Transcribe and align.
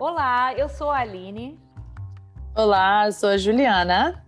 Olá, 0.00 0.54
eu 0.54 0.68
sou 0.68 0.92
a 0.92 0.98
Aline. 0.98 1.58
Olá, 2.54 3.06
eu 3.06 3.12
sou 3.12 3.30
a 3.30 3.36
Juliana. 3.36 4.24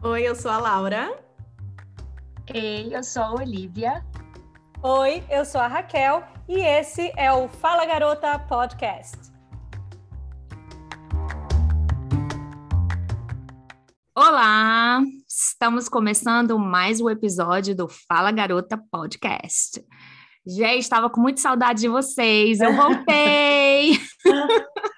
Oi, 0.00 0.22
eu 0.22 0.36
sou 0.36 0.48
a 0.48 0.58
Laura. 0.58 1.12
Ei, 2.54 2.94
eu 2.94 3.02
sou 3.02 3.20
a 3.20 3.32
Olivia. 3.32 4.06
Oi, 4.80 5.24
eu 5.28 5.44
sou 5.44 5.60
a 5.60 5.66
Raquel 5.66 6.22
e 6.48 6.60
esse 6.60 7.12
é 7.16 7.32
o 7.32 7.48
Fala 7.48 7.84
Garota 7.84 8.38
Podcast. 8.38 9.18
Olá, 14.16 15.00
estamos 15.28 15.88
começando 15.88 16.56
mais 16.60 17.00
um 17.00 17.10
episódio 17.10 17.74
do 17.74 17.88
Fala 17.88 18.30
Garota 18.30 18.80
Podcast. 18.88 19.84
Já 20.46 20.72
estava 20.76 21.10
com 21.10 21.20
muita 21.20 21.40
saudade 21.40 21.80
de 21.80 21.88
vocês, 21.88 22.60
eu 22.60 22.72
voltei! 22.76 23.98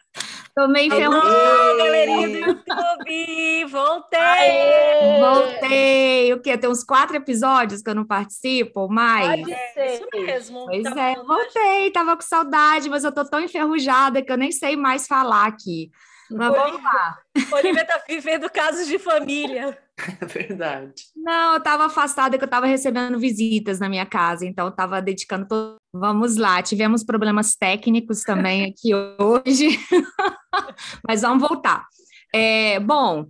Meio 0.69 0.87
enferrujada. 0.87 1.77
galerinha 1.79 2.29
do 2.29 2.39
YouTube! 2.39 3.65
Voltei! 3.67 4.21
Aê! 4.21 5.21
Voltei! 5.21 6.33
O 6.33 6.41
quê? 6.41 6.57
Tem 6.57 6.71
uns 6.71 6.85
quatro 6.85 7.17
episódios 7.17 7.83
que 7.83 7.91
eu 7.91 7.95
não 7.95 8.05
participo, 8.05 8.89
mais? 8.89 9.41
Pode 9.41 9.57
ser. 9.75 9.95
Isso 9.95 10.09
mesmo. 10.13 10.67
Pois 10.67 10.83
tá 10.85 11.11
é, 11.11 11.15
voltei. 11.17 11.91
Tava 11.91 12.15
com 12.15 12.23
saudade, 12.23 12.89
mas 12.89 13.03
eu 13.03 13.13
tô 13.13 13.25
tão 13.25 13.41
enferrujada 13.41 14.23
que 14.23 14.31
eu 14.31 14.37
nem 14.37 14.53
sei 14.53 14.77
mais 14.77 15.09
falar 15.09 15.47
aqui. 15.47 15.91
Mas 16.31 16.51
Olivia, 16.51 16.65
vamos 16.65 16.83
lá. 16.83 17.19
Olivia 17.53 17.85
tá 17.85 18.03
vivendo 18.09 18.51
casos 18.51 18.87
de 18.87 18.99
família. 18.99 19.79
É 20.21 20.27
verdade. 20.27 21.05
Não, 21.15 21.53
eu 21.53 21.59
estava 21.59 21.87
afastada 21.87 22.37
que 22.37 22.43
eu 22.43 22.47
estava 22.47 22.67
recebendo 22.67 23.17
visitas 23.17 23.79
na 23.79 23.89
minha 23.89 24.05
casa, 24.05 24.45
então 24.45 24.67
eu 24.67 24.71
estava 24.71 25.01
dedicando 25.01 25.47
todo... 25.47 25.77
Vamos 25.93 26.37
lá, 26.37 26.61
tivemos 26.61 27.05
problemas 27.05 27.55
técnicos 27.55 28.23
também 28.23 28.65
aqui 28.65 28.93
hoje, 28.93 29.79
mas 31.07 31.23
vamos 31.23 31.49
voltar. 31.49 31.87
É, 32.35 32.81
bom, 32.81 33.27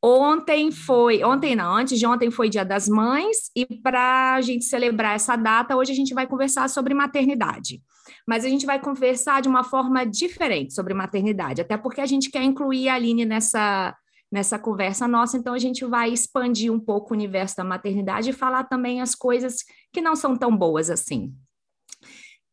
ontem 0.00 0.70
foi, 0.70 1.24
ontem 1.24 1.56
não, 1.56 1.74
antes 1.74 1.98
de 1.98 2.06
ontem 2.06 2.30
foi 2.30 2.48
Dia 2.48 2.64
das 2.64 2.88
Mães, 2.88 3.50
e 3.56 3.66
para 3.66 4.34
a 4.34 4.40
gente 4.40 4.66
celebrar 4.66 5.16
essa 5.16 5.34
data, 5.34 5.74
hoje 5.76 5.90
a 5.90 5.96
gente 5.96 6.14
vai 6.14 6.28
conversar 6.28 6.68
sobre 6.68 6.94
maternidade. 6.94 7.82
Mas 8.28 8.44
a 8.44 8.48
gente 8.50 8.66
vai 8.66 8.78
conversar 8.78 9.40
de 9.40 9.48
uma 9.48 9.64
forma 9.64 10.04
diferente 10.04 10.74
sobre 10.74 10.92
maternidade, 10.92 11.62
até 11.62 11.78
porque 11.78 12.02
a 12.02 12.06
gente 12.06 12.30
quer 12.30 12.42
incluir 12.42 12.90
a 12.90 12.94
Aline 12.94 13.24
nessa 13.24 13.96
nessa 14.30 14.58
conversa 14.58 15.08
nossa, 15.08 15.38
então 15.38 15.54
a 15.54 15.58
gente 15.58 15.86
vai 15.86 16.12
expandir 16.12 16.70
um 16.70 16.78
pouco 16.78 17.14
o 17.14 17.16
universo 17.16 17.56
da 17.56 17.64
maternidade 17.64 18.28
e 18.28 18.34
falar 18.34 18.64
também 18.64 19.00
as 19.00 19.14
coisas 19.14 19.64
que 19.90 20.02
não 20.02 20.14
são 20.14 20.36
tão 20.36 20.54
boas 20.54 20.90
assim. 20.90 21.32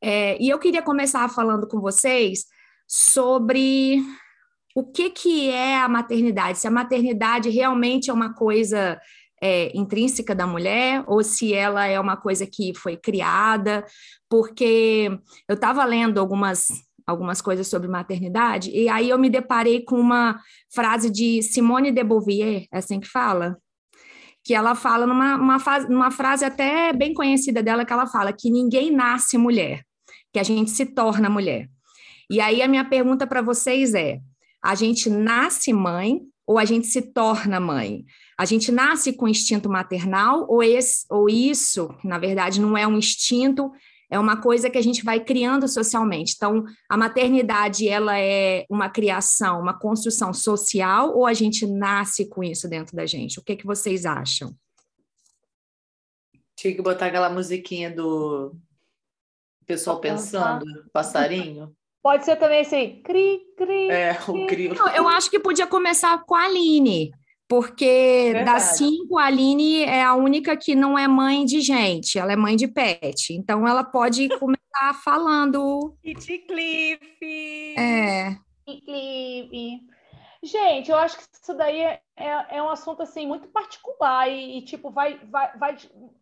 É, 0.01 0.41
e 0.41 0.47
eu 0.47 0.57
queria 0.57 0.81
começar 0.81 1.27
falando 1.27 1.67
com 1.67 1.81
vocês 1.81 2.45
sobre 2.87 4.01
o 4.73 4.85
que, 4.85 5.09
que 5.09 5.49
é 5.49 5.75
a 5.75 5.89
maternidade, 5.89 6.59
se 6.59 6.67
a 6.67 6.71
maternidade 6.71 7.49
realmente 7.49 8.09
é 8.09 8.13
uma 8.13 8.33
coisa 8.33 8.97
é, 9.45 9.71
intrínseca 9.77 10.33
da 10.33 10.47
mulher 10.47 11.03
ou 11.05 11.23
se 11.23 11.53
ela 11.53 11.85
é 11.85 11.99
uma 11.99 12.17
coisa 12.17 12.47
que 12.47 12.73
foi 12.75 12.97
criada, 12.97 13.85
porque 14.27 15.11
eu 15.47 15.53
estava 15.53 15.85
lendo 15.85 16.19
algumas 16.19 16.67
algumas 17.07 17.39
coisas 17.39 17.67
sobre 17.67 17.87
maternidade, 17.87 18.71
e 18.71 18.89
aí 18.89 19.11
eu 19.11 19.19
me 19.19 19.29
deparei 19.29 19.83
com 19.85 19.95
uma 19.95 20.41
frase 20.73 21.11
de 21.11 21.39
Simone 21.43 21.91
de 21.91 22.03
Beauvoir, 22.03 22.65
é 22.73 22.79
assim 22.79 22.99
que 22.99 23.07
fala? 23.07 23.55
Que 24.43 24.55
ela 24.55 24.73
fala 24.73 25.05
numa 25.05 25.35
uma, 25.35 25.57
numa 25.87 26.09
frase 26.09 26.43
até 26.43 26.91
bem 26.91 27.13
conhecida 27.13 27.61
dela, 27.61 27.85
que 27.85 27.93
ela 27.93 28.07
fala 28.07 28.33
que 28.33 28.49
ninguém 28.49 28.89
nasce 28.89 29.37
mulher, 29.37 29.83
que 30.33 30.39
a 30.39 30.43
gente 30.43 30.71
se 30.71 30.83
torna 30.83 31.29
mulher. 31.29 31.69
E 32.27 32.41
aí 32.41 32.63
a 32.63 32.67
minha 32.67 32.83
pergunta 32.83 33.27
para 33.27 33.43
vocês 33.43 33.93
é: 33.93 34.19
a 34.63 34.73
gente 34.73 35.07
nasce 35.07 35.71
mãe 35.71 36.21
ou 36.47 36.57
a 36.57 36.65
gente 36.65 36.87
se 36.87 37.03
torna 37.03 37.59
mãe? 37.59 38.03
A 38.37 38.43
gente 38.43 38.71
nasce 38.71 39.13
com 39.13 39.27
instinto 39.27 39.69
maternal 39.69 40.45
ou, 40.49 40.61
esse, 40.61 41.05
ou 41.09 41.29
isso, 41.29 41.89
na 42.03 42.17
verdade, 42.17 42.59
não 42.59 42.77
é 42.77 42.85
um 42.85 42.97
instinto, 42.97 43.71
é 44.09 44.19
uma 44.19 44.41
coisa 44.41 44.69
que 44.69 44.77
a 44.77 44.81
gente 44.81 45.03
vai 45.03 45.23
criando 45.23 45.67
socialmente. 45.67 46.33
Então, 46.35 46.65
a 46.89 46.97
maternidade, 46.97 47.87
ela 47.87 48.19
é 48.19 48.65
uma 48.69 48.89
criação, 48.89 49.61
uma 49.61 49.77
construção 49.77 50.33
social, 50.33 51.15
ou 51.15 51.25
a 51.25 51.33
gente 51.33 51.65
nasce 51.65 52.27
com 52.27 52.43
isso 52.43 52.67
dentro 52.67 52.95
da 52.95 53.05
gente? 53.05 53.39
O 53.39 53.43
que, 53.43 53.55
que 53.55 53.65
vocês 53.65 54.05
acham? 54.05 54.53
Tinha 56.57 56.75
que 56.75 56.81
botar 56.81 57.07
aquela 57.07 57.29
musiquinha 57.29 57.89
do 57.89 58.55
pessoal 59.65 59.99
pensando, 59.99 60.65
passarinho. 60.91 61.75
Pode 62.03 62.23
ser 62.23 62.35
também 62.35 62.61
assim, 62.61 63.01
cri, 63.01 63.41
cri. 63.57 63.89
É, 63.89 64.11
o 64.27 64.45
cri. 64.45 64.69
Eu 64.95 65.07
acho 65.07 65.29
que 65.29 65.39
podia 65.39 65.65
começar 65.65 66.23
com 66.23 66.35
a 66.35 66.43
Aline. 66.43 67.11
Porque 67.47 68.31
Verdade. 68.33 68.45
das 68.45 68.63
cinco, 68.77 69.17
a 69.17 69.25
Aline 69.25 69.83
é 69.83 70.03
a 70.03 70.15
única 70.15 70.57
que 70.57 70.75
não 70.75 70.97
é 70.97 71.07
mãe 71.07 71.45
de 71.45 71.61
gente, 71.61 72.17
ela 72.17 72.33
é 72.33 72.35
mãe 72.35 72.55
de 72.55 72.67
pet. 72.67 73.33
Então 73.33 73.67
ela 73.67 73.83
pode 73.83 74.27
começar 74.39 74.93
falando. 75.03 75.95
Kitty 76.01 76.39
Cliff! 76.39 77.75
É. 77.77 78.35
Cliff. 78.65 79.85
Gente, 80.43 80.91
eu 80.91 80.97
acho 80.97 81.17
que 81.17 81.23
isso 81.23 81.53
daí 81.55 81.81
é, 81.81 82.01
é, 82.15 82.57
é 82.57 82.63
um 82.63 82.69
assunto 82.69 83.01
assim 83.01 83.25
muito 83.25 83.47
particular 83.47 84.29
e, 84.29 84.59
e, 84.59 84.61
tipo, 84.61 84.91
vai, 84.91 85.19
vai, 85.25 85.57
vai 85.57 85.77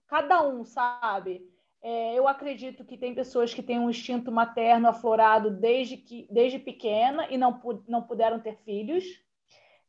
cada 0.08 0.42
um, 0.48 0.64
sabe? 0.64 1.42
É, 1.82 2.18
eu 2.18 2.26
acredito 2.30 2.86
que 2.86 2.98
tem 2.98 3.14
pessoas 3.14 3.54
que 3.54 3.62
têm 3.62 3.80
um 3.80 3.90
instinto 3.90 4.32
materno 4.32 4.88
aflorado 4.88 5.52
desde, 5.52 5.98
que, 5.98 6.26
desde 6.32 6.58
pequena 6.58 7.28
e 7.30 7.38
não, 7.38 7.60
não 7.86 8.02
puderam 8.02 8.40
ter 8.40 8.58
filhos. 8.64 9.04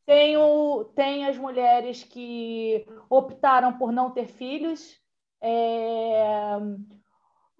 Tem, 0.06 0.37
o, 0.37 0.84
tem 0.94 1.26
as 1.26 1.38
mulheres 1.38 2.04
que 2.04 2.87
optaram 3.09 3.72
por 3.78 3.91
não 3.91 4.10
ter 4.10 4.26
filhos. 4.26 5.00
É... 5.42 6.59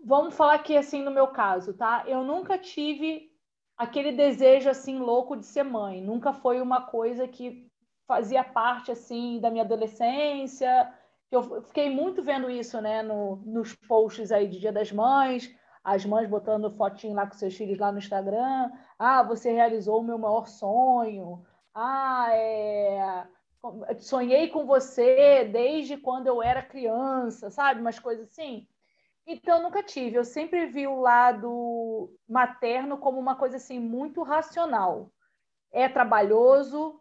Vamos 0.05 0.35
falar 0.35 0.55
aqui 0.55 0.77
assim 0.77 1.03
no 1.03 1.11
meu 1.11 1.29
caso, 1.29 1.73
tá? 1.73 2.05
Eu 2.07 2.23
nunca 2.23 2.59
tive 2.59 3.31
aquele 3.77 4.13
desejo 4.13 4.69
assim 4.69 4.99
louco 4.99 5.37
de 5.37 5.47
ser 5.47 5.63
mãe. 5.63 6.03
Nunca 6.03 6.35
foi 6.35 6.61
uma 6.61 6.83
coisa 6.83 7.27
que 7.27 7.67
fazia 8.07 8.45
parte 8.45 8.93
assim 8.93 9.41
da 9.41 9.51
minha 9.51 9.65
adolescência. 9.65 10.93
Eu 11.31 11.63
fiquei 11.63 11.89
muito 11.89 12.23
vendo 12.23 12.51
isso, 12.51 12.81
né, 12.81 13.03
no, 13.03 13.37
nos 13.45 13.75
posts 13.75 14.31
aí 14.31 14.47
de 14.47 14.61
Dia 14.61 14.71
das 14.71 14.93
Mães, 14.93 15.51
as 15.83 16.05
mães 16.05 16.29
botando 16.29 16.71
fotinho 16.71 17.15
lá 17.15 17.27
com 17.27 17.33
seus 17.33 17.57
filhos 17.57 17.79
lá 17.79 17.91
no 17.91 17.99
Instagram. 17.99 18.71
Ah, 18.99 19.23
você 19.23 19.51
realizou 19.51 20.01
o 20.01 20.05
meu 20.05 20.19
maior 20.19 20.47
sonho 20.47 21.45
ah, 21.75 22.29
é... 22.33 23.27
sonhei 23.99 24.49
com 24.49 24.65
você 24.65 25.45
desde 25.53 25.97
quando 25.97 26.29
eu 26.29 26.43
era 26.43 26.63
criança, 26.63 27.51
sabe? 27.51 27.81
Umas 27.81 27.99
coisas 27.99 28.31
assim. 28.31 28.69
Então, 29.27 29.63
nunca 29.63 29.83
tive. 29.83 30.17
Eu 30.17 30.25
sempre 30.25 30.67
vi 30.67 30.87
o 30.87 31.01
lado 31.01 32.15
materno 32.29 32.99
como 32.99 33.19
uma 33.19 33.35
coisa 33.35 33.57
assim 33.57 33.81
muito 33.81 34.23
racional. 34.23 35.11
É 35.73 35.89
trabalhoso, 35.89 37.01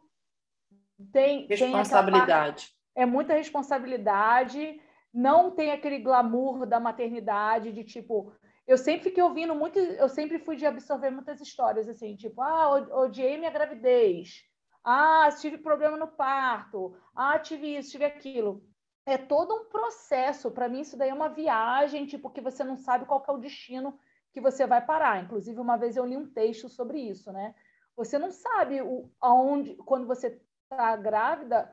tem 1.11 1.45
responsabilidade. 1.47 2.67
Tem 2.93 3.03
é 3.03 3.05
muita 3.05 3.33
responsabilidade. 3.33 4.81
Não 5.13 5.51
tem 5.51 5.71
aquele 5.71 5.99
glamour 5.99 6.65
da 6.65 6.79
maternidade 6.79 7.71
de 7.71 7.83
tipo. 7.83 8.33
Eu 8.65 8.77
sempre 8.77 9.09
fiquei 9.09 9.21
ouvindo 9.21 9.53
muito. 9.53 9.77
Eu 9.77 10.07
sempre 10.09 10.39
fui 10.39 10.55
de 10.55 10.65
absorver 10.65 11.09
muitas 11.09 11.41
histórias 11.41 11.87
assim, 11.89 12.15
tipo, 12.15 12.41
ah, 12.41 12.69
odiei 12.91 13.37
minha 13.37 13.51
gravidez. 13.51 14.43
Ah, 14.83 15.29
tive 15.39 15.57
problema 15.57 15.97
no 15.97 16.07
parto. 16.07 16.95
Ah, 17.15 17.39
tive 17.39 17.77
isso, 17.77 17.91
tive 17.91 18.05
aquilo. 18.05 18.63
É 19.05 19.17
todo 19.17 19.55
um 19.55 19.65
processo. 19.65 20.51
Para 20.51 20.67
mim, 20.67 20.81
isso 20.81 20.97
daí 20.97 21.09
é 21.09 21.13
uma 21.13 21.29
viagem, 21.29 22.05
tipo, 22.05 22.29
que 22.29 22.41
você 22.41 22.63
não 22.63 22.77
sabe 22.77 23.05
qual 23.05 23.23
é 23.27 23.31
o 23.31 23.37
destino 23.37 23.97
que 24.31 24.41
você 24.41 24.65
vai 24.67 24.85
parar. 24.85 25.23
Inclusive, 25.23 25.59
uma 25.59 25.77
vez 25.77 25.95
eu 25.95 26.05
li 26.05 26.17
um 26.17 26.31
texto 26.31 26.67
sobre 26.67 26.99
isso, 26.99 27.31
né? 27.31 27.55
Você 27.95 28.17
não 28.17 28.31
sabe 28.31 28.81
o, 28.81 29.11
aonde, 29.21 29.75
quando 29.77 30.07
você 30.07 30.41
está 30.71 30.95
grávida, 30.97 31.71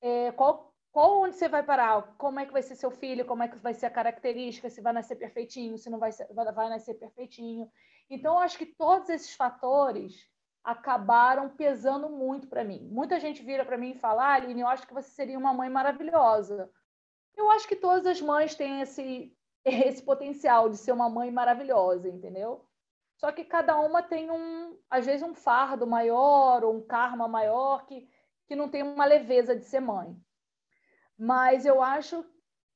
é, 0.00 0.32
qual, 0.32 0.74
qual 0.90 1.20
onde 1.20 1.36
você 1.36 1.48
vai 1.48 1.62
parar, 1.62 2.16
como 2.16 2.40
é 2.40 2.46
que 2.46 2.52
vai 2.52 2.62
ser 2.62 2.74
seu 2.74 2.90
filho, 2.90 3.26
como 3.26 3.42
é 3.42 3.48
que 3.48 3.58
vai 3.58 3.74
ser 3.74 3.86
a 3.86 3.90
característica, 3.90 4.70
se 4.70 4.80
vai 4.80 4.92
nascer 4.92 5.16
perfeitinho, 5.16 5.76
se 5.76 5.90
não 5.90 5.98
vai, 5.98 6.10
ser, 6.12 6.26
vai, 6.32 6.50
vai 6.52 6.68
nascer 6.70 6.94
perfeitinho. 6.94 7.70
Então, 8.08 8.34
eu 8.34 8.38
acho 8.40 8.56
que 8.58 8.66
todos 8.66 9.10
esses 9.10 9.34
fatores 9.34 10.26
acabaram 10.62 11.48
pesando 11.48 12.08
muito 12.08 12.46
para 12.46 12.64
mim. 12.64 12.88
Muita 12.90 13.18
gente 13.18 13.42
vira 13.42 13.64
para 13.64 13.78
mim 13.78 13.90
e 13.90 13.98
fala: 13.98 14.24
ah, 14.24 14.34
Aline, 14.34 14.60
eu 14.60 14.68
acho 14.68 14.86
que 14.86 14.94
você 14.94 15.10
seria 15.10 15.38
uma 15.38 15.54
mãe 15.54 15.68
maravilhosa. 15.70 16.70
Eu 17.36 17.50
acho 17.50 17.68
que 17.68 17.76
todas 17.76 18.06
as 18.06 18.20
mães 18.20 18.54
têm 18.54 18.80
esse, 18.80 19.34
esse 19.64 20.02
potencial 20.02 20.68
de 20.68 20.76
ser 20.76 20.92
uma 20.92 21.08
mãe 21.08 21.30
maravilhosa, 21.30 22.08
entendeu? 22.08 22.64
Só 23.16 23.32
que 23.32 23.44
cada 23.44 23.76
uma 23.80 24.02
tem 24.02 24.30
um, 24.30 24.78
às 24.88 25.04
vezes, 25.04 25.26
um 25.26 25.34
fardo 25.34 25.86
maior 25.86 26.62
ou 26.62 26.76
um 26.76 26.86
karma 26.86 27.26
maior 27.26 27.84
que, 27.84 28.08
que 28.46 28.54
não 28.54 28.68
tem 28.68 28.82
uma 28.82 29.04
leveza 29.04 29.56
de 29.56 29.64
ser 29.64 29.80
mãe. 29.80 30.16
Mas 31.18 31.66
eu 31.66 31.82
acho 31.82 32.24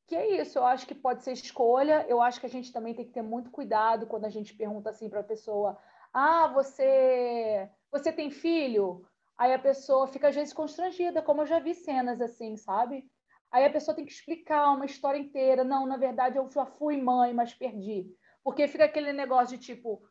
que 0.08 0.16
é 0.16 0.40
isso, 0.40 0.58
eu 0.58 0.64
acho 0.64 0.86
que 0.86 0.94
pode 0.94 1.22
ser 1.22 1.32
escolha. 1.32 2.04
Eu 2.08 2.20
acho 2.20 2.40
que 2.40 2.46
a 2.46 2.50
gente 2.50 2.72
também 2.72 2.92
tem 2.92 3.04
que 3.04 3.12
ter 3.12 3.22
muito 3.22 3.50
cuidado 3.50 4.06
quando 4.06 4.24
a 4.24 4.28
gente 4.28 4.52
pergunta 4.54 4.90
assim 4.90 5.08
para 5.08 5.20
a 5.20 5.24
pessoa: 5.24 5.78
Ah, 6.12 6.46
você, 6.48 7.68
você 7.90 8.12
tem 8.12 8.30
filho? 8.30 9.06
Aí 9.38 9.52
a 9.52 9.58
pessoa 9.58 10.06
fica 10.06 10.28
às 10.28 10.34
vezes 10.34 10.52
constrangida, 10.52 11.22
como 11.22 11.42
eu 11.42 11.46
já 11.46 11.58
vi 11.58 11.74
cenas 11.74 12.20
assim, 12.20 12.56
sabe? 12.56 13.04
Aí 13.50 13.64
a 13.64 13.70
pessoa 13.70 13.94
tem 13.94 14.04
que 14.04 14.12
explicar 14.12 14.72
uma 14.72 14.86
história 14.86 15.18
inteira. 15.18 15.64
Não, 15.64 15.86
na 15.86 15.96
verdade 15.96 16.38
eu 16.38 16.48
já 16.50 16.64
fui 16.64 16.96
mãe, 16.96 17.34
mas 17.34 17.54
perdi. 17.54 18.06
Porque 18.44 18.68
fica 18.68 18.84
aquele 18.84 19.12
negócio 19.12 19.56
de 19.56 19.64
tipo, 19.64 20.02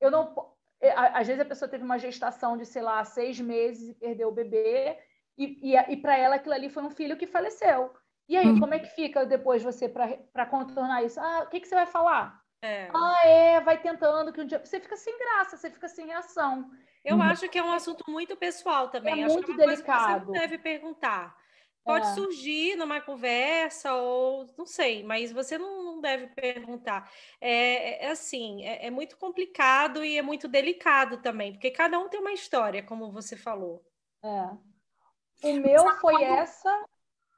eu 0.00 0.10
não. 0.10 0.52
É, 0.80 0.92
às 0.92 1.26
vezes 1.26 1.40
a 1.40 1.46
pessoa 1.46 1.68
teve 1.68 1.84
uma 1.84 1.98
gestação 1.98 2.56
de, 2.56 2.66
sei 2.66 2.82
lá, 2.82 3.04
seis 3.04 3.40
meses 3.40 3.88
e 3.88 3.94
perdeu 3.94 4.28
o 4.28 4.32
bebê, 4.32 4.98
e, 5.38 5.72
e, 5.72 5.76
e 5.76 5.96
para 5.96 6.16
ela 6.16 6.36
aquilo 6.36 6.54
ali 6.54 6.68
foi 6.68 6.82
um 6.82 6.90
filho 6.90 7.16
que 7.16 7.26
faleceu. 7.26 7.94
E 8.28 8.36
aí, 8.36 8.46
uhum. 8.46 8.60
como 8.60 8.74
é 8.74 8.80
que 8.80 8.88
fica 8.88 9.24
depois 9.24 9.62
você 9.62 9.88
para 9.88 10.46
contornar 10.46 11.04
isso? 11.04 11.20
Ah, 11.20 11.44
o 11.44 11.48
que, 11.48 11.60
que 11.60 11.68
você 11.68 11.74
vai 11.74 11.86
falar? 11.86 12.41
É. 12.62 12.88
Ah, 12.94 13.26
é, 13.26 13.60
vai 13.60 13.80
tentando 13.80 14.32
que 14.32 14.40
um 14.40 14.46
dia. 14.46 14.64
Você 14.64 14.80
fica 14.80 14.96
sem 14.96 15.18
graça, 15.18 15.56
você 15.56 15.68
fica 15.68 15.88
sem 15.88 16.06
reação. 16.06 16.70
Eu 17.04 17.16
uhum. 17.16 17.22
acho 17.22 17.48
que 17.48 17.58
é 17.58 17.62
um 17.62 17.72
assunto 17.72 18.04
muito 18.08 18.36
pessoal 18.36 18.88
também. 18.88 19.22
É 19.22 19.24
acho 19.24 19.34
muito 19.34 19.46
que 19.46 19.60
é 19.60 19.66
delicado. 19.66 20.26
você 20.26 20.38
deve 20.38 20.58
perguntar. 20.58 21.36
Pode 21.84 22.06
é. 22.06 22.14
surgir 22.14 22.76
numa 22.76 23.00
conversa, 23.00 23.92
ou 23.92 24.46
não 24.56 24.64
sei, 24.64 25.02
mas 25.02 25.32
você 25.32 25.58
não, 25.58 25.82
não 25.82 26.00
deve 26.00 26.28
perguntar. 26.28 27.10
É, 27.40 28.06
é 28.06 28.10
assim, 28.10 28.64
é, 28.64 28.86
é, 28.86 28.90
muito 28.90 29.16
complicado 29.16 30.04
e 30.04 30.16
é 30.16 30.22
muito 30.22 30.46
delicado 30.46 31.16
também, 31.16 31.52
porque 31.52 31.72
cada 31.72 31.98
um 31.98 32.08
tem 32.08 32.20
uma 32.20 32.32
história, 32.32 32.84
como 32.84 33.10
você 33.10 33.36
falou. 33.36 33.84
É. 34.22 35.48
O 35.48 35.54
meu 35.54 35.90
foi 35.96 36.22
essa. 36.22 36.84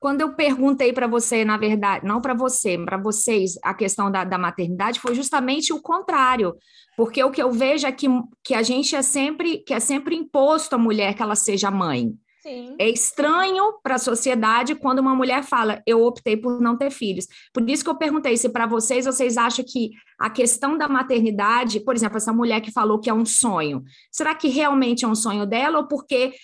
Quando 0.05 0.21
eu 0.21 0.35
perguntei 0.35 0.93
para 0.93 1.07
você, 1.07 1.47
na 1.47 1.57
verdade, 1.57 2.07
não 2.07 2.21
para 2.21 2.35
você, 2.35 2.77
para 2.77 2.99
vocês, 2.99 3.59
a 3.63 3.73
questão 3.73 4.11
da, 4.11 4.23
da, 4.23 4.37
maternidade, 4.37 5.01
foi 5.01 5.15
justamente 5.15 5.73
o 5.73 5.81
contrário. 5.81 6.55
Porque 6.95 7.25
o 7.25 7.31
que 7.31 7.43
eu 7.43 7.51
vejo 7.51 7.87
é 7.87 7.91
que, 7.91 8.07
que 8.45 8.53
a 8.53 8.63
gente 8.63 8.95
é 8.95 9.01
sempre, 9.01 9.61
que 9.61 9.73
é 9.73 9.81
sempre 9.81 10.15
imposto 10.15 10.75
à 10.75 10.79
mulher 10.79 11.15
que 11.15 11.23
ela 11.23 11.35
seja 11.35 11.71
mãe. 11.71 12.13
Sim. 12.43 12.77
É 12.79 12.87
estranho 12.91 13.79
para 13.83 13.95
a 13.95 13.99
sociedade 13.99 14.75
quando 14.75 14.99
uma 14.99 15.15
mulher 15.15 15.43
fala, 15.43 15.83
eu 15.87 16.05
optei 16.05 16.37
por 16.37 16.61
não 16.61 16.77
ter 16.77 16.91
filhos. 16.91 17.27
Por 17.51 17.67
isso 17.71 17.83
que 17.83 17.89
eu 17.89 17.97
perguntei 17.97 18.37
se 18.37 18.51
para 18.51 18.67
vocês, 18.67 19.07
vocês 19.07 19.39
acham 19.39 19.65
que 19.67 19.89
a 20.21 20.29
questão 20.29 20.77
da 20.77 20.87
maternidade, 20.87 21.81
por 21.81 21.97
exemplo, 21.97 22.19
essa 22.19 22.31
mulher 22.31 22.61
que 22.61 22.71
falou 22.71 23.01
que 23.01 23.09
é 23.09 23.15
um 23.15 23.25
sonho, 23.25 23.83
será 24.13 24.35
que 24.35 24.49
realmente 24.49 25.07
é 25.07 25.09
um 25.09 25.15
sonho 25.15 25.47
dela 25.47 25.79
ou 25.79 25.89
porque 25.89 26.35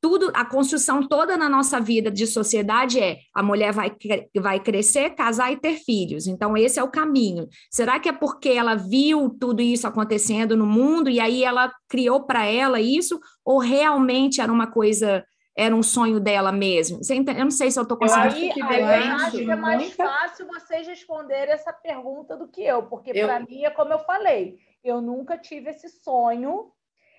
tudo, 0.00 0.30
a 0.34 0.44
construção 0.44 1.06
toda 1.06 1.36
na 1.36 1.48
nossa 1.48 1.80
vida 1.80 2.10
de 2.10 2.26
sociedade 2.26 3.00
é 3.00 3.18
a 3.34 3.42
mulher 3.42 3.72
vai, 3.72 3.92
vai 4.36 4.60
crescer, 4.60 5.10
casar 5.10 5.52
e 5.52 5.56
ter 5.56 5.74
filhos. 5.74 6.26
Então, 6.26 6.56
esse 6.56 6.78
é 6.78 6.82
o 6.82 6.90
caminho. 6.90 7.48
Será 7.70 7.98
que 7.98 8.08
é 8.08 8.12
porque 8.12 8.50
ela 8.50 8.74
viu 8.74 9.28
tudo 9.40 9.60
isso 9.60 9.86
acontecendo 9.86 10.56
no 10.56 10.66
mundo 10.66 11.10
e 11.10 11.18
aí 11.18 11.42
ela 11.42 11.72
criou 11.88 12.24
para 12.24 12.44
ela 12.44 12.80
isso? 12.80 13.18
Ou 13.44 13.58
realmente 13.58 14.40
era 14.40 14.52
uma 14.52 14.70
coisa, 14.70 15.24
era 15.56 15.74
um 15.74 15.82
sonho 15.82 16.20
dela 16.20 16.52
mesmo? 16.52 17.00
Eu 17.08 17.44
não 17.44 17.50
sei 17.50 17.70
se 17.70 17.78
eu 17.78 17.82
estou 17.82 17.98
conseguindo. 17.98 18.64
Aí, 18.64 18.82
aí 18.82 19.08
eu 19.08 19.14
acho 19.16 19.30
que 19.32 19.50
é 19.50 19.56
mais 19.56 19.80
muita... 19.80 20.04
fácil 20.04 20.46
vocês 20.46 20.86
responderem 20.86 21.52
essa 21.52 21.72
pergunta 21.72 22.36
do 22.36 22.46
que 22.46 22.62
eu, 22.62 22.84
porque 22.84 23.10
eu... 23.12 23.26
para 23.26 23.40
mim 23.40 23.64
é 23.64 23.70
como 23.70 23.92
eu 23.92 23.98
falei, 23.98 24.56
eu 24.84 25.00
nunca 25.00 25.36
tive 25.36 25.70
esse 25.70 25.88
sonho 25.88 26.70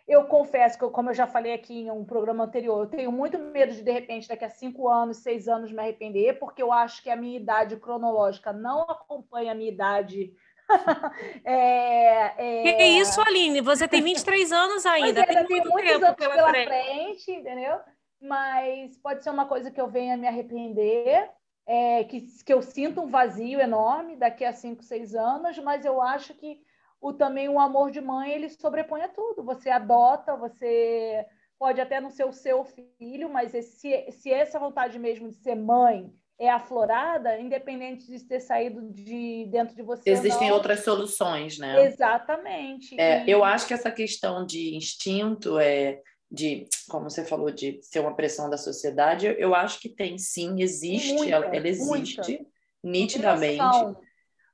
eu 0.10 0.24
confesso 0.24 0.78
que, 0.78 0.90
como 0.90 1.12
eu 1.12 1.14
já 1.14 1.28
falei 1.28 1.54
aqui 1.54 1.82
em 1.82 1.92
um 1.92 2.04
programa 2.04 2.44
anterior, 2.44 2.82
eu 2.82 2.90
tenho 2.90 3.12
muito 3.12 3.38
medo 3.38 3.72
de, 3.72 3.84
de 3.84 3.92
repente, 3.92 4.28
daqui 4.28 4.44
a 4.44 4.50
cinco 4.50 4.90
anos, 4.90 5.18
seis 5.18 5.48
anos, 5.48 5.72
me 5.72 5.80
arrepender, 5.80 6.40
porque 6.40 6.64
eu 6.64 6.74
acho 6.74 7.04
que 7.04 7.12
a 7.12 7.16
minha 7.16 7.38
idade 7.38 7.78
cronológica 7.78 8.52
não 8.52 8.82
acompanha 8.82 9.52
a 9.52 9.56
minha 9.56 9.70
idade. 9.70 10.34
é, 11.46 12.34
é... 12.38 12.74
Que 12.74 12.84
isso, 12.86 13.22
Aline? 13.22 13.62
Você 13.62 13.88
tem 13.88 14.02
23 14.02 14.52
anos 14.52 14.84
ainda. 14.88 15.24
Mas, 15.28 15.36
é, 15.36 15.44
tem, 15.44 15.62
tem 15.62 15.72
muitos 15.72 15.92
anos 15.92 16.16
pela, 16.16 16.36
pela 16.36 16.50
frente. 16.50 16.68
frente, 16.68 17.32
entendeu? 17.32 17.80
Mas 18.20 18.98
pode 18.98 19.24
ser 19.24 19.30
uma 19.30 19.46
coisa 19.46 19.70
que 19.70 19.80
eu 19.80 19.88
venha 19.88 20.18
me 20.18 20.28
arrepender. 20.28 21.30
É, 21.68 22.04
que, 22.06 22.22
que 22.44 22.52
eu 22.52 22.64
sinto 22.64 23.00
um 23.00 23.08
vazio 23.08 23.60
enorme 23.60 24.16
daqui 24.16 24.44
a 24.44 24.52
cinco, 24.52 24.82
seis 24.82 25.14
anos, 25.14 25.60
mas 25.60 25.86
eu 25.86 26.02
acho 26.02 26.34
que 26.34 26.60
o 27.02 27.14
também 27.14 27.48
o 27.48 27.60
amor 27.60 27.92
de 27.92 28.02
mãe 28.02 28.32
ele 28.32 28.50
sobrepõe 28.50 29.02
a 29.02 29.08
tudo. 29.08 29.44
Você 29.44 29.70
adota, 29.70 30.36
você 30.36 31.26
pode 31.58 31.80
até 31.82 32.00
não 32.00 32.10
ser 32.10 32.26
o 32.26 32.34
seu 32.34 32.64
filho, 32.64 33.30
mas 33.30 33.52
se, 33.52 34.12
se 34.12 34.32
essa 34.32 34.60
vontade 34.60 34.98
mesmo 34.98 35.30
de 35.30 35.36
ser 35.36 35.56
mãe 35.56 36.12
é 36.40 36.50
aflorada, 36.50 37.38
independente 37.38 38.08
de 38.08 38.24
ter 38.24 38.40
saído 38.40 38.82
de 38.94 39.46
dentro 39.52 39.76
de 39.76 39.84
você. 39.84 40.10
Existem 40.10 40.52
outras 40.52 40.86
soluções, 40.86 41.58
né? 41.58 41.86
Exatamente. 41.86 43.00
É, 43.00 43.26
e... 43.26 43.30
Eu 43.30 43.44
acho 43.44 43.68
que 43.68 43.74
essa 43.74 43.92
questão 43.92 44.46
de 44.46 44.74
instinto 44.74 45.60
é 45.60 46.02
de, 46.32 46.68
como 46.88 47.10
você 47.10 47.26
falou, 47.26 47.52
de 47.52 47.80
ser 47.82 48.00
uma 48.00 48.16
pressão 48.16 48.50
da 48.50 48.58
sociedade, 48.58 49.36
eu 49.38 49.54
acho 49.54 49.82
que 49.82 49.90
tem 49.90 50.18
sim, 50.18 50.62
existe, 50.62 51.14
muita, 51.14 51.36
ela, 51.36 51.46
ela, 51.48 51.68
existe 51.68 52.32
muita. 52.32 52.46
nitidamente. 52.84 53.98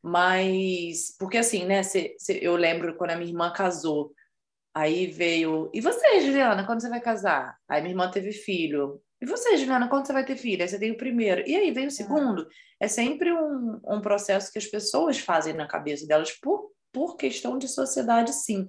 Mas, 0.07 1.15
porque 1.17 1.39
assim, 1.39 1.65
né? 1.65 1.81
Cê, 1.81 2.15
cê, 2.19 2.37
eu 2.39 2.55
lembro 2.55 2.95
quando 2.95 3.09
a 3.09 3.15
minha 3.15 3.27
irmã 3.27 3.51
casou, 3.51 4.13
aí 4.71 5.07
veio. 5.07 5.71
E 5.73 5.81
você, 5.81 6.21
Juliana, 6.21 6.63
quando 6.63 6.79
você 6.79 6.89
vai 6.89 7.01
casar? 7.01 7.57
Aí 7.67 7.81
minha 7.81 7.93
irmã 7.93 8.11
teve 8.11 8.31
filho. 8.31 9.01
E 9.19 9.25
você, 9.25 9.57
Juliana, 9.57 9.87
quando 9.87 10.05
você 10.05 10.13
vai 10.13 10.23
ter 10.23 10.35
filho? 10.35 10.61
Aí 10.61 10.67
você 10.67 10.77
tem 10.77 10.91
o 10.91 10.97
primeiro. 10.97 11.41
E 11.49 11.55
aí 11.55 11.71
vem 11.71 11.87
o 11.87 11.91
segundo. 11.91 12.47
É 12.79 12.87
sempre 12.87 13.33
um, 13.33 13.81
um 13.83 13.99
processo 13.99 14.51
que 14.51 14.59
as 14.59 14.67
pessoas 14.67 15.17
fazem 15.17 15.55
na 15.55 15.67
cabeça 15.67 16.05
delas 16.05 16.31
por, 16.33 16.69
por 16.93 17.17
questão 17.17 17.57
de 17.57 17.67
sociedade, 17.67 18.31
sim. 18.31 18.67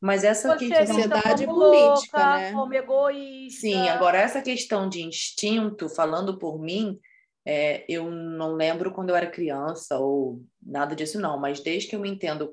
Mas 0.00 0.24
essa 0.24 0.58
Você 0.58 0.66
questão... 0.66 0.86
sociedade 0.86 1.46
política, 1.46 2.18
louca, 2.18 2.36
né? 2.38 2.52
Como 2.52 2.74
egoísta. 2.74 3.60
Sim, 3.60 3.88
agora 3.88 4.18
essa 4.18 4.42
questão 4.42 4.88
de 4.88 5.00
instinto, 5.00 5.88
falando 5.88 6.40
por 6.40 6.60
mim, 6.60 6.98
é, 7.46 7.84
eu 7.88 8.10
não 8.10 8.54
lembro 8.54 8.90
quando 8.92 9.10
eu 9.10 9.16
era 9.16 9.30
criança 9.30 9.98
ou 9.98 10.42
nada 10.60 10.96
disso, 10.96 11.20
não, 11.20 11.38
mas 11.38 11.60
desde 11.60 11.88
que 11.88 11.94
eu 11.94 12.00
me 12.00 12.10
entendo 12.10 12.52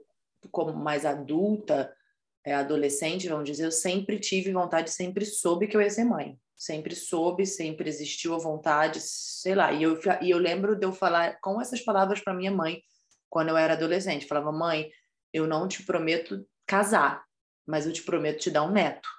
como 0.51 0.71
mais 0.71 1.03
adulta, 1.03 1.91
é, 2.45 2.53
adolescente, 2.53 3.27
vamos 3.27 3.49
dizer, 3.49 3.65
eu 3.65 3.71
sempre 3.71 4.19
tive 4.19 4.51
vontade, 4.51 4.91
sempre 4.91 5.25
soube 5.25 5.67
que 5.67 5.75
eu 5.75 5.81
ia 5.81 5.89
ser 5.89 6.03
mãe. 6.03 6.37
Sempre 6.55 6.95
soube, 6.95 7.45
sempre 7.45 7.89
existiu 7.89 8.35
a 8.35 8.37
vontade, 8.37 8.99
sei 9.01 9.55
lá. 9.55 9.73
E 9.73 9.83
eu, 9.83 9.99
e 10.21 10.29
eu 10.29 10.37
lembro 10.37 10.75
de 10.75 10.85
eu 10.85 10.93
falar 10.93 11.39
com 11.41 11.59
essas 11.59 11.81
palavras 11.81 12.21
para 12.21 12.33
minha 12.33 12.51
mãe 12.51 12.81
quando 13.29 13.49
eu 13.49 13.57
era 13.57 13.73
adolescente. 13.73 14.27
falava, 14.27 14.51
mãe, 14.51 14.91
eu 15.33 15.47
não 15.47 15.67
te 15.67 15.83
prometo 15.83 16.45
casar, 16.67 17.23
mas 17.65 17.87
eu 17.87 17.91
te 17.91 18.03
prometo 18.03 18.39
te 18.39 18.51
dar 18.51 18.63
um 18.63 18.71
neto. 18.71 19.09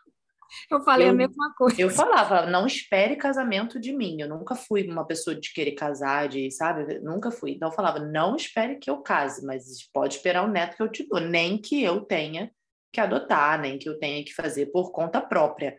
Eu 0.70 0.80
falei 0.82 1.08
eu, 1.08 1.12
a 1.12 1.14
mesma 1.14 1.54
coisa. 1.56 1.80
Eu 1.80 1.90
falava, 1.90 2.46
não 2.46 2.66
espere 2.66 3.16
casamento 3.16 3.80
de 3.80 3.92
mim. 3.92 4.20
Eu 4.20 4.28
nunca 4.28 4.54
fui 4.54 4.88
uma 4.88 5.06
pessoa 5.06 5.34
de 5.34 5.52
querer 5.52 5.72
casar, 5.72 6.28
de, 6.28 6.50
sabe? 6.50 7.00
Nunca 7.00 7.30
fui. 7.30 7.52
Então 7.52 7.68
eu 7.68 7.74
falava, 7.74 7.98
não 7.98 8.36
espere 8.36 8.76
que 8.76 8.90
eu 8.90 9.02
case, 9.02 9.44
mas 9.44 9.64
pode 9.92 10.16
esperar 10.16 10.44
o 10.44 10.50
neto 10.50 10.76
que 10.76 10.82
eu 10.82 10.90
te 10.90 11.06
dou. 11.08 11.20
Nem 11.20 11.58
que 11.60 11.82
eu 11.82 12.02
tenha 12.02 12.50
que 12.92 13.00
adotar, 13.00 13.60
nem 13.60 13.78
que 13.78 13.88
eu 13.88 13.98
tenha 13.98 14.24
que 14.24 14.32
fazer 14.32 14.66
por 14.66 14.92
conta 14.92 15.20
própria. 15.20 15.76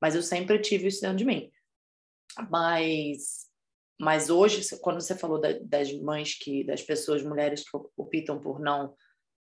Mas 0.00 0.14
eu 0.14 0.22
sempre 0.22 0.58
tive 0.58 0.88
isso 0.88 1.02
dentro 1.02 1.18
de 1.18 1.24
mim. 1.24 1.50
Mas, 2.50 3.46
mas 4.00 4.30
hoje, 4.30 4.62
quando 4.80 5.00
você 5.00 5.14
falou 5.14 5.40
da, 5.40 5.52
das 5.62 5.92
mães 5.92 6.34
que, 6.34 6.64
das 6.64 6.82
pessoas, 6.82 7.22
mulheres 7.22 7.62
que 7.62 7.76
optam 7.96 8.40
por 8.40 8.58
não 8.58 8.94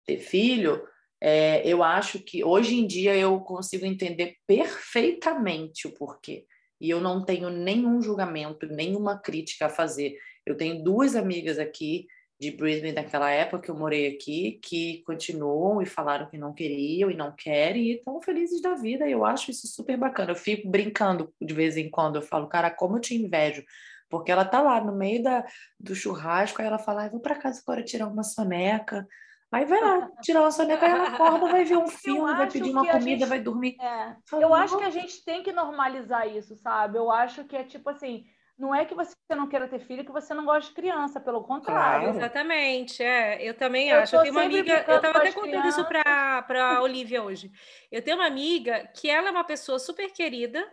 ter 0.05 0.19
filho, 0.19 0.87
é, 1.25 1.63
eu 1.65 1.85
acho 1.85 2.19
que 2.19 2.43
hoje 2.43 2.75
em 2.75 2.85
dia 2.85 3.17
eu 3.17 3.39
consigo 3.39 3.87
entender 3.87 4.35
perfeitamente 4.45 5.87
o 5.87 5.93
porquê. 5.93 6.45
E 6.81 6.91
eu 6.91 7.01
não 7.01 7.25
tenho 7.25 7.49
nenhum 7.49 8.03
julgamento, 8.03 8.67
nenhuma 8.67 9.17
crítica 9.17 9.67
a 9.67 9.69
fazer. 9.69 10.17
Eu 10.45 10.57
tenho 10.57 10.83
duas 10.83 11.15
amigas 11.15 11.61
aqui 11.61 12.09
de 12.41 12.51
Brisbane 12.51 12.91
naquela 12.91 13.31
época 13.31 13.63
que 13.63 13.71
eu 13.71 13.79
morei 13.79 14.09
aqui, 14.09 14.59
que 14.65 15.01
continuam 15.07 15.81
e 15.81 15.87
falaram 15.87 16.29
que 16.29 16.37
não 16.37 16.53
queriam 16.53 17.09
e 17.09 17.17
não 17.17 17.31
querem 17.31 17.85
e 17.85 17.95
estão 17.99 18.21
felizes 18.21 18.61
da 18.61 18.75
vida. 18.75 19.09
Eu 19.09 19.25
acho 19.25 19.53
isso 19.53 19.69
super 19.69 19.97
bacana. 19.97 20.33
Eu 20.33 20.37
fico 20.37 20.69
brincando 20.69 21.33
de 21.41 21.55
vez 21.55 21.77
em 21.77 21.89
quando. 21.89 22.17
Eu 22.17 22.23
falo, 22.23 22.49
cara, 22.49 22.69
como 22.69 22.97
eu 22.97 23.01
te 23.01 23.15
invejo. 23.15 23.63
Porque 24.11 24.33
ela 24.33 24.45
tá 24.45 24.61
lá 24.61 24.83
no 24.83 24.93
meio 24.93 25.23
da, 25.23 25.47
do 25.79 25.95
churrasco, 25.95 26.61
aí 26.61 26.67
ela 26.67 26.81
fala, 26.81 27.05
ah, 27.05 27.09
vou 27.09 27.21
para 27.21 27.39
casa 27.39 27.63
agora 27.65 27.85
tirar 27.85 28.09
uma 28.09 28.25
soneca. 28.25 29.07
Aí 29.53 29.67
vai 29.67 29.81
lá, 29.83 30.11
tirar 30.23 30.41
uma 30.41 30.51
soneca, 30.51 30.87
aí 30.87 30.93
ela 30.93 31.09
acorda, 31.09 31.47
vai 31.47 31.63
ver 31.63 31.77
um 31.77 31.87
filme, 31.87 32.35
vai 32.35 32.51
pedir 32.51 32.71
uma 32.71 32.87
comida, 32.87 33.01
gente, 33.01 33.25
vai 33.27 33.39
dormir. 33.39 33.77
É, 33.79 34.17
eu 34.33 34.55
acho 34.55 34.79
que 34.79 34.85
a 34.85 34.91
gente 34.91 35.23
tem 35.25 35.43
que 35.43 35.53
normalizar 35.53 36.27
isso, 36.27 36.57
sabe? 36.57 36.97
Eu 36.97 37.11
acho 37.11 37.45
que 37.45 37.55
é 37.55 37.63
tipo 37.63 37.91
assim, 37.91 38.25
não 38.59 38.75
é 38.75 38.87
que 38.87 38.95
você 38.95 39.15
não 39.31 39.47
queira 39.47 39.69
ter 39.69 39.81
filho, 39.81 40.05
que 40.05 40.13
você 40.13 40.33
não 40.33 40.47
gosta 40.47 40.71
de 40.71 40.75
criança, 40.75 41.21
pelo 41.21 41.43
contrário. 41.43 42.05
Claro. 42.05 42.17
Exatamente, 42.17 43.03
é. 43.03 43.43
Eu 43.43 43.55
também 43.55 43.91
eu 43.91 44.01
acho. 44.01 44.17
Eu 44.17 44.23
tenho 44.23 44.35
uma 44.35 44.45
amiga, 44.45 44.85
eu 44.89 44.97
estava 44.97 45.19
até 45.19 45.33
contando 45.33 45.69
isso 45.69 45.85
para 45.85 46.47
a 46.49 46.81
Olivia 46.81 47.23
hoje. 47.23 47.51
Eu 47.91 48.03
tenho 48.03 48.17
uma 48.17 48.27
amiga 48.27 48.89
que 48.95 49.11
ela 49.11 49.29
é 49.29 49.31
uma 49.31 49.45
pessoa 49.45 49.79
super 49.79 50.11
querida, 50.13 50.67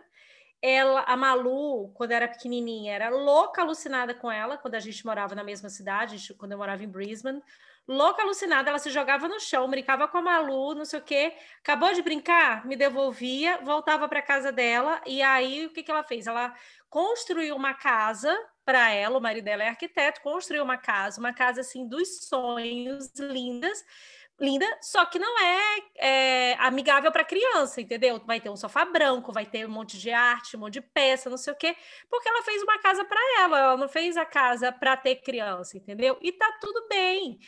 ela, 0.62 1.02
a 1.02 1.16
Malu, 1.16 1.90
quando 1.94 2.12
era 2.12 2.28
pequenininha, 2.28 2.94
era 2.94 3.08
louca 3.08 3.62
alucinada 3.62 4.14
com 4.14 4.30
ela, 4.30 4.58
quando 4.58 4.74
a 4.74 4.80
gente 4.80 5.04
morava 5.06 5.34
na 5.34 5.42
mesma 5.42 5.68
cidade, 5.70 6.34
quando 6.34 6.52
eu 6.52 6.58
morava 6.58 6.84
em 6.84 6.88
Brisbane. 6.88 7.42
Louca 7.88 8.22
alucinada, 8.22 8.68
ela 8.68 8.78
se 8.78 8.90
jogava 8.90 9.26
no 9.26 9.40
chão, 9.40 9.68
brincava 9.68 10.06
com 10.06 10.18
a 10.18 10.22
Malu, 10.22 10.74
não 10.74 10.84
sei 10.84 11.00
o 11.00 11.02
quê. 11.02 11.34
Acabou 11.60 11.92
de 11.92 12.02
brincar, 12.02 12.64
me 12.66 12.76
devolvia, 12.76 13.58
voltava 13.64 14.08
para 14.08 14.22
casa 14.22 14.52
dela. 14.52 15.00
E 15.06 15.22
aí, 15.22 15.66
o 15.66 15.70
que, 15.70 15.82
que 15.82 15.90
ela 15.90 16.04
fez? 16.04 16.26
Ela 16.26 16.54
construiu 16.88 17.56
uma 17.56 17.74
casa 17.74 18.36
para 18.64 18.90
ela, 18.90 19.18
o 19.18 19.20
marido 19.20 19.44
dela 19.44 19.64
é 19.64 19.68
arquiteto, 19.68 20.20
construiu 20.20 20.62
uma 20.62 20.76
casa, 20.76 21.18
uma 21.18 21.32
casa 21.32 21.62
assim 21.62 21.88
dos 21.88 22.26
sonhos, 22.28 23.10
lindas 23.18 23.82
linda, 24.40 24.66
só 24.80 25.04
que 25.04 25.18
não 25.18 25.38
é, 25.38 25.78
é 25.96 26.56
amigável 26.58 27.12
para 27.12 27.24
criança, 27.24 27.80
entendeu? 27.80 28.20
Vai 28.26 28.40
ter 28.40 28.48
um 28.48 28.56
sofá 28.56 28.84
branco, 28.84 29.32
vai 29.32 29.44
ter 29.44 29.66
um 29.66 29.70
monte 29.70 29.98
de 29.98 30.10
arte, 30.10 30.56
um 30.56 30.60
monte 30.60 30.74
de 30.74 30.80
peça, 30.80 31.28
não 31.28 31.36
sei 31.36 31.52
o 31.52 31.56
quê, 31.56 31.76
porque 32.08 32.28
ela 32.28 32.42
fez 32.42 32.62
uma 32.62 32.78
casa 32.78 33.04
para 33.04 33.20
ela, 33.40 33.58
ela 33.58 33.76
não 33.76 33.88
fez 33.88 34.16
a 34.16 34.24
casa 34.24 34.72
para 34.72 34.96
ter 34.96 35.16
criança, 35.16 35.76
entendeu? 35.76 36.18
E 36.22 36.32
tá 36.32 36.58
tudo 36.60 36.86
bem. 36.88 37.38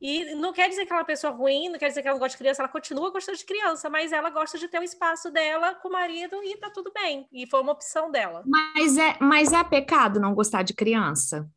E 0.00 0.34
não 0.34 0.52
quer 0.52 0.68
dizer 0.68 0.84
que 0.84 0.92
ela 0.92 1.00
é 1.00 1.02
uma 1.02 1.06
pessoa 1.06 1.32
ruim, 1.32 1.70
não 1.70 1.78
quer 1.78 1.88
dizer 1.88 2.02
que 2.02 2.08
ela 2.08 2.16
não 2.16 2.20
gosta 2.20 2.36
de 2.36 2.42
criança, 2.42 2.62
ela 2.62 2.70
continua 2.70 3.10
gostando 3.10 3.38
de 3.38 3.44
criança, 3.44 3.88
mas 3.88 4.12
ela 4.12 4.28
gosta 4.28 4.58
de 4.58 4.68
ter 4.68 4.78
um 4.78 4.82
espaço 4.82 5.30
dela 5.30 5.74
com 5.76 5.88
o 5.88 5.92
marido 5.92 6.42
e 6.44 6.56
tá 6.58 6.68
tudo 6.70 6.92
bem. 6.92 7.26
E 7.32 7.46
foi 7.46 7.60
uma 7.60 7.72
opção 7.72 8.10
dela. 8.10 8.42
Mas 8.46 8.98
é, 8.98 9.16
mas 9.20 9.52
é 9.52 9.64
pecado 9.64 10.20
não 10.20 10.34
gostar 10.34 10.62
de 10.62 10.74
criança? 10.74 11.48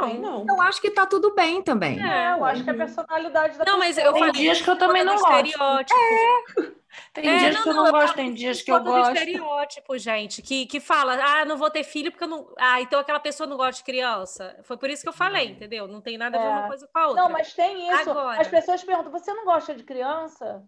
Não, 0.00 0.14
não. 0.14 0.46
Eu 0.48 0.62
acho 0.62 0.80
que 0.80 0.90
tá 0.90 1.06
tudo 1.06 1.34
bem 1.34 1.62
também. 1.62 2.00
É, 2.02 2.32
eu 2.32 2.44
acho 2.44 2.64
que 2.64 2.70
é 2.70 2.72
a 2.72 2.76
personalidade 2.76 3.58
da 3.58 3.64
Não, 3.64 3.78
mas 3.78 3.98
eu 3.98 4.12
Tem 4.12 4.32
dias 4.32 4.60
que 4.60 4.70
eu 4.70 4.76
também 4.76 5.04
não 5.04 5.16
gosto. 5.16 5.46
Estereótipo. 5.46 6.00
É. 6.00 6.82
Tem 7.12 7.28
é, 7.28 7.38
dias 7.38 7.54
não, 7.54 7.62
que 7.62 7.68
eu 7.68 7.74
não, 7.74 7.84
não 7.84 7.90
gosto, 7.90 8.14
tem 8.14 8.34
dias 8.34 8.62
que 8.62 8.70
eu 8.70 8.82
gosto. 8.82 9.12
estereótipo, 9.14 9.98
gente, 9.98 10.42
que, 10.42 10.66
que 10.66 10.78
fala, 10.80 11.14
ah, 11.14 11.44
não 11.44 11.56
vou 11.56 11.70
ter 11.70 11.84
filho 11.84 12.10
porque 12.10 12.24
eu 12.24 12.28
não. 12.28 12.52
Ah, 12.58 12.80
então 12.80 13.00
aquela 13.00 13.20
pessoa 13.20 13.46
não 13.46 13.56
gosta 13.56 13.78
de 13.78 13.84
criança. 13.84 14.58
Foi 14.62 14.76
por 14.76 14.90
isso 14.90 15.02
que 15.02 15.08
eu 15.08 15.12
falei, 15.12 15.50
entendeu? 15.50 15.88
Não 15.88 16.00
tem 16.00 16.18
nada 16.18 16.38
a 16.38 16.40
ver 16.42 16.48
uma 16.48 16.64
é. 16.64 16.68
coisa 16.68 16.86
com 16.86 16.98
a 16.98 17.06
outra. 17.06 17.22
Não, 17.22 17.30
mas 17.30 17.54
tem 17.54 17.88
isso. 17.88 18.10
Agora... 18.10 18.40
As 18.40 18.48
pessoas 18.48 18.84
perguntam: 18.84 19.12
você 19.12 19.32
não 19.32 19.44
gosta 19.44 19.74
de 19.74 19.82
criança? 19.84 20.62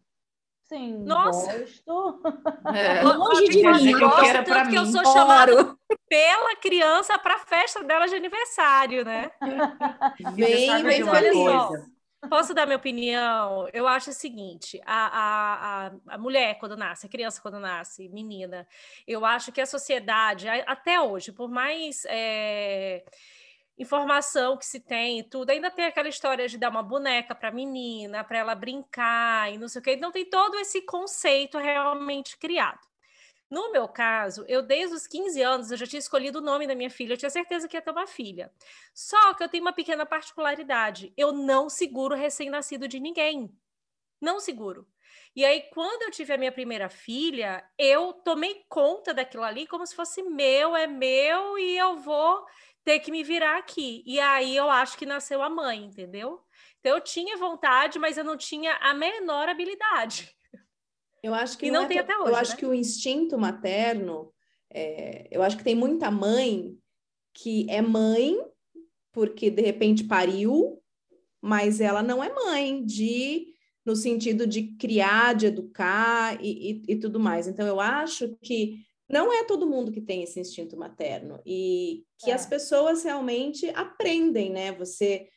Sim, 0.69 1.05
Nossa. 1.05 1.59
gosto. 1.59 2.23
É. 2.75 3.03
Longe 3.05 3.49
de 3.49 3.63
mim, 3.63 3.91
eu 3.91 4.09
gosto 4.09 4.45
tanto 4.45 4.63
que 4.65 4.71
mim. 4.71 4.77
eu 4.77 4.87
sou 4.87 5.05
chamada 5.05 5.77
pela 6.09 6.57
criança 6.57 7.19
para 7.19 7.35
a 7.35 7.39
festa 7.39 7.83
dela 7.85 8.07
de 8.07 8.15
aniversário, 8.15 9.05
né? 9.05 9.31
Vem, 10.35 10.83
vem 10.83 11.03
olha 11.03 11.33
só. 11.33 11.71
Posso 12.31 12.55
dar 12.55 12.65
minha 12.65 12.79
opinião? 12.79 13.69
Eu 13.73 13.87
acho 13.87 14.09
o 14.09 14.15
seguinte: 14.15 14.81
a, 14.87 15.89
a, 15.89 16.15
a, 16.15 16.19
mulher, 16.19 16.59
quando 16.59 16.77
nasce, 16.77 17.07
a 17.07 17.11
criança, 17.11 17.43
quando 17.43 17.61
nasce, 17.61 18.09
menina, 18.09 18.67
eu 19.07 19.27
acho 19.27 19.53
que 19.53 19.61
a 19.61 19.67
sociedade, 19.67 20.49
até 20.49 20.99
hoje, 21.01 21.33
por 21.33 21.51
mais. 21.51 22.05
É 22.07 23.05
informação 23.79 24.57
que 24.57 24.65
se 24.65 24.81
tem 24.81 25.21
e 25.21 25.25
tudo, 25.25 25.51
ainda 25.51 25.71
tem 25.71 25.87
aquela 25.87 26.09
história 26.09 26.49
de 26.49 26.57
dar 26.57 26.71
uma 26.71 26.83
boneca 26.83 27.35
para 27.35 27.49
a 27.49 27.53
menina, 27.53 28.23
para 28.23 28.39
ela 28.39 28.55
brincar 28.55 29.53
e 29.53 29.59
não 29.59 29.69
sei 29.69 29.81
o 29.81 29.83
que, 29.83 29.97
não 29.97 30.13
tem 30.13 30.25
todo 30.25 30.55
esse 30.57 30.83
conceito 30.83 31.59
realmente 31.59 32.39
criado. 32.39 32.81
No 33.51 33.71
meu 33.71 33.87
caso, 33.87 34.45
eu 34.49 34.63
desde 34.63 34.97
os 34.97 35.07
15 35.07 35.43
anos 35.43 35.71
eu 35.71 35.77
já 35.77 35.87
tinha 35.87 35.99
escolhido 35.99 36.39
o 36.39 36.43
nome 36.43 36.67
da 36.67 36.75
minha 36.75 36.91
filha, 36.91 37.13
eu 37.13 37.17
tinha 37.17 37.31
certeza 37.31 37.69
que 37.69 37.77
ia 37.77 37.83
ter 37.83 37.91
uma 37.91 38.07
filha. 38.07 38.51
Só 38.93 39.35
que 39.35 39.45
eu 39.45 39.49
tenho 39.49 39.63
uma 39.63 39.73
pequena 39.73 40.07
particularidade, 40.07 41.13
eu 41.17 41.33
não 41.33 41.69
seguro 41.69 42.15
recém-nascido 42.15 42.89
de 42.89 42.99
ninguém. 42.99 43.53
Não 44.21 44.41
seguro. 44.41 44.89
E 45.37 45.45
aí, 45.45 45.63
quando 45.73 46.03
eu 46.03 46.11
tive 46.11 46.33
a 46.33 46.39
minha 46.39 46.53
primeira 46.53 46.89
filha, 46.89 47.65
eu 47.77 48.13
tomei 48.13 48.65
conta 48.69 49.13
daquilo 49.13 49.43
ali 49.43 49.67
como 49.67 49.87
se 49.87 49.95
fosse 49.95 50.23
meu, 50.23 50.77
é 50.77 50.87
meu, 50.87 51.59
e 51.59 51.77
eu 51.77 51.97
vou 51.99 52.47
ter 52.85 53.01
que 53.01 53.11
me 53.11 53.25
virar 53.25 53.59
aqui. 53.59 54.03
E 54.07 54.21
aí 54.21 54.55
eu 54.55 54.69
acho 54.69 54.99
que 54.99 55.07
nasceu 55.07 55.43
a 55.43 55.49
mãe, 55.49 55.85
entendeu? 55.85 56.41
Então 56.81 56.97
eu 56.97 57.01
tinha 57.01 57.37
vontade, 57.37 57.99
mas 57.99 58.19
eu 58.19 58.25
não 58.25 58.37
tinha 58.37 58.75
a 58.77 58.93
menor 58.93 59.49
habilidade. 59.49 60.31
Eu 61.23 61.35
acho 61.35 61.57
que 61.57 61.67
e 61.67 61.71
não, 61.71 61.81
não 61.81 61.87
é 61.87 61.89
tem 61.89 61.99
até 61.99 62.15
hoje. 62.17 62.29
Eu 62.29 62.35
né? 62.35 62.41
acho 62.41 62.57
que 62.57 62.67
o 62.67 62.75
instinto 62.75 63.39
materno, 63.39 64.33
é, 64.71 65.27
eu 65.31 65.43
acho 65.43 65.57
que 65.57 65.65
tem 65.65 65.75
muita 65.75 66.11
mãe 66.11 66.77
que 67.33 67.67
é 67.71 67.81
mãe 67.81 68.39
porque 69.11 69.49
de 69.49 69.63
repente 69.63 70.05
pariu, 70.05 70.83
mas 71.41 71.81
ela 71.81 72.03
não 72.03 72.23
é 72.23 72.33
mãe 72.33 72.85
de 72.85 73.55
no 73.85 73.95
sentido 73.95 74.47
de 74.47 74.75
criar, 74.77 75.35
de 75.35 75.47
educar 75.47 76.43
e, 76.43 76.83
e, 76.89 76.93
e 76.93 76.97
tudo 76.97 77.21
mais. 77.21 77.47
Então 77.47 77.67
eu 77.67 77.81
acho 77.81 78.37
que 78.43 78.85
não 79.09 79.33
é 79.33 79.45
todo 79.45 79.69
mundo 79.69 79.93
que 79.93 80.01
tem 80.01 80.23
esse 80.23 80.41
instinto 80.41 80.77
materno 80.77 81.41
e 81.45 82.05
que 82.19 82.31
é. 82.31 82.35
as 82.35 82.47
pessoas 82.47 83.03
realmente 83.05 83.69
aprendem, 83.71 84.51
né? 84.51 84.73
Você 84.73 85.29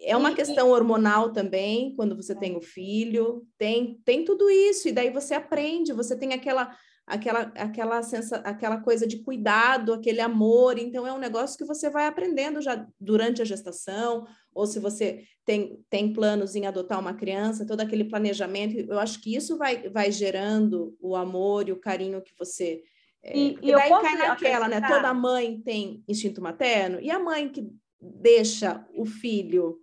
é 0.00 0.16
uma 0.16 0.32
e, 0.32 0.34
questão 0.34 0.68
e... 0.68 0.70
hormonal 0.70 1.32
também, 1.32 1.94
quando 1.96 2.16
você 2.16 2.32
é. 2.32 2.36
tem 2.36 2.56
o 2.56 2.60
filho, 2.60 3.46
tem 3.56 4.00
tem 4.04 4.24
tudo 4.24 4.50
isso 4.50 4.88
e 4.88 4.92
daí 4.92 5.10
você 5.10 5.34
aprende, 5.34 5.92
você 5.92 6.16
tem 6.16 6.32
aquela 6.34 6.76
aquela 7.06 7.52
aquela 7.56 8.02
sensa, 8.02 8.36
aquela 8.38 8.78
coisa 8.78 9.06
de 9.06 9.18
cuidado, 9.22 9.92
aquele 9.92 10.20
amor, 10.20 10.78
então 10.78 11.06
é 11.06 11.12
um 11.12 11.18
negócio 11.18 11.58
que 11.58 11.64
você 11.64 11.90
vai 11.90 12.06
aprendendo 12.06 12.60
já 12.60 12.86
durante 12.98 13.42
a 13.42 13.44
gestação, 13.44 14.26
ou 14.54 14.66
se 14.66 14.78
você 14.78 15.24
tem, 15.44 15.84
tem 15.90 16.12
planos 16.12 16.54
em 16.54 16.66
adotar 16.66 16.98
uma 16.98 17.14
criança, 17.14 17.66
todo 17.66 17.80
aquele 17.80 18.04
planejamento, 18.04 18.76
eu 18.76 18.98
acho 18.98 19.20
que 19.20 19.34
isso 19.34 19.58
vai, 19.58 19.88
vai 19.90 20.10
gerando 20.10 20.96
o 21.00 21.14
amor 21.14 21.68
e 21.68 21.72
o 21.72 21.80
carinho 21.80 22.22
que 22.22 22.34
você. 22.38 22.82
É, 23.22 23.36
e, 23.36 23.58
e 23.62 23.72
daí 23.72 23.90
cai 23.90 24.16
naquela, 24.16 24.68
né? 24.68 24.80
Toda 24.80 25.12
mãe 25.12 25.60
tem 25.60 26.02
instinto 26.08 26.40
materno, 26.40 26.98
e 27.00 27.10
a 27.10 27.18
mãe 27.18 27.48
que 27.48 27.68
deixa 28.00 28.86
o 28.94 29.04
filho, 29.04 29.78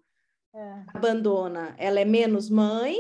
é. 0.54 0.84
abandona, 0.94 1.76
ela 1.78 2.00
é 2.00 2.06
menos 2.06 2.50
mãe. 2.50 2.98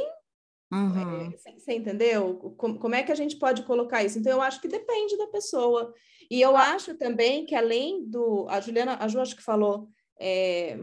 Uhum. 0.71 1.33
É, 1.33 1.57
você 1.57 1.73
entendeu? 1.73 2.55
Como, 2.57 2.79
como 2.79 2.95
é 2.95 3.03
que 3.03 3.11
a 3.11 3.15
gente 3.15 3.37
pode 3.37 3.63
colocar 3.63 4.03
isso? 4.03 4.17
Então, 4.17 4.31
eu 4.31 4.41
acho 4.41 4.61
que 4.61 4.67
depende 4.67 5.17
da 5.17 5.27
pessoa. 5.27 5.93
E 6.29 6.39
eu 6.39 6.55
ah. 6.55 6.71
acho 6.71 6.95
também 6.97 7.45
que 7.45 7.55
além 7.55 8.07
do. 8.07 8.47
A 8.49 8.61
Juliana, 8.61 8.97
a 8.99 9.07
Ju 9.07 9.19
acho 9.19 9.35
que 9.35 9.43
falou. 9.43 9.89
É, 10.19 10.77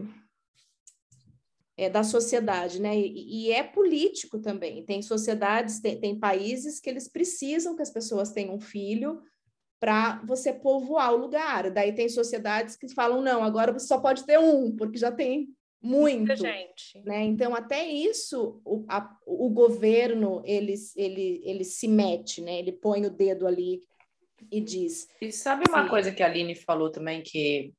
é, 1.79 1.89
da 1.89 2.03
sociedade, 2.03 2.81
né? 2.81 2.99
E, 2.99 3.47
e, 3.47 3.51
é 3.51 3.63
político 3.63 4.37
também. 4.39 4.83
Tem 4.85 5.01
sociedades, 5.01 5.79
tem, 5.79 5.97
tem 5.97 6.19
países 6.19 6.77
que 6.77 6.89
eles 6.89 7.07
precisam 7.07 7.73
que 7.73 7.81
as 7.81 7.89
pessoas 7.89 8.33
tenham 8.33 8.55
um 8.55 8.59
filho 8.59 9.21
para 9.79 10.21
você 10.25 10.51
povoar 10.51 11.13
o 11.13 11.17
lugar. 11.17 11.71
Daí 11.71 11.93
tem 11.95 12.09
sociedades 12.09 12.75
que 12.75 12.93
falam, 12.93 13.21
não, 13.21 13.41
agora 13.41 13.71
você 13.71 13.87
só 13.87 13.97
pode 13.97 14.25
ter 14.25 14.37
um, 14.37 14.75
porque 14.75 14.97
já 14.97 15.09
tem 15.09 15.47
muito. 15.81 16.17
Muita 16.17 16.35
gente. 16.35 17.01
Né? 17.05 17.23
Então, 17.23 17.55
até 17.55 17.85
isso, 17.85 18.61
o, 18.65 18.85
a, 18.89 19.15
o 19.25 19.49
governo, 19.49 20.41
ele, 20.45 20.73
ele, 20.95 21.41
ele 21.43 21.63
se 21.63 21.87
mete, 21.87 22.41
né? 22.41 22.59
Ele 22.59 22.71
põe 22.71 23.05
o 23.05 23.09
dedo 23.09 23.47
ali 23.47 23.81
e 24.51 24.59
diz. 24.59 25.07
E 25.21 25.31
sabe 25.31 25.65
uma 25.69 25.89
coisa 25.89 26.11
que 26.11 26.21
a 26.23 26.25
Aline 26.25 26.55
falou 26.55 26.91
também, 26.91 27.21
que 27.21 27.73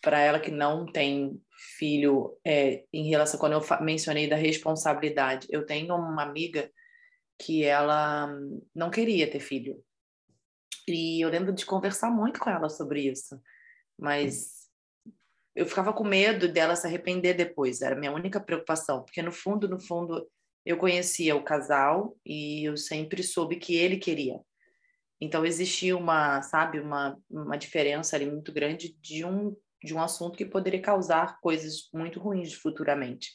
para 0.00 0.20
ela 0.20 0.40
que 0.40 0.50
não 0.50 0.86
tem 0.86 1.40
filho, 1.78 2.38
é, 2.44 2.84
em 2.92 3.08
relação 3.08 3.40
quando 3.40 3.54
eu 3.54 3.62
mencionei 3.80 4.28
da 4.28 4.36
responsabilidade, 4.36 5.46
eu 5.50 5.66
tenho 5.66 5.94
uma 5.94 6.22
amiga 6.22 6.70
que 7.38 7.64
ela 7.64 8.28
não 8.74 8.90
queria 8.90 9.30
ter 9.30 9.40
filho. 9.40 9.82
E 10.88 11.20
eu 11.20 11.28
lembro 11.28 11.52
de 11.52 11.66
conversar 11.66 12.10
muito 12.10 12.38
com 12.38 12.48
ela 12.48 12.68
sobre 12.68 13.08
isso, 13.08 13.40
mas 13.98 14.55
eu 15.56 15.66
ficava 15.66 15.92
com 15.92 16.04
medo 16.04 16.46
dela 16.46 16.76
se 16.76 16.86
arrepender 16.86 17.34
depois, 17.34 17.80
era 17.80 17.96
a 17.96 17.98
minha 17.98 18.12
única 18.12 18.38
preocupação, 18.38 19.02
porque 19.02 19.22
no 19.22 19.32
fundo, 19.32 19.66
no 19.66 19.80
fundo, 19.80 20.28
eu 20.64 20.76
conhecia 20.76 21.34
o 21.34 21.42
casal 21.42 22.14
e 22.24 22.64
eu 22.68 22.76
sempre 22.76 23.22
soube 23.22 23.56
que 23.56 23.74
ele 23.74 23.96
queria. 23.96 24.38
Então 25.20 25.46
existia 25.46 25.96
uma, 25.96 26.42
sabe, 26.42 26.78
uma, 26.78 27.16
uma 27.30 27.56
diferença 27.56 28.14
ali 28.14 28.26
muito 28.26 28.52
grande 28.52 28.94
de 29.00 29.24
um 29.24 29.56
de 29.82 29.94
um 29.94 30.02
assunto 30.02 30.36
que 30.36 30.44
poderia 30.44 30.80
causar 30.80 31.38
coisas 31.40 31.88
muito 31.94 32.18
ruins 32.18 32.52
futuramente. 32.52 33.30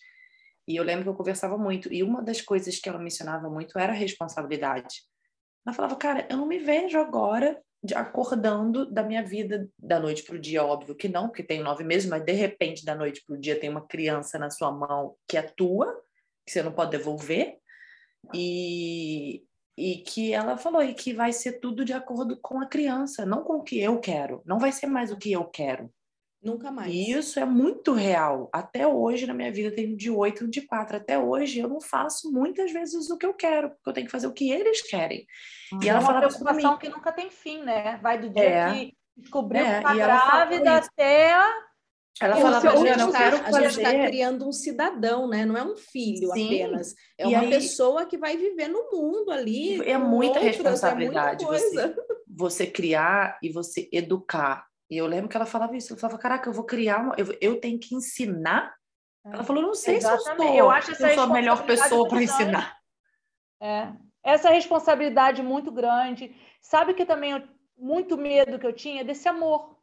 E 0.68 0.76
eu 0.76 0.84
lembro 0.84 1.04
que 1.04 1.10
eu 1.10 1.16
conversava 1.16 1.58
muito, 1.58 1.92
e 1.94 2.04
uma 2.04 2.22
das 2.22 2.42
coisas 2.42 2.78
que 2.80 2.90
ela 2.90 3.00
mencionava 3.00 3.50
muito 3.50 3.78
era 3.80 3.94
a 3.94 3.96
responsabilidade. 3.96 5.04
Ela 5.66 5.76
falava, 5.76 5.96
cara, 5.96 6.28
eu 6.30 6.38
não 6.38 6.48
me 6.48 6.60
vejo 6.60 7.00
agora 7.00 7.62
acordando 7.96 8.86
da 8.86 9.02
minha 9.02 9.24
vida 9.24 9.68
da 9.78 10.00
noite 10.00 10.24
para 10.24 10.36
o 10.36 10.40
dia, 10.40 10.64
óbvio 10.64 10.96
que 10.96 11.10
não, 11.10 11.28
porque 11.28 11.44
tenho 11.44 11.64
nove 11.64 11.84
meses, 11.84 12.10
mas 12.10 12.24
de 12.24 12.32
repente 12.32 12.86
da 12.86 12.94
noite 12.94 13.24
para 13.26 13.36
o 13.36 13.40
dia 13.40 13.60
tem 13.60 13.70
uma 13.70 13.86
criança 13.88 14.38
na 14.38 14.50
sua 14.50 14.72
mão 14.72 15.16
que 15.28 15.38
é 15.38 15.42
tua, 15.42 15.92
que 16.46 16.52
você 16.52 16.62
não 16.62 16.72
pode 16.72 16.92
devolver, 16.92 17.58
e, 18.34 19.44
e 19.76 19.98
que 19.98 20.32
ela 20.32 20.58
falou 20.58 20.84
e 20.84 20.94
que 20.94 21.14
vai 21.14 21.34
ser 21.34 21.54
tudo 21.54 21.84
de 21.84 21.94
acordo 21.94 22.40
com 22.40 22.60
a 22.60 22.68
criança, 22.68 23.26
não 23.26 23.44
com 23.44 23.54
o 23.54 23.64
que 23.64 23.80
eu 23.80 24.00
quero, 24.00 24.44
não 24.46 24.60
vai 24.60 24.72
ser 24.72 24.86
mais 24.86 25.12
o 25.12 25.18
que 25.18 25.32
eu 25.32 25.46
quero, 25.46 25.92
Nunca 26.42 26.72
mais. 26.72 26.92
E 26.92 27.12
isso 27.12 27.40
é 27.40 27.46
muito 27.46 27.94
real. 27.94 28.50
Até 28.52 28.88
hoje, 28.88 29.28
na 29.28 29.34
minha 29.34 29.52
vida, 29.52 29.76
tenho 29.76 29.96
de 29.96 30.10
oito, 30.10 30.48
de 30.48 30.62
quatro. 30.62 30.98
Até 30.98 31.20
hoje, 31.20 31.60
eu 31.60 31.68
não 31.68 31.80
faço 31.80 32.32
muitas 32.32 32.72
vezes 32.72 33.10
o 33.12 33.18
que 33.18 33.26
eu 33.26 33.34
quero, 33.34 33.70
porque 33.70 33.90
eu 33.90 33.94
tenho 33.94 34.06
que 34.08 34.12
fazer 34.12 34.28
o 34.28 34.34
que 34.34 34.52
eles 34.52 34.82
querem. 34.82 35.28
E 35.82 35.88
é 35.88 35.92
ela 35.92 36.00
uma 36.00 36.18
preocupação 36.18 36.78
que 36.78 36.90
nunca 36.90 37.12
tem 37.12 37.30
fim, 37.30 37.62
né? 37.62 38.00
Vai 38.02 38.20
do 38.20 38.30
dia 38.30 38.44
é. 38.44 38.74
que 38.74 38.98
descobriu 39.16 39.64
é. 39.64 39.78
que 39.78 39.84
tá 39.84 39.94
grávida 39.94 40.78
até 40.78 41.36
ela 42.22 42.36
fala 42.38 42.62
pra 42.62 42.76
Juliana, 42.76 43.04
eu 43.04 43.12
quero 43.12 43.38
fazer... 43.40 43.58
A 43.58 43.70
gente 43.70 43.82
está 43.82 44.08
criando 44.08 44.48
um 44.48 44.52
cidadão, 44.52 45.28
né? 45.28 45.44
Não 45.44 45.58
é 45.58 45.64
um 45.64 45.76
filho 45.76 46.32
Sim. 46.34 46.46
apenas. 46.46 46.96
É 47.18 47.24
e 47.24 47.28
uma 47.28 47.40
aí... 47.40 47.50
pessoa 47.50 48.06
que 48.06 48.18
vai 48.18 48.38
viver 48.38 48.68
no 48.68 48.92
mundo 48.92 49.32
ali. 49.32 49.82
É 49.90 49.98
muita 49.98 50.40
outras, 50.40 50.56
responsabilidade 50.56 51.44
é 51.44 51.48
muita 51.48 51.64
você, 51.64 51.96
você 52.28 52.68
criar 52.68 53.40
e 53.42 53.50
você 53.50 53.90
educar. 53.92 54.71
E 54.92 54.98
eu 54.98 55.08
lembro 55.08 55.30
que 55.30 55.38
ela 55.38 55.46
falava 55.46 55.76
isso. 55.76 55.94
Ela 55.94 56.00
falava, 56.02 56.20
caraca, 56.20 56.50
eu 56.50 56.54
vou 56.54 56.66
criar 56.66 57.00
uma... 57.00 57.16
Eu, 57.18 57.36
eu 57.40 57.62
tenho 57.62 57.80
que 57.80 57.96
ensinar? 57.96 58.76
É. 59.26 59.30
Ela 59.30 59.44
falou, 59.46 59.64
não 59.64 59.74
sei 59.74 59.96
Exatamente. 59.96 60.24
se 60.24 60.30
eu 60.30 60.36
sou, 60.36 60.56
eu 60.56 60.70
acho 60.70 60.92
essa 60.92 61.10
eu 61.10 61.16
sou 61.16 61.24
a 61.24 61.28
melhor 61.28 61.66
pessoa 61.66 62.10
para 62.10 62.22
ensinar. 62.22 62.78
É. 63.62 63.94
Essa 64.22 64.50
responsabilidade 64.50 65.42
muito 65.42 65.72
grande. 65.72 66.36
Sabe 66.60 66.94
que 66.94 67.06
também 67.06 67.32
eu, 67.32 67.44
muito 67.78 68.18
medo 68.18 68.60
que 68.60 68.68
eu 68.68 68.74
tinha 68.74 69.06
desse 69.06 69.30
amor. 69.30 69.78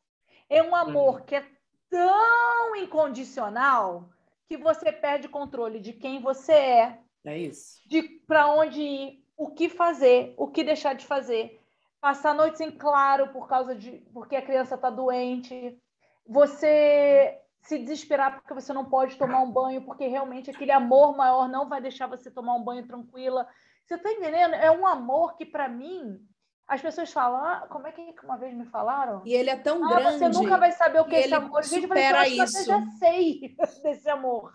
É 0.46 0.62
um 0.62 0.76
amor 0.76 1.22
hum. 1.22 1.24
que 1.24 1.36
é 1.36 1.46
tão 1.88 2.76
incondicional 2.76 4.10
que 4.46 4.58
você 4.58 4.92
perde 4.92 5.26
o 5.26 5.30
controle 5.30 5.80
de 5.80 5.94
quem 5.94 6.20
você 6.20 6.52
é. 6.52 6.98
É 7.24 7.38
isso. 7.38 7.80
De 7.86 8.02
para 8.26 8.46
onde 8.48 8.80
ir, 8.80 9.24
o 9.36 9.50
que 9.50 9.68
fazer, 9.68 10.34
o 10.36 10.48
que 10.48 10.64
deixar 10.64 10.94
de 10.94 11.06
fazer. 11.06 11.57
Passar 12.00 12.34
noites 12.34 12.60
em 12.60 12.70
claro 12.70 13.28
por 13.32 13.48
causa 13.48 13.74
de 13.74 13.98
porque 14.12 14.36
a 14.36 14.42
criança 14.42 14.76
está 14.76 14.88
doente. 14.88 15.76
Você 16.26 17.40
se 17.62 17.78
desesperar 17.78 18.40
porque 18.40 18.54
você 18.54 18.72
não 18.72 18.84
pode 18.84 19.16
tomar 19.16 19.40
um 19.40 19.50
banho, 19.50 19.84
porque 19.84 20.06
realmente 20.06 20.50
aquele 20.50 20.72
amor 20.72 21.16
maior 21.16 21.48
não 21.48 21.68
vai 21.68 21.80
deixar 21.80 22.06
você 22.06 22.30
tomar 22.30 22.54
um 22.54 22.62
banho 22.62 22.86
tranquila. 22.86 23.46
Você 23.84 23.94
está 23.94 24.12
entendendo? 24.12 24.54
É 24.54 24.70
um 24.70 24.86
amor 24.86 25.36
que, 25.36 25.44
para 25.44 25.68
mim, 25.68 26.18
as 26.66 26.80
pessoas 26.80 27.10
falam, 27.12 27.42
ah, 27.42 27.66
como 27.68 27.86
é 27.86 27.92
que 27.92 28.14
uma 28.22 28.36
vez 28.36 28.54
me 28.54 28.66
falaram? 28.66 29.22
E 29.24 29.34
ele 29.34 29.50
é 29.50 29.56
tão 29.56 29.84
ah, 29.84 29.88
grande. 29.88 30.18
Você 30.18 30.28
nunca 30.28 30.58
vai 30.58 30.72
saber 30.72 31.00
o 31.00 31.06
que 31.06 31.16
é 31.16 31.20
esse 31.20 31.34
amor. 31.34 31.62
Gente, 31.62 31.82
eu 31.82 31.88
falei, 31.88 32.40
eu 32.40 32.46
já 32.46 32.82
sei 32.98 33.56
desse 33.82 34.08
amor. 34.08 34.54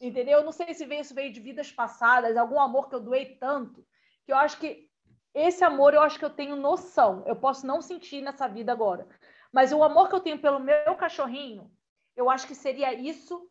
Entendeu? 0.00 0.38
Eu 0.38 0.44
não 0.44 0.52
sei 0.52 0.74
se 0.74 0.84
veio, 0.84 1.00
isso 1.00 1.14
veio 1.14 1.32
de 1.32 1.40
vidas 1.40 1.72
passadas, 1.72 2.36
algum 2.36 2.60
amor 2.60 2.88
que 2.88 2.94
eu 2.94 3.00
doei 3.00 3.36
tanto, 3.36 3.86
que 4.26 4.32
eu 4.32 4.36
acho 4.36 4.58
que 4.58 4.90
esse 5.34 5.64
amor 5.64 5.94
eu 5.94 6.02
acho 6.02 6.18
que 6.18 6.24
eu 6.24 6.30
tenho 6.30 6.54
noção. 6.54 7.24
Eu 7.26 7.34
posso 7.34 7.66
não 7.66 7.82
sentir 7.82 8.22
nessa 8.22 8.46
vida 8.46 8.70
agora. 8.70 9.06
Mas 9.52 9.72
o 9.72 9.82
amor 9.82 10.08
que 10.08 10.14
eu 10.14 10.20
tenho 10.20 10.38
pelo 10.38 10.60
meu 10.60 10.94
cachorrinho, 10.94 11.70
eu 12.16 12.30
acho 12.30 12.46
que 12.46 12.54
seria 12.54 12.94
isso 12.94 13.48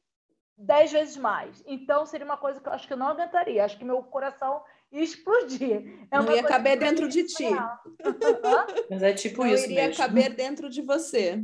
dez 0.58 0.92
vezes 0.92 1.18
mais. 1.18 1.64
Então, 1.66 2.06
seria 2.06 2.26
uma 2.26 2.38
coisa 2.38 2.62
que 2.62 2.68
eu 2.68 2.74
acho 2.74 2.88
que 2.88 2.94
eu 2.94 2.98
não 2.98 3.08
aguentaria. 3.08 3.66
Acho 3.66 3.78
que 3.78 3.86
meu 3.86 4.02
coração 4.04 4.64
ia 4.92 5.04
explodir. 5.04 6.08
É 6.12 6.18
não 6.18 6.32
ia 6.32 6.44
caber 6.44 6.78
dentro 6.78 7.08
de 7.08 7.24
ti. 7.24 7.50
Mas 8.90 9.04
é 9.04 9.14
tipo 9.14 9.44
não 9.44 9.54
isso 9.54 9.66
iria 9.66 9.94
caber 9.94 10.34
dentro 10.34 10.70
de 10.70 10.82
você. 10.82 11.44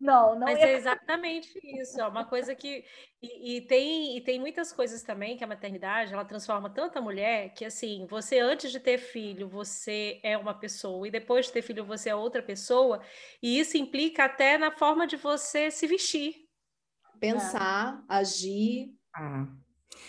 Não, 0.00 0.34
não 0.34 0.46
Mas 0.46 0.58
ia... 0.58 0.66
é 0.66 0.76
exatamente 0.76 1.48
isso. 1.80 2.00
É 2.00 2.06
uma 2.06 2.24
coisa 2.24 2.54
que. 2.54 2.84
E, 3.22 3.56
e, 3.56 3.60
tem, 3.62 4.16
e 4.16 4.20
tem 4.20 4.38
muitas 4.38 4.72
coisas 4.72 5.02
também 5.02 5.36
que 5.36 5.44
a 5.44 5.46
maternidade 5.46 6.12
ela 6.12 6.24
transforma 6.24 6.68
tanta 6.68 7.00
mulher 7.00 7.54
que, 7.54 7.64
assim, 7.64 8.06
você 8.08 8.38
antes 8.38 8.70
de 8.70 8.80
ter 8.80 8.98
filho, 8.98 9.48
você 9.48 10.20
é 10.22 10.36
uma 10.36 10.52
pessoa, 10.52 11.08
e 11.08 11.10
depois 11.10 11.46
de 11.46 11.52
ter 11.52 11.62
filho, 11.62 11.84
você 11.84 12.10
é 12.10 12.14
outra 12.14 12.42
pessoa. 12.42 13.00
E 13.42 13.58
isso 13.58 13.76
implica 13.76 14.24
até 14.24 14.58
na 14.58 14.70
forma 14.70 15.06
de 15.06 15.16
você 15.16 15.70
se 15.70 15.86
vestir. 15.86 16.34
Pensar, 17.18 18.04
é. 18.10 18.14
agir. 18.14 18.92
Ah. 19.14 19.46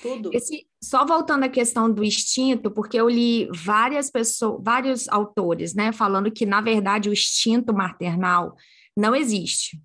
Tudo. 0.01 0.31
Esse, 0.33 0.67
só 0.81 1.05
voltando 1.05 1.43
à 1.43 1.49
questão 1.49 1.91
do 1.91 2.03
instinto, 2.03 2.69
porque 2.71 2.99
eu 2.99 3.07
li 3.07 3.47
várias 3.53 4.09
pessoas, 4.09 4.61
vários 4.63 5.07
autores, 5.07 5.73
né, 5.73 5.91
falando 5.91 6.31
que, 6.31 6.45
na 6.45 6.59
verdade, 6.59 7.07
o 7.07 7.13
instinto 7.13 7.73
maternal 7.73 8.55
não 8.95 9.15
existe. 9.15 9.79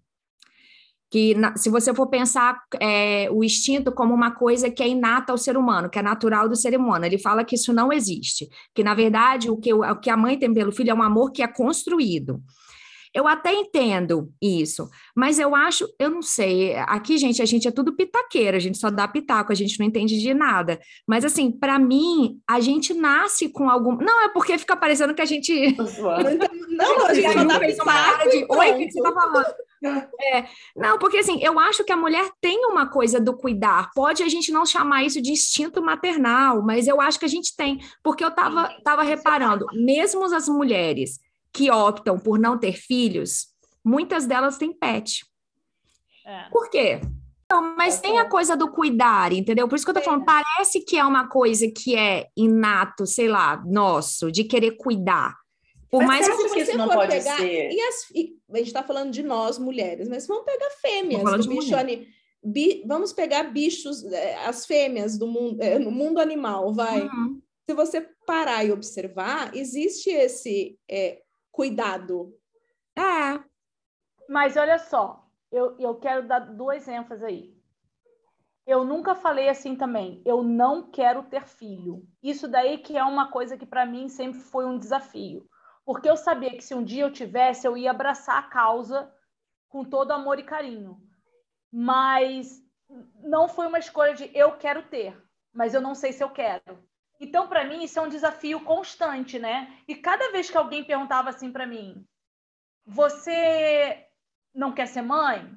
Que 1.11 1.35
na, 1.35 1.57
se 1.57 1.69
você 1.69 1.93
for 1.93 2.07
pensar 2.07 2.63
é, 2.81 3.29
o 3.33 3.43
instinto 3.43 3.91
como 3.91 4.15
uma 4.15 4.31
coisa 4.31 4.71
que 4.71 4.83
é 4.83 4.89
inata 4.89 5.33
ao 5.33 5.39
ser 5.39 5.57
humano, 5.57 5.91
que 5.91 5.99
é 5.99 6.03
natural 6.03 6.49
do 6.49 6.55
ser 6.55 6.77
humano, 6.79 7.05
ele 7.05 7.19
fala 7.19 7.45
que 7.45 7.57
isso 7.57 7.73
não 7.73 7.93
existe. 7.93 8.49
Que, 8.73 8.85
na 8.85 8.95
verdade, 8.95 9.51
o 9.51 9.57
que, 9.57 9.75
o 9.75 9.97
que 9.97 10.09
a 10.09 10.17
mãe 10.17 10.39
tem 10.39 10.55
pelo 10.55 10.71
filho 10.71 10.91
é 10.91 10.95
um 10.95 11.03
amor 11.03 11.33
que 11.33 11.43
é 11.43 11.49
construído. 11.49 12.41
Eu 13.13 13.27
até 13.27 13.53
entendo 13.53 14.33
isso, 14.41 14.89
mas 15.17 15.41
eu 15.41 15.55
acho, 15.55 15.89
eu 15.99 16.09
não 16.09 16.23
sei, 16.23 16.77
aqui, 16.77 17.19
gente, 17.19 17.43
a 17.43 17.45
gente 17.45 17.67
é 17.67 17.71
tudo 17.73 17.97
pitaqueira, 17.97 18.57
a 18.57 18.61
gente 18.61 18.79
só 18.79 18.89
dá 18.89 19.09
pitaco, 19.09 19.51
a 19.51 19.55
gente 19.55 19.79
não 19.81 19.87
entende 19.87 20.21
de 20.21 20.33
nada. 20.33 20.79
Mas, 21.07 21.25
assim, 21.25 21.51
para 21.51 21.77
mim, 21.77 22.41
a 22.49 22.61
gente 22.61 22.95
nasce 22.95 23.49
com 23.49 23.69
algum. 23.69 23.97
Não, 23.97 24.23
é 24.23 24.29
porque 24.29 24.57
fica 24.57 24.77
parecendo 24.77 25.13
que 25.13 25.23
a 25.23 25.25
gente. 25.27 25.51
Não, 26.71 27.07
a 27.07 27.15
gente 27.15 27.33
só 27.33 27.45
dá 27.45 27.59
pitaco. 27.59 28.31
De... 28.31 28.47
Oi, 28.49 28.71
o 28.71 28.79
que 28.79 28.91
você 28.91 29.03
tá 29.03 29.13
falando? 29.13 29.47
É, 29.83 30.45
não, 30.77 30.99
porque 30.99 31.17
assim, 31.17 31.43
eu 31.43 31.59
acho 31.59 31.83
que 31.85 31.93
a 31.93 31.97
mulher 31.97 32.31
tem 32.39 32.67
uma 32.67 32.87
coisa 32.87 33.19
do 33.19 33.35
cuidar. 33.35 33.91
Pode 33.95 34.23
a 34.23 34.29
gente 34.29 34.53
não 34.53 34.67
chamar 34.67 35.05
isso 35.05 35.23
de 35.23 35.31
instinto 35.31 35.83
maternal, 35.83 36.63
mas 36.63 36.87
eu 36.87 37.01
acho 37.01 37.19
que 37.19 37.25
a 37.25 37.29
gente 37.29 37.57
tem. 37.57 37.81
Porque 38.03 38.23
eu 38.23 38.31
tava, 38.31 38.69
tava 38.85 39.03
reparando, 39.03 39.65
mesmo 39.73 40.23
as 40.25 40.49
mulheres 40.51 41.19
que 41.53 41.71
optam 41.71 42.19
por 42.19 42.39
não 42.39 42.59
ter 42.59 42.73
filhos, 42.73 43.49
muitas 43.85 44.27
delas 44.27 44.59
têm 44.59 44.73
pet. 44.73 45.25
É. 46.27 46.49
Por 46.51 46.71
quê? 46.71 47.01
Não, 47.51 47.75
mas 47.77 47.99
é 47.99 48.03
tem 48.03 48.19
a 48.19 48.29
coisa 48.29 48.57
do 48.57 48.71
cuidar, 48.71 49.33
entendeu? 49.33 49.67
Por 49.67 49.75
isso 49.75 49.85
que 49.85 49.91
eu 49.91 49.95
tô 49.95 50.03
falando, 50.03 50.25
parece 50.25 50.81
que 50.81 50.97
é 50.97 51.05
uma 51.05 51.29
coisa 51.29 51.69
que 51.69 51.97
é 51.97 52.29
inato, 52.37 53.07
sei 53.07 53.27
lá, 53.27 53.61
nosso, 53.67 54.31
de 54.31 54.45
querer 54.45 54.77
cuidar. 54.77 55.37
Por 55.91 56.05
mas 56.05 56.29
mais 56.29 56.29
que 56.29 56.49
você 56.49 56.63
isso 56.63 56.79
não 56.79 56.89
pode 56.89 57.11
pegar, 57.11 57.37
ser. 57.37 57.73
E, 57.73 57.81
as, 57.81 58.11
e 58.15 58.37
a 58.53 58.57
gente 58.59 58.69
está 58.69 58.85
falando 58.85 59.11
de 59.11 59.25
nós, 59.25 59.59
mulheres, 59.59 60.09
mas 60.09 60.27
vamos 60.29 60.45
pegar 60.45 60.71
fêmeas 60.81 61.47
do 61.47 61.49
bicho 61.49 61.75
Bi, 62.43 62.83
vamos 62.87 63.13
pegar 63.13 63.43
bichos, 63.43 64.03
é, 64.05 64.47
as 64.47 64.65
fêmeas 64.65 65.19
do 65.19 65.27
mundo, 65.27 65.61
é, 65.61 65.79
no 65.79 65.91
mundo 65.91 66.21
animal, 66.21 66.73
vai. 66.73 67.03
Uhum. 67.03 67.39
Se 67.69 67.75
você 67.75 68.09
parar 68.25 68.65
e 68.65 68.73
observar, 68.73 69.55
existe 69.55 70.09
esse 70.09 70.79
é, 70.89 71.21
cuidado. 71.51 72.35
É. 72.97 73.43
Mas 74.29 74.57
olha 74.57 74.79
só, 74.79 75.27
eu, 75.51 75.77
eu 75.79 75.97
quero 75.97 76.27
dar 76.27 76.41
duas 76.41 76.87
ênfases 76.87 77.25
aí. 77.25 77.61
Eu 78.67 78.85
nunca 78.85 79.15
falei 79.15 79.49
assim 79.49 79.75
também, 79.75 80.23
eu 80.25 80.43
não 80.43 80.91
quero 80.91 81.25
ter 81.25 81.45
filho. 81.47 82.07
Isso 82.23 82.47
daí 82.47 82.79
que 82.79 82.97
é 82.97 83.03
uma 83.03 83.31
coisa 83.31 83.57
que 83.57 83.67
para 83.67 83.85
mim 83.85 84.09
sempre 84.09 84.39
foi 84.39 84.65
um 84.65 84.79
desafio. 84.79 85.49
Porque 85.85 86.09
eu 86.09 86.17
sabia 86.17 86.51
que 86.51 86.63
se 86.63 86.75
um 86.75 86.85
dia 86.85 87.03
eu 87.03 87.13
tivesse, 87.13 87.67
eu 87.67 87.77
ia 87.77 87.91
abraçar 87.91 88.39
a 88.39 88.49
causa 88.49 89.13
com 89.69 89.85
todo 89.85 90.13
amor 90.13 90.39
e 90.39 90.45
carinho. 90.45 91.01
Mas 91.73 92.63
não 93.23 93.49
foi 93.49 93.67
uma 93.67 93.79
escolha 93.79 94.15
de 94.15 94.31
eu 94.37 94.57
quero 94.57 94.83
ter, 94.85 95.21
mas 95.53 95.75
eu 95.75 95.81
não 95.81 95.95
sei 95.95 96.13
se 96.13 96.23
eu 96.23 96.31
quero. 96.31 96.90
Então, 97.21 97.47
para 97.47 97.65
mim, 97.65 97.85
isso 97.85 97.99
é 97.99 98.03
um 98.03 98.09
desafio 98.09 98.61
constante, 98.65 99.39
né? 99.39 99.77
E 99.87 99.95
cada 99.95 100.33
vez 100.33 100.49
que 100.49 100.57
alguém 100.57 100.83
perguntava 100.83 101.29
assim 101.29 101.53
para 101.53 101.67
mim, 101.67 102.07
você 102.87 104.07
não 104.55 104.73
quer 104.73 104.87
ser 104.87 105.03
mãe? 105.03 105.55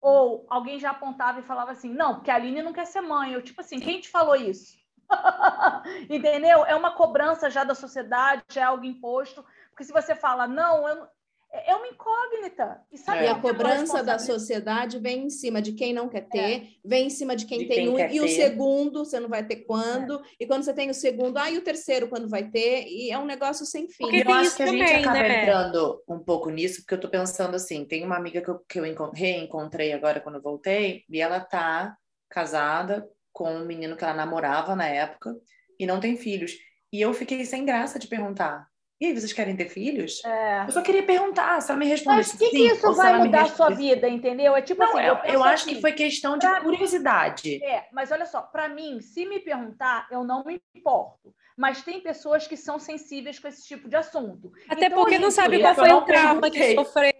Ou 0.00 0.46
alguém 0.48 0.78
já 0.78 0.90
apontava 0.90 1.40
e 1.40 1.44
falava 1.44 1.72
assim, 1.72 1.92
não, 1.92 2.14
porque 2.14 2.30
a 2.30 2.36
Aline 2.36 2.62
não 2.62 2.72
quer 2.72 2.86
ser 2.86 3.02
mãe. 3.02 3.32
Eu, 3.32 3.42
tipo 3.42 3.60
assim, 3.60 3.78
quem 3.78 4.00
te 4.00 4.08
falou 4.08 4.34
isso? 4.34 4.78
Entendeu? 6.08 6.64
É 6.64 6.74
uma 6.74 6.92
cobrança 6.92 7.50
já 7.50 7.64
da 7.64 7.74
sociedade, 7.74 8.42
já 8.50 8.62
é 8.62 8.64
algo 8.64 8.84
imposto. 8.84 9.44
Porque 9.70 9.84
se 9.84 9.92
você 9.92 10.14
fala, 10.14 10.48
não, 10.48 10.88
eu, 10.88 11.08
é, 11.50 11.70
é 11.70 11.74
uma 11.74 11.86
incógnita. 11.86 12.80
E, 12.92 12.98
sabe 12.98 13.24
é. 13.24 13.30
a 13.30 13.34
cobrança 13.34 14.02
da 14.02 14.18
sociedade 14.18 14.98
vem 14.98 15.24
em 15.24 15.30
cima 15.30 15.62
de 15.62 15.72
quem 15.72 15.92
não 15.92 16.08
quer 16.08 16.28
ter, 16.28 16.38
é. 16.38 16.62
vem 16.84 17.06
em 17.06 17.10
cima 17.10 17.34
de 17.34 17.46
quem 17.46 17.60
de 17.60 17.66
tem 17.66 17.76
quem 17.76 17.88
um, 17.88 17.98
e 17.98 18.08
ter. 18.08 18.20
o 18.20 18.28
segundo 18.28 19.04
você 19.04 19.18
não 19.18 19.28
vai 19.28 19.46
ter 19.46 19.64
quando, 19.64 20.20
é. 20.20 20.22
e 20.40 20.46
quando 20.46 20.62
você 20.64 20.74
tem 20.74 20.90
o 20.90 20.94
segundo, 20.94 21.38
ah, 21.38 21.50
e 21.50 21.58
o 21.58 21.64
terceiro 21.64 22.08
quando 22.08 22.28
vai 22.28 22.50
ter, 22.50 22.86
e 22.86 23.10
é 23.10 23.18
um 23.18 23.24
negócio 23.24 23.64
sem 23.64 23.88
fim. 23.88 24.04
Porque 24.04 24.24
eu 24.26 24.32
acho 24.32 24.56
que 24.56 24.62
a 24.62 24.66
também, 24.66 24.86
gente 24.86 25.00
acaba 25.00 25.18
né? 25.18 25.42
entrando 25.42 26.02
um 26.08 26.18
pouco 26.18 26.50
nisso, 26.50 26.82
porque 26.82 26.94
eu 26.94 27.00
tô 27.00 27.08
pensando 27.08 27.54
assim, 27.54 27.84
tem 27.84 28.04
uma 28.04 28.16
amiga 28.16 28.42
que 28.42 28.50
eu, 28.50 28.58
que 28.68 28.78
eu 28.78 29.10
reencontrei 29.12 29.92
agora 29.92 30.20
quando 30.20 30.36
eu 30.36 30.42
voltei, 30.42 31.04
e 31.08 31.20
ela 31.20 31.40
tá 31.40 31.96
casada 32.28 33.08
com 33.32 33.50
um 33.54 33.64
menino 33.64 33.96
que 33.96 34.04
ela 34.04 34.14
namorava 34.14 34.76
na 34.76 34.86
época, 34.86 35.34
e 35.78 35.86
não 35.86 36.00
tem 36.00 36.16
filhos. 36.16 36.52
E 36.92 37.00
eu 37.00 37.14
fiquei 37.14 37.44
sem 37.44 37.64
graça 37.64 37.98
de 37.98 38.08
perguntar 38.08 38.66
e 39.00 39.06
aí, 39.06 39.14
vocês 39.14 39.32
querem 39.32 39.54
ter 39.54 39.68
filhos? 39.68 40.24
É. 40.24 40.64
Eu 40.66 40.72
só 40.72 40.82
queria 40.82 41.04
perguntar, 41.04 41.60
se 41.62 41.70
ela 41.70 41.78
me 41.78 41.86
respondesse 41.86 42.32
Mas 42.32 42.34
o 42.34 42.38
que, 42.38 42.50
que 42.50 42.66
isso 42.66 42.94
vai 42.94 43.16
mudar 43.16 43.42
a 43.42 43.46
sua 43.46 43.70
vida, 43.70 44.08
entendeu? 44.08 44.56
É 44.56 44.60
tipo 44.60 44.82
não, 44.82 44.96
assim, 44.96 45.06
eu, 45.06 45.14
eu, 45.14 45.34
eu 45.34 45.44
acho 45.44 45.64
assim, 45.64 45.74
que 45.76 45.80
foi 45.80 45.92
questão 45.92 46.36
de 46.36 46.46
curiosidade. 46.60 47.60
Mim, 47.60 47.64
é, 47.64 47.86
mas 47.92 48.10
olha 48.10 48.26
só, 48.26 48.42
para 48.42 48.68
mim, 48.68 49.00
se 49.00 49.24
me 49.24 49.38
perguntar, 49.38 50.08
eu 50.10 50.24
não 50.24 50.44
me 50.44 50.60
importo. 50.74 51.32
Mas 51.56 51.82
tem 51.82 52.00
pessoas 52.00 52.48
que 52.48 52.56
são 52.56 52.78
sensíveis 52.80 53.38
com 53.38 53.46
esse 53.46 53.64
tipo 53.64 53.88
de 53.88 53.94
assunto. 53.94 54.50
Até 54.68 54.86
então, 54.86 54.98
porque 54.98 55.18
não 55.18 55.30
sabe 55.30 55.60
qual 55.60 55.74
foi 55.76 55.92
o 55.92 56.02
trauma 56.02 56.50
que 56.50 56.74
sofreu, 56.74 57.12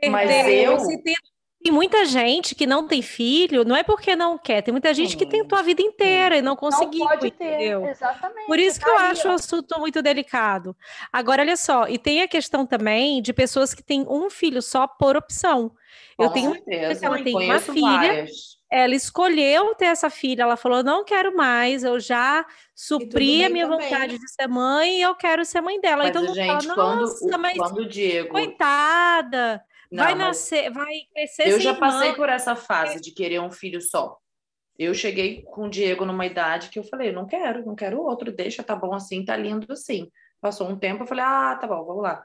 que 0.00 0.10
perdeu, 0.10 0.12
mas 0.12 0.30
eu... 0.30 0.78
se 0.78 1.02
tem 1.02 1.14
Tem 1.62 1.72
muita 1.72 2.04
gente 2.04 2.54
que 2.54 2.66
não 2.66 2.86
tem 2.86 3.02
filho, 3.02 3.64
não 3.64 3.74
é 3.74 3.82
porque 3.82 4.14
não 4.14 4.38
quer, 4.38 4.62
tem 4.62 4.70
muita 4.70 4.94
gente 4.94 5.16
que 5.16 5.26
tentou 5.26 5.58
a 5.58 5.62
vida 5.62 5.82
inteira 5.82 6.36
e 6.36 6.42
não 6.42 6.54
conseguiu, 6.54 7.00
não 7.00 7.08
pode 7.08 7.26
entendeu? 7.26 7.82
Ter, 7.82 7.90
exatamente. 7.90 8.46
Por 8.46 8.58
isso 8.58 8.78
que 8.78 8.88
eu 8.88 8.96
acho 8.98 9.26
o 9.26 9.32
assunto 9.32 9.80
muito 9.80 10.00
delicado. 10.00 10.76
Agora, 11.12 11.42
olha 11.42 11.56
só, 11.56 11.88
e 11.88 11.98
tem 11.98 12.22
a 12.22 12.28
questão 12.28 12.64
também 12.64 13.20
de 13.20 13.32
pessoas 13.32 13.74
que 13.74 13.82
têm 13.82 14.06
um 14.08 14.30
filho 14.30 14.62
só 14.62 14.86
por 14.86 15.16
opção. 15.16 15.72
Com 16.16 16.24
eu 16.24 16.30
tenho 16.30 16.52
certeza. 16.52 17.06
ela 17.06 17.22
tem 17.22 17.34
uma 17.34 17.58
filha, 17.58 17.82
várias. 17.82 18.58
ela 18.70 18.94
escolheu 18.94 19.74
ter 19.74 19.86
essa 19.86 20.08
filha, 20.08 20.42
ela 20.42 20.56
falou: 20.56 20.84
não 20.84 21.04
quero 21.04 21.36
mais, 21.36 21.82
eu 21.84 21.98
já 21.98 22.46
supri 22.74 23.44
a 23.44 23.48
minha 23.48 23.68
também. 23.68 23.88
vontade 23.90 24.18
de 24.18 24.30
ser 24.30 24.46
mãe 24.46 24.98
e 24.98 25.02
eu 25.02 25.14
quero 25.14 25.44
ser 25.44 25.60
mãe 25.60 25.80
dela. 25.80 26.04
Mas, 26.04 26.10
então, 26.10 26.34
gente, 26.34 26.66
fala, 26.68 26.74
quando, 26.74 27.38
mas 27.40 27.56
quando 27.56 27.78
o 27.78 27.88
Diego. 27.88 28.28
Coitada! 28.28 29.64
Não, 29.90 30.04
vai 30.04 30.14
nascer, 30.14 30.70
vai 30.70 30.92
crescer 31.12 31.48
Eu 31.48 31.60
já 31.60 31.74
passei 31.74 32.14
por 32.14 32.28
essa 32.28 32.56
fase 32.56 33.00
de 33.00 33.12
querer 33.12 33.40
um 33.40 33.50
filho 33.50 33.80
só. 33.80 34.18
Eu 34.78 34.92
cheguei 34.92 35.42
com 35.42 35.66
o 35.66 35.70
Diego 35.70 36.04
numa 36.04 36.26
idade 36.26 36.68
que 36.68 36.78
eu 36.78 36.84
falei, 36.84 37.10
não 37.10 37.26
quero, 37.26 37.64
não 37.64 37.74
quero 37.74 38.02
outro, 38.02 38.30
deixa, 38.30 38.62
tá 38.62 38.76
bom 38.76 38.92
assim, 38.92 39.24
tá 39.24 39.36
lindo 39.36 39.72
assim. 39.72 40.10
Passou 40.40 40.68
um 40.68 40.78
tempo, 40.78 41.02
eu 41.02 41.06
falei, 41.06 41.24
ah, 41.24 41.56
tá 41.58 41.66
bom, 41.66 41.84
vamos 41.84 42.02
lá. 42.02 42.22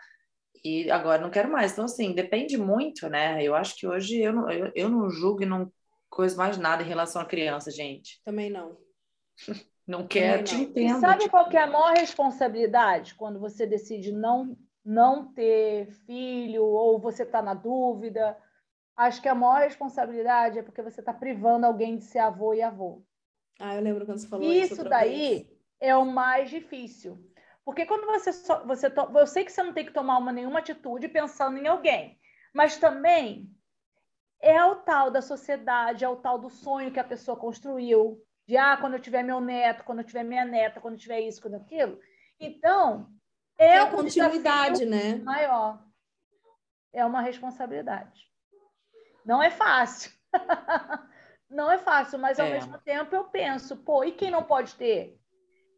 E 0.64 0.92
agora 0.92 1.22
não 1.22 1.30
quero 1.30 1.50
mais. 1.50 1.72
Então, 1.72 1.86
assim, 1.86 2.14
depende 2.14 2.58
muito, 2.58 3.10
né? 3.10 3.42
Eu 3.44 3.56
acho 3.56 3.76
que 3.76 3.88
hoje 3.88 4.20
eu 4.20 4.34
não, 4.34 4.52
eu, 4.52 4.72
eu 4.76 4.90
não 4.90 5.10
julgo 5.10 5.44
e 5.44 5.46
não 5.46 5.72
coisa 6.10 6.36
mais 6.36 6.58
nada 6.58 6.84
em 6.84 6.88
relação 6.88 7.22
à 7.22 7.26
criança, 7.26 7.72
gente. 7.72 8.22
Também 8.24 8.50
não. 8.50 8.78
não 9.88 10.06
quero, 10.06 10.44
te 10.44 10.56
entendo. 10.56 10.98
E 10.98 11.00
sabe 11.00 11.20
tipo... 11.20 11.32
qual 11.32 11.50
que 11.50 11.58
é 11.58 11.64
a 11.64 11.68
maior 11.68 11.94
responsabilidade 11.96 13.16
quando 13.16 13.40
você 13.40 13.66
decide 13.66 14.12
não 14.12 14.56
não 14.84 15.32
ter 15.34 15.92
filho 16.06 16.64
ou 16.64 17.00
você 17.00 17.24
está 17.24 17.42
na 17.42 17.54
dúvida. 17.54 18.38
Acho 18.96 19.22
que 19.22 19.30
a 19.30 19.36
maior 19.36 19.62
responsabilidade 19.62 20.60
é 20.60 20.64
porque 20.64 20.82
você 20.82 21.00
está 21.00 21.14
privando 21.14 21.66
alguém 21.66 21.98
de 21.98 22.04
ser 22.04 22.20
avô 22.20 22.54
e 22.54 22.62
avô. 22.62 23.04
Ah, 23.60 23.76
eu 23.76 23.82
lembro 23.82 24.06
quando 24.06 24.20
você 24.20 24.28
falou 24.28 24.52
isso. 24.52 24.74
Isso 24.74 24.84
daí 24.84 25.44
vez. 25.44 25.48
é 25.80 25.96
o 25.96 26.06
mais 26.06 26.50
difícil. 26.50 27.18
Porque 27.64 27.86
quando 27.86 28.06
você 28.08 28.34
só, 28.34 28.66
você 28.66 28.90
to, 28.90 29.12
eu 29.16 29.28
sei 29.28 29.46
que 29.46 29.52
você 29.52 29.62
não 29.62 29.74
tem 29.74 29.86
que 29.86 29.94
tomar 29.94 30.18
uma, 30.18 30.32
nenhuma 30.32 30.60
atitude 30.60 31.08
pensando 31.08 31.58
em 31.58 31.68
alguém, 31.68 32.20
mas 32.54 32.78
também 32.78 33.50
é 34.42 34.64
o 34.66 34.78
tal 34.78 35.12
da 35.12 35.22
sociedade, 35.22 36.04
é 36.04 36.10
o 36.10 36.16
tal 36.16 36.40
do 36.40 36.50
sonho 36.50 36.92
que 36.92 37.00
a 37.00 37.04
pessoa 37.04 37.38
construiu, 37.38 38.20
de 38.48 38.58
ah, 38.58 38.76
quando 38.78 38.96
eu 38.96 39.00
tiver 39.00 39.22
meu 39.22 39.40
neto, 39.40 39.84
quando 39.84 40.00
eu 40.00 40.06
tiver 40.06 40.24
minha 40.24 40.44
neta, 40.44 40.82
quando 40.82 40.96
eu 40.96 41.00
tiver 41.00 41.22
isso, 41.22 41.40
quando 41.40 41.56
aquilo. 41.56 42.00
Então, 42.40 43.08
é, 43.64 43.78
a 43.78 43.88
continuidade, 43.88 44.86
né? 44.86 45.16
Maior. 45.16 45.80
É 46.94 47.06
uma 47.06 47.22
responsabilidade. 47.22 48.28
Não 49.26 49.42
é 49.42 49.50
fácil. 49.50 50.12
não 51.50 51.72
é 51.72 51.78
fácil, 51.78 52.18
mas 52.18 52.40
ao 52.40 52.48
é. 52.48 52.52
mesmo 52.52 52.78
tempo 52.80 53.16
eu 53.16 53.26
penso, 53.26 53.78
pô, 53.78 54.04
e 54.04 54.12
quem 54.12 54.32
não 54.32 54.44
pode 54.44 54.76
ter? 54.76 55.20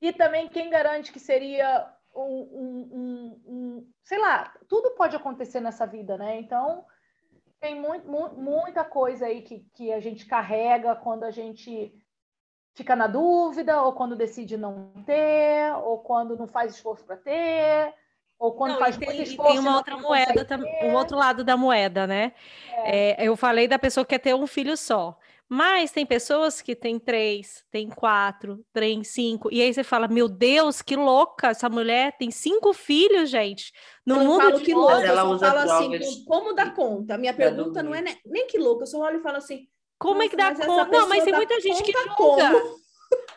E 0.02 0.14
também 0.14 0.48
quem 0.48 0.70
garante 0.70 1.12
que 1.12 1.20
seria 1.20 1.92
um, 2.16 2.22
um, 2.22 2.90
um, 2.92 3.44
um 3.46 3.92
sei 4.04 4.20
lá, 4.20 4.54
tudo 4.68 4.92
pode 4.92 5.16
acontecer 5.16 5.60
nessa 5.60 5.86
vida, 5.86 6.18
né? 6.18 6.40
Então 6.40 6.86
tem 7.60 7.80
muito, 7.80 8.10
mu 8.10 8.30
muita 8.30 8.84
coisa 8.84 9.26
aí 9.26 9.42
que, 9.42 9.66
que 9.74 9.92
a 9.92 10.00
gente 10.00 10.26
carrega 10.26 10.96
quando 10.96 11.24
a 11.24 11.32
gente 11.32 11.94
fica 12.74 12.96
na 12.96 13.08
dúvida, 13.08 13.82
ou 13.82 13.94
quando 13.94 14.16
decide 14.16 14.58
não 14.58 14.92
ter, 15.06 15.74
ou 15.84 16.00
quando 16.00 16.36
não 16.38 16.48
faz 16.48 16.74
esforço 16.76 17.04
para 17.06 17.18
ter, 17.18 17.94
ou 18.40 18.54
quando 18.54 18.74
não, 18.74 18.80
faz 18.80 18.98
tem, 18.98 19.08
muito 19.08 19.22
esforço. 19.22 19.52
tem 19.52 19.60
uma 19.60 19.78
outra 19.78 19.98
moeda, 19.98 20.60
o 20.84 20.94
outro 20.94 21.18
lado 21.18 21.44
da 21.44 21.56
moeda, 21.56 22.08
né? 22.08 22.34
É. 22.86 23.24
É, 23.24 23.28
eu 23.28 23.36
falei 23.36 23.68
da 23.68 23.80
pessoa 23.80 24.04
que 24.04 24.10
quer 24.10 24.20
ter 24.20 24.36
um 24.36 24.48
filho 24.48 24.76
só. 24.76 25.18
Mas 25.48 25.92
tem 25.92 26.04
pessoas 26.04 26.62
que 26.62 26.76
têm 26.76 26.98
três, 26.98 27.64
tem 27.70 27.88
quatro, 27.88 28.66
tem 28.74 29.04
cinco. 29.04 29.50
E 29.52 29.62
aí 29.62 29.72
você 29.72 29.84
fala, 29.84 30.08
meu 30.08 30.28
Deus, 30.28 30.82
que 30.82 30.96
louca! 30.96 31.50
Essa 31.50 31.70
mulher 31.70 32.18
tem 32.18 32.32
cinco 32.32 32.74
filhos, 32.74 33.30
gente. 33.30 33.72
No 34.04 34.16
eu 34.16 34.26
mundo 34.26 34.42
falo 34.42 34.58
de 34.58 34.64
que 34.64 34.74
louca, 34.74 35.06
ela 35.06 35.22
eu 35.22 35.38
só 35.38 35.46
falo 35.46 35.60
assim, 35.60 36.26
como 36.26 36.54
dá 36.54 36.72
conta? 36.72 37.14
A 37.14 37.18
minha 37.20 37.34
pergunta 37.36 37.84
não 37.84 37.94
é 37.94 38.02
nem, 38.02 38.18
nem 38.26 38.48
que 38.48 38.58
louca, 38.58 38.84
eu 38.84 38.88
só 38.88 39.00
olho 39.00 39.20
e 39.20 39.22
falo 39.22 39.38
assim, 39.38 39.68
como 40.04 40.16
Nossa, 40.16 40.26
é 40.26 40.30
que 40.30 40.36
dá 40.36 40.54
conta? 40.54 40.92
Não, 40.92 41.08
mas 41.08 41.24
tem 41.24 41.34
muita 41.34 41.62
gente 41.62 41.82
que 41.82 41.94
julga. 41.94 42.16
Como? 42.16 42.84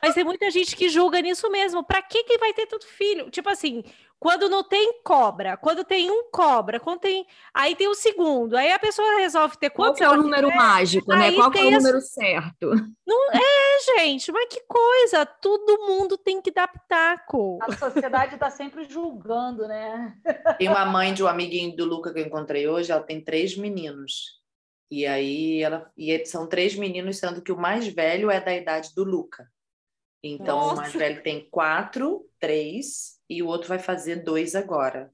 Mas 0.02 0.14
tem 0.14 0.24
muita 0.24 0.50
gente 0.50 0.74
que 0.74 0.88
julga 0.88 1.20
nisso 1.20 1.48
mesmo. 1.48 1.85
Para 1.85 2.02
que 2.02 2.24
que 2.24 2.38
vai 2.38 2.52
ter 2.52 2.66
tanto 2.66 2.87
filho? 2.87 3.31
Tipo 3.31 3.48
assim, 3.48 3.85
quando 4.18 4.48
não 4.48 4.64
tem 4.64 5.00
cobra, 5.05 5.57
quando 5.57 5.85
tem 5.85 6.11
um 6.11 6.29
cobra, 6.29 6.81
quando 6.81 7.00
tem, 7.00 7.24
aí 7.55 7.76
tem 7.76 7.87
o 7.87 7.94
segundo, 7.94 8.57
aí 8.57 8.72
a 8.72 8.79
pessoa 8.81 9.18
resolve 9.18 9.57
ter 9.59 9.70
quantos 9.70 10.00
Qual 10.00 10.14
é 10.14 10.18
o 10.18 10.22
número 10.22 10.48
quiser, 10.48 10.57
mágico, 10.57 11.12
né? 11.12 11.33
Qual 11.33 11.52
é 11.52 11.59
o 11.61 11.70
número 11.70 12.00
certo? 12.00 12.70
Não 13.07 13.33
é, 13.33 13.98
gente, 13.98 14.33
mas 14.33 14.48
que 14.48 14.61
coisa, 14.66 15.24
todo 15.24 15.87
mundo 15.87 16.18
tem 16.18 16.42
que 16.42 16.50
dar 16.50 16.66
pitaco. 16.66 17.59
A 17.61 17.76
sociedade 17.76 18.35
está 18.35 18.50
sempre 18.50 18.88
julgando, 18.88 19.68
né? 19.68 20.14
Tem 20.59 20.68
uma 20.68 20.85
mãe 20.85 21.14
de 21.14 21.22
um 21.22 21.29
amiguinho 21.29 21.76
do 21.76 21.85
Luca 21.85 22.12
que 22.12 22.18
eu 22.18 22.26
encontrei 22.26 22.66
hoje, 22.66 22.90
ela 22.90 23.02
tem 23.02 23.22
três 23.22 23.57
meninos. 23.57 24.44
E 24.90 25.07
aí 25.07 25.62
ela 25.62 25.90
e 25.96 26.25
são 26.27 26.49
três 26.49 26.77
meninos, 26.77 27.18
sendo 27.18 27.42
que 27.42 27.53
o 27.53 27.59
mais 27.59 27.88
velho 27.88 28.31
é 28.31 28.40
da 28.40 28.55
idade 28.55 28.94
do 28.94 29.05
Luca. 29.05 29.51
Então 30.22 30.59
Nossa. 30.59 30.75
o 30.75 30.77
mais 30.77 30.92
velho 30.92 31.22
tem 31.22 31.49
quatro, 31.51 32.29
três, 32.38 33.18
e 33.29 33.42
o 33.42 33.46
outro 33.46 33.68
vai 33.68 33.79
fazer 33.79 34.16
dois 34.16 34.55
agora. 34.55 35.11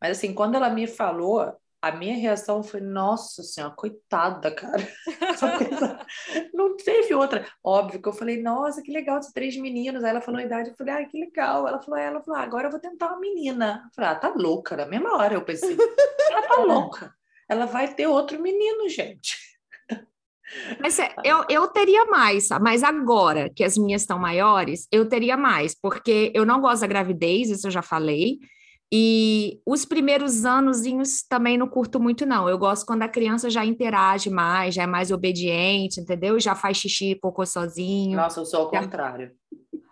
Mas 0.00 0.18
assim, 0.18 0.34
quando 0.34 0.56
ela 0.56 0.68
me 0.68 0.86
falou, 0.86 1.56
a 1.80 1.92
minha 1.92 2.16
reação 2.16 2.62
foi, 2.62 2.80
nossa 2.80 3.42
senhora, 3.42 3.74
coitada, 3.74 4.54
cara. 4.54 4.86
Não 6.52 6.76
teve 6.76 7.14
outra. 7.14 7.46
Óbvio 7.64 8.00
que 8.00 8.08
eu 8.08 8.12
falei, 8.12 8.42
nossa, 8.42 8.82
que 8.82 8.92
legal, 8.92 9.18
esses 9.18 9.32
três 9.32 9.56
meninos. 9.56 10.04
Aí 10.04 10.10
ela 10.10 10.20
falou 10.20 10.40
a 10.40 10.44
idade, 10.44 10.70
eu 10.70 10.76
falei, 10.76 10.94
ai, 10.94 11.06
que 11.06 11.18
legal. 11.18 11.66
Ela 11.66 11.80
falou, 11.80 11.98
ela 11.98 12.22
falou, 12.22 12.40
ah, 12.40 12.42
agora 12.42 12.66
eu 12.66 12.70
vou 12.70 12.80
tentar 12.80 13.08
uma 13.08 13.20
menina. 13.20 13.84
Eu 13.86 13.94
falei, 13.94 14.10
ah, 14.10 14.14
tá 14.14 14.28
louca, 14.36 14.76
na 14.76 14.86
mesma 14.86 15.16
hora 15.16 15.34
eu 15.34 15.44
pensei, 15.44 15.76
ela 16.30 16.42
tá 16.42 16.56
louca 16.60 17.14
ela 17.48 17.66
vai 17.66 17.92
ter 17.94 18.06
outro 18.06 18.40
menino, 18.40 18.88
gente. 18.88 19.36
Mas 20.80 20.98
é, 20.98 21.14
eu, 21.24 21.44
eu 21.48 21.66
teria 21.68 22.04
mais, 22.06 22.48
mas 22.60 22.84
agora 22.84 23.50
que 23.50 23.64
as 23.64 23.76
minhas 23.76 24.02
estão 24.02 24.16
maiores, 24.16 24.86
eu 24.92 25.08
teria 25.08 25.36
mais, 25.36 25.74
porque 25.74 26.30
eu 26.36 26.46
não 26.46 26.60
gosto 26.60 26.82
da 26.82 26.86
gravidez, 26.86 27.50
isso 27.50 27.66
eu 27.66 27.70
já 27.72 27.82
falei, 27.82 28.38
e 28.92 29.60
os 29.66 29.84
primeiros 29.84 30.44
anos 30.44 30.82
também 31.28 31.58
não 31.58 31.66
curto 31.66 31.98
muito, 31.98 32.24
não. 32.24 32.48
Eu 32.48 32.56
gosto 32.56 32.86
quando 32.86 33.02
a 33.02 33.08
criança 33.08 33.50
já 33.50 33.64
interage 33.64 34.30
mais, 34.30 34.74
já 34.74 34.84
é 34.84 34.86
mais 34.86 35.10
obediente, 35.10 36.00
entendeu? 36.00 36.38
Já 36.38 36.54
faz 36.54 36.76
xixi 36.76 37.10
e 37.10 37.18
cocô 37.18 37.44
sozinho. 37.44 38.16
Nossa, 38.16 38.40
eu 38.40 38.46
sou 38.46 38.60
ao 38.60 38.70
contrário. 38.70 39.32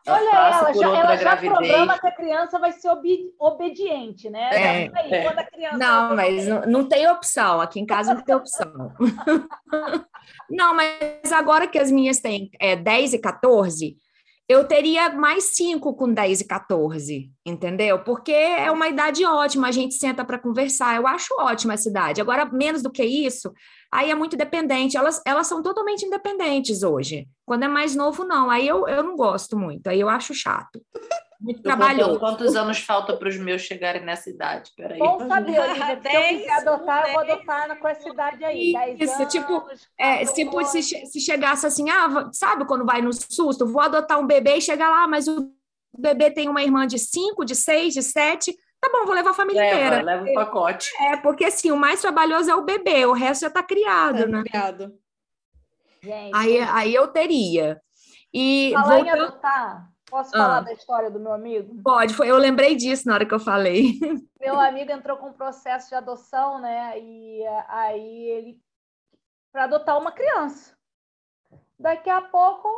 Olha 0.07 0.37
ela, 0.37 0.73
já, 0.75 0.99
ela 0.99 1.17
já 1.17 1.37
programa 1.37 1.99
que 1.99 2.07
a 2.07 2.13
criança 2.13 2.59
vai 2.59 2.73
ser 2.73 2.89
ob 2.91 3.33
obediente, 3.39 4.29
né? 4.29 4.51
É, 4.53 4.91
aí, 4.95 5.15
é. 5.15 5.77
não, 5.77 6.15
mas 6.15 6.47
não, 6.47 6.61
não, 6.63 6.85
tem 6.89 7.09
opção. 7.09 7.61
Aqui 7.61 7.81
em 7.81 7.87
casa 7.87 8.13
não 8.13 8.21
tem 8.21 8.35
opção. 8.35 8.93
não, 10.51 10.75
mas 10.75 11.33
agora 11.33 11.67
que 11.67 11.79
as 11.79 11.91
minhas 11.91 12.21
têm 12.21 12.51
é, 12.61 12.77
10 12.77 13.15
e 13.15 13.19
14, 13.19 13.97
eu 14.49 14.65
teria 14.67 15.11
mais 15.11 15.55
5 15.57 15.95
com 15.95 16.13
10 16.13 16.43
e 16.43 16.47
14, 16.47 17.31
entendeu? 17.47 18.01
Porque 18.05 18.33
é 18.33 18.71
uma 18.71 18.89
idade 18.89 19.25
ótima, 19.25 19.69
a 19.69 19.73
gente 19.73 19.95
senta 19.95 20.25
para 20.25 20.39
conversar. 20.39 20.97
Eu 20.97 21.07
acho 21.07 21.35
ótima 21.41 21.73
essa 21.75 21.89
idade. 21.89 22.21
Agora, 22.21 22.45
menos 22.45 22.83
do 22.83 22.91
que 22.91 23.03
isso, 23.03 23.53
aí 23.91 24.11
é 24.11 24.15
muito 24.15 24.37
dependente. 24.37 24.99
Elas, 24.99 25.23
elas 25.27 25.47
são 25.47 25.63
totalmente 25.63 26.05
independentes 26.05 26.83
hoje. 26.83 27.27
Quando 27.47 27.65
é 27.65 27.69
mais 27.69 27.97
novo, 27.97 28.23
não. 28.23 28.51
Aí 28.51 28.69
eu, 28.69 28.87
eu 28.87 29.03
não 29.03 29.17
gosto 29.17 29.59
muito, 29.59 29.87
aí 29.87 30.01
eu 30.01 30.11
acho 30.11 30.35
chato. 30.35 30.81
Muito 31.45 31.63
trabalhoso. 31.63 32.19
Quantos 32.19 32.57
anos 32.57 32.79
falta 32.79 33.15
para 33.15 33.29
os 33.29 33.37
meus 33.37 33.61
chegarem 33.61 34.03
nessa 34.03 34.31
idade? 34.31 34.73
Peraí. 34.75 34.99
Bom 34.99 35.29
saber, 35.29 35.61
Olivia. 35.61 36.01
Se 36.01 36.17
eu 36.17 36.23
quiser 36.41 36.53
adotar, 36.53 37.07
eu 37.07 37.13
vou 37.13 37.21
adotar 37.21 37.79
com 37.79 37.89
essa 37.89 38.09
idade 38.09 38.45
aí. 38.45 38.75
Isso, 38.99 39.15
anos, 39.15 39.33
tipo, 39.33 39.63
é, 39.99 40.25
tipo 40.25 40.65
se, 40.65 40.83
se 40.83 41.21
chegasse 41.21 41.67
assim, 41.67 41.91
ah, 41.91 42.31
sabe 42.33 42.65
quando 42.65 42.87
vai 42.87 43.03
no 43.03 43.13
susto, 43.13 43.67
vou 43.67 43.83
adotar 43.83 44.19
um 44.19 44.27
bebê 44.27 44.57
e 44.57 44.63
chegar 44.63 44.89
lá, 44.89 45.07
mas 45.07 45.29
o 45.29 45.53
bebê 45.99 46.31
tem 46.31 46.49
uma 46.49 46.63
irmã 46.63 46.87
de 46.87 46.99
5, 46.99 47.45
de 47.45 47.55
6, 47.55 47.93
de 47.93 48.03
7, 48.03 48.57
Tá 48.81 48.91
bom, 48.93 49.07
vou 49.07 49.15
levar 49.15 49.31
a 49.31 49.35
família 49.35 49.63
leva, 49.63 49.77
inteira. 49.77 50.03
Leva 50.03 50.25
o 50.31 50.35
pacote. 50.35 50.93
É, 51.01 51.17
porque 51.17 51.47
assim, 51.47 51.71
o 51.71 51.77
mais 51.77 52.03
trabalhoso 52.03 52.51
é 52.51 52.55
o 52.55 52.67
bebê, 52.67 53.07
o 53.07 53.15
resto 53.15 53.43
já 53.43 53.51
tá 53.51 53.63
criado, 53.63 54.25
é, 54.25 54.27
né? 54.27 54.43
Criado. 54.43 54.93
Gente, 56.03 56.37
aí, 56.37 56.59
aí 56.61 56.95
eu 56.95 57.09
teria. 57.09 57.81
E 58.31 58.73
falar 58.75 59.01
em 59.01 59.09
adotar, 59.09 59.94
posso 60.15 60.31
ah. 60.37 60.39
falar 60.39 60.61
da 60.61 60.73
história 60.73 61.11
do 61.11 61.19
meu 61.19 61.33
amigo? 61.33 61.83
Pode, 61.83 62.15
foi, 62.15 62.31
eu 62.31 62.37
lembrei 62.39 62.77
disso 62.77 63.09
na 63.09 63.15
hora 63.15 63.27
que 63.27 63.35
eu 63.35 63.41
falei. 63.41 63.99
Meu 64.41 64.61
amigo 64.61 64.93
entrou 64.93 65.17
com 65.17 65.31
um 65.31 65.33
processo 65.33 65.89
de 65.89 65.95
adoção, 65.95 66.61
né? 66.61 67.01
E 67.01 67.43
aí 67.67 68.29
ele 68.29 68.61
para 69.51 69.65
adotar 69.65 69.99
uma 69.99 70.13
criança. 70.13 70.77
Daqui 71.79 72.11
a 72.11 72.21
pouco 72.21 72.69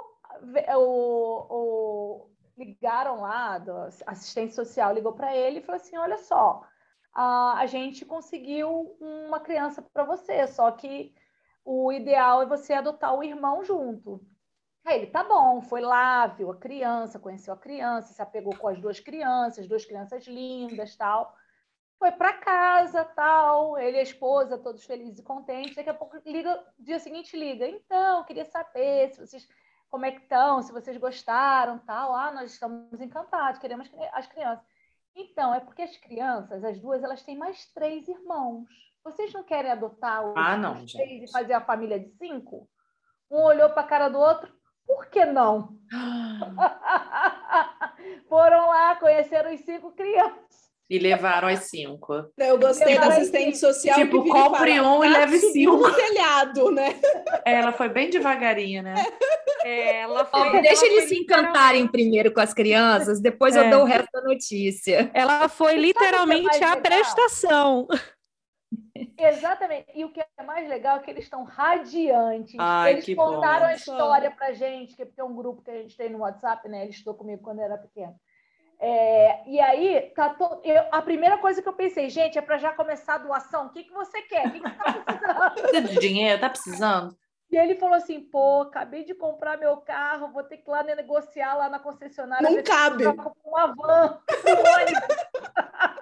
o, 0.76 1.46
o 1.50 2.30
ligaram 2.56 3.22
lá, 3.22 3.60
a 4.06 4.12
assistente 4.12 4.54
social 4.54 4.94
ligou 4.94 5.12
para 5.12 5.36
ele 5.36 5.58
e 5.58 5.62
falou 5.62 5.80
assim: 5.80 5.96
olha 5.96 6.18
só, 6.18 6.62
a, 7.12 7.58
a 7.58 7.66
gente 7.66 8.04
conseguiu 8.04 8.96
uma 9.00 9.40
criança 9.40 9.82
para 9.82 10.04
você, 10.04 10.46
só 10.46 10.70
que 10.70 11.12
o 11.64 11.92
ideal 11.92 12.42
é 12.42 12.46
você 12.46 12.74
adotar 12.74 13.12
o 13.12 13.24
irmão 13.24 13.64
junto. 13.64 14.24
Aí 14.86 14.98
ele, 14.98 15.06
tá 15.08 15.24
bom, 15.24 15.60
foi 15.60 15.80
lá, 15.80 16.28
viu 16.28 16.48
a 16.48 16.56
criança, 16.56 17.18
conheceu 17.18 17.52
a 17.52 17.56
criança, 17.56 18.12
se 18.12 18.22
apegou 18.22 18.56
com 18.56 18.68
as 18.68 18.80
duas 18.80 19.00
crianças, 19.00 19.66
duas 19.66 19.84
crianças 19.84 20.24
lindas, 20.28 20.94
tal. 20.94 21.34
Foi 21.98 22.12
para 22.12 22.34
casa, 22.34 23.04
tal, 23.04 23.76
ele 23.76 23.96
e 23.96 24.00
a 24.00 24.04
esposa, 24.04 24.56
todos 24.56 24.84
felizes 24.84 25.18
e 25.18 25.24
contentes. 25.24 25.74
Daqui 25.74 25.90
a 25.90 25.94
pouco 25.94 26.16
liga, 26.24 26.64
dia 26.78 27.00
seguinte 27.00 27.36
liga. 27.36 27.66
Então, 27.66 28.22
queria 28.22 28.44
saber 28.44 29.10
se 29.10 29.26
vocês 29.26 29.48
como 29.90 30.06
é 30.06 30.12
que 30.12 30.22
estão, 30.22 30.62
se 30.62 30.72
vocês 30.72 30.96
gostaram, 30.98 31.80
tal. 31.80 32.14
Ah, 32.14 32.30
nós 32.30 32.52
estamos 32.52 33.00
encantados, 33.00 33.58
queremos 33.60 33.90
as 34.12 34.28
crianças. 34.28 34.64
Então, 35.16 35.52
é 35.52 35.58
porque 35.58 35.82
as 35.82 35.96
crianças, 35.96 36.62
as 36.62 36.78
duas, 36.78 37.02
elas 37.02 37.24
têm 37.24 37.36
mais 37.36 37.66
três 37.72 38.06
irmãos. 38.06 38.68
Vocês 39.02 39.32
não 39.32 39.42
querem 39.42 39.72
adotar 39.72 40.24
os, 40.24 40.36
ah, 40.36 40.56
não, 40.56 40.74
três 40.74 40.92
gente. 40.92 41.24
e 41.24 41.32
fazer 41.32 41.54
a 41.54 41.60
família 41.60 41.98
de 41.98 42.10
cinco? 42.18 42.68
Um 43.28 43.42
olhou 43.42 43.70
para 43.70 43.82
a 43.82 43.86
cara 43.86 44.08
do 44.08 44.18
outro, 44.18 44.55
por 44.86 45.06
que 45.06 45.24
não? 45.24 45.74
Foram 48.28 48.68
lá, 48.68 48.96
conheceram 48.96 49.54
os 49.54 49.60
cinco 49.60 49.92
crianças. 49.92 50.66
E 50.88 51.00
levaram 51.00 51.48
as 51.48 51.64
cinco. 51.64 52.26
Eu 52.38 52.58
gostei 52.58 52.96
da 52.96 53.08
assistente 53.08 53.58
social. 53.58 53.96
Tipo, 53.96 54.24
compre 54.24 54.80
um 54.80 55.02
e 55.02 55.12
tá 55.12 55.18
leve 55.18 55.40
cinco. 55.40 55.78
no 55.78 55.92
telhado, 55.92 56.70
né? 56.70 56.94
É, 57.44 57.54
ela 57.54 57.72
foi 57.72 57.88
bem 57.88 58.08
devagarinha, 58.08 58.82
né? 58.82 58.94
É, 59.64 60.02
ela 60.02 60.24
foi, 60.24 60.62
deixa 60.62 60.86
ela 60.86 60.94
eles 60.94 61.08
se 61.08 61.18
encantarem 61.18 61.88
primeiro 61.88 62.32
com 62.32 62.38
as 62.38 62.54
crianças, 62.54 63.20
depois 63.20 63.56
é. 63.56 63.66
eu 63.66 63.70
dou 63.70 63.82
o 63.82 63.84
resto 63.84 64.08
da 64.12 64.22
notícia. 64.22 65.10
Ela 65.12 65.48
foi 65.48 65.74
literalmente 65.74 66.62
a 66.62 66.76
prestação. 66.76 67.88
Exatamente. 69.18 69.86
E 69.94 70.04
o 70.04 70.12
que 70.12 70.20
é 70.20 70.42
mais 70.42 70.68
legal 70.68 70.96
é 70.96 71.00
que 71.00 71.10
eles 71.10 71.24
estão 71.24 71.44
radiantes. 71.44 72.56
Ai, 72.58 72.92
eles 72.92 73.14
contaram 73.14 73.66
bom. 73.66 73.72
a 73.72 73.74
história 73.74 74.30
pra 74.30 74.52
gente, 74.52 74.94
que 74.94 75.08
é 75.16 75.24
um 75.24 75.34
grupo 75.34 75.62
que 75.62 75.70
a 75.70 75.82
gente 75.82 75.96
tem 75.96 76.10
no 76.10 76.18
WhatsApp, 76.18 76.68
né? 76.68 76.82
Ele 76.82 76.90
estudou 76.90 77.14
comigo 77.14 77.42
quando 77.42 77.60
era 77.60 77.78
pequeno. 77.78 78.14
É, 78.78 79.48
e 79.48 79.58
aí, 79.58 80.12
tá 80.14 80.30
to... 80.30 80.60
eu, 80.62 80.84
a 80.92 81.00
primeira 81.00 81.38
coisa 81.38 81.62
que 81.62 81.68
eu 81.68 81.72
pensei, 81.72 82.10
gente, 82.10 82.36
é 82.36 82.42
para 82.42 82.58
já 82.58 82.72
começar 82.72 83.14
a 83.14 83.18
doação. 83.18 83.66
O 83.66 83.70
que, 83.70 83.84
que 83.84 83.92
você 83.92 84.20
quer? 84.22 84.48
O 84.48 84.52
que, 84.52 84.60
que 84.60 84.68
você 84.68 84.76
tá 84.76 84.92
precisando? 84.92 85.52
Precisa 85.54 85.80
de 85.82 85.98
dinheiro? 85.98 86.40
Tá 86.40 86.50
precisando? 86.50 87.16
E 87.50 87.56
ele 87.56 87.76
falou 87.76 87.94
assim: 87.94 88.20
pô, 88.20 88.62
acabei 88.62 89.04
de 89.04 89.14
comprar 89.14 89.56
meu 89.56 89.76
carro, 89.78 90.32
vou 90.32 90.42
ter 90.42 90.58
que 90.58 90.68
ir 90.68 90.72
lá 90.72 90.82
negociar 90.82 91.54
lá 91.54 91.68
na 91.68 91.78
concessionária. 91.78 92.50
Não 92.50 92.62
cabe. 92.62 93.06
Uma 93.06 93.74
van, 93.74 94.20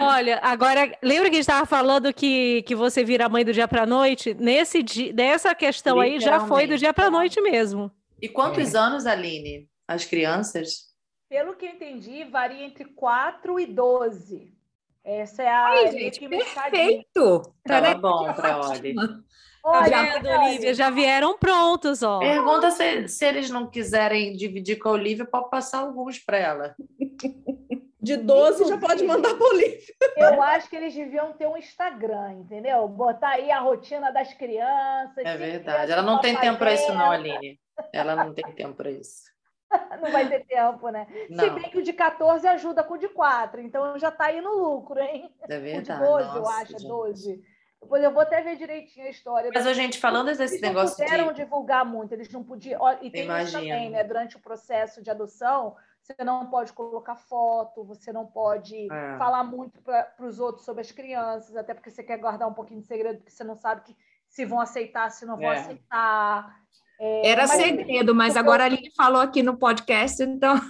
Olha, 0.00 0.40
agora, 0.42 0.96
lembra 1.02 1.28
que 1.28 1.36
a 1.36 1.38
gente 1.38 1.40
estava 1.40 1.66
falando 1.66 2.12
que, 2.12 2.62
que 2.62 2.74
você 2.74 3.04
vira 3.04 3.28
mãe 3.28 3.44
do 3.44 3.52
dia 3.52 3.68
para 3.68 3.86
noite? 3.86 4.34
Nesse 4.34 4.82
dia, 4.82 5.12
nessa 5.12 5.54
questão 5.54 6.00
aí 6.00 6.18
já 6.20 6.40
foi 6.46 6.66
do 6.66 6.76
dia 6.76 6.92
para 6.92 7.10
noite 7.10 7.40
mesmo. 7.40 7.90
E 8.20 8.28
quantos 8.28 8.74
é. 8.74 8.78
anos, 8.78 9.06
Aline? 9.06 9.68
As 9.86 10.04
crianças? 10.04 10.94
Pelo 11.28 11.54
que 11.54 11.66
eu 11.66 11.70
entendi, 11.70 12.24
varia 12.24 12.64
entre 12.64 12.84
4 12.84 13.60
e 13.60 13.66
12. 13.66 14.54
Essa 15.04 15.42
é 15.42 15.48
a. 15.48 15.66
Ai, 15.66 15.92
gente, 15.92 16.28
perfeito! 16.28 17.54
Tá 17.66 17.94
bom 17.94 18.32
para 18.32 18.68
Oli. 18.68 18.94
Olha, 19.62 20.22
tá 20.22 20.44
Olivia, 20.44 20.74
já 20.74 20.90
vieram 20.90 21.38
prontos, 21.38 22.02
ó. 22.02 22.18
Pergunta 22.18 22.70
se, 22.70 23.08
se 23.08 23.24
eles 23.24 23.48
não 23.48 23.70
quiserem 23.70 24.36
dividir 24.36 24.78
com 24.78 24.90
a 24.90 24.92
Olivia, 24.92 25.24
pode 25.24 25.50
passar 25.50 25.80
alguns 25.80 26.18
para 26.18 26.38
ela. 26.38 26.76
De 28.04 28.18
12 28.18 28.68
já 28.68 28.76
pode 28.76 29.02
mandar 29.04 29.34
para 29.34 29.46
Olivia. 29.46 29.94
Eu 30.16 30.42
acho 30.42 30.68
que 30.68 30.76
eles 30.76 30.94
deviam 30.94 31.32
ter 31.32 31.46
um 31.46 31.56
Instagram, 31.56 32.32
entendeu? 32.32 32.86
Botar 32.86 33.30
aí 33.30 33.50
a 33.50 33.60
rotina 33.60 34.12
das 34.12 34.34
crianças. 34.34 35.24
É 35.24 35.36
verdade. 35.36 35.90
Ela 35.90 36.02
não 36.02 36.20
tem 36.20 36.36
tempo 36.36 36.58
para 36.58 36.74
isso, 36.74 36.92
não, 36.92 37.10
Aline. 37.10 37.58
Ela 37.92 38.14
não 38.14 38.34
tem 38.34 38.44
tempo 38.52 38.74
para 38.74 38.90
isso. 38.90 39.24
não 40.02 40.12
vai 40.12 40.28
ter 40.28 40.44
tempo, 40.44 40.88
né? 40.90 41.06
Não. 41.30 41.44
Se 41.44 41.50
bem 41.50 41.70
que 41.70 41.78
o 41.78 41.82
de 41.82 41.92
14 41.92 42.46
ajuda 42.46 42.84
com 42.84 42.94
o 42.94 42.98
de 42.98 43.08
4, 43.08 43.60
então 43.62 43.98
já 43.98 44.10
está 44.10 44.26
aí 44.26 44.40
no 44.40 44.52
lucro, 44.52 45.00
hein? 45.00 45.34
É 45.48 45.58
verdade. 45.58 46.02
O 46.02 46.18
de 46.18 46.24
12, 46.24 46.26
Nossa, 46.26 46.38
eu 46.38 46.46
acho, 46.48 46.72
gente. 46.72 46.88
12. 46.88 47.42
Depois 47.82 48.02
eu 48.02 48.12
vou 48.12 48.22
até 48.22 48.40
ver 48.42 48.56
direitinho 48.56 49.06
a 49.06 49.10
história. 49.10 49.50
Mas 49.52 49.66
a 49.66 49.74
gente 49.74 49.98
falando 49.98 50.26
desse 50.26 50.42
eles 50.42 50.60
negócio 50.60 50.98
não 50.98 51.06
puderam 51.06 51.32
de... 51.32 51.42
divulgar 51.42 51.84
muito, 51.84 52.12
eles 52.12 52.30
não 52.30 52.42
podiam. 52.42 52.80
E 53.02 53.10
tem 53.10 53.28
isso 53.42 53.52
também, 53.52 53.90
né? 53.90 54.04
Durante 54.04 54.36
o 54.36 54.40
processo 54.40 55.02
de 55.02 55.10
adoção, 55.10 55.76
você 56.04 56.22
não 56.22 56.50
pode 56.50 56.72
colocar 56.72 57.16
foto, 57.16 57.82
você 57.82 58.12
não 58.12 58.26
pode 58.26 58.92
é. 58.92 59.16
falar 59.16 59.42
muito 59.42 59.80
para 59.80 60.14
os 60.20 60.38
outros 60.38 60.64
sobre 60.64 60.82
as 60.82 60.92
crianças, 60.92 61.56
até 61.56 61.72
porque 61.72 61.90
você 61.90 62.02
quer 62.02 62.18
guardar 62.18 62.46
um 62.46 62.52
pouquinho 62.52 62.80
de 62.80 62.86
segredo, 62.86 63.18
porque 63.18 63.30
você 63.30 63.42
não 63.42 63.56
sabe 63.56 63.80
que 63.82 63.96
se 64.28 64.44
vão 64.44 64.60
aceitar, 64.60 65.10
se 65.10 65.24
não 65.24 65.36
vão 65.36 65.50
é. 65.50 65.58
aceitar. 65.58 66.60
É, 67.00 67.30
Era 67.30 67.46
mas... 67.46 67.52
segredo, 67.52 68.14
mas 68.14 68.36
agora 68.36 68.64
a 68.64 68.66
Aline 68.66 68.90
falou 68.94 69.22
aqui 69.22 69.42
no 69.42 69.56
podcast, 69.56 70.22
então. 70.22 70.60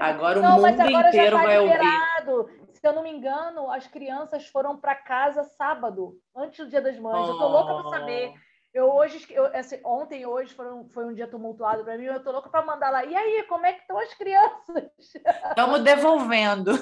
Agora 0.00 0.38
o 0.38 0.42
não, 0.42 0.56
mundo 0.56 0.68
inteiro 0.68 1.36
tá 1.36 1.42
vai 1.42 1.62
liberado. 1.62 2.32
ouvir 2.32 2.62
se 2.82 2.88
eu 2.88 2.92
não 2.92 3.04
me 3.04 3.12
engano, 3.12 3.70
as 3.70 3.86
crianças 3.86 4.48
foram 4.48 4.76
para 4.76 4.96
casa 4.96 5.44
sábado, 5.44 6.18
antes 6.34 6.58
do 6.64 6.68
Dia 6.68 6.82
das 6.82 6.98
Mães. 6.98 7.28
Oh. 7.28 7.30
Eu 7.30 7.38
tô 7.38 7.46
louca 7.46 7.74
para 7.74 7.98
saber. 8.00 8.34
Eu 8.74 8.90
hoje, 8.90 9.26
eu, 9.30 9.44
assim, 9.54 9.78
ontem 9.84 10.22
e 10.22 10.26
hoje 10.26 10.54
foram, 10.54 10.88
foi 10.88 11.04
um 11.04 11.12
dia 11.12 11.28
tumultuado 11.28 11.84
para 11.84 11.98
mim. 11.98 12.04
Eu 12.04 12.22
tô 12.22 12.32
louca 12.32 12.48
para 12.48 12.64
mandar 12.64 12.90
lá. 12.90 13.04
E 13.04 13.14
aí, 13.14 13.42
como 13.44 13.66
é 13.66 13.74
que 13.74 13.80
estão 13.82 13.98
as 13.98 14.14
crianças? 14.14 14.90
Estamos 15.50 15.84
devolvendo. 15.84 16.72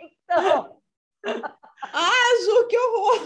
então. 0.00 0.80
ah, 1.24 2.42
Ju, 2.44 2.66
que 2.66 2.76
horror! 2.76 3.20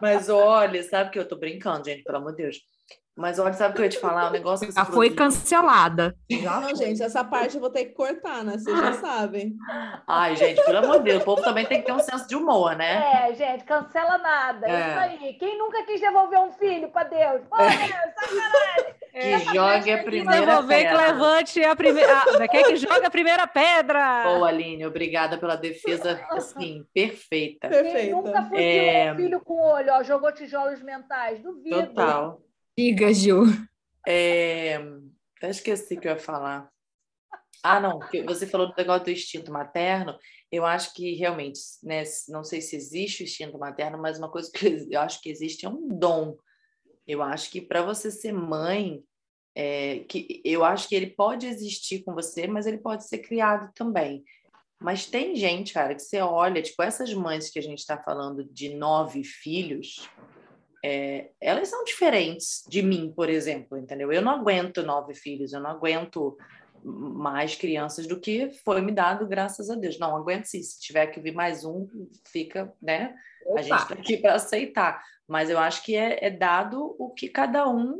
Mas 0.00 0.28
olha, 0.28 0.80
sabe 0.84 1.10
que 1.10 1.18
eu 1.18 1.26
tô 1.26 1.36
brincando, 1.36 1.86
gente, 1.86 2.04
pelo 2.04 2.18
amor 2.18 2.36
de 2.36 2.44
Deus. 2.44 2.58
Mas 3.18 3.36
olha, 3.40 3.52
sabe 3.52 3.72
o 3.72 3.74
que 3.74 3.80
eu 3.80 3.84
ia 3.86 3.90
te 3.90 3.98
falar? 3.98 4.28
O 4.28 4.30
negócio 4.30 4.70
já 4.70 4.84
foi 4.84 5.10
cancelada. 5.10 6.14
Já 6.30 6.60
não, 6.60 6.72
gente, 6.72 7.02
essa 7.02 7.24
parte 7.24 7.56
eu 7.56 7.60
vou 7.60 7.68
ter 7.68 7.86
que 7.86 7.92
cortar, 7.92 8.44
né? 8.44 8.52
Vocês 8.56 8.78
já 8.78 8.92
sabem. 9.02 9.56
Ai, 10.06 10.36
gente, 10.36 10.64
pelo 10.64 10.78
amor 10.78 10.98
de 10.98 11.06
Deus, 11.06 11.22
o 11.22 11.24
povo 11.24 11.42
também 11.42 11.66
tem 11.66 11.80
que 11.80 11.86
ter 11.86 11.92
um 11.92 11.98
senso 11.98 12.28
de 12.28 12.36
humor, 12.36 12.76
né? 12.76 13.28
É, 13.28 13.34
gente, 13.34 13.64
cancela 13.64 14.18
nada. 14.18 14.68
É. 14.68 14.88
Isso 14.88 14.98
aí. 15.00 15.34
Quem 15.34 15.58
nunca 15.58 15.82
quis 15.82 16.00
devolver 16.00 16.38
um 16.38 16.52
filho 16.52 16.90
para 16.90 17.08
Deus? 17.08 17.42
Pô, 17.50 17.56
Deus, 17.56 18.14
sacanagem. 18.14 18.98
Que 19.10 19.18
é, 19.18 19.38
jogue 19.40 19.90
a 19.90 20.04
primeira 20.04 20.46
devolver, 20.46 20.78
pedra. 20.78 20.96
Que 20.96 21.12
levante 21.12 21.64
a 21.64 21.74
primeira. 21.74 22.18
Ah, 22.18 22.46
quer 22.46 22.66
que 22.66 22.76
jogue 22.76 23.04
a 23.04 23.10
primeira 23.10 23.46
pedra? 23.48 24.22
Boa, 24.22 24.48
Aline, 24.48 24.86
obrigada 24.86 25.38
pela 25.38 25.56
defesa, 25.56 26.20
assim, 26.30 26.84
perfeita. 26.94 27.68
Perfeita. 27.68 27.98
Quem 27.98 28.10
nunca 28.12 28.42
fuzilou 28.42 28.60
é... 28.60 29.12
um 29.12 29.16
filho 29.16 29.40
com 29.40 29.60
olho, 29.60 29.92
ó, 29.92 30.02
jogou 30.04 30.30
tijolos 30.30 30.80
mentais, 30.82 31.40
duvido. 31.40 31.86
Total. 31.88 32.38
Diga, 32.78 33.12
Ju. 33.12 33.42
É... 34.06 34.76
Até 35.36 35.50
esqueci 35.50 35.94
o 35.94 36.00
que 36.00 36.06
eu 36.06 36.12
ia 36.12 36.18
falar. 36.18 36.70
Ah, 37.60 37.80
não, 37.80 37.98
você 38.24 38.46
falou 38.46 38.68
do 38.68 38.74
negócio 38.76 39.06
do 39.06 39.10
instinto 39.10 39.50
materno. 39.50 40.16
Eu 40.50 40.64
acho 40.64 40.94
que 40.94 41.16
realmente, 41.16 41.58
né, 41.82 42.04
não 42.28 42.44
sei 42.44 42.60
se 42.60 42.76
existe 42.76 43.24
o 43.24 43.26
instinto 43.26 43.58
materno, 43.58 43.98
mas 44.00 44.16
uma 44.16 44.30
coisa 44.30 44.48
que 44.52 44.64
eu 44.88 45.00
acho 45.00 45.20
que 45.20 45.28
existe 45.28 45.66
é 45.66 45.68
um 45.68 45.88
dom. 45.88 46.36
Eu 47.04 47.20
acho 47.20 47.50
que 47.50 47.60
para 47.60 47.82
você 47.82 48.12
ser 48.12 48.32
mãe, 48.32 49.02
é, 49.56 50.04
que 50.08 50.40
eu 50.44 50.62
acho 50.64 50.88
que 50.88 50.94
ele 50.94 51.08
pode 51.08 51.48
existir 51.48 52.04
com 52.04 52.14
você, 52.14 52.46
mas 52.46 52.64
ele 52.64 52.78
pode 52.78 53.08
ser 53.08 53.18
criado 53.18 53.72
também. 53.74 54.22
Mas 54.80 55.04
tem 55.04 55.34
gente, 55.34 55.74
cara, 55.74 55.96
que 55.96 56.02
você 56.02 56.20
olha, 56.20 56.62
tipo, 56.62 56.80
essas 56.80 57.12
mães 57.12 57.50
que 57.50 57.58
a 57.58 57.62
gente 57.62 57.80
está 57.80 58.00
falando 58.00 58.44
de 58.44 58.68
nove 58.68 59.24
filhos, 59.24 60.08
é, 60.84 61.30
elas 61.40 61.68
são 61.68 61.84
diferentes 61.84 62.64
de 62.68 62.82
mim, 62.82 63.12
por 63.14 63.28
exemplo, 63.28 63.76
entendeu? 63.76 64.12
Eu 64.12 64.22
não 64.22 64.32
aguento 64.32 64.82
nove 64.82 65.14
filhos, 65.14 65.52
eu 65.52 65.60
não 65.60 65.70
aguento 65.70 66.36
mais 66.84 67.54
crianças 67.54 68.06
do 68.06 68.20
que 68.20 68.50
foi 68.64 68.80
me 68.80 68.92
dado, 68.92 69.26
graças 69.26 69.70
a 69.70 69.74
Deus. 69.74 69.98
Não 69.98 70.16
aguento 70.16 70.44
sim, 70.44 70.62
se 70.62 70.80
tiver 70.80 71.08
que 71.08 71.20
vir 71.20 71.34
mais 71.34 71.64
um, 71.64 71.88
fica, 72.26 72.72
né? 72.80 73.14
Opa. 73.44 73.60
A 73.60 73.62
gente 73.62 73.82
está 73.82 73.94
aqui 73.94 74.16
para 74.16 74.34
aceitar. 74.34 75.02
Mas 75.26 75.50
eu 75.50 75.58
acho 75.58 75.84
que 75.84 75.94
é, 75.94 76.24
é, 76.24 76.30
dado 76.30 76.96
o 76.98 77.10
que 77.10 77.28
cada 77.28 77.68
um 77.68 77.98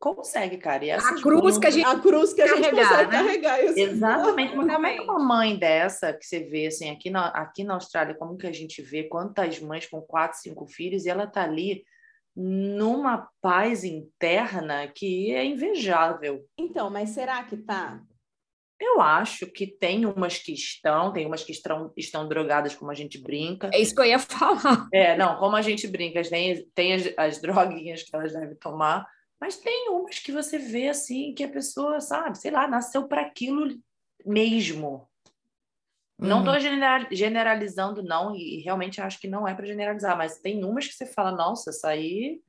consegue, 0.00 0.56
cara. 0.56 0.84
E 0.84 0.90
a 0.90 0.98
cruz 1.20 1.58
que 1.58 1.66
a 1.66 1.70
gente, 1.70 1.86
a 1.86 1.98
cruz 1.98 2.32
que 2.32 2.42
a 2.42 2.46
gente 2.48 2.62
carregar, 2.62 2.88
consegue 2.88 3.10
né? 3.10 3.18
carregar. 3.18 3.64
Isso. 3.64 3.78
Exatamente. 3.78 4.56
Mas 4.56 4.72
como 4.72 4.86
é 4.86 4.94
que 4.94 5.02
uma 5.02 5.18
mãe 5.18 5.56
dessa, 5.56 6.12
que 6.12 6.26
você 6.26 6.40
vê 6.40 6.66
assim, 6.66 6.90
aqui 6.90 7.08
na, 7.08 7.28
aqui 7.28 7.62
na 7.62 7.74
Austrália, 7.74 8.14
como 8.14 8.36
que 8.36 8.46
a 8.46 8.52
gente 8.52 8.82
vê 8.82 9.04
quantas 9.04 9.60
mães 9.60 9.86
com 9.86 10.00
quatro, 10.00 10.38
cinco 10.38 10.66
filhos, 10.66 11.04
e 11.04 11.10
ela 11.10 11.26
tá 11.26 11.44
ali 11.44 11.84
numa 12.36 13.28
paz 13.40 13.82
interna 13.82 14.86
que 14.88 15.32
é 15.32 15.44
invejável. 15.44 16.44
Então, 16.58 16.90
mas 16.90 17.10
será 17.10 17.42
que 17.44 17.56
tá? 17.56 18.02
Eu 18.78 19.00
acho 19.00 19.46
que 19.46 19.66
tem 19.66 20.04
umas 20.04 20.36
que 20.38 20.52
estão, 20.52 21.10
tem 21.10 21.24
umas 21.24 21.42
que 21.42 21.52
estão, 21.52 21.90
estão 21.96 22.28
drogadas, 22.28 22.74
como 22.74 22.90
a 22.90 22.94
gente 22.94 23.18
brinca. 23.18 23.70
É 23.72 23.80
isso 23.80 23.94
que 23.94 24.00
eu 24.02 24.04
ia 24.04 24.18
falar. 24.18 24.86
É, 24.92 25.16
não, 25.16 25.38
como 25.38 25.56
a 25.56 25.62
gente 25.62 25.88
brinca, 25.88 26.20
tem, 26.22 26.68
tem 26.74 26.92
as, 26.92 27.14
as 27.16 27.40
droguinhas 27.40 28.02
que 28.02 28.14
elas 28.14 28.34
devem 28.34 28.54
tomar, 28.56 29.06
mas 29.40 29.56
tem 29.56 29.88
umas 29.88 30.18
que 30.18 30.30
você 30.30 30.58
vê 30.58 30.88
assim, 30.88 31.32
que 31.32 31.44
a 31.44 31.48
pessoa, 31.48 32.00
sabe, 32.00 32.36
sei 32.36 32.50
lá, 32.50 32.68
nasceu 32.68 33.08
para 33.08 33.22
aquilo 33.22 33.74
mesmo. 34.26 35.08
Não 36.18 36.38
estou 36.38 36.54
uhum. 36.54 37.06
generalizando, 37.10 38.02
não, 38.02 38.34
e 38.34 38.60
realmente 38.62 39.00
acho 39.02 39.20
que 39.20 39.28
não 39.28 39.46
é 39.46 39.54
para 39.54 39.66
generalizar, 39.66 40.16
mas 40.16 40.40
tem 40.40 40.64
umas 40.64 40.86
que 40.86 40.94
você 40.94 41.04
fala, 41.04 41.30
nossa, 41.30 41.68
essa 41.70 41.88
aí 41.88 42.42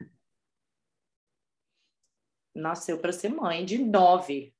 nasceu 2.55 2.97
para 2.97 3.11
ser 3.11 3.29
mãe 3.29 3.65
de 3.65 3.77
nove. 3.77 4.53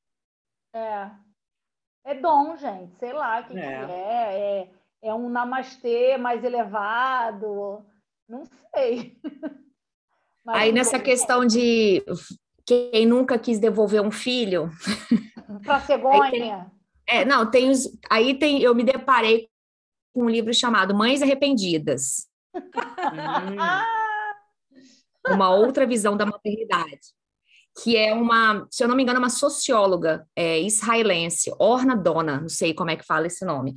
É. 0.73 1.09
É 2.05 2.15
dom, 2.15 2.55
gente, 2.57 2.95
sei 2.97 3.13
lá 3.13 3.41
o 3.41 3.45
que, 3.45 3.57
é. 3.57 3.85
que 3.85 3.91
é. 3.91 4.61
é. 4.61 4.69
É 5.01 5.13
um 5.13 5.29
namastê 5.29 6.17
mais 6.17 6.43
elevado, 6.43 7.85
não 8.27 8.43
sei. 8.73 9.17
Mas 10.43 10.61
Aí 10.61 10.71
nessa 10.71 10.99
questão 10.99 11.45
de 11.45 12.03
quem 12.65 13.05
nunca 13.05 13.37
quis 13.37 13.59
devolver 13.59 14.01
um 14.01 14.11
filho. 14.11 14.69
Para 15.63 15.81
cegonha. 15.81 16.71
É, 17.07 17.23
não, 17.23 17.49
tem 17.49 17.69
os, 17.69 17.87
aí 18.09 18.37
tem, 18.37 18.61
eu 18.61 18.75
me 18.75 18.83
deparei 18.83 19.47
com 20.13 20.23
um 20.23 20.29
livro 20.29 20.53
chamado 20.53 20.95
Mães 20.95 21.21
Arrependidas. 21.21 22.27
hum. 22.53 23.57
Uma 25.29 25.49
outra 25.53 25.85
visão 25.85 26.15
da 26.15 26.25
maternidade, 26.25 27.13
que 27.83 27.97
é 27.97 28.13
uma, 28.13 28.65
se 28.71 28.83
eu 28.83 28.87
não 28.87 28.95
me 28.95 29.03
engano, 29.03 29.19
uma 29.19 29.29
socióloga 29.29 30.25
é, 30.35 30.59
israelense, 30.59 31.53
Orna 31.59 31.95
Dona, 31.95 32.39
não 32.41 32.49
sei 32.49 32.73
como 32.73 32.91
é 32.91 32.95
que 32.95 33.05
fala 33.05 33.27
esse 33.27 33.45
nome. 33.45 33.75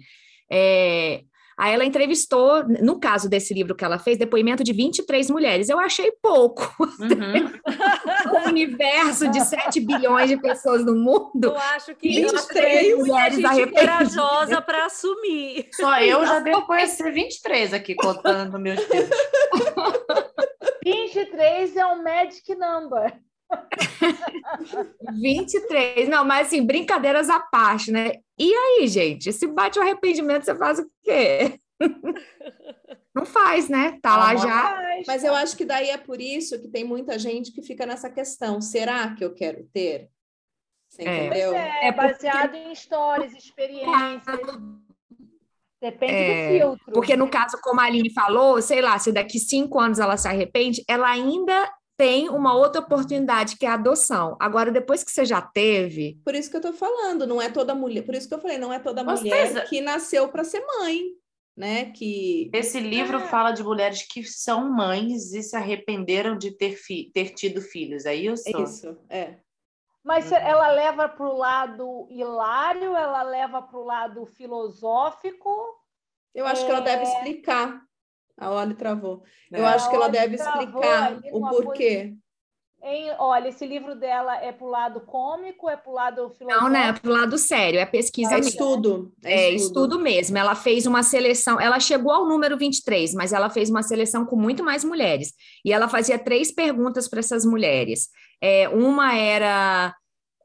É, 0.51 1.25
Aí 1.61 1.75
ela 1.75 1.85
entrevistou, 1.85 2.65
no 2.67 2.99
caso 2.99 3.29
desse 3.29 3.53
livro 3.53 3.75
que 3.75 3.85
ela 3.85 3.99
fez, 3.99 4.17
depoimento 4.17 4.65
de 4.65 4.73
23 4.73 5.29
mulheres. 5.29 5.69
Eu 5.69 5.79
achei 5.79 6.11
pouco. 6.11 6.75
Uhum. 6.81 7.53
um 8.47 8.49
universo 8.49 9.29
de 9.29 9.43
7 9.43 9.79
bilhões 9.81 10.31
de 10.31 10.39
pessoas 10.39 10.83
no 10.87 10.95
mundo. 10.95 11.49
Eu 11.49 11.59
acho 11.59 11.95
que 11.97 12.09
23 12.09 12.97
mulheres 12.97 13.37
gente 13.37 13.73
corajosa 13.73 14.63
para 14.63 14.87
assumir. 14.87 15.69
Só 15.75 16.01
eu 16.01 16.25
já 16.25 16.41
devo 16.41 16.63
conhecer 16.63 17.13
23 17.13 17.75
aqui 17.75 17.95
contando 17.95 18.59
meus 18.59 18.83
filhos. 18.83 19.11
23 20.83 21.77
é 21.77 21.87
um 21.87 22.03
magic 22.03 22.55
number. 22.55 23.21
23, 25.21 26.09
não, 26.09 26.25
mas 26.25 26.49
assim, 26.49 26.65
brincadeiras 26.65 27.29
à 27.29 27.41
parte, 27.41 27.91
né? 27.91 28.13
E 28.39 28.53
aí, 28.53 28.89
gente, 28.89 29.33
se 29.33 29.47
bate 29.47 29.79
o 29.79 29.83
arrependimento, 29.83 30.45
você 30.45 30.55
faz 30.55 30.79
o 30.79 30.91
quê? 31.03 31.59
Não 33.15 33.27
faz, 33.27 33.69
né? 33.69 33.99
Tá 34.01 34.17
lá 34.17 34.37
já. 34.37 35.03
Mas 35.07 35.25
eu 35.25 35.35
acho 35.35 35.57
que 35.57 35.65
daí 35.65 35.91
é 35.91 35.97
por 35.97 36.21
isso 36.21 36.61
que 36.61 36.69
tem 36.69 36.85
muita 36.85 37.19
gente 37.19 37.53
que 37.53 37.63
fica 37.63 37.85
nessa 37.85 38.09
questão: 38.09 38.61
será 38.61 39.15
que 39.15 39.25
eu 39.25 39.35
quero 39.35 39.65
ter? 39.73 40.09
Você 40.89 41.03
é. 41.03 41.27
entendeu? 41.27 41.55
É, 41.55 41.89
é 41.89 41.93
baseado 41.93 42.51
porque... 42.51 42.59
em 42.59 42.73
histórias, 42.73 43.33
experiências. 43.35 44.41
Depende 45.81 46.13
é, 46.13 46.53
do 46.53 46.59
filtro. 46.59 46.93
Porque 46.93 47.17
no 47.17 47.29
caso, 47.29 47.59
como 47.63 47.81
a 47.81 47.85
Aline 47.85 48.13
falou, 48.13 48.61
sei 48.61 48.83
lá, 48.83 48.99
se 48.99 49.11
daqui 49.11 49.39
cinco 49.39 49.81
anos 49.81 49.99
ela 49.99 50.17
se 50.17 50.29
arrepende, 50.29 50.85
ela 50.87 51.09
ainda 51.09 51.73
tem 52.01 52.31
uma 52.31 52.55
outra 52.55 52.81
oportunidade 52.81 53.59
que 53.59 53.67
é 53.67 53.69
a 53.69 53.75
adoção. 53.75 54.35
Agora, 54.41 54.71
depois 54.71 55.05
que 55.05 55.13
você 55.13 55.23
já 55.23 55.43
teve. 55.43 56.19
Por 56.25 56.35
isso 56.35 56.51
que 56.51 56.57
eu 56.57 56.63
tô 56.63 56.73
falando, 56.73 57.27
não 57.27 57.43
é 57.43 57.51
toda 57.51 57.75
mulher. 57.75 58.07
Por 58.07 58.15
isso 58.15 58.27
que 58.27 58.33
eu 58.33 58.41
falei, 58.41 58.57
não 58.57 58.73
é 58.73 58.79
toda 58.79 59.05
mulher 59.05 59.69
que 59.69 59.83
nasceu 59.83 60.27
para 60.31 60.43
ser 60.43 60.65
mãe, 60.79 61.03
né? 61.55 61.93
Que 61.93 62.51
esse 62.55 62.81
livro 62.81 63.19
ah. 63.19 63.27
fala 63.29 63.51
de 63.51 63.63
mulheres 63.63 64.01
que 64.01 64.25
são 64.25 64.73
mães 64.73 65.35
e 65.35 65.43
se 65.43 65.55
arrependeram 65.55 66.39
de 66.39 66.53
ter, 66.53 66.73
fi... 66.73 67.11
ter 67.13 67.35
tido 67.35 67.61
filhos. 67.61 68.07
É 68.07 68.15
isso? 68.15 68.49
Isso, 68.49 68.97
é. 69.11 69.35
Mas 70.03 70.31
uhum. 70.31 70.39
ela 70.39 70.71
leva 70.71 71.07
para 71.07 71.27
o 71.29 71.37
lado 71.37 72.09
hilário, 72.09 72.97
ela 72.97 73.23
leva 73.23 73.61
para 73.61 73.79
o 73.79 73.85
lado 73.85 74.25
filosófico. 74.25 75.55
Eu 76.35 76.47
acho 76.47 76.63
é... 76.63 76.65
que 76.65 76.71
ela 76.71 76.81
deve 76.81 77.03
é. 77.03 77.13
explicar 77.13 77.90
a 78.41 78.51
Oli 78.51 78.75
travou. 78.75 79.23
Eu 79.53 79.65
é, 79.65 79.75
acho 79.75 79.89
que 79.91 79.95
ela 79.95 80.09
deve 80.09 80.37
explicar 80.37 81.21
o 81.31 81.41
porquê. 81.49 82.15
Em, 82.83 83.11
olha, 83.19 83.49
esse 83.49 83.67
livro 83.67 83.95
dela 83.95 84.43
é 84.43 84.53
para 84.53 84.67
o 84.67 84.71
lado 84.71 85.01
cômico, 85.03 85.69
é 85.69 85.77
para 85.77 85.91
o 85.91 85.95
lado 85.95 86.31
filosófico? 86.31 86.65
Não, 86.65 86.71
né? 86.71 86.89
É 86.89 86.93
para 86.95 87.11
o 87.11 87.13
lado 87.13 87.37
sério, 87.37 87.79
é 87.79 87.85
pesquisa 87.85 88.33
é 88.33 88.37
mesmo. 88.37 88.49
Estudo. 88.49 89.13
É, 89.23 89.33
é 89.33 89.51
estudo. 89.51 89.67
estudo 89.67 89.99
mesmo. 90.01 90.39
Ela 90.39 90.55
fez 90.55 90.87
uma 90.87 91.03
seleção, 91.03 91.61
ela 91.61 91.79
chegou 91.79 92.11
ao 92.11 92.27
número 92.27 92.57
23, 92.57 93.13
mas 93.13 93.35
ela 93.35 93.51
fez 93.51 93.69
uma 93.69 93.83
seleção 93.83 94.25
com 94.25 94.35
muito 94.35 94.65
mais 94.65 94.83
mulheres. 94.83 95.35
E 95.63 95.75
ela 95.75 95.89
fazia 95.89 96.19
três 96.19 96.51
perguntas 96.51 97.07
para 97.07 97.21
essas 97.21 97.45
mulheres. 97.45 98.09
É, 98.41 98.67
uma 98.71 99.15
era. 99.15 99.95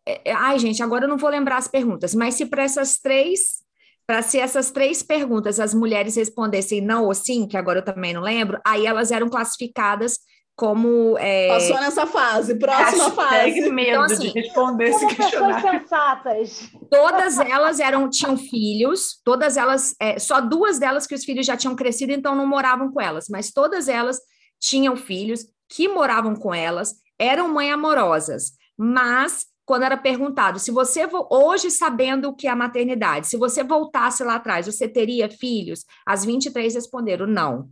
É, 0.06 0.32
é, 0.32 0.34
ai, 0.34 0.60
gente, 0.60 0.84
agora 0.84 1.06
eu 1.06 1.10
não 1.10 1.18
vou 1.18 1.30
lembrar 1.30 1.56
as 1.56 1.70
perguntas, 1.70 2.14
mas 2.14 2.34
se 2.34 2.46
para 2.46 2.64
essas 2.64 2.98
três 2.98 3.65
para 4.08 4.22
se 4.22 4.40
essas 4.40 4.72
três 4.72 5.02
perguntas 5.02 5.60
as 5.60 5.74
mulheres 5.74 6.16
respondessem 6.16 6.82
não 6.82 7.06
ou 7.06 7.14
sim, 7.14 7.48
que 7.48 7.58
agora 7.58 7.80
eu 7.80 7.86
também 7.86 8.14
não 8.14 8.22
lembro, 8.22 8.60
aí 8.66 8.86
elas 8.86 9.12
eram 9.12 9.30
classificadas 9.30 10.20
como. 10.56 11.18
É... 11.18 11.50
Passou 11.50 11.82
nessa 11.82 12.08
fase, 12.08 12.56
próxima 12.58 13.12
fase. 13.12 13.70
medo 13.70 13.90
então, 13.90 14.02
assim, 14.04 14.32
de 14.32 14.40
responder 14.40 14.86
esse 14.86 15.08
questionário. 15.08 15.70
sensatas. 15.70 16.70
Todas 16.90 17.38
elas 17.40 17.80
eram, 17.80 18.10
tinham 18.10 18.38
filhos, 18.38 19.20
todas 19.24 19.58
elas, 19.58 19.94
é, 20.00 20.18
só 20.18 20.40
duas 20.40 20.80
delas 20.80 21.06
que 21.06 21.16
os 21.16 21.26
filhos 21.26 21.46
já 21.46 21.58
tinham 21.58 21.76
crescido, 21.76 22.14
então 22.14 22.36
não 22.36 22.48
moravam 22.48 22.92
com 22.92 23.02
elas, 23.02 23.28
mas 23.30 23.52
todas 23.52 23.88
elas 23.88 24.20
tinham 24.60 24.96
filhos 24.96 25.46
que 25.68 25.88
moravam 25.88 26.36
com 26.36 26.54
elas, 26.54 26.94
eram 27.20 27.50
mães 27.50 27.74
amorosas, 27.74 28.52
mas 28.78 29.46
quando 29.66 29.84
era 29.84 29.98
perguntado 29.98 30.60
se 30.60 30.72
você 30.72 31.08
hoje 31.30 31.72
sabendo 31.72 32.30
o 32.30 32.36
que 32.36 32.48
é 32.48 32.52
a 32.52 32.56
maternidade, 32.56 33.28
se 33.28 33.38
você 33.38 33.64
voltasse 33.64 34.24
lá 34.24 34.36
atrás, 34.36 34.66
você 34.66 34.88
teria 34.88 35.30
filhos? 35.30 35.86
As 36.06 36.24
23 36.24 36.76
responderam 36.76 37.26
não. 37.26 37.70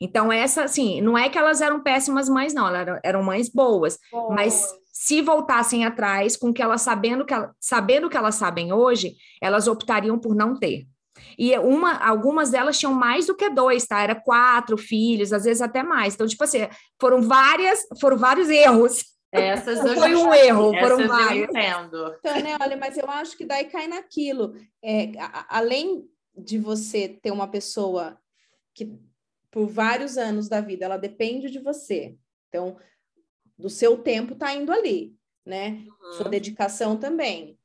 Então 0.00 0.32
essa 0.32 0.64
assim, 0.64 1.00
não 1.00 1.16
é 1.16 1.28
que 1.28 1.38
elas 1.38 1.60
eram 1.60 1.80
péssimas 1.80 2.28
mães 2.28 2.52
não, 2.52 2.66
elas 2.66 3.00
eram 3.04 3.22
mães 3.22 3.48
boas, 3.48 3.98
oh. 4.12 4.32
mas 4.32 4.66
se 4.92 5.22
voltassem 5.22 5.84
atrás 5.84 6.36
com 6.36 6.52
que 6.52 6.60
elas 6.60 6.82
sabendo 6.82 7.24
que 7.24 7.34
sabendo 7.60 8.10
que 8.10 8.16
elas 8.16 8.34
sabem 8.34 8.72
hoje, 8.72 9.14
elas 9.40 9.68
optariam 9.68 10.18
por 10.18 10.34
não 10.34 10.58
ter. 10.58 10.86
E 11.38 11.56
uma, 11.58 11.94
algumas 11.98 12.50
delas 12.50 12.78
tinham 12.78 12.92
mais 12.92 13.26
do 13.26 13.34
que 13.34 13.48
dois, 13.48 13.86
tá? 13.86 14.00
Era 14.00 14.14
quatro 14.14 14.76
filhos, 14.76 15.32
às 15.32 15.44
vezes 15.44 15.62
até 15.62 15.82
mais. 15.82 16.14
Então, 16.14 16.26
tipo 16.26 16.42
assim, 16.42 16.68
foram 17.00 17.22
várias, 17.22 17.80
foram 18.00 18.16
vários 18.16 18.48
erros 18.48 19.11
essas 19.32 19.78
eu 19.78 19.94
Foi 19.94 20.14
um 20.14 20.34
erro, 20.34 20.72
foram 20.78 21.08
vários. 21.08 21.44
Eu 21.44 21.50
entendo. 21.50 22.16
Então, 22.18 22.40
né, 22.40 22.56
olha, 22.60 22.76
mas 22.76 22.98
eu 22.98 23.08
acho 23.08 23.36
que 23.36 23.46
daí 23.46 23.64
cai 23.64 23.88
naquilo. 23.88 24.54
É, 24.82 25.12
a, 25.18 25.58
além 25.58 26.06
de 26.36 26.58
você 26.58 27.08
ter 27.08 27.30
uma 27.30 27.48
pessoa 27.48 28.18
que 28.74 28.92
por 29.50 29.66
vários 29.66 30.18
anos 30.18 30.48
da 30.48 30.60
vida 30.60 30.84
ela 30.84 30.98
depende 30.98 31.50
de 31.50 31.58
você. 31.58 32.14
Então, 32.48 32.76
do 33.58 33.70
seu 33.70 33.96
tempo 33.98 34.34
tá 34.34 34.54
indo 34.54 34.70
ali, 34.70 35.14
né? 35.46 35.84
Uhum. 35.86 36.12
Sua 36.14 36.28
dedicação 36.28 36.96
também. 36.96 37.58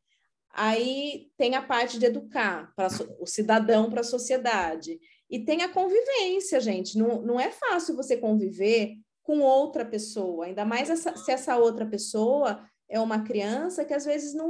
Aí 0.50 1.30
tem 1.38 1.56
a 1.56 1.62
parte 1.62 2.00
de 2.00 2.06
educar 2.06 2.74
para 2.76 2.88
o 3.20 3.26
cidadão 3.26 3.90
para 3.90 4.02
a 4.02 4.06
sociedade. 4.06 5.00
E 5.30 5.40
tem 5.40 5.62
a 5.62 5.70
convivência, 5.70 6.60
gente. 6.62 6.98
Não, 6.98 7.22
não 7.22 7.40
é 7.40 7.52
fácil 7.52 7.96
você 7.96 8.16
conviver 8.16 8.96
com 9.28 9.42
outra 9.42 9.84
pessoa, 9.84 10.46
ainda 10.46 10.64
mais 10.64 10.90
essa, 10.90 11.14
se 11.18 11.30
essa 11.30 11.58
outra 11.58 11.86
pessoa 11.86 12.66
é 12.90 12.98
uma 12.98 13.26
criança 13.26 13.84
que 13.84 13.94
às 13.94 14.06
vezes 14.06 14.34
não 14.34 14.50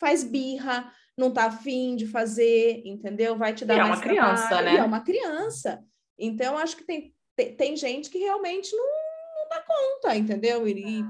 faz 0.00 0.24
birra, 0.24 0.90
não 1.14 1.30
tá 1.30 1.44
afim 1.44 1.94
de 1.94 2.06
fazer, 2.06 2.80
entendeu? 2.86 3.36
Vai 3.36 3.52
te 3.52 3.66
dar 3.66 3.74
é 3.74 3.78
mais 3.80 3.90
uma 3.90 4.00
criança, 4.00 4.48
trabalho. 4.48 4.72
né? 4.72 4.76
É 4.78 4.82
uma 4.82 5.00
criança. 5.00 5.84
Então, 6.18 6.56
acho 6.56 6.74
que 6.78 6.84
tem, 6.84 7.14
tem, 7.36 7.54
tem 7.54 7.76
gente 7.76 8.08
que 8.08 8.16
realmente 8.16 8.74
não, 8.74 8.86
não 8.86 9.48
dá 9.50 9.60
conta, 9.60 10.16
entendeu? 10.16 10.66
E, 10.66 11.04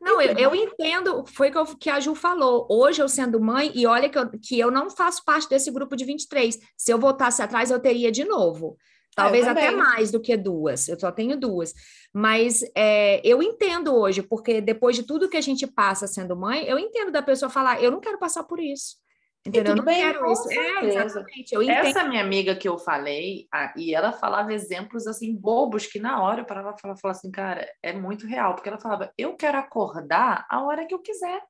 não, 0.00 0.20
eu, 0.20 0.36
eu 0.36 0.52
entendo, 0.52 1.24
foi 1.26 1.52
o 1.52 1.76
que 1.76 1.88
a 1.88 2.00
Ju 2.00 2.16
falou. 2.16 2.66
Hoje, 2.68 3.00
eu 3.00 3.08
sendo 3.08 3.38
mãe, 3.38 3.70
e 3.72 3.86
olha 3.86 4.08
que 4.08 4.18
eu, 4.18 4.28
que 4.30 4.58
eu 4.58 4.72
não 4.72 4.90
faço 4.90 5.24
parte 5.24 5.48
desse 5.48 5.70
grupo 5.70 5.94
de 5.94 6.04
23. 6.04 6.58
Se 6.76 6.92
eu 6.92 6.98
voltasse 6.98 7.40
atrás, 7.40 7.70
eu 7.70 7.78
teria 7.78 8.10
de 8.10 8.24
novo. 8.24 8.76
Talvez 9.14 9.46
até 9.46 9.70
mais 9.70 10.10
do 10.10 10.20
que 10.20 10.36
duas, 10.36 10.88
eu 10.88 10.98
só 10.98 11.10
tenho 11.10 11.36
duas. 11.36 11.74
Mas 12.12 12.62
é, 12.74 13.20
eu 13.24 13.42
entendo 13.42 13.94
hoje, 13.94 14.22
porque 14.22 14.60
depois 14.60 14.96
de 14.96 15.02
tudo 15.02 15.28
que 15.28 15.36
a 15.36 15.42
gente 15.42 15.66
passa 15.66 16.06
sendo 16.06 16.36
mãe, 16.36 16.64
eu 16.64 16.78
entendo 16.78 17.10
da 17.10 17.22
pessoa 17.22 17.50
falar, 17.50 17.82
eu 17.82 17.90
não 17.90 18.00
quero 18.00 18.18
passar 18.18 18.44
por 18.44 18.60
isso. 18.60 18.96
Entendeu? 19.44 19.72
Eu 19.72 19.76
não 19.76 19.84
bem, 19.84 20.00
quero 20.00 20.30
isso. 20.32 20.50
É, 20.50 20.84
exatamente. 20.84 21.54
Eu 21.54 21.62
entendo. 21.62 21.86
Essa 21.86 22.04
minha 22.04 22.22
amiga 22.22 22.54
que 22.54 22.68
eu 22.68 22.78
falei, 22.78 23.48
a, 23.50 23.72
e 23.76 23.94
ela 23.94 24.12
falava 24.12 24.52
exemplos 24.52 25.06
assim, 25.06 25.34
bobos, 25.34 25.86
que 25.86 25.98
na 25.98 26.22
hora 26.22 26.42
eu 26.42 26.44
parava 26.44 26.76
falar, 26.76 26.96
falar 26.96 27.12
assim, 27.12 27.30
cara, 27.30 27.66
é 27.82 27.92
muito 27.92 28.26
real, 28.26 28.54
porque 28.54 28.68
ela 28.68 28.78
falava, 28.78 29.10
eu 29.16 29.34
quero 29.36 29.56
acordar 29.56 30.46
a 30.48 30.62
hora 30.62 30.86
que 30.86 30.94
eu 30.94 30.98
quiser. 30.98 31.42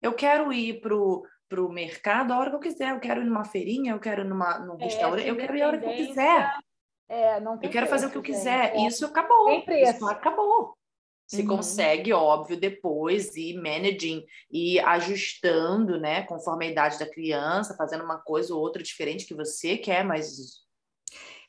Eu 0.00 0.12
quero 0.12 0.52
ir 0.52 0.80
pro 0.80 1.24
para 1.48 1.62
o 1.62 1.72
mercado 1.72 2.32
a 2.32 2.38
hora 2.38 2.50
que 2.50 2.56
eu 2.56 2.60
quiser. 2.60 2.90
Eu 2.90 3.00
quero 3.00 3.22
ir 3.22 3.24
numa 3.24 3.44
feirinha, 3.44 3.92
eu 3.92 3.98
quero 3.98 4.20
ir 4.20 4.28
numa, 4.28 4.58
num 4.58 4.78
é, 4.78 4.84
restaurante, 4.84 5.26
eu 5.26 5.36
quero 5.36 5.56
ir 5.56 5.62
a 5.62 5.66
hora 5.66 5.78
que 5.78 5.86
eu 5.86 5.94
quiser. 5.94 6.52
É, 7.08 7.40
não 7.40 7.58
eu 7.62 7.70
quero 7.70 7.86
fazer 7.86 8.06
o 8.06 8.10
que 8.10 8.18
eu 8.18 8.22
quiser. 8.22 8.74
É. 8.74 8.86
Isso 8.86 9.06
acabou. 9.06 9.46
Tem 9.46 9.64
preço. 9.64 9.92
Isso 9.92 10.08
acabou. 10.08 10.76
Se 11.26 11.42
uhum. 11.42 11.48
consegue, 11.48 12.12
óbvio, 12.12 12.58
depois 12.58 13.36
ir 13.36 13.54
managing 13.54 14.24
e 14.50 14.80
ajustando, 14.80 16.00
né, 16.00 16.22
conforme 16.22 16.66
a 16.66 16.70
idade 16.70 16.98
da 16.98 17.10
criança, 17.10 17.76
fazendo 17.76 18.02
uma 18.02 18.18
coisa 18.18 18.54
ou 18.54 18.60
outra 18.60 18.82
diferente 18.82 19.26
que 19.26 19.34
você 19.34 19.76
quer, 19.76 20.04
mas 20.04 20.66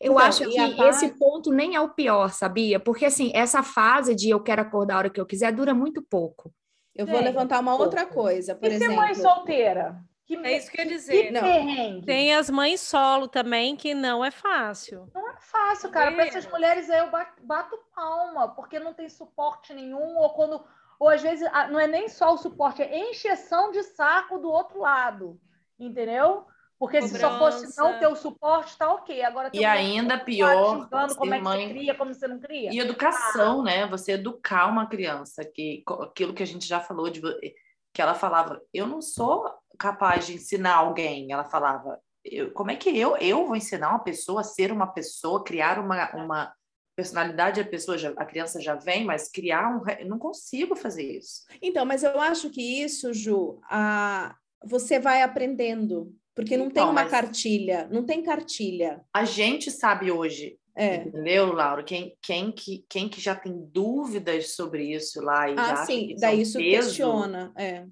eu 0.01 0.13
então, 0.13 0.17
acho 0.17 0.49
que 0.49 0.81
esse 0.83 1.17
ponto 1.17 1.51
nem 1.51 1.75
é 1.75 1.81
o 1.81 1.89
pior, 1.89 2.29
sabia? 2.31 2.79
Porque 2.79 3.05
assim, 3.05 3.31
essa 3.33 3.61
fase 3.61 4.15
de 4.15 4.29
eu 4.29 4.41
quero 4.41 4.61
acordar 4.61 4.95
a 4.95 4.97
hora 4.97 5.09
que 5.09 5.19
eu 5.19 5.25
quiser 5.25 5.51
dura 5.53 5.73
muito 5.73 6.01
pouco. 6.01 6.53
Eu 6.95 7.05
vou 7.05 7.19
levantar 7.19 7.59
uma 7.61 7.75
outra 7.75 8.05
coisa, 8.05 8.55
por 8.55 8.69
e 8.69 8.73
exemplo. 8.73 8.93
E 8.93 8.97
mãe 8.97 9.15
solteira? 9.15 9.97
Que, 10.25 10.35
é 10.35 10.57
isso 10.57 10.69
que 10.69 10.79
eu 10.79 10.85
ia 10.85 10.91
dizer. 10.91 11.31
Que 11.33 12.05
Tem 12.05 12.35
as 12.35 12.49
mães 12.49 12.81
solo 12.81 13.27
também, 13.27 13.75
que 13.75 13.93
não 13.93 14.23
é 14.23 14.29
fácil. 14.29 15.09
Não 15.13 15.28
é 15.28 15.28
fácil, 15.39 15.89
cara. 15.89 16.11
Para 16.11 16.25
essas 16.25 16.45
mulheres 16.47 16.89
aí 16.89 16.99
eu 16.99 17.11
bato 17.43 17.77
palma, 17.95 18.49
porque 18.49 18.79
não 18.79 18.93
tem 18.93 19.09
suporte 19.09 19.73
nenhum, 19.73 20.17
ou 20.17 20.29
quando. 20.31 20.63
Ou 20.99 21.07
às 21.09 21.21
vezes 21.21 21.49
não 21.71 21.79
é 21.79 21.87
nem 21.87 22.09
só 22.09 22.33
o 22.33 22.37
suporte, 22.37 22.81
é 22.81 23.09
encheção 23.09 23.71
de 23.71 23.81
saco 23.83 24.37
do 24.37 24.49
outro 24.49 24.79
lado. 24.79 25.39
Entendeu? 25.79 26.45
Porque 26.77 26.99
Cobrança. 26.99 27.15
se 27.15 27.21
só 27.21 27.37
fosse 27.37 27.77
não 27.77 27.99
ter 27.99 28.07
o 28.07 28.15
suporte, 28.15 28.77
tá 28.77 28.91
ok. 28.93 29.21
Agora 29.23 29.49
e 29.53 29.65
ainda 29.65 30.17
pior, 30.17 30.87
como 31.17 31.33
é 31.33 31.37
que 31.37 31.43
mãe... 31.43 31.67
você 31.67 31.73
cria, 31.73 31.95
como 31.95 32.13
você 32.13 32.27
não 32.27 32.39
cria. 32.39 32.73
E 32.73 32.79
educação, 32.79 33.59
ah. 33.59 33.63
né? 33.63 33.87
Você 33.87 34.13
educar 34.13 34.67
uma 34.67 34.87
criança, 34.87 35.43
que 35.43 35.83
aquilo 36.01 36.33
que 36.33 36.43
a 36.43 36.47
gente 36.47 36.65
já 36.65 36.79
falou 36.79 37.09
de 37.09 37.21
que 37.93 38.01
ela 38.01 38.13
falava, 38.13 38.61
eu 38.73 38.87
não 38.87 39.01
sou 39.01 39.53
capaz 39.77 40.25
de 40.27 40.35
ensinar 40.35 40.75
alguém. 40.75 41.31
Ela 41.33 41.43
falava, 41.43 41.99
eu, 42.23 42.51
como 42.51 42.71
é 42.71 42.75
que 42.75 42.89
eu 42.89 43.17
eu 43.17 43.45
vou 43.45 43.55
ensinar 43.55 43.89
uma 43.89 44.03
pessoa 44.03 44.41
a 44.41 44.43
ser 44.43 44.71
uma 44.71 44.87
pessoa, 44.87 45.43
criar 45.43 45.79
uma, 45.79 46.15
uma 46.15 46.53
personalidade 46.95 47.61
a 47.61 47.65
pessoa 47.65 47.97
já, 47.97 48.09
a 48.17 48.25
criança 48.25 48.61
já 48.61 48.75
vem, 48.75 49.05
mas 49.05 49.29
criar 49.29 49.69
um 49.69 49.89
eu 49.99 50.07
não 50.07 50.19
consigo 50.19 50.75
fazer 50.75 51.17
isso. 51.17 51.43
Então, 51.61 51.85
mas 51.85 52.03
eu 52.03 52.19
acho 52.19 52.49
que 52.49 52.61
isso, 52.61 53.13
Ju, 53.13 53.59
a, 53.69 54.35
você 54.65 54.99
vai 54.99 55.21
aprendendo 55.21 56.13
porque 56.39 56.55
não 56.55 56.67
então, 56.67 56.85
tem 56.85 56.91
uma 56.91 57.05
cartilha, 57.05 57.89
não 57.91 58.05
tem 58.05 58.23
cartilha. 58.23 59.01
A 59.13 59.25
gente 59.25 59.69
sabe 59.69 60.09
hoje, 60.09 60.57
é. 60.73 60.95
entendeu, 60.95 61.51
Laura? 61.51 61.83
Quem, 61.83 62.15
quem, 62.21 62.49
que, 62.49 62.85
quem 62.89 63.09
que 63.09 63.19
já 63.19 63.35
tem 63.35 63.53
dúvidas 63.73 64.55
sobre 64.55 64.85
isso 64.93 65.21
lá 65.21 65.49
e 65.49 65.55
ah, 65.57 65.65
já 65.65 65.75
sim, 65.85 66.15
daí 66.17 66.41
isso 66.41 66.57
peso, 66.57 66.87
questiona, 66.87 67.51
é. 67.57 67.85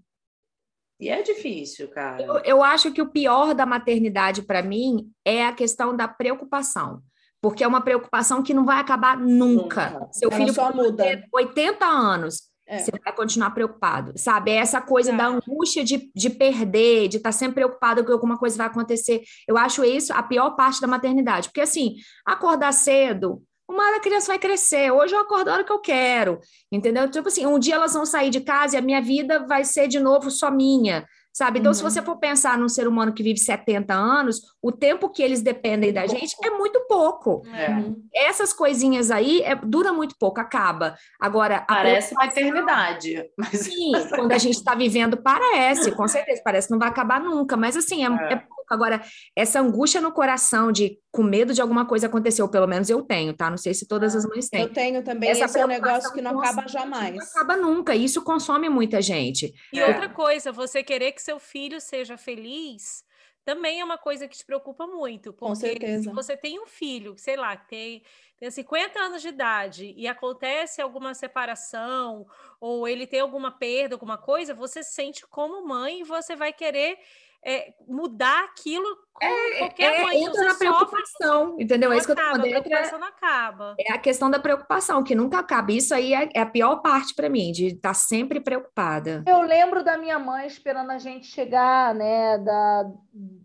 E 0.99 1.09
é 1.09 1.21
difícil, 1.21 1.87
cara. 1.89 2.21
Eu, 2.21 2.37
eu 2.39 2.63
acho 2.63 2.91
que 2.91 3.01
o 3.01 3.09
pior 3.09 3.53
da 3.53 3.65
maternidade 3.65 4.41
para 4.41 4.63
mim 4.63 5.11
é 5.23 5.45
a 5.45 5.53
questão 5.53 5.95
da 5.95 6.07
preocupação. 6.07 7.01
Porque 7.39 7.63
é 7.63 7.67
uma 7.67 7.81
preocupação 7.81 8.41
que 8.41 8.53
não 8.53 8.65
vai 8.65 8.79
acabar 8.79 9.17
nunca. 9.17 9.91
nunca. 9.91 10.09
Seu 10.11 10.29
Ela 10.31 10.39
filho 10.39 10.53
só 10.53 10.73
muda. 10.73 11.03
ter 11.03 11.27
80 11.31 11.85
anos 11.85 12.47
é. 12.67 12.79
Você 12.79 12.91
vai 12.91 13.13
continuar 13.13 13.51
preocupado, 13.51 14.11
sabe? 14.17 14.51
É 14.51 14.55
essa 14.55 14.81
coisa 14.81 15.13
é. 15.13 15.15
da 15.15 15.27
angústia 15.27 15.85
de, 15.85 16.11
de 16.13 16.29
perder, 16.29 17.07
de 17.07 17.15
estar 17.15 17.29
tá 17.29 17.31
sempre 17.31 17.55
preocupado 17.55 18.03
que 18.03 18.11
alguma 18.11 18.37
coisa 18.37 18.57
vai 18.57 18.67
acontecer. 18.67 19.23
Eu 19.47 19.57
acho 19.57 19.85
isso 19.85 20.11
a 20.11 20.21
pior 20.21 20.51
parte 20.51 20.81
da 20.81 20.87
maternidade. 20.87 21.47
Porque, 21.47 21.61
assim, 21.61 21.95
acordar 22.25 22.73
cedo, 22.73 23.41
uma 23.69 23.85
hora 23.85 23.97
a 23.97 24.01
criança 24.01 24.27
vai 24.27 24.39
crescer. 24.39 24.91
Hoje 24.91 25.13
eu 25.13 25.19
acordo 25.19 25.49
a 25.49 25.53
hora 25.53 25.63
que 25.63 25.71
eu 25.71 25.79
quero, 25.79 26.39
entendeu? 26.71 27.09
Tipo 27.09 27.27
assim, 27.27 27.45
um 27.45 27.59
dia 27.59 27.75
elas 27.75 27.93
vão 27.93 28.05
sair 28.05 28.29
de 28.29 28.41
casa 28.41 28.75
e 28.75 28.79
a 28.79 28.81
minha 28.81 29.01
vida 29.01 29.45
vai 29.45 29.63
ser 29.63 29.87
de 29.87 29.99
novo 29.99 30.31
só 30.31 30.49
minha 30.49 31.05
sabe? 31.37 31.59
Então, 31.59 31.69
uhum. 31.69 31.75
se 31.75 31.83
você 31.83 32.01
for 32.01 32.17
pensar 32.17 32.57
num 32.57 32.67
ser 32.67 32.87
humano 32.87 33.13
que 33.13 33.21
vive 33.21 33.39
70 33.39 33.93
anos, 33.93 34.41
o 34.59 34.71
tempo 34.71 35.07
que 35.07 35.21
eles 35.21 35.39
dependem 35.39 35.93
da 35.93 36.07
gente 36.07 36.35
é 36.43 36.49
muito 36.49 36.83
pouco. 36.87 37.43
É. 37.53 37.69
Uhum. 37.69 38.03
Essas 38.11 38.51
coisinhas 38.51 39.11
aí 39.11 39.43
é, 39.43 39.53
dura 39.53 39.93
muito 39.93 40.15
pouco, 40.19 40.39
acaba. 40.39 40.95
Agora, 41.21 41.61
parece 41.61 42.15
uma 42.15 42.25
eternidade. 42.25 43.23
Mas... 43.37 43.51
Sim, 43.51 43.91
quando 44.09 44.31
a 44.31 44.37
gente 44.39 44.55
está 44.55 44.73
vivendo, 44.73 45.15
parece, 45.15 45.91
com 45.91 46.07
certeza, 46.07 46.41
parece 46.43 46.69
que 46.69 46.71
não 46.71 46.79
vai 46.79 46.89
acabar 46.89 47.21
nunca, 47.21 47.55
mas 47.55 47.77
assim, 47.77 48.03
é, 48.03 48.33
é. 48.33 48.43
Pouco. 48.67 48.73
Agora, 48.73 49.01
essa 49.35 49.59
angústia 49.59 50.01
no 50.01 50.11
coração 50.11 50.71
de 50.71 50.99
com 51.11 51.23
medo 51.23 51.53
de 51.53 51.61
alguma 51.61 51.85
coisa 51.85 52.07
acontecer, 52.07 52.41
ou 52.41 52.49
pelo 52.49 52.67
menos 52.67 52.89
eu 52.89 53.01
tenho, 53.01 53.33
tá? 53.33 53.49
Não 53.49 53.57
sei 53.57 53.73
se 53.73 53.87
todas 53.87 54.15
as 54.15 54.25
mães 54.25 54.49
têm. 54.49 54.61
Eu 54.61 54.73
tenho 54.73 55.03
também, 55.03 55.29
essa 55.29 55.45
esse 55.45 55.59
é 55.59 55.65
um 55.65 55.67
negócio 55.67 56.13
que 56.13 56.21
não 56.21 56.39
acaba 56.39 56.67
jamais. 56.67 57.15
Não 57.15 57.25
acaba 57.25 57.57
nunca, 57.57 57.95
isso 57.95 58.21
consome 58.21 58.69
muita 58.69 59.01
gente. 59.01 59.53
E 59.73 59.79
é. 59.79 59.87
outra 59.87 60.09
coisa, 60.09 60.51
você 60.51 60.83
querer 60.83 61.13
que 61.13 61.21
seu 61.21 61.39
filho 61.39 61.81
seja 61.81 62.17
feliz 62.17 63.05
também 63.47 63.79
é 63.79 63.85
uma 63.85 63.97
coisa 63.97 64.27
que 64.27 64.35
te 64.35 64.45
preocupa 64.45 64.85
muito. 64.85 65.31
Com 65.31 65.55
certeza. 65.55 66.03
Se 66.03 66.09
você 66.09 66.35
tem 66.35 66.59
um 66.59 66.67
filho, 66.67 67.15
sei 67.17 67.37
lá, 67.37 67.55
que 67.55 67.69
tem, 67.69 68.03
tem 68.37 68.51
50 68.51 68.99
anos 68.99 69.21
de 69.21 69.29
idade 69.29 69.93
e 69.95 70.05
acontece 70.05 70.81
alguma 70.81 71.13
separação 71.13 72.27
ou 72.59 72.85
ele 72.85 73.07
tem 73.07 73.21
alguma 73.21 73.49
perda, 73.49 73.95
alguma 73.95 74.17
coisa, 74.17 74.53
você 74.53 74.83
sente 74.83 75.25
como 75.27 75.65
mãe 75.65 76.01
e 76.01 76.03
você 76.03 76.35
vai 76.35 76.51
querer 76.51 76.99
é, 77.47 77.73
mudar 77.87 78.43
aquilo 78.43 78.85
com 79.13 79.25
é, 79.25 79.57
qualquer 79.59 80.01
é, 80.01 80.03
mãe. 80.03 80.21
Entra 80.21 80.43
na 80.43 80.53
preocupação, 80.53 81.45
sofre, 81.47 81.63
entendeu? 81.63 81.93
É 81.93 81.97
isso 81.97 82.05
que 82.05 82.11
eu 82.11 82.15
tô 82.17 82.21
falando. 82.21 82.41
A 82.41 82.61
preocupação 82.61 82.99
não 82.99 83.07
acaba. 83.07 83.75
É 83.79 83.93
a 83.93 83.97
questão 83.97 84.29
da 84.29 84.37
preocupação, 84.37 85.01
que 85.01 85.15
nunca 85.15 85.39
acaba. 85.39 85.71
Isso 85.71 85.95
aí 85.95 86.13
é, 86.13 86.29
é 86.35 86.41
a 86.41 86.45
pior 86.45 86.81
parte 86.81 87.15
para 87.15 87.29
mim, 87.29 87.53
de 87.53 87.67
estar 87.67 87.89
tá 87.89 87.93
sempre 87.93 88.41
preocupada. 88.41 89.23
Eu 89.25 89.41
lembro 89.41 89.81
da 89.81 89.97
minha 89.97 90.19
mãe 90.19 90.45
esperando 90.45 90.91
a 90.91 90.97
gente 90.97 91.27
chegar, 91.27 91.95
né, 91.95 92.37
da, 92.39 92.91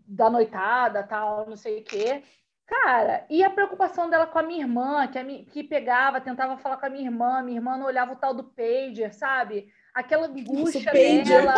da 0.05 0.29
noitada, 0.29 1.01
tal, 1.03 1.47
não 1.47 1.55
sei 1.55 1.79
o 1.79 1.83
quê. 1.85 2.21
Cara, 2.67 3.25
e 3.29 3.41
a 3.41 3.49
preocupação 3.49 4.09
dela 4.09 4.27
com 4.27 4.39
a 4.39 4.43
minha 4.43 4.61
irmã, 4.61 5.07
que, 5.07 5.17
a, 5.17 5.23
que 5.23 5.63
pegava, 5.63 6.19
tentava 6.19 6.57
falar 6.57 6.75
com 6.75 6.85
a 6.85 6.89
minha 6.89 7.05
irmã, 7.05 7.41
minha 7.41 7.57
irmã 7.57 7.77
não 7.77 7.85
olhava 7.85 8.11
o 8.11 8.17
tal 8.17 8.33
do 8.33 8.43
pager, 8.43 9.13
sabe? 9.13 9.67
Aquela 9.93 10.27
angústia 10.27 10.91
dela. 10.91 11.53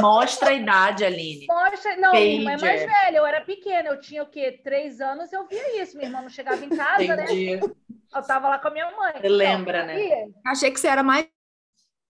Mostra 0.00 0.50
a 0.50 0.54
idade, 0.54 1.04
Aline. 1.04 1.46
Mostra, 1.48 1.96
não, 1.96 2.12
Pager. 2.12 2.26
minha 2.26 2.38
irmã 2.40 2.52
é 2.52 2.60
mais 2.60 2.80
velha, 2.80 3.16
eu 3.16 3.26
era 3.26 3.40
pequena, 3.40 3.88
eu 3.88 4.00
tinha 4.00 4.22
o 4.22 4.30
quê? 4.30 4.60
Três 4.62 5.00
anos, 5.00 5.32
eu 5.32 5.46
via 5.46 5.82
isso. 5.82 5.96
Minha 5.96 6.08
irmã 6.08 6.22
não 6.22 6.28
chegava 6.28 6.64
em 6.64 6.68
casa, 6.68 7.16
né? 7.16 7.24
Entendi. 7.24 7.56
né? 7.56 7.74
Eu 8.14 8.22
tava 8.22 8.48
lá 8.48 8.58
com 8.58 8.68
a 8.68 8.70
minha 8.70 8.90
mãe. 8.90 9.12
Você 9.12 9.18
então, 9.18 9.30
lembra, 9.30 9.84
né? 9.84 10.28
Achei 10.46 10.70
que 10.70 10.80
você 10.80 10.88
era 10.88 11.02
mais. 11.02 11.28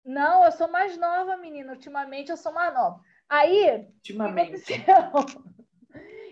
Não, 0.05 0.45
eu 0.45 0.53
sou 0.53 0.69
mais 0.69 0.97
nova, 0.97 1.37
menina. 1.37 1.73
Ultimamente 1.73 2.31
eu 2.31 2.37
sou 2.37 2.53
mais 2.53 2.73
nova. 2.73 3.01
Aí. 3.29 3.87
Ultimamente. 3.97 4.63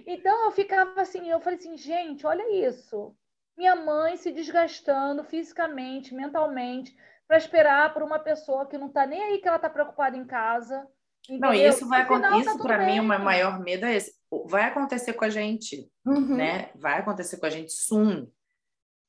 Então 0.06 0.44
eu 0.44 0.52
ficava 0.52 1.00
assim, 1.00 1.30
eu 1.30 1.40
falei 1.40 1.58
assim, 1.58 1.78
gente, 1.78 2.26
olha 2.26 2.68
isso. 2.68 3.16
Minha 3.56 3.74
mãe 3.74 4.16
se 4.16 4.30
desgastando 4.32 5.24
fisicamente, 5.24 6.14
mentalmente, 6.14 6.94
para 7.26 7.36
esperar 7.38 7.92
por 7.92 8.02
uma 8.02 8.18
pessoa 8.18 8.66
que 8.66 8.78
não 8.78 8.88
está 8.88 9.06
nem 9.06 9.22
aí 9.22 9.38
que 9.38 9.48
ela 9.48 9.56
está 9.56 9.70
preocupada 9.70 10.16
em 10.16 10.26
casa. 10.26 10.86
Entendeu? 11.28 11.50
Não, 11.50 11.54
isso 11.54 11.88
vai 11.88 12.02
acontecer. 12.02 12.36
Isso 12.36 12.58
tá 12.58 12.62
para 12.62 12.86
mim, 12.86 13.00
o 13.00 13.04
maior 13.04 13.60
medo 13.60 13.86
é 13.86 13.96
esse. 13.96 14.12
Vai 14.46 14.64
acontecer 14.64 15.14
com 15.14 15.24
a 15.24 15.30
gente, 15.30 15.88
uhum. 16.04 16.36
né? 16.36 16.70
Vai 16.74 16.98
acontecer 16.98 17.38
com 17.38 17.46
a 17.46 17.50
gente 17.50 17.72
soon. 17.72 18.26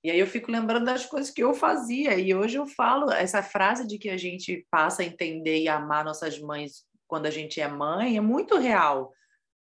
E 0.03 0.11
aí 0.11 0.19
eu 0.19 0.27
fico 0.27 0.51
lembrando 0.51 0.85
das 0.85 1.05
coisas 1.05 1.31
que 1.31 1.43
eu 1.43 1.53
fazia. 1.53 2.17
E 2.17 2.33
hoje 2.33 2.57
eu 2.57 2.65
falo 2.65 3.11
essa 3.11 3.41
frase 3.41 3.87
de 3.87 3.97
que 3.97 4.09
a 4.09 4.17
gente 4.17 4.65
passa 4.69 5.01
a 5.01 5.05
entender 5.05 5.59
e 5.59 5.67
amar 5.67 6.05
nossas 6.05 6.39
mães 6.39 6.85
quando 7.07 7.25
a 7.25 7.31
gente 7.31 7.59
é 7.59 7.67
mãe 7.67 8.15
é 8.15 8.21
muito 8.21 8.57
real. 8.57 9.11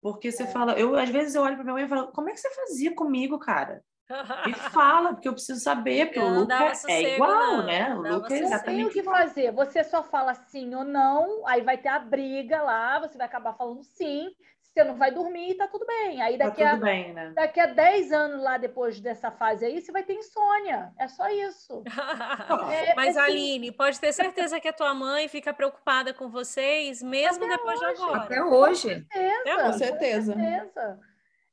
Porque 0.01 0.31
você 0.31 0.45
é. 0.45 0.47
fala, 0.47 0.79
eu 0.79 0.95
às 0.95 1.09
vezes 1.09 1.35
eu 1.35 1.43
olho 1.43 1.55
para 1.55 1.65
minha 1.65 1.75
mãe 1.75 1.85
e 1.85 1.89
falo, 1.89 2.13
como 2.13 2.29
é 2.29 2.33
que 2.33 2.41
você 2.41 2.51
fazia 2.55 2.95
comigo, 2.95 3.39
cara? 3.39 3.83
E 4.47 4.55
fala, 4.71 5.13
porque 5.13 5.29
eu 5.29 5.33
preciso 5.33 5.61
saber, 5.61 6.07
porque 6.07 6.19
eu 6.19 6.25
o 6.25 6.41
Luca 6.41 6.73
é 6.89 7.15
igual, 7.15 7.57
não. 7.59 7.67
né? 7.67 7.95
O 7.95 8.03
Luca 8.03 8.35
é 8.35 8.39
exatamente 8.39 8.67
Não 8.67 8.75
tem 8.75 8.85
o 8.85 8.91
que 8.91 9.03
fazer. 9.03 9.53
Você 9.53 9.83
só 9.85 10.03
fala 10.03 10.35
sim 10.35 10.75
ou 10.75 10.85
não, 10.85 11.47
aí 11.47 11.63
vai 11.63 11.77
ter 11.77 11.89
a 11.89 11.99
briga 11.99 12.63
lá, 12.63 13.01
você 13.01 13.19
vai 13.19 13.27
acabar 13.27 13.55
falando 13.55 13.83
sim, 13.83 14.31
você 14.77 14.85
não 14.85 14.97
vai 14.97 15.11
dormir, 15.11 15.55
tá 15.55 15.67
tudo 15.67 15.87
bem. 15.87 16.21
Aí 16.21 16.37
tá 16.37 16.47
daqui, 16.47 16.63
tá 16.63 16.73
a, 16.73 16.77
bem, 16.77 17.15
né? 17.15 17.33
daqui 17.35 17.59
a 17.59 17.67
10 17.67 18.13
anos 18.13 18.43
lá 18.43 18.59
depois 18.59 19.01
dessa 19.01 19.31
fase 19.31 19.65
aí, 19.65 19.81
você 19.81 19.91
vai 19.91 20.03
ter 20.03 20.13
insônia. 20.13 20.93
É 20.99 21.09
só 21.09 21.29
isso. 21.31 21.83
é, 22.71 22.95
Mas, 22.95 23.17
assim... 23.17 23.31
Aline, 23.31 23.73
pode 23.73 23.99
ter 23.99 24.13
certeza 24.13 24.61
que 24.61 24.69
a 24.69 24.73
tua 24.75 24.93
mãe 24.93 25.29
fica 25.29 25.55
preocupada 25.55 26.13
com 26.13 26.29
vocês, 26.29 27.03
mesmo 27.03 27.45
Até 27.45 27.57
depois 27.57 27.81
hoje. 27.81 27.95
de 27.95 28.03
agora. 28.03 28.23
Até 28.23 28.45
hoje. 28.45 28.95
Com 29.01 29.19
certeza. 29.19 29.65
Com 29.65 29.73
certeza. 29.73 30.33
Com 30.35 30.41
certeza. 30.41 31.01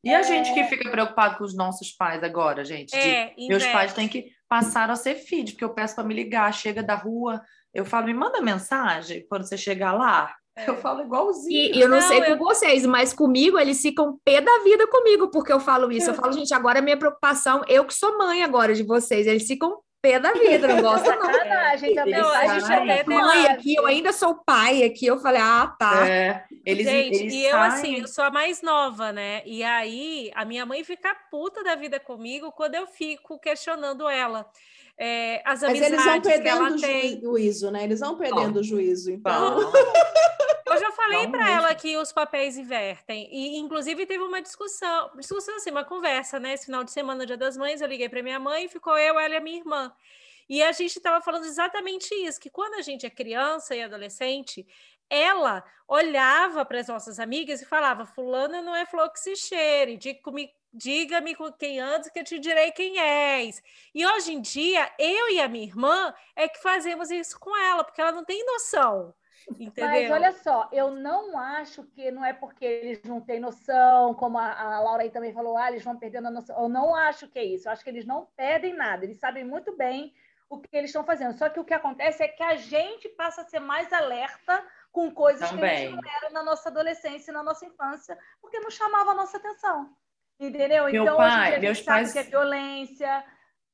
E 0.04 0.14
a 0.14 0.22
gente 0.22 0.54
que 0.54 0.60
é. 0.60 0.68
fica 0.68 0.90
preocupado 0.90 1.38
com 1.38 1.44
os 1.44 1.56
nossos 1.56 1.92
pais 1.92 2.22
agora, 2.24 2.66
gente? 2.66 2.94
É, 2.96 3.34
meus 3.38 3.66
pais 3.68 3.94
têm 3.94 4.08
que 4.08 4.32
passar 4.50 4.90
a 4.90 4.96
ser 4.96 5.16
feed, 5.16 5.54
porque 5.54 5.64
eu 5.64 5.74
peço 5.74 5.96
para 5.96 6.04
me 6.04 6.14
ligar, 6.14 6.54
chega 6.54 6.84
da 6.84 6.96
rua, 6.96 7.42
eu 7.74 7.86
falo, 7.86 8.08
me 8.08 8.14
manda 8.14 8.42
mensagem 8.42 9.26
quando 9.30 9.48
você 9.48 9.58
chegar 9.58 9.94
lá. 9.94 10.36
É. 10.56 10.70
Eu 10.70 10.78
falo 10.78 11.02
igualzinho. 11.02 11.74
E 11.74 11.82
eu 11.82 11.90
não, 11.90 12.00
não 12.00 12.08
sei 12.08 12.20
eu... 12.20 12.38
com 12.38 12.44
vocês, 12.44 12.86
mas 12.86 13.14
comigo 13.14 13.58
eles 13.58 13.82
ficam 13.82 14.20
pé 14.24 14.42
da 14.42 14.60
vida 14.64 14.86
comigo, 14.88 15.32
porque 15.32 15.52
eu 15.52 15.60
falo 15.60 15.92
isso. 15.92 16.10
Eu 16.10 16.14
falo, 16.14 16.34
gente, 16.34 16.54
agora 16.54 16.80
é 16.80 16.82
minha 16.82 16.98
preocupação, 16.98 17.64
eu 17.68 17.86
que 17.86 17.94
sou 17.94 18.18
mãe 18.18 18.44
agora 18.44 18.76
de 18.76 18.84
vocês, 18.84 19.26
eles 19.26 19.48
ficam 19.48 19.80
pé 20.04 20.20
da 20.20 20.34
vida, 20.34 20.68
não 20.68 20.82
gosta 20.82 21.16
não. 21.16 21.32
Sacanagem 21.32 21.96
também. 21.96 22.14
Não, 22.14 22.30
a 22.30 22.60
gente 22.60 22.74
até 22.74 23.04
mãe 23.06 23.48
aqui, 23.48 23.76
eu 23.76 23.86
ainda 23.86 24.12
sou 24.12 24.36
pai 24.36 24.84
aqui, 24.84 25.06
eu 25.06 25.18
falei, 25.18 25.42
ah, 25.42 25.74
tá. 25.80 26.06
É, 26.06 26.44
eles, 26.66 26.86
gente, 26.86 27.16
eles 27.16 27.34
e 27.34 27.46
eu 27.46 27.52
saem... 27.52 27.68
assim, 27.72 28.02
eu 28.02 28.08
sou 28.10 28.26
a 28.26 28.30
mais 28.30 28.62
nova, 28.62 29.14
né? 29.14 29.42
E 29.46 29.64
aí, 29.64 30.30
a 30.36 30.44
minha 30.44 30.66
mãe 30.66 30.84
fica 30.84 31.16
puta 31.32 31.64
da 31.64 31.76
vida 31.76 32.02
comigo 32.02 32.52
quando 32.52 32.76
eu 32.76 32.86
fico 32.86 33.40
questionando 33.40 34.10
ela. 34.10 34.46
É, 34.98 35.42
as 35.46 35.64
amizades 35.64 35.92
Mas 35.92 36.06
eles 36.06 36.06
vão 36.06 36.22
perdendo 36.22 36.74
o 36.74 36.78
juízo, 36.78 37.72
né? 37.72 37.84
Eles 37.84 38.00
vão 38.00 38.18
perdendo 38.18 38.60
o 38.60 38.64
juízo, 38.64 39.12
então... 39.12 39.60
Eu 40.66 40.80
já 40.80 40.92
falei 40.92 41.28
para 41.28 41.52
ela 41.52 41.76
que 41.76 41.96
os 41.98 42.12
papéis 42.12 42.58
invertem. 42.58 43.30
E, 43.32 43.60
inclusive, 43.60 44.08
teve 44.08 44.24
uma 44.24 44.42
discussão, 44.42 45.12
discussão 45.18 45.56
assim, 45.58 45.70
uma 45.70 45.84
conversa, 45.84 46.40
né? 46.40 46.54
Esse 46.54 46.66
final 46.66 46.84
de 46.84 46.92
semana, 46.92 47.28
Dia 47.28 47.38
das 47.38 47.56
Mães, 47.56 47.80
eu 47.80 47.88
liguei 47.88 48.10
para 48.10 48.24
minha 48.24 48.40
mãe, 48.40 48.68
ficou 48.68 48.98
eu, 48.98 49.20
ela 49.20 49.36
e 49.36 49.38
a 49.38 49.42
minha 49.42 49.60
irmã. 49.60 49.94
E 50.50 50.62
a 50.62 50.72
gente 50.72 50.98
estava 50.98 51.24
falando 51.24 51.46
exatamente 51.46 52.14
isso, 52.14 52.40
que 52.40 52.50
quando 52.50 52.74
a 52.76 52.82
gente 52.82 53.06
é 53.06 53.10
criança 53.10 53.76
e 53.76 53.82
adolescente, 53.82 54.66
ela 55.10 55.64
olhava 55.88 56.66
para 56.66 56.80
as 56.80 56.88
nossas 56.88 57.20
amigas 57.20 57.62
e 57.62 57.66
falava: 57.66 58.06
Fulana 58.06 58.62
não 58.62 58.76
é 58.76 58.86
flor 58.86 59.12
que 59.12 59.20
se 59.20 59.36
cheire, 59.36 59.98
diga-me 60.74 61.36
com 61.36 61.52
quem 61.52 61.80
andas 61.80 62.10
que 62.10 62.20
eu 62.20 62.24
te 62.24 62.40
direi 62.40 62.72
quem 62.72 63.00
és. 63.00 63.62
E 63.94 64.06
hoje 64.06 64.34
em 64.34 64.42
dia, 64.42 64.92
eu 64.98 65.30
e 65.30 65.40
a 65.40 65.48
minha 65.48 65.66
irmã 65.66 66.14
é 66.36 66.48
que 66.48 66.62
fazemos 66.62 67.12
isso 67.12 67.40
com 67.40 67.56
ela, 67.56 67.84
porque 67.84 68.02
ela 68.02 68.12
não 68.12 68.26
tem 68.26 68.46
noção. 68.46 69.14
Entendeu? 69.60 70.10
Mas 70.10 70.12
olha 70.12 70.32
só, 70.32 70.70
eu 70.72 70.92
não 70.92 71.38
acho 71.38 71.84
que 71.84 72.10
não 72.12 72.24
é 72.24 72.34
porque 72.34 72.64
eles 72.64 73.04
não 73.04 73.20
têm 73.20 73.40
noção, 73.40 74.14
como 74.14 74.38
a, 74.38 74.54
a 74.54 74.80
Laura 74.80 75.04
aí 75.04 75.10
também 75.10 75.34
falou, 75.34 75.58
ah, 75.58 75.70
eles 75.70 75.84
vão 75.84 75.98
perdendo 75.98 76.28
a 76.28 76.32
noção. 76.32 76.58
Eu 76.62 76.70
não 76.70 76.96
acho 76.96 77.28
que 77.28 77.40
é 77.40 77.44
isso. 77.44 77.68
Eu 77.68 77.74
acho 77.74 77.84
que 77.84 77.90
eles 77.90 78.06
não 78.06 78.28
perdem 78.38 78.74
nada. 78.74 79.04
Eles 79.04 79.20
sabem 79.20 79.44
muito 79.44 79.76
bem 79.76 80.14
o 80.50 80.60
que 80.60 80.76
eles 80.76 80.90
estão 80.90 81.04
fazendo. 81.04 81.38
Só 81.38 81.50
que 81.50 81.60
o 81.60 81.66
que 81.66 81.74
acontece 81.74 82.24
é 82.24 82.28
que 82.28 82.44
a 82.44 82.56
gente 82.56 83.10
passa 83.10 83.42
a 83.42 83.46
ser 83.46 83.60
mais 83.60 83.92
alerta 83.92 84.64
com 84.94 85.12
coisas 85.12 85.50
também. 85.50 85.70
que 85.70 85.76
a 85.76 85.80
gente 85.90 86.02
não 86.02 86.12
era 86.12 86.30
na 86.30 86.44
nossa 86.44 86.70
adolescência 86.70 87.32
e 87.32 87.34
na 87.34 87.44
nossa 87.44 87.66
infância, 87.66 88.18
porque 88.40 88.60
não 88.60 88.70
chamava 88.70 89.12
a 89.12 89.16
nossa 89.16 89.38
atenção. 89.38 89.90
Entendeu? 90.40 90.86
Meu 90.86 91.04
então, 91.04 91.18
pai, 91.18 91.60
meus 91.60 91.82
pais... 91.82 92.14
que 92.14 92.20
é 92.20 92.24
violência. 92.24 93.26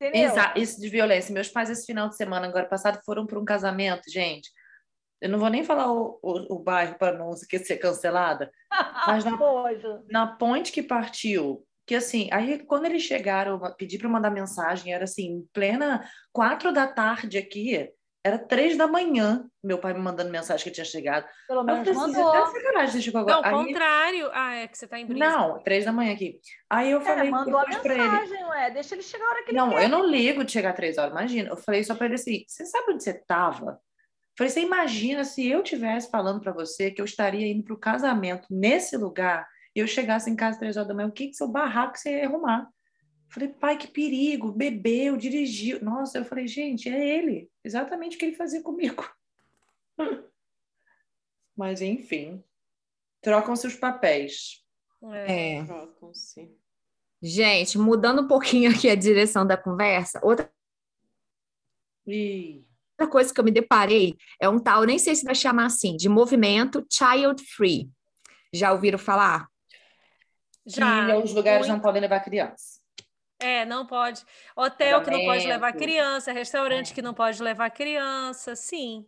Entendeu? 0.02 0.32
Exato, 0.32 0.60
isso 0.60 0.80
de 0.80 0.88
violência. 0.88 1.34
Meus 1.34 1.50
pais, 1.50 1.70
esse 1.70 1.86
final 1.86 2.08
de 2.08 2.16
semana, 2.16 2.48
agora 2.48 2.66
passado, 2.66 3.02
foram 3.06 3.28
para 3.28 3.38
um 3.38 3.46
casamento, 3.46 4.10
gente. 4.10 4.50
Eu 5.22 5.30
não 5.30 5.38
vou 5.38 5.50
nem 5.50 5.64
falar 5.64 5.92
o, 5.92 6.18
o, 6.24 6.56
o 6.56 6.60
bairro 6.60 6.98
para 6.98 7.18
não 7.18 7.34
ser 7.34 7.78
cancelada, 7.78 8.50
mas 9.06 9.26
na, 9.26 9.38
na 10.10 10.28
ponte 10.38 10.72
que 10.72 10.82
partiu, 10.82 11.68
que 11.86 11.96
assim, 11.96 12.30
aí 12.32 12.60
quando 12.60 12.86
eles 12.86 13.04
chegaram, 13.04 13.60
pedi 13.78 13.98
para 13.98 14.08
mandar 14.08 14.30
mensagem, 14.30 14.94
era 14.94 15.04
assim, 15.04 15.46
plena 15.52 16.10
quatro 16.32 16.72
da 16.72 16.88
tarde 16.88 17.38
aqui, 17.38 17.92
era 18.24 18.38
três 18.38 18.78
da 18.78 18.86
manhã, 18.86 19.50
meu 19.64 19.78
pai 19.78 19.94
me 19.94 20.00
mandando 20.00 20.30
mensagem 20.30 20.64
que 20.64 20.72
tinha 20.72 20.86
chegado. 20.86 21.26
Pelo 21.48 21.64
menos 21.64 21.88
eu 21.88 21.94
mandou. 21.94 22.30
Até 22.30 22.60
sacanagem, 22.60 22.92
você 22.92 23.02
chegou 23.02 23.22
agora. 23.22 23.50
Não, 23.50 23.60
aí... 23.60 23.66
contrário. 23.66 24.30
Ah, 24.34 24.56
é 24.56 24.68
que 24.68 24.78
você 24.78 24.88
tá 24.88 25.00
em 25.00 25.06
brisa. 25.06 25.26
Não, 25.26 25.60
três 25.64 25.86
da 25.86 25.94
manhã 25.94 26.14
aqui. 26.14 26.40
Aí 26.70 26.92
eu 26.92 27.00
é, 27.00 27.06
falei... 27.06 27.32
mandou 27.32 27.58
a 27.58 27.66
mensagem, 27.66 28.38
ele... 28.38 28.44
ué. 28.46 28.72
Deixa 28.72 28.96
ele 28.96 29.04
chegar 29.04 29.26
a 29.26 29.30
hora 29.30 29.44
que 29.44 29.52
ele 29.52 29.58
Não, 29.58 29.80
eu 29.80 29.88
não 29.88 30.06
ligo 30.06 30.44
de 30.44 30.52
chegar 30.52 30.74
três 30.74 30.98
horas, 30.98 31.12
imagina. 31.12 31.50
Eu 31.50 31.58
falei 31.58 31.84
só 31.84 31.96
para 31.96 32.08
ele 32.08 32.16
assim, 32.16 32.44
você 32.46 32.66
sabe 32.66 32.92
onde 32.92 33.04
você 33.04 33.14
tava? 33.14 33.80
Falei, 34.38 34.52
você 34.52 34.62
imagina 34.62 35.24
se 35.24 35.48
eu 35.50 35.64
tivesse 35.64 36.10
falando 36.10 36.42
para 36.42 36.52
você 36.52 36.92
que 36.92 37.02
eu 37.02 37.06
estaria 37.06 37.48
indo 37.48 37.64
para 37.64 37.74
o 37.74 37.80
casamento 37.80 38.48
nesse 38.50 38.98
lugar 38.98 39.48
e 39.76 39.80
eu 39.80 39.88
chegasse 39.88 40.30
em 40.30 40.36
casa 40.36 40.60
três 40.60 40.76
horas 40.76 40.88
da 40.88 40.94
manhã, 40.94 41.08
o 41.08 41.12
que 41.12 41.28
que 41.28 41.34
seu 41.34 41.48
barraco 41.48 41.98
você 41.98 42.20
ia 42.20 42.28
arrumar? 42.28 42.68
Falei, 43.30 43.50
pai, 43.50 43.78
que 43.78 43.88
perigo, 43.88 44.52
bebeu, 44.52 45.16
dirigiu. 45.16 45.84
Nossa, 45.84 46.18
eu 46.18 46.26
falei, 46.26 46.48
gente, 46.48 46.90
é 46.90 47.18
ele, 47.18 47.50
exatamente 47.64 48.16
o 48.16 48.20
que 48.20 48.26
ele 48.26 48.36
fazia 48.36 48.62
comigo. 48.62 49.08
Mas, 51.56 51.82
enfim, 51.82 52.44
trocam-se 53.22 53.68
os 53.68 53.76
papéis. 53.76 54.64
É. 55.04 55.58
é. 55.58 55.66
Trocam-se. 55.66 56.58
Gente, 57.22 57.78
mudando 57.78 58.22
um 58.24 58.28
pouquinho 58.28 58.72
aqui 58.72 58.90
a 58.90 58.96
direção 58.96 59.46
da 59.46 59.58
conversa, 59.58 60.20
outra. 60.24 60.52
Ih 62.08 62.70
outra 63.00 63.08
coisa 63.08 63.34
que 63.34 63.40
eu 63.40 63.46
me 63.46 63.52
deparei 63.52 64.18
é 64.42 64.50
um 64.50 64.60
tal, 64.60 64.84
nem 64.84 65.00
sei 65.00 65.16
se 65.16 65.24
vai 65.24 65.34
chamar 65.34 65.66
assim, 65.66 65.96
de 65.96 66.10
movimento 66.10 66.86
child 66.92 67.42
free. 67.56 67.90
Já 68.54 68.74
ouviram 68.74 69.00
falar? 69.00 69.48
Já. 70.66 71.06
Que 71.06 71.24
os 71.24 71.34
lugares 71.34 71.68
muito... 71.68 71.78
não 71.78 71.82
podem 71.82 72.02
levar 72.02 72.20
criança. 72.20 72.79
É, 73.40 73.66
não 73.66 73.86
pode. 73.86 74.24
Hotel 74.56 75.02
que 75.02 75.10
não 75.10 75.26
pode 75.26 75.48
levar 75.48 75.74
criança, 75.74 76.32
restaurante 76.32 76.92
é. 76.92 76.96
que 76.96 77.02
não 77.02 77.14
pode 77.14 77.42
levar 77.42 77.70
criança, 77.70 78.56
sim. 78.56 79.06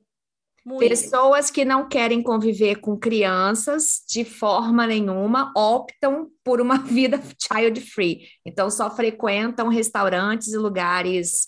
Muito. 0.63 0.87
Pessoas 0.87 1.49
que 1.49 1.65
não 1.65 1.87
querem 1.89 2.21
conviver 2.21 2.75
com 2.75 2.95
crianças 2.97 4.03
de 4.07 4.23
forma 4.23 4.85
nenhuma 4.85 5.51
optam 5.55 6.29
por 6.43 6.61
uma 6.61 6.77
vida 6.85 7.19
child 7.41 7.81
free. 7.81 8.27
Então, 8.45 8.69
só 8.69 8.95
frequentam 8.95 9.69
restaurantes 9.69 10.53
e 10.53 10.57
lugares 10.57 11.47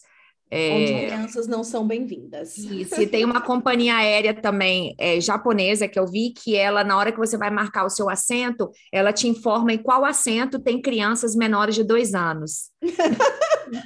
é... 0.56 0.70
Onde 0.70 1.06
crianças 1.06 1.48
não 1.48 1.64
são 1.64 1.88
bem-vindas. 1.88 2.56
Isso, 2.60 3.02
e 3.02 3.08
tem 3.08 3.26
uma 3.26 3.42
companhia 3.42 3.96
aérea 3.96 4.40
também 4.40 4.94
é, 5.00 5.20
japonesa 5.20 5.88
que 5.88 5.98
eu 5.98 6.06
vi 6.06 6.32
que 6.32 6.56
ela, 6.56 6.84
na 6.84 6.96
hora 6.96 7.12
que 7.12 7.18
você 7.18 7.36
vai 7.36 7.50
marcar 7.50 7.84
o 7.86 7.90
seu 7.90 8.08
assento, 8.08 8.70
ela 8.92 9.12
te 9.12 9.28
informa 9.28 9.74
em 9.74 9.80
qual 9.80 10.06
assento 10.06 10.60
tem 10.60 10.80
crianças 10.80 11.36
menores 11.36 11.74
de 11.74 11.84
dois 11.84 12.14
anos. 12.14 12.70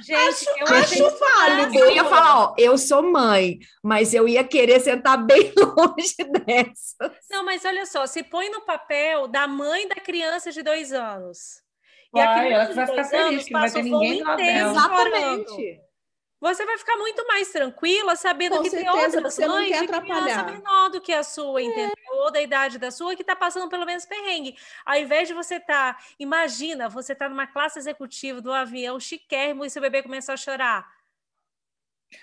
Gente, 0.04 0.46
eu 0.58 0.66
acho 0.66 1.18
válido. 1.18 1.78
Eu 1.78 1.90
ia 1.90 2.04
falar, 2.04 2.38
ó, 2.38 2.54
eu 2.58 2.76
sou 2.76 3.02
mãe, 3.02 3.58
mas 3.82 4.12
eu 4.12 4.28
ia 4.28 4.44
querer 4.44 4.78
sentar 4.80 5.16
bem 5.24 5.50
longe 5.56 6.16
dessa. 6.44 7.18
Não, 7.30 7.46
mas 7.46 7.64
olha 7.64 7.86
só, 7.86 8.04
se 8.04 8.22
põe 8.22 8.50
no 8.50 8.60
papel 8.66 9.26
da 9.26 9.48
mãe 9.48 9.88
da 9.88 9.94
criança 9.94 10.52
de 10.52 10.62
dois 10.62 10.92
anos. 10.92 11.62
E 12.14 12.20
a 12.20 12.40
criança 12.40 12.72
ela 12.72 12.74
vai 12.74 12.86
ficar 12.86 13.04
feliz, 13.04 13.48
vai 13.48 13.70
ter 13.70 13.82
ninguém 13.82 14.22
lá 14.22 14.38
Exatamente 14.38 15.87
você 16.40 16.64
vai 16.64 16.78
ficar 16.78 16.96
muito 16.96 17.26
mais 17.26 17.50
tranquila 17.50 18.14
sabendo 18.14 18.56
Com 18.56 18.62
que 18.62 18.70
certeza, 18.70 18.92
tem 18.92 19.04
outras 19.04 19.34
você 19.34 19.46
mães 19.46 19.70
não 19.70 19.86
quer 19.86 19.86
de 19.86 20.52
menor 20.52 20.88
do 20.90 21.00
que 21.00 21.12
a 21.12 21.22
sua, 21.22 21.60
é. 21.60 21.64
entendeu? 21.64 21.94
Ou 22.10 22.30
da 22.30 22.40
idade 22.40 22.78
da 22.78 22.90
sua, 22.90 23.16
que 23.16 23.22
está 23.22 23.34
passando 23.34 23.68
pelo 23.68 23.84
menos 23.84 24.06
perrengue. 24.06 24.56
Ao 24.84 24.96
invés 24.96 25.26
de 25.26 25.34
você 25.34 25.56
estar, 25.56 25.94
tá, 25.94 26.02
imagina, 26.18 26.88
você 26.88 27.12
está 27.12 27.28
numa 27.28 27.46
classe 27.46 27.78
executiva 27.78 28.40
do 28.40 28.52
avião 28.52 29.00
chiquérrimo 29.00 29.64
e 29.64 29.70
seu 29.70 29.82
bebê 29.82 30.02
começa 30.02 30.32
a 30.32 30.36
chorar. 30.36 30.97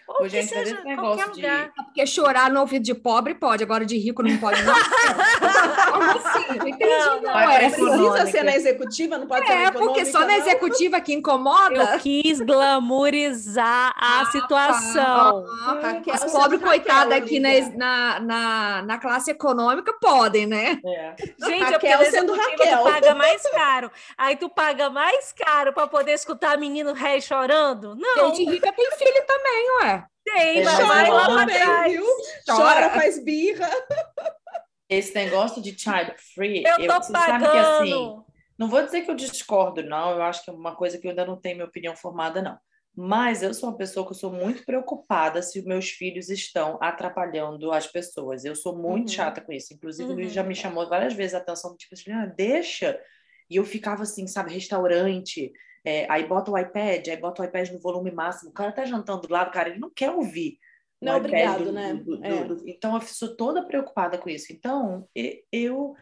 Ou 0.08 0.28
gente, 0.30 0.48
seja, 0.48 0.76
esse 0.76 0.84
negócio 0.84 1.32
de... 1.34 1.42
Lugar. 1.42 1.72
Porque 1.76 2.06
chorar 2.06 2.52
no 2.52 2.60
ouvido 2.60 2.84
de 2.84 2.94
pobre 2.94 3.34
pode, 3.34 3.64
agora 3.64 3.86
de 3.86 3.98
rico 3.98 4.22
não 4.22 4.38
pode, 4.38 4.62
não. 4.64 4.74
Como 5.92 6.04
assim? 6.04 6.58
Não 6.58 6.68
entendi, 6.68 6.86
não. 6.86 7.22
não. 7.22 7.40
É, 7.40 7.70
precisa 7.70 8.26
ser 8.28 8.44
na 8.44 8.56
executiva, 8.56 9.18
não 9.18 9.28
pode 9.28 9.44
é, 9.46 9.48
ser 9.48 9.56
na 9.56 9.62
É, 9.62 9.72
porque 9.72 10.06
só 10.06 10.26
na 10.26 10.38
executiva 10.38 11.02
que 11.02 11.14
incomoda. 11.14 11.76
Eu 11.76 12.00
quis 12.00 12.40
glamorizar 12.40 13.94
a 13.98 14.22
ah, 14.22 14.26
situação. 14.28 15.46
Ah, 15.62 15.80
ah, 15.84 16.14
As 16.14 16.32
pobres 16.32 16.62
coitadas 16.62 17.18
aqui 17.18 17.40
na, 17.40 18.20
na, 18.20 18.82
na, 18.84 18.98
classe 18.98 19.32
econômica 19.32 19.94
podem, 20.00 20.46
né? 20.46 20.80
É. 20.86 21.16
Gente, 21.46 21.64
é 21.64 21.66
Raquel 21.66 22.02
é 22.02 22.06
sendo 22.06 22.34
Raquel. 22.34 22.78
tu 22.78 22.84
paga 22.84 23.16
mais 23.16 23.42
caro. 23.50 23.92
Aí 24.18 24.36
tu 24.36 24.50
paga 24.50 24.90
mais 24.90 25.34
caro 25.34 25.74
para 25.74 25.88
poder 25.88 26.14
escutar 26.14 26.58
menino 26.58 26.94
ré 26.94 27.20
chorando? 27.20 27.96
Não. 27.96 28.28
Gente 28.28 28.50
rica 28.52 28.72
tem 28.72 28.92
filho 28.92 29.26
também, 29.26 29.75
ué. 29.82 30.06
Tem, 30.24 30.64
mas 30.64 30.88
vai 30.88 31.10
lá 31.10 31.26
pra 31.26 31.46
trás. 31.46 31.94
Viu? 31.94 32.06
Chora. 32.48 32.58
Chora, 32.58 32.90
faz 32.90 33.24
birra. 33.24 33.70
Esse 34.90 35.14
negócio 35.16 35.62
de 35.62 35.78
child 35.78 36.14
free, 36.34 36.64
eu, 36.64 36.78
eu 36.78 37.02
tô 37.02 37.12
pagando. 37.12 37.52
que 37.52 37.58
assim, 37.58 38.24
não 38.58 38.68
vou 38.70 38.84
dizer 38.84 39.02
que 39.02 39.12
eu 39.12 39.16
discordo, 39.16 39.84
não. 39.84 40.12
Eu 40.12 40.24
acho 40.24 40.44
que 40.44 40.50
é 40.50 40.54
uma 40.54 40.76
coisa 40.76 40.98
que 40.98 41.06
eu 41.08 41.10
ainda 41.10 41.26
não 41.26 41.40
tenho 41.40 41.56
minha 41.56 41.68
opinião 41.68 41.96
formada, 41.96 42.42
não. 42.42 42.58
Mas 42.96 43.44
eu 43.44 43.54
sou 43.54 43.70
uma 43.70 43.78
pessoa 43.78 44.06
que 44.06 44.14
eu 44.14 44.18
sou 44.18 44.32
muito 44.32 44.64
preocupada 44.64 45.42
se 45.42 45.62
meus 45.64 45.90
filhos 45.90 46.30
estão 46.30 46.78
atrapalhando 46.82 47.72
as 47.72 47.88
pessoas. 47.88 48.46
Eu 48.46 48.56
sou 48.56 48.78
muito 48.78 49.10
uhum. 49.10 49.16
chata 49.16 49.42
com 49.42 49.52
isso. 49.52 49.74
Inclusive, 49.74 50.10
uhum. 50.10 50.20
ele 50.20 50.30
já 50.30 50.44
me 50.44 50.56
chamou 50.56 50.88
várias 50.88 51.14
vezes 51.14 51.36
a 51.36 51.40
atenção, 51.40 51.76
tipo 51.76 51.94
assim, 51.94 52.12
ah, 52.12 52.26
deixa. 52.26 52.98
E 53.50 53.58
eu 53.58 53.66
ficava 53.66 54.04
assim, 54.04 54.26
sabe, 54.28 54.54
restaurante, 54.54 55.52
é, 55.86 56.12
aí 56.12 56.26
bota 56.26 56.52
o 56.52 56.58
iPad, 56.58 57.08
aí 57.08 57.18
bota 57.18 57.42
o 57.42 57.46
iPad 57.46 57.70
no 57.70 57.80
volume 57.80 58.12
máximo. 58.12 58.50
O 58.50 58.54
cara 58.54 58.72
tá 58.72 58.86
jantando 58.86 59.28
do 59.28 59.32
lado, 59.34 59.52
cara, 59.52 59.70
ele 59.70 59.80
não 59.80 59.90
quer 59.90 60.12
ouvir. 60.12 60.58
Não, 61.02 61.18
obrigado, 61.18 61.66
do, 61.66 61.72
né? 61.72 61.94
Do, 61.94 62.18
do, 62.18 62.26
é. 62.26 62.72
então, 62.72 62.96
eu 62.96 63.02
sou 63.02 63.36
toda 63.36 63.66
preocupada 63.66 64.18
com 64.18 64.30
isso. 64.30 64.52
Então, 64.52 65.08
eu, 65.52 65.96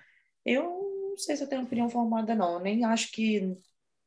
eu 0.46 0.64
não 1.10 1.18
sei 1.18 1.36
se 1.36 1.44
eu 1.44 1.50
tenho 1.50 1.64
opinião 1.64 1.90
formada, 1.90 2.34
não. 2.34 2.54
Eu 2.54 2.60
nem 2.60 2.86
acho 2.86 3.12
que. 3.12 3.42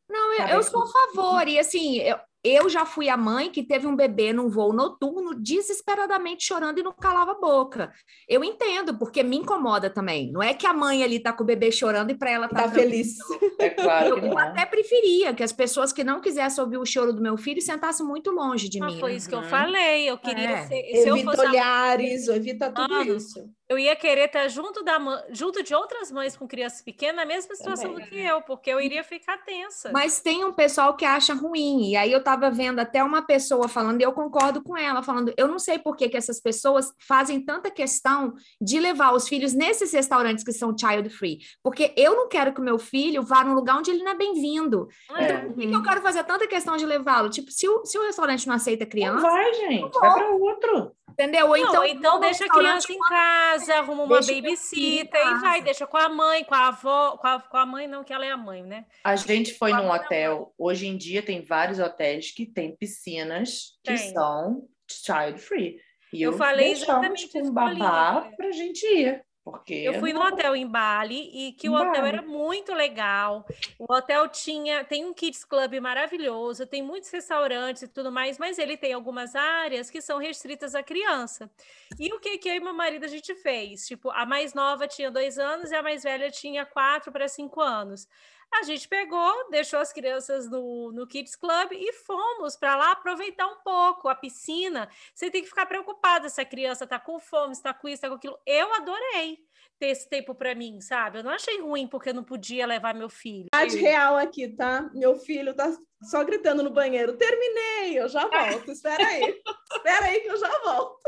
Não, 0.09 0.35
eu, 0.35 0.47
eu 0.49 0.63
sou 0.63 0.83
a 0.83 0.87
favor. 0.87 1.47
E 1.47 1.59
assim, 1.59 1.99
eu, 1.99 2.19
eu 2.45 2.69
já 2.69 2.87
fui 2.87 3.09
a 3.09 3.17
mãe 3.17 3.51
que 3.51 3.63
teve 3.63 3.87
um 3.87 3.97
bebê 3.97 4.33
num 4.33 4.49
voo 4.49 4.73
noturno, 4.73 5.35
desesperadamente 5.35 6.45
chorando 6.45 6.79
e 6.79 6.83
não 6.83 6.93
calava 6.93 7.33
a 7.33 7.41
boca. 7.41 7.93
Eu 8.29 8.45
entendo, 8.45 8.97
porque 8.99 9.23
me 9.23 9.37
incomoda 9.37 9.91
também. 9.91 10.31
Não 10.31 10.43
é 10.43 10.55
que 10.55 10.67
a 10.67 10.73
mãe 10.73 11.03
ali 11.03 11.19
tá 11.19 11.33
com 11.33 11.43
o 11.43 11.47
bebê 11.47 11.73
chorando 11.73 12.11
e 12.11 12.15
para 12.15 12.31
ela 12.31 12.49
tá, 12.49 12.63
tá 12.63 12.71
feliz. 12.71 13.17
É 13.59 13.71
claro 13.71 14.19
eu, 14.19 14.39
até 14.39 14.65
preferia 14.67 15.35
que 15.35 15.43
as 15.43 15.53
pessoas 15.53 15.93
que 15.93 16.05
não 16.05 16.21
quisessem 16.21 16.63
ouvir 16.63 16.79
o 16.79 16.85
choro 16.85 17.13
do 17.13 17.23
meu 17.23 17.37
filho 17.37 17.61
sentassem 17.61 18.07
muito 18.07 18.31
longe 18.31 18.69
de 18.69 18.83
ah, 18.83 18.87
mim. 18.87 19.01
Foi 19.01 19.15
isso 19.15 19.29
que 19.29 19.35
eu 19.35 19.43
falei. 19.43 20.09
Eu 20.09 20.19
queria 20.19 20.51
é. 20.51 20.63
ser. 20.67 20.83
Se 20.83 21.09
evita 21.09 21.09
eu 21.09 21.25
fosse 21.25 21.41
olhares, 21.41 22.29
a... 22.29 22.37
evita 22.37 22.71
tudo 22.71 22.95
ah, 22.95 23.05
isso 23.05 23.57
eu 23.69 23.79
ia 23.79 23.95
querer 23.97 24.27
estar 24.27 24.49
junto, 24.49 24.83
da, 24.83 24.99
junto 25.31 25.63
de 25.63 25.75
outras 25.75 26.11
mães 26.11 26.37
com 26.37 26.47
crianças 26.47 26.81
pequenas 26.81 27.17
na 27.17 27.25
mesma 27.25 27.55
situação 27.55 27.91
Também. 27.91 28.05
do 28.05 28.11
que 28.11 28.19
eu, 28.19 28.41
porque 28.43 28.71
eu 28.71 28.81
iria 28.81 29.05
ficar 29.05 29.39
tensa. 29.39 29.91
Mas 29.93 30.21
tem 30.21 30.45
um 30.45 30.53
pessoal 30.53 30.97
que 30.97 31.05
acha 31.05 31.35
ruim, 31.35 31.91
e 31.91 31.97
aí 31.97 32.13
eu 32.13 32.19
estava 32.19 32.47
estava 32.47 32.51
vendo 32.51 32.79
até 32.79 33.03
uma 33.03 33.23
pessoa 33.23 33.69
falando, 33.69 34.01
e 34.01 34.05
eu 34.05 34.13
concordo 34.13 34.63
com 34.63 34.77
ela, 34.77 35.03
falando, 35.03 35.33
eu 35.37 35.49
não 35.49 35.59
sei 35.59 35.79
por 35.79 35.97
que, 35.97 36.09
que 36.09 36.17
essas 36.17 36.41
pessoas 36.41 36.93
fazem 37.07 37.41
tanta 37.41 37.71
questão 37.71 38.35
de 38.61 38.79
levar 38.79 39.13
os 39.13 39.29
filhos 39.29 39.53
nesses 39.53 39.93
restaurantes 39.93 40.45
que 40.45 40.53
são 40.53 40.77
child 40.77 41.09
free, 41.11 41.39
porque 41.63 41.93
eu 41.97 42.15
não 42.15 42.29
quero 42.29 42.53
que 42.53 42.61
o 42.61 42.65
meu 42.65 42.79
filho 42.79 43.23
vá 43.23 43.43
num 43.43 43.55
lugar 43.55 43.79
onde 43.79 43.91
ele 43.91 44.03
não 44.03 44.13
é 44.13 44.15
bem-vindo. 44.15 44.89
É. 45.15 45.25
Então, 45.25 45.41
por 45.47 45.55
que, 45.55 45.67
que, 45.67 45.75
eu 45.75 45.83
quero 45.83 46.03
fazer 46.03 46.25
tanta 46.25 46.47
questão 46.47 46.77
de 46.77 46.87
levá-lo? 46.87 47.31
Tipo, 47.31 47.51
se 47.51 47.69
o, 47.69 47.85
se 47.85 47.99
o 47.99 48.03
restaurante 48.03 48.47
não 48.47 48.55
aceita 48.55 48.87
criança... 48.87 49.23
Não 49.23 49.23
vai, 49.23 49.55
gente, 49.55 49.99
vai 49.99 50.15
para 50.15 50.31
outro. 50.31 50.93
Entendeu? 51.19 51.49
Ou 51.49 51.57
então, 51.57 51.83
então 51.83 52.21
deixa 52.21 52.45
a 52.45 52.49
criança 52.49 52.93
em 52.93 52.99
casa, 52.99 53.77
arruma 53.77 54.03
uma 54.03 54.21
babysitter 54.21 55.27
e 55.27 55.41
vai, 55.41 55.63
deixa 55.63 55.87
com 55.87 55.97
a 55.97 56.11
mãe, 56.11 56.45
com 56.45 56.55
a 56.55 56.69
avó, 56.69 57.17
com 57.17 57.27
a, 57.27 57.41
com 57.41 57.57
a 57.57 57.65
mãe, 57.65 57.89
não, 57.89 58.05
que 58.05 58.13
ela 58.13 58.27
é 58.27 58.31
a 58.31 58.37
mãe, 58.37 58.63
né? 58.63 58.85
A 59.03 59.17
gente 59.17 59.55
foi 59.55 59.73
num 59.73 59.91
hotel, 59.91 60.53
hoje 60.59 60.87
em 60.87 60.95
dia 60.95 61.23
tem 61.23 61.43
vários 61.43 61.79
hotéis 61.79 62.31
que 62.33 62.45
têm 62.45 62.77
piscinas 62.77 63.79
que 63.83 63.95
tem. 63.95 64.13
são 64.13 64.69
child 64.87 65.41
free. 65.41 65.81
E 66.13 66.23
eu, 66.23 66.33
eu 66.33 66.39
falei 66.39 66.73
exatamente 66.73 67.29
com 67.29 67.41
um 67.41 67.53
babá 67.53 68.31
para 68.37 68.49
a 68.49 68.53
gente 68.53 68.87
ir. 68.87 69.25
Porque 69.47 69.75
eu 69.75 70.01
fui 70.01 70.13
no 70.13 70.21
hotel 70.21 70.57
em 70.57 70.67
Bali 70.67 71.31
e 71.33 71.53
que 71.53 71.69
o 71.69 71.73
Bali. 71.75 71.89
hotel 71.89 72.05
era 72.05 72.21
muito 72.21 72.75
legal. 72.75 73.47
O 73.79 73.95
hotel 73.95 74.27
tinha 74.27 74.83
tem 74.83 75.05
um 75.05 75.15
kids 75.15 75.45
club 75.45 75.79
maravilhoso, 75.79 76.67
tem 76.67 76.83
muitos 76.83 77.11
restaurantes 77.11 77.83
e 77.83 77.87
tudo 77.87 78.11
mais, 78.11 78.39
mas 78.39 78.59
ele 78.59 78.77
tem 78.77 78.93
algumas 78.93 79.37
áreas 79.37 79.89
que 79.89 80.01
são 80.01 80.19
restritas 80.19 80.75
à 80.75 80.83
criança. 80.83 81.49
E 81.97 82.13
o 82.13 82.19
que 82.19 82.39
que 82.39 82.49
eu 82.49 82.55
e 82.55 82.61
meu 82.61 82.75
marido 82.75 83.05
a 83.05 83.09
gente 83.09 83.37
fez? 83.37 83.87
Tipo, 83.87 84.11
a 84.11 84.27
mais 84.27 84.53
nova 84.53 84.89
tinha 84.89 85.13
dois 85.13 85.39
anos 85.39 85.71
e 85.71 85.77
a 85.77 85.83
mais 85.83 86.03
velha 86.03 86.29
tinha 86.29 86.67
quatro 86.67 87.13
para 87.13 87.29
cinco 87.29 87.61
anos. 87.61 88.09
A 88.53 88.63
gente 88.63 88.89
pegou, 88.89 89.51
deixou 89.51 89.79
as 89.81 89.93
crianças 89.93 90.49
no, 90.49 90.91
no 90.93 91.07
Kids 91.07 91.37
Club 91.37 91.73
e 91.73 91.93
fomos 91.93 92.57
para 92.57 92.75
lá 92.77 92.93
aproveitar 92.93 93.47
um 93.47 93.57
pouco 93.63 94.09
a 94.09 94.15
piscina. 94.15 94.89
Você 95.15 95.31
tem 95.31 95.43
que 95.43 95.49
ficar 95.49 95.67
preocupada 95.67 96.29
se 96.29 96.41
a 96.41 96.45
criança 96.45 96.85
está 96.85 96.99
com 96.99 97.19
fome, 97.21 97.53
está 97.53 97.75
com 97.75 97.89
isso, 97.89 97.97
está 97.97 98.09
com 98.09 98.15
aquilo. 98.15 98.39
Eu 98.47 98.73
adorei 98.75 99.39
ter 99.79 99.89
esse 99.89 100.09
tempo 100.09 100.35
para 100.35 100.55
mim, 100.55 100.81
sabe? 100.81 101.19
Eu 101.19 101.25
não 101.25 101.33
achei 101.33 101.61
ruim 101.61 101.87
porque 101.87 102.11
eu 102.11 102.15
não 102.15 102.25
podia 102.25 102.67
levar 102.67 102.95
meu 102.95 103.11
filho. 103.11 103.49
de 103.69 103.77
real 103.79 104.17
aqui, 104.17 104.49
tá? 104.49 104.91
Meu 104.95 105.17
filho 105.17 105.55
tá 105.55 105.71
só 106.03 106.25
gritando 106.25 106.63
no 106.63 106.71
banheiro: 106.71 107.17
terminei, 107.17 107.99
eu 107.99 108.09
já 108.09 108.27
volto. 108.27 108.71
Espera 108.71 109.07
aí, 109.07 109.43
espera 109.77 110.07
aí 110.07 110.21
que 110.21 110.29
eu 110.29 110.39
já 110.39 110.59
volto. 110.61 110.99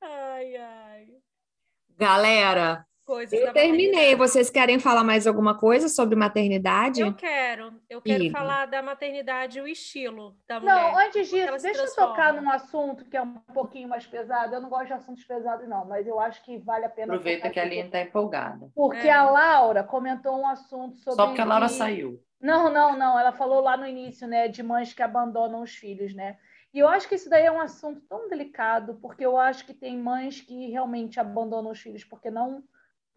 Ai, 0.00 0.56
ai. 0.56 1.08
Galera, 1.96 2.87
coisas. 3.08 3.40
Eu 3.40 3.54
terminei. 3.54 4.14
Vocês 4.14 4.50
querem 4.50 4.78
falar 4.78 5.02
mais 5.02 5.26
alguma 5.26 5.56
coisa 5.56 5.88
sobre 5.88 6.14
maternidade? 6.14 7.00
Eu 7.00 7.14
quero. 7.14 7.72
Eu 7.88 8.02
quero 8.02 8.30
falar 8.30 8.66
da 8.66 8.82
maternidade 8.82 9.58
e 9.58 9.62
o 9.62 9.66
estilo 9.66 10.36
da 10.46 10.60
mulher. 10.60 10.74
Não, 10.74 10.98
antes 10.98 11.30
disso, 11.30 11.62
deixa 11.62 11.84
eu 11.84 11.94
tocar 11.94 12.34
num 12.34 12.50
assunto 12.50 13.06
que 13.06 13.16
é 13.16 13.22
um 13.22 13.32
pouquinho 13.54 13.88
mais 13.88 14.06
pesado. 14.06 14.54
Eu 14.54 14.60
não 14.60 14.68
gosto 14.68 14.88
de 14.88 14.92
assuntos 14.92 15.24
pesados, 15.24 15.66
não, 15.66 15.86
mas 15.86 16.06
eu 16.06 16.20
acho 16.20 16.44
que 16.44 16.58
vale 16.58 16.84
a 16.84 16.90
pena. 16.90 17.14
Aproveita 17.14 17.48
que 17.48 17.58
a 17.58 17.62
Aline 17.62 17.86
está 17.86 18.02
empolgada. 18.02 18.70
Porque 18.74 19.08
é. 19.08 19.12
a 19.12 19.28
Laura 19.30 19.82
comentou 19.82 20.38
um 20.38 20.46
assunto 20.46 20.98
sobre. 20.98 21.16
Só 21.16 21.26
porque 21.28 21.40
a 21.40 21.46
Laura 21.46 21.68
saiu. 21.68 22.22
Não, 22.38 22.70
não, 22.70 22.96
não. 22.96 23.18
Ela 23.18 23.32
falou 23.32 23.62
lá 23.62 23.74
no 23.74 23.86
início, 23.86 24.28
né, 24.28 24.48
de 24.48 24.62
mães 24.62 24.92
que 24.92 25.02
abandonam 25.02 25.62
os 25.62 25.74
filhos, 25.74 26.14
né? 26.14 26.36
E 26.74 26.78
eu 26.78 26.86
acho 26.86 27.08
que 27.08 27.14
isso 27.14 27.30
daí 27.30 27.46
é 27.46 27.50
um 27.50 27.60
assunto 27.60 28.02
tão 28.02 28.28
delicado, 28.28 28.98
porque 29.00 29.24
eu 29.24 29.38
acho 29.38 29.64
que 29.64 29.72
tem 29.72 29.96
mães 29.96 30.42
que 30.42 30.70
realmente 30.70 31.18
abandonam 31.18 31.70
os 31.70 31.80
filhos 31.80 32.04
porque 32.04 32.30
não 32.30 32.62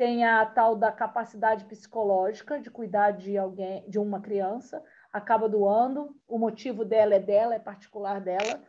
tem 0.02 0.26
a 0.26 0.44
tal 0.48 0.76
da 0.76 0.92
capacidade 0.92 1.66
psicológica 1.66 2.60
de 2.60 2.72
cuidar 2.72 3.12
de 3.12 3.38
alguém, 3.38 3.88
de 3.88 4.00
uma 4.00 4.20
criança, 4.20 4.84
acaba 5.14 5.48
doando, 5.48 6.20
o 6.28 6.40
motivo 6.40 6.84
dela 6.84 7.14
é 7.14 7.20
dela, 7.20 7.54
é 7.54 7.60
particular 7.60 8.20
dela. 8.20 8.64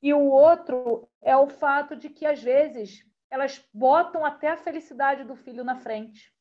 E 0.00 0.14
o 0.14 0.30
outro 0.30 1.08
é 1.20 1.36
o 1.36 1.48
fato 1.48 1.96
de 1.96 2.08
que 2.08 2.24
às 2.24 2.40
vezes 2.40 3.04
elas 3.28 3.60
botam 3.74 4.24
até 4.24 4.50
a 4.50 4.56
felicidade 4.56 5.24
do 5.24 5.34
filho 5.34 5.64
na 5.64 5.74
frente. 5.74 6.32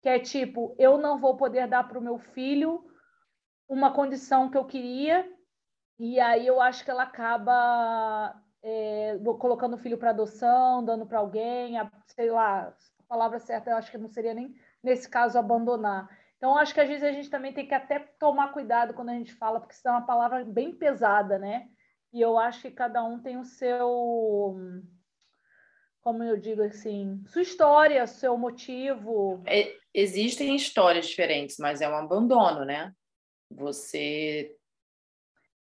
Que 0.00 0.08
é 0.08 0.18
tipo, 0.18 0.74
eu 0.78 0.96
não 0.96 1.18
vou 1.18 1.36
poder 1.36 1.68
dar 1.68 1.86
para 1.86 1.98
o 1.98 2.02
meu 2.02 2.18
filho 2.18 2.82
uma 3.68 3.92
condição 3.92 4.48
que 4.48 4.56
eu 4.56 4.64
queria, 4.64 5.30
e 5.98 6.18
aí 6.18 6.46
eu 6.46 6.58
acho 6.58 6.82
que 6.82 6.90
ela 6.90 7.02
acaba 7.02 8.34
é, 8.62 9.18
colocando 9.38 9.74
o 9.74 9.78
filho 9.78 9.98
para 9.98 10.08
adoção, 10.08 10.82
dando 10.82 11.04
para 11.04 11.18
alguém, 11.18 11.74
sei 12.06 12.30
lá, 12.30 12.74
palavra 13.08 13.38
certa, 13.38 13.70
eu 13.70 13.76
acho 13.76 13.90
que 13.90 13.98
não 13.98 14.08
seria 14.08 14.34
nem 14.34 14.54
nesse 14.82 15.08
caso 15.08 15.38
abandonar. 15.38 16.08
Então, 16.36 16.56
acho 16.56 16.72
que 16.72 16.80
às 16.80 16.88
vezes 16.88 17.02
a 17.02 17.10
gente 17.10 17.30
também 17.30 17.52
tem 17.52 17.66
que 17.66 17.74
até 17.74 17.98
tomar 17.98 18.52
cuidado 18.52 18.94
quando 18.94 19.08
a 19.08 19.14
gente 19.14 19.34
fala, 19.34 19.58
porque 19.58 19.74
isso 19.74 19.88
é 19.88 19.90
uma 19.90 20.06
palavra 20.06 20.44
bem 20.44 20.72
pesada, 20.72 21.38
né? 21.38 21.68
E 22.12 22.20
eu 22.20 22.38
acho 22.38 22.62
que 22.62 22.70
cada 22.70 23.02
um 23.02 23.20
tem 23.20 23.36
o 23.36 23.44
seu, 23.44 24.54
como 26.00 26.22
eu 26.22 26.38
digo 26.38 26.62
assim, 26.62 27.22
sua 27.26 27.42
história, 27.42 28.06
seu 28.06 28.38
motivo. 28.38 29.42
É, 29.46 29.74
existem 29.92 30.54
histórias 30.54 31.08
diferentes, 31.08 31.56
mas 31.58 31.80
é 31.80 31.88
um 31.88 31.96
abandono, 31.96 32.64
né? 32.64 32.92
Você 33.50 34.54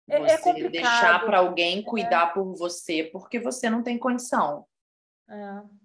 é, 0.10 0.18
é 0.18 0.38
você 0.38 0.50
é 0.50 0.70
deixar 0.70 1.26
para 1.26 1.40
alguém 1.40 1.82
cuidar 1.82 2.34
por 2.34 2.54
você 2.56 3.04
porque 3.06 3.40
você 3.40 3.70
não 3.70 3.82
tem 3.82 3.98
condição. 3.98 4.68
É. 5.30 5.85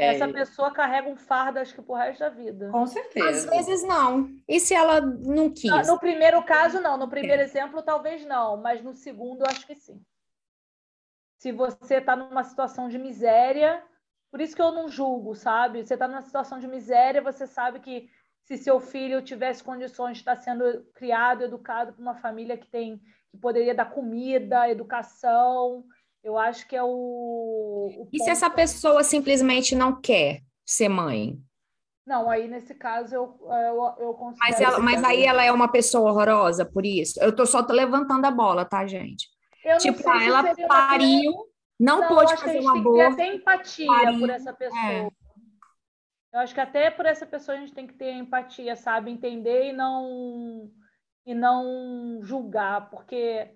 É... 0.00 0.14
Essa 0.14 0.28
pessoa 0.28 0.72
carrega 0.72 1.08
um 1.08 1.16
fardo, 1.16 1.58
acho 1.58 1.74
que, 1.74 1.82
pro 1.82 1.94
resto 1.94 2.20
da 2.20 2.30
vida. 2.30 2.70
Com 2.70 2.86
certeza. 2.86 3.28
Às 3.28 3.66
vezes 3.66 3.86
não. 3.86 4.30
E 4.48 4.58
se 4.58 4.74
ela 4.74 5.00
não 5.00 5.50
quis? 5.50 5.70
No, 5.70 5.94
no 5.94 5.98
primeiro 5.98 6.42
caso, 6.42 6.80
não. 6.80 6.96
No 6.96 7.08
primeiro 7.08 7.42
é. 7.42 7.44
exemplo, 7.44 7.82
talvez 7.82 8.24
não. 8.24 8.56
Mas 8.56 8.82
no 8.82 8.94
segundo, 8.94 9.44
acho 9.44 9.66
que 9.66 9.74
sim. 9.74 10.00
Se 11.38 11.52
você 11.52 11.96
está 11.96 12.16
numa 12.16 12.44
situação 12.44 12.88
de 12.88 12.98
miséria, 12.98 13.82
por 14.30 14.40
isso 14.40 14.54
que 14.54 14.62
eu 14.62 14.72
não 14.72 14.88
julgo, 14.88 15.34
sabe? 15.34 15.84
Você 15.84 15.94
está 15.94 16.08
numa 16.08 16.22
situação 16.22 16.58
de 16.58 16.68
miséria, 16.68 17.22
você 17.22 17.46
sabe 17.46 17.80
que 17.80 18.08
se 18.44 18.56
seu 18.56 18.80
filho 18.80 19.22
tivesse 19.22 19.62
condições 19.62 20.14
de 20.14 20.18
estar 20.20 20.36
sendo 20.36 20.84
criado, 20.94 21.44
educado 21.44 21.92
por 21.92 22.00
uma 22.00 22.16
família 22.16 22.56
que 22.56 22.66
tem 22.66 23.00
que 23.30 23.38
poderia 23.38 23.74
dar 23.74 23.90
comida, 23.90 24.68
educação, 24.68 25.84
eu 26.22 26.36
acho 26.36 26.66
que 26.68 26.76
é 26.76 26.82
o. 26.82 26.86
o 26.88 28.08
e 28.12 28.22
se 28.22 28.30
essa 28.30 28.50
pessoa 28.50 29.02
simplesmente 29.02 29.74
não 29.74 30.00
quer 30.00 30.42
ser 30.66 30.88
mãe? 30.88 31.38
Não, 32.06 32.28
aí 32.28 32.48
nesse 32.48 32.74
caso 32.74 33.14
eu, 33.14 33.38
eu, 33.42 34.06
eu 34.06 34.14
considero. 34.14 34.38
Mas, 34.38 34.60
ela, 34.60 34.78
mas 34.80 35.04
aí 35.04 35.24
ela 35.24 35.44
é 35.44 35.52
uma 35.52 35.70
pessoa 35.70 36.10
horrorosa 36.10 36.64
por 36.64 36.84
isso? 36.84 37.22
Eu 37.22 37.34
tô 37.34 37.46
só 37.46 37.62
tô 37.62 37.72
levantando 37.72 38.24
a 38.24 38.30
bola, 38.30 38.64
tá, 38.64 38.86
gente? 38.86 39.28
Eu 39.64 39.78
tipo, 39.78 40.08
ah, 40.08 40.24
ela 40.24 40.42
pariu, 40.66 41.32
não, 41.78 42.00
não 42.00 42.08
pôde 42.08 42.36
fazer 42.36 42.60
um 42.60 42.68
aborto. 42.68 43.16
Tem 43.16 43.32
que 43.32 43.32
ter 43.32 43.36
empatia 43.36 43.86
pariu, 43.86 44.20
por 44.20 44.30
essa 44.30 44.52
pessoa. 44.52 44.92
É. 44.92 45.08
Eu 46.32 46.40
acho 46.40 46.54
que 46.54 46.60
até 46.60 46.90
por 46.90 47.06
essa 47.06 47.26
pessoa 47.26 47.56
a 47.56 47.60
gente 47.60 47.74
tem 47.74 47.86
que 47.86 47.94
ter 47.94 48.12
empatia, 48.12 48.76
sabe? 48.76 49.10
Entender 49.10 49.70
e 49.70 49.72
não 49.72 50.70
e 51.26 51.34
não 51.34 52.20
julgar, 52.22 52.90
porque 52.90 53.52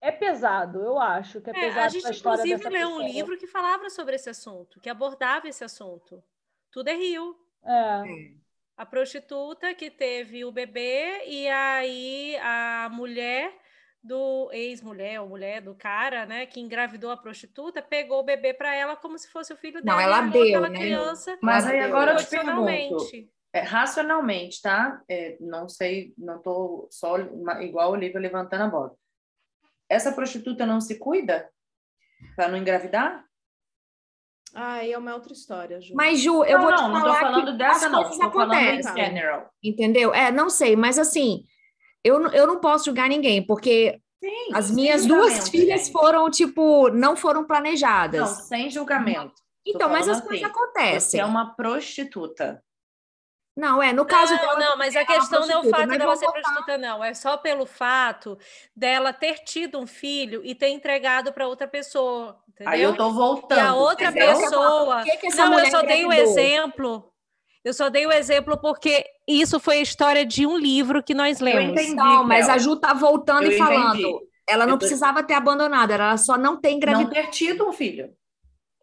é 0.00 0.12
pesado, 0.12 0.80
eu 0.80 0.98
acho 0.98 1.40
que 1.40 1.50
é, 1.50 1.52
é 1.52 1.60
pesado. 1.60 1.86
A 1.86 1.88
gente, 1.88 2.18
inclusive, 2.18 2.68
leu 2.68 2.88
um 2.88 3.02
livro 3.02 3.36
que 3.36 3.46
falava 3.46 3.90
sobre 3.90 4.14
esse 4.14 4.30
assunto, 4.30 4.80
que 4.80 4.88
abordava 4.88 5.48
esse 5.48 5.64
assunto. 5.64 6.22
Tudo 6.70 6.88
é 6.88 6.94
Rio. 6.94 7.36
É. 7.64 8.02
A 8.76 8.86
prostituta 8.86 9.74
que 9.74 9.90
teve 9.90 10.44
o 10.44 10.52
bebê, 10.52 11.24
e 11.26 11.48
aí 11.48 12.36
a 12.40 12.88
mulher 12.92 13.52
do 14.00 14.48
ex-mulher 14.52 15.20
ou 15.20 15.28
mulher 15.28 15.60
do 15.60 15.74
cara, 15.74 16.24
né, 16.24 16.46
que 16.46 16.60
engravidou 16.60 17.10
a 17.10 17.16
prostituta, 17.16 17.82
pegou 17.82 18.20
o 18.20 18.24
bebê 18.24 18.54
para 18.54 18.72
ela 18.72 18.94
como 18.94 19.18
se 19.18 19.28
fosse 19.28 19.52
o 19.52 19.56
filho 19.56 19.82
dela. 19.82 19.96
Não, 19.96 20.00
ela 20.00 20.20
deu, 20.20 20.60
né? 20.60 20.78
Criança, 20.78 21.36
Mas 21.42 21.66
aí 21.66 21.80
agora 21.80 22.12
eu 22.12 22.16
te 22.18 22.26
pergunto, 22.26 23.08
é, 23.52 23.60
racionalmente, 23.60 24.62
tá? 24.62 25.02
É, 25.08 25.36
não 25.40 25.68
sei, 25.68 26.14
não 26.16 26.40
tô 26.40 26.86
só 26.88 27.18
igual 27.60 27.90
o 27.90 27.96
livro 27.96 28.20
levantando 28.20 28.62
a 28.62 28.68
bola 28.68 28.96
essa 29.88 30.12
prostituta 30.12 30.66
não 30.66 30.80
se 30.80 30.98
cuida 30.98 31.48
para 32.36 32.48
não 32.48 32.58
engravidar? 32.58 33.24
Ah, 34.54 34.86
é 34.86 34.96
uma 34.96 35.14
outra 35.14 35.32
história, 35.32 35.80
Ju. 35.80 35.94
Mas, 35.94 36.20
Ju, 36.20 36.42
eu 36.44 36.58
não, 36.58 36.64
vou 36.64 36.74
te 36.74 36.82
não, 36.82 36.92
falar. 36.92 37.00
Não, 37.00 37.12
tô 37.12 37.20
falando 37.20 37.58
dessa, 37.58 37.88
não. 37.88 38.04
Tô 38.04 38.30
falando 38.30 38.54
em 38.54 38.82
general. 38.82 39.50
Entendeu? 39.62 40.14
É, 40.14 40.32
não 40.32 40.48
sei, 40.48 40.74
mas 40.74 40.98
assim, 40.98 41.44
eu, 42.02 42.26
eu 42.28 42.46
não 42.46 42.58
posso 42.58 42.86
julgar 42.86 43.08
ninguém, 43.08 43.44
porque 43.44 44.00
Sim, 44.22 44.54
as 44.54 44.70
minhas 44.70 45.04
duas 45.06 45.48
filhas 45.48 45.82
gente. 45.82 45.92
foram, 45.92 46.30
tipo, 46.30 46.88
não 46.90 47.16
foram 47.16 47.44
planejadas. 47.44 48.20
Não, 48.20 48.26
sem 48.26 48.70
julgamento. 48.70 49.34
Então, 49.66 49.88
mas 49.90 50.08
as 50.08 50.20
coisas 50.20 50.42
assim, 50.42 50.50
acontecem. 50.50 51.00
Você 51.00 51.18
é 51.18 51.24
uma 51.24 51.54
prostituta. 51.54 52.62
Não, 53.58 53.82
é, 53.82 53.92
no 53.92 54.04
caso 54.04 54.32
não, 54.34 54.40
dela. 54.40 54.58
Não, 54.60 54.78
mas 54.78 54.94
a 54.94 55.04
questão 55.04 55.44
não 55.44 55.50
é 55.50 55.58
o 55.58 55.68
fato 55.68 55.88
dela 55.88 56.14
ser 56.14 56.26
botar... 56.26 56.40
prostituta, 56.40 56.78
não. 56.78 57.02
É 57.02 57.12
só 57.12 57.36
pelo 57.36 57.66
fato 57.66 58.38
dela 58.74 59.12
ter 59.12 59.40
tido 59.40 59.80
um 59.80 59.86
filho 59.86 60.42
e 60.44 60.54
ter 60.54 60.68
entregado 60.68 61.32
para 61.32 61.48
outra 61.48 61.66
pessoa. 61.66 62.38
Entendeu? 62.48 62.72
Aí 62.72 62.80
eu 62.80 62.96
tô 62.96 63.10
voltando. 63.10 63.58
E 63.58 63.60
a 63.60 63.74
outra 63.74 64.10
entendeu? 64.10 64.38
pessoa. 64.38 65.02
Que 65.02 65.16
que 65.16 65.34
não, 65.34 65.58
eu 65.58 65.66
só 65.72 65.82
dei 65.82 66.04
o 66.04 66.08
um 66.08 66.12
exemplo. 66.12 67.12
Eu 67.64 67.74
só 67.74 67.88
dei 67.88 68.06
o 68.06 68.10
um 68.10 68.12
exemplo 68.12 68.56
porque 68.58 69.04
isso 69.26 69.58
foi 69.58 69.78
a 69.78 69.82
história 69.82 70.24
de 70.24 70.46
um 70.46 70.56
livro 70.56 71.02
que 71.02 71.12
nós 71.12 71.40
lemos. 71.40 71.64
Eu 71.64 71.70
entendi, 71.70 71.96
não, 71.96 72.22
mas 72.22 72.48
a 72.48 72.58
Ju 72.58 72.76
tá 72.76 72.94
voltando 72.94 73.46
eu 73.46 73.50
e 73.50 73.58
falando. 73.58 74.20
Ela 74.48 74.66
não 74.66 74.78
precisava 74.78 75.20
ter 75.24 75.34
abandonado, 75.34 75.90
ela 75.90 76.16
só 76.16 76.38
não 76.38 76.60
tem 76.60 76.78
gravidez. 76.78 77.08
Não 77.08 77.12
ter 77.12 77.30
tido 77.30 77.68
um 77.68 77.72
filho. 77.72 78.08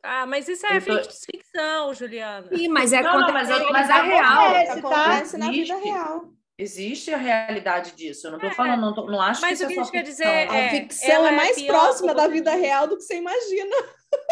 Ah, 0.05 0.25
mas 0.25 0.47
isso 0.47 0.65
é 0.65 0.79
tô... 0.79 0.97
ficção, 1.03 1.93
Juliana. 1.93 2.47
Sim, 2.55 2.67
mas 2.67 2.93
é 2.93 3.01
não, 3.01 3.19
não, 3.19 3.33
mas, 3.33 3.49
é, 3.49 3.71
mas 3.71 3.89
é 3.89 4.01
real. 4.01 4.43
Acontece, 4.43 4.81
tá? 4.81 5.05
acontece 5.05 5.37
na 5.37 5.51
vida 5.51 5.75
real. 5.77 6.35
Existe 6.57 7.13
a 7.13 7.17
realidade 7.17 7.91
disso. 7.95 8.27
Eu 8.27 8.31
não 8.31 8.37
estou 8.37 8.51
é, 8.51 8.53
falando, 8.53 8.79
não, 8.79 8.93
tô, 8.93 9.05
não 9.07 9.19
acho 9.19 9.41
mas 9.41 9.59
que 9.59 9.65
o 9.65 9.71
isso 9.71 9.91
que 9.91 9.97
é 9.97 10.01
quer 10.01 10.07
dizer 10.07 10.25
é, 10.25 10.67
a 10.67 10.69
ficção 10.69 11.27
é 11.27 11.31
mais 11.31 11.57
é 11.57 11.65
próxima 11.65 12.13
da 12.13 12.27
vida 12.27 12.51
real 12.51 12.87
do 12.87 12.95
que 12.95 13.03
você 13.03 13.17
imagina. 13.17 13.75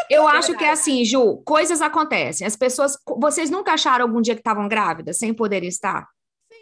Eu 0.10 0.26
acho 0.26 0.56
que 0.56 0.64
é 0.64 0.70
assim, 0.70 1.04
Ju, 1.04 1.42
coisas 1.44 1.82
acontecem. 1.82 2.48
As 2.48 2.56
pessoas, 2.56 2.98
vocês 3.18 3.50
nunca 3.50 3.74
acharam 3.74 4.06
algum 4.06 4.22
dia 4.22 4.36
que 4.36 4.40
estavam 4.40 4.70
grávidas 4.70 5.18
sem 5.18 5.34
poder 5.34 5.64
estar? 5.66 6.08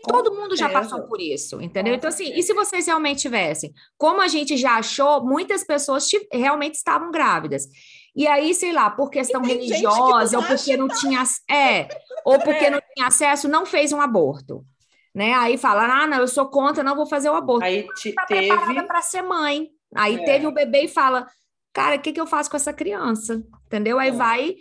Todo 0.07 0.33
mundo 0.33 0.57
já 0.57 0.67
passou 0.67 1.03
por 1.03 1.21
isso, 1.21 1.61
entendeu? 1.61 1.93
Então, 1.93 2.07
assim, 2.07 2.33
e 2.33 2.41
se 2.41 2.53
vocês 2.53 2.87
realmente 2.87 3.21
tivessem? 3.21 3.71
Como 3.97 4.19
a 4.19 4.27
gente 4.27 4.57
já 4.57 4.77
achou, 4.77 5.23
muitas 5.23 5.63
pessoas 5.63 6.07
realmente 6.31 6.73
estavam 6.73 7.11
grávidas. 7.11 7.67
E 8.15 8.27
aí, 8.27 8.53
sei 8.53 8.73
lá, 8.73 8.89
por 8.89 9.09
questão 9.09 9.41
religiosa, 9.41 10.37
ou 10.37 10.43
porque 10.43 10.75
não 10.75 10.87
tinha. 10.87 11.23
É, 11.49 11.87
ou 12.25 12.39
porque 12.39 12.69
não 12.69 12.81
tinha 12.93 13.07
acesso, 13.07 13.47
não 13.47 13.65
fez 13.65 13.93
um 13.93 14.01
aborto. 14.01 14.65
Né? 15.13 15.33
Aí 15.33 15.57
fala, 15.57 16.03
ah, 16.03 16.07
não, 16.07 16.19
eu 16.19 16.27
sou 16.27 16.47
contra, 16.49 16.83
não 16.83 16.95
vou 16.95 17.05
fazer 17.05 17.29
o 17.29 17.35
aborto. 17.35 17.65
Aí 17.65 17.85
te, 17.95 18.13
tá 18.13 18.25
teve 18.25 18.83
para 18.83 19.01
ser 19.01 19.21
mãe. 19.21 19.69
Aí 19.93 20.15
é. 20.15 20.23
teve 20.23 20.47
o 20.47 20.53
bebê 20.53 20.83
e 20.83 20.87
fala, 20.87 21.27
cara, 21.73 21.97
o 21.97 21.99
que, 21.99 22.13
que 22.13 22.21
eu 22.21 22.27
faço 22.27 22.49
com 22.49 22.55
essa 22.55 22.71
criança? 22.71 23.43
Entendeu? 23.65 23.99
Aí 23.99 24.09
é. 24.09 24.13
vai 24.13 24.55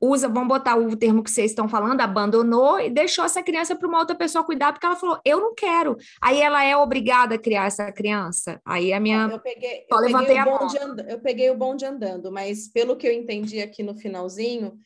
usa, 0.00 0.28
vamos 0.28 0.48
botar 0.48 0.76
o 0.76 0.96
termo 0.96 1.22
que 1.22 1.30
vocês 1.30 1.50
estão 1.50 1.68
falando, 1.68 2.00
abandonou 2.00 2.78
e 2.80 2.88
deixou 2.88 3.24
essa 3.24 3.42
criança 3.42 3.74
para 3.74 3.88
uma 3.88 3.98
outra 3.98 4.14
pessoa 4.14 4.44
cuidar, 4.44 4.72
porque 4.72 4.86
ela 4.86 4.96
falou, 4.96 5.20
eu 5.24 5.40
não 5.40 5.54
quero. 5.54 5.96
Aí 6.20 6.40
ela 6.40 6.64
é 6.64 6.76
obrigada 6.76 7.34
a 7.34 7.38
criar 7.38 7.66
essa 7.66 7.90
criança. 7.90 8.60
Aí 8.64 8.92
a 8.92 9.00
minha. 9.00 9.28
Eu 9.30 9.40
peguei, 9.40 9.86
eu 9.90 9.98
peguei, 9.98 10.40
o, 10.40 10.58
bonde 10.58 10.78
and... 10.78 10.96
eu 11.08 11.18
peguei 11.18 11.50
o 11.50 11.56
bonde 11.56 11.84
andando, 11.84 12.30
mas 12.30 12.68
pelo 12.68 12.96
que 12.96 13.06
eu 13.06 13.12
entendi 13.12 13.60
aqui 13.60 13.82
no 13.82 13.94
finalzinho, 13.94 14.78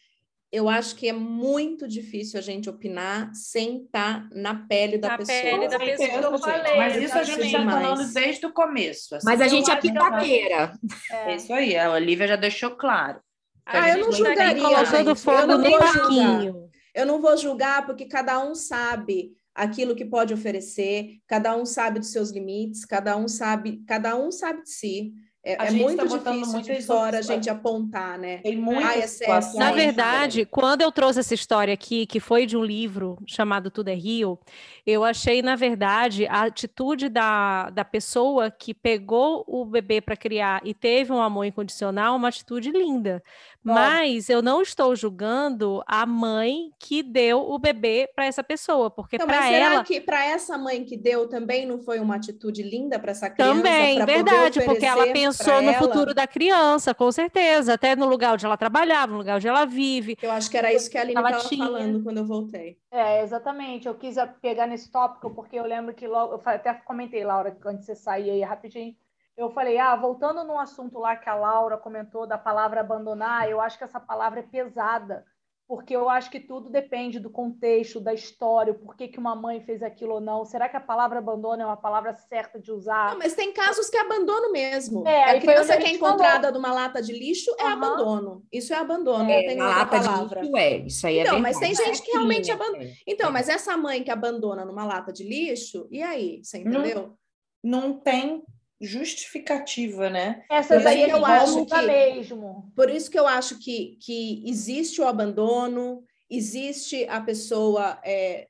eu 0.50 0.68
acho 0.68 0.96
que 0.96 1.08
é 1.08 1.12
muito 1.12 1.88
difícil 1.88 2.38
a 2.38 2.42
gente 2.42 2.68
opinar 2.68 3.34
sem 3.34 3.84
estar 3.84 4.28
tá 4.28 4.28
na 4.34 4.54
pele 4.54 4.98
da 4.98 5.08
na 5.08 5.18
pessoa. 5.18 5.40
Pele 5.40 5.68
da 5.68 5.78
pessoa. 5.78 6.38
Falei, 6.38 6.76
mas 6.76 6.96
isso 6.96 7.18
a 7.18 7.22
gente 7.22 7.48
já 7.48 7.64
falando 7.64 8.12
desde 8.12 8.46
o 8.46 8.52
começo. 8.52 9.16
Assim, 9.16 9.26
mas 9.26 9.40
a 9.40 9.48
gente 9.48 9.70
é 9.70 9.76
picadeira. 9.76 10.72
É. 11.10 11.36
Isso 11.36 11.52
aí, 11.52 11.76
a 11.76 11.90
Olivia 11.92 12.28
já 12.28 12.36
deixou 12.36 12.72
claro. 12.72 13.18
Ah, 13.64 13.90
eu 13.90 13.98
não 13.98 14.12
julgaria, 14.12 14.62
colocando 14.62 15.16
fogo 15.16 15.56
no 15.56 15.78
parquinho. 15.78 16.68
Eu 16.94 17.06
não 17.06 17.20
vou 17.20 17.36
julgar 17.36 17.86
porque 17.86 18.06
cada 18.06 18.38
um 18.44 18.54
sabe 18.54 19.32
aquilo 19.54 19.94
que 19.94 20.04
pode 20.04 20.32
oferecer, 20.32 21.18
cada 21.26 21.56
um 21.56 21.64
sabe 21.64 21.98
dos 21.98 22.10
seus 22.10 22.30
limites, 22.30 22.84
cada 22.84 23.16
um 23.16 23.28
sabe, 23.28 23.82
cada 23.86 24.16
um 24.16 24.30
sabe 24.30 24.62
de 24.62 24.70
si. 24.70 25.12
É, 25.44 25.66
é 25.66 25.70
muito 25.72 25.96
tá 25.96 26.30
difícil 26.30 26.60
de 26.60 26.82
fora 26.82 27.18
a 27.18 27.22
gente 27.22 27.50
apontar, 27.50 28.16
né? 28.16 28.38
Tem 28.38 28.56
muitas 28.56 29.20
é 29.20 29.58
Na 29.58 29.72
verdade, 29.72 30.46
quando 30.46 30.82
eu 30.82 30.92
trouxe 30.92 31.18
essa 31.18 31.34
história 31.34 31.74
aqui, 31.74 32.06
que 32.06 32.20
foi 32.20 32.46
de 32.46 32.56
um 32.56 32.64
livro 32.64 33.18
chamado 33.26 33.68
Tudo 33.68 33.88
é 33.88 33.94
Rio, 33.94 34.38
eu 34.84 35.04
achei, 35.04 35.42
na 35.42 35.54
verdade, 35.54 36.26
a 36.26 36.42
atitude 36.42 37.08
da, 37.08 37.70
da 37.70 37.84
pessoa 37.84 38.50
que 38.50 38.74
pegou 38.74 39.44
o 39.46 39.64
bebê 39.64 40.00
para 40.00 40.16
criar 40.16 40.60
e 40.64 40.74
teve 40.74 41.12
um 41.12 41.20
amor 41.20 41.44
incondicional 41.44 42.16
uma 42.16 42.28
atitude 42.28 42.70
linda. 42.70 43.22
Mas 43.62 44.28
eu 44.28 44.42
não 44.42 44.60
estou 44.60 44.96
julgando 44.96 45.84
a 45.86 46.04
mãe 46.04 46.72
que 46.80 47.00
deu 47.00 47.48
o 47.48 47.58
bebê 47.60 48.10
para 48.12 48.26
essa 48.26 48.42
pessoa, 48.42 48.90
porque 48.90 49.14
então, 49.14 49.26
para 49.28 49.48
ela 49.50 49.84
que 49.84 50.00
para 50.00 50.24
essa 50.24 50.58
mãe 50.58 50.84
que 50.84 50.96
deu 50.96 51.28
também 51.28 51.64
não 51.64 51.78
foi 51.78 52.00
uma 52.00 52.16
atitude 52.16 52.62
linda 52.62 52.98
para 52.98 53.12
essa 53.12 53.30
criança? 53.30 53.54
Também, 53.54 54.04
verdade, 54.04 54.64
porque 54.64 54.84
ela 54.84 55.06
pensou 55.12 55.62
no 55.62 55.70
ela. 55.70 55.78
futuro 55.78 56.12
da 56.12 56.26
criança, 56.26 56.92
com 56.92 57.12
certeza, 57.12 57.74
até 57.74 57.94
no 57.94 58.06
lugar 58.06 58.34
onde 58.34 58.44
ela 58.44 58.56
trabalhava, 58.56 59.12
no 59.12 59.18
lugar 59.18 59.36
onde 59.36 59.46
ela 59.46 59.64
vive. 59.64 60.16
Eu 60.20 60.32
acho 60.32 60.50
que 60.50 60.56
era 60.56 60.72
isso 60.72 60.90
que 60.90 60.98
a 60.98 61.02
Aline 61.02 61.20
estava 61.20 61.40
falando 61.48 62.02
quando 62.02 62.18
eu 62.18 62.26
voltei. 62.26 62.76
É, 62.90 63.22
exatamente. 63.22 63.86
Eu 63.86 63.94
quis 63.94 64.16
pegar 64.40 64.66
nesse 64.72 64.90
tópico 64.90 65.30
porque 65.30 65.56
eu 65.56 65.64
lembro 65.64 65.94
que 65.94 66.06
logo, 66.08 66.34
eu 66.34 66.42
até 66.44 66.72
comentei, 66.74 67.22
Laura, 67.22 67.52
quando 67.52 67.82
você 67.82 67.94
saía 67.94 68.32
aí 68.32 68.42
rapidinho, 68.42 68.96
eu 69.36 69.50
falei, 69.50 69.78
ah, 69.78 69.94
voltando 69.94 70.44
no 70.44 70.58
assunto 70.58 70.98
lá 70.98 71.14
que 71.16 71.28
a 71.28 71.34
Laura 71.34 71.76
comentou 71.76 72.26
da 72.26 72.38
palavra 72.38 72.80
abandonar, 72.80 73.48
eu 73.48 73.60
acho 73.60 73.78
que 73.78 73.84
essa 73.84 74.00
palavra 74.00 74.40
é 74.40 74.42
pesada, 74.42 75.24
porque 75.66 75.94
eu 75.94 76.08
acho 76.08 76.30
que 76.30 76.40
tudo 76.40 76.68
depende 76.68 77.18
do 77.18 77.30
contexto, 77.30 78.00
da 78.00 78.12
história, 78.12 78.74
por 78.74 78.96
que, 78.96 79.08
que 79.08 79.18
uma 79.18 79.34
mãe 79.34 79.60
fez 79.60 79.82
aquilo 79.82 80.14
ou 80.14 80.20
não. 80.20 80.44
Será 80.44 80.68
que 80.68 80.76
a 80.76 80.80
palavra 80.80 81.18
abandono 81.18 81.62
é 81.62 81.66
uma 81.66 81.76
palavra 81.76 82.14
certa 82.14 82.60
de 82.60 82.70
usar? 82.70 83.12
Não, 83.12 83.18
mas 83.18 83.34
tem 83.34 83.52
casos 83.52 83.88
que 83.88 83.96
é 83.96 84.00
abandono 84.00 84.52
mesmo. 84.52 85.06
É, 85.06 85.30
a 85.30 85.40
criança 85.40 85.76
que 85.76 85.84
é 85.84 85.92
encontrada 85.92 86.48
falou. 86.48 86.60
numa 86.60 86.72
lata 86.72 87.00
de 87.00 87.12
lixo 87.12 87.50
é 87.58 87.64
uhum. 87.64 87.70
abandono. 87.70 88.46
Isso 88.52 88.72
é 88.72 88.76
abandono, 88.76 89.24
é, 89.24 89.36
não 89.36 89.46
tem 89.46 89.62
outra 89.62 89.76
lata 89.78 90.00
palavra. 90.00 90.40
De 90.40 90.46
lixo 90.46 90.56
é, 90.56 90.76
isso 90.78 91.06
aí 91.06 91.18
é 91.18 91.22
Então, 91.22 91.40
mas 91.40 91.58
tem 91.58 91.74
gente 91.74 92.02
que 92.02 92.12
realmente 92.12 92.50
abandona. 92.50 92.84
Então, 93.06 93.32
mas 93.32 93.48
essa 93.48 93.76
mãe 93.76 94.02
que 94.02 94.10
abandona 94.10 94.64
numa 94.64 94.84
lata 94.84 95.12
de 95.12 95.24
lixo, 95.24 95.86
e 95.90 96.02
aí? 96.02 96.40
Você 96.42 96.58
entendeu? 96.58 97.16
Não, 97.62 97.82
não 97.82 97.98
tem 97.98 98.44
justificativa, 98.82 100.10
né? 100.10 100.44
Essa 100.50 100.80
daí 100.80 101.08
eu 101.08 101.24
acho 101.24 101.64
que 101.64 101.82
mesmo. 101.82 102.70
Por 102.74 102.90
isso 102.90 103.10
que 103.10 103.18
eu 103.18 103.26
acho 103.26 103.58
que, 103.58 103.96
que 104.02 104.42
existe 104.44 105.00
o 105.00 105.06
abandono, 105.06 106.02
existe 106.28 107.06
a 107.08 107.20
pessoa 107.20 108.00
é, 108.04 108.48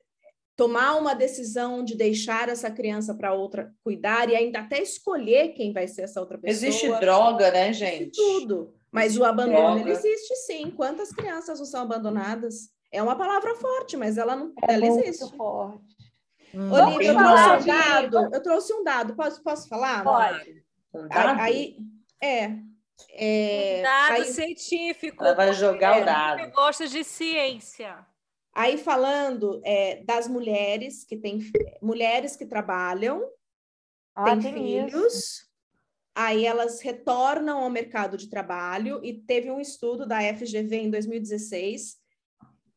tomar 0.56 0.94
uma 0.96 1.14
decisão 1.14 1.84
de 1.84 1.94
deixar 1.94 2.48
essa 2.48 2.70
criança 2.70 3.14
para 3.14 3.34
outra 3.34 3.72
cuidar 3.84 4.30
e 4.30 4.36
ainda 4.36 4.60
até 4.60 4.80
escolher 4.80 5.50
quem 5.50 5.72
vai 5.72 5.86
ser 5.86 6.02
essa 6.02 6.20
outra 6.20 6.38
pessoa. 6.38 6.68
Existe 6.68 7.00
droga, 7.00 7.50
né, 7.50 7.72
gente? 7.72 8.02
Existe 8.02 8.16
tudo. 8.16 8.74
Mas 8.90 9.06
existe 9.06 9.22
o 9.22 9.24
abandono 9.24 9.80
ele 9.80 9.90
existe 9.90 10.36
sim. 10.46 10.70
Quantas 10.70 11.12
crianças 11.12 11.58
não 11.58 11.66
são 11.66 11.82
abandonadas? 11.82 12.70
É 12.90 13.02
uma 13.02 13.16
palavra 13.16 13.54
forte, 13.54 13.96
mas 13.96 14.18
ela 14.18 14.36
não 14.36 14.52
é 14.68 14.74
ela 14.74 14.86
existe. 14.86 15.36
Forte. 15.36 15.92
Hum, 16.54 16.70
Olivia, 16.70 17.12
eu 17.12 17.16
trouxe 17.16 17.62
um 17.62 17.66
dado. 17.66 18.34
Eu 18.34 18.42
trouxe 18.42 18.72
um 18.74 18.84
dado. 18.84 19.14
Posso, 19.14 19.42
posso 19.42 19.68
falar? 19.68 20.04
Pode. 20.04 20.64
Um 20.94 21.08
dado? 21.08 21.40
Aí, 21.40 21.76
é. 22.20 22.44
é 23.10 23.78
um 23.78 23.82
dado 23.82 24.12
aí, 24.12 24.24
científico. 24.24 25.24
Ela 25.24 25.34
vai 25.34 25.52
jogar 25.54 25.98
é, 25.98 26.02
o 26.02 26.04
dado. 26.04 26.52
gosta 26.52 26.86
de 26.86 27.02
ciência. 27.02 28.06
Aí 28.54 28.76
falando 28.76 29.62
é, 29.64 30.02
das 30.04 30.28
mulheres 30.28 31.04
que 31.04 31.16
têm 31.16 31.38
mulheres 31.80 32.36
que 32.36 32.44
trabalham, 32.44 33.26
ah, 34.14 34.36
têm 34.36 34.42
filhos, 34.42 35.14
isso. 35.14 35.46
aí 36.14 36.44
elas 36.44 36.82
retornam 36.82 37.62
ao 37.62 37.70
mercado 37.70 38.18
de 38.18 38.28
trabalho 38.28 39.00
e 39.02 39.14
teve 39.14 39.50
um 39.50 39.58
estudo 39.58 40.06
da 40.06 40.20
FGV 40.20 40.76
em 40.76 40.90
2016 40.90 42.01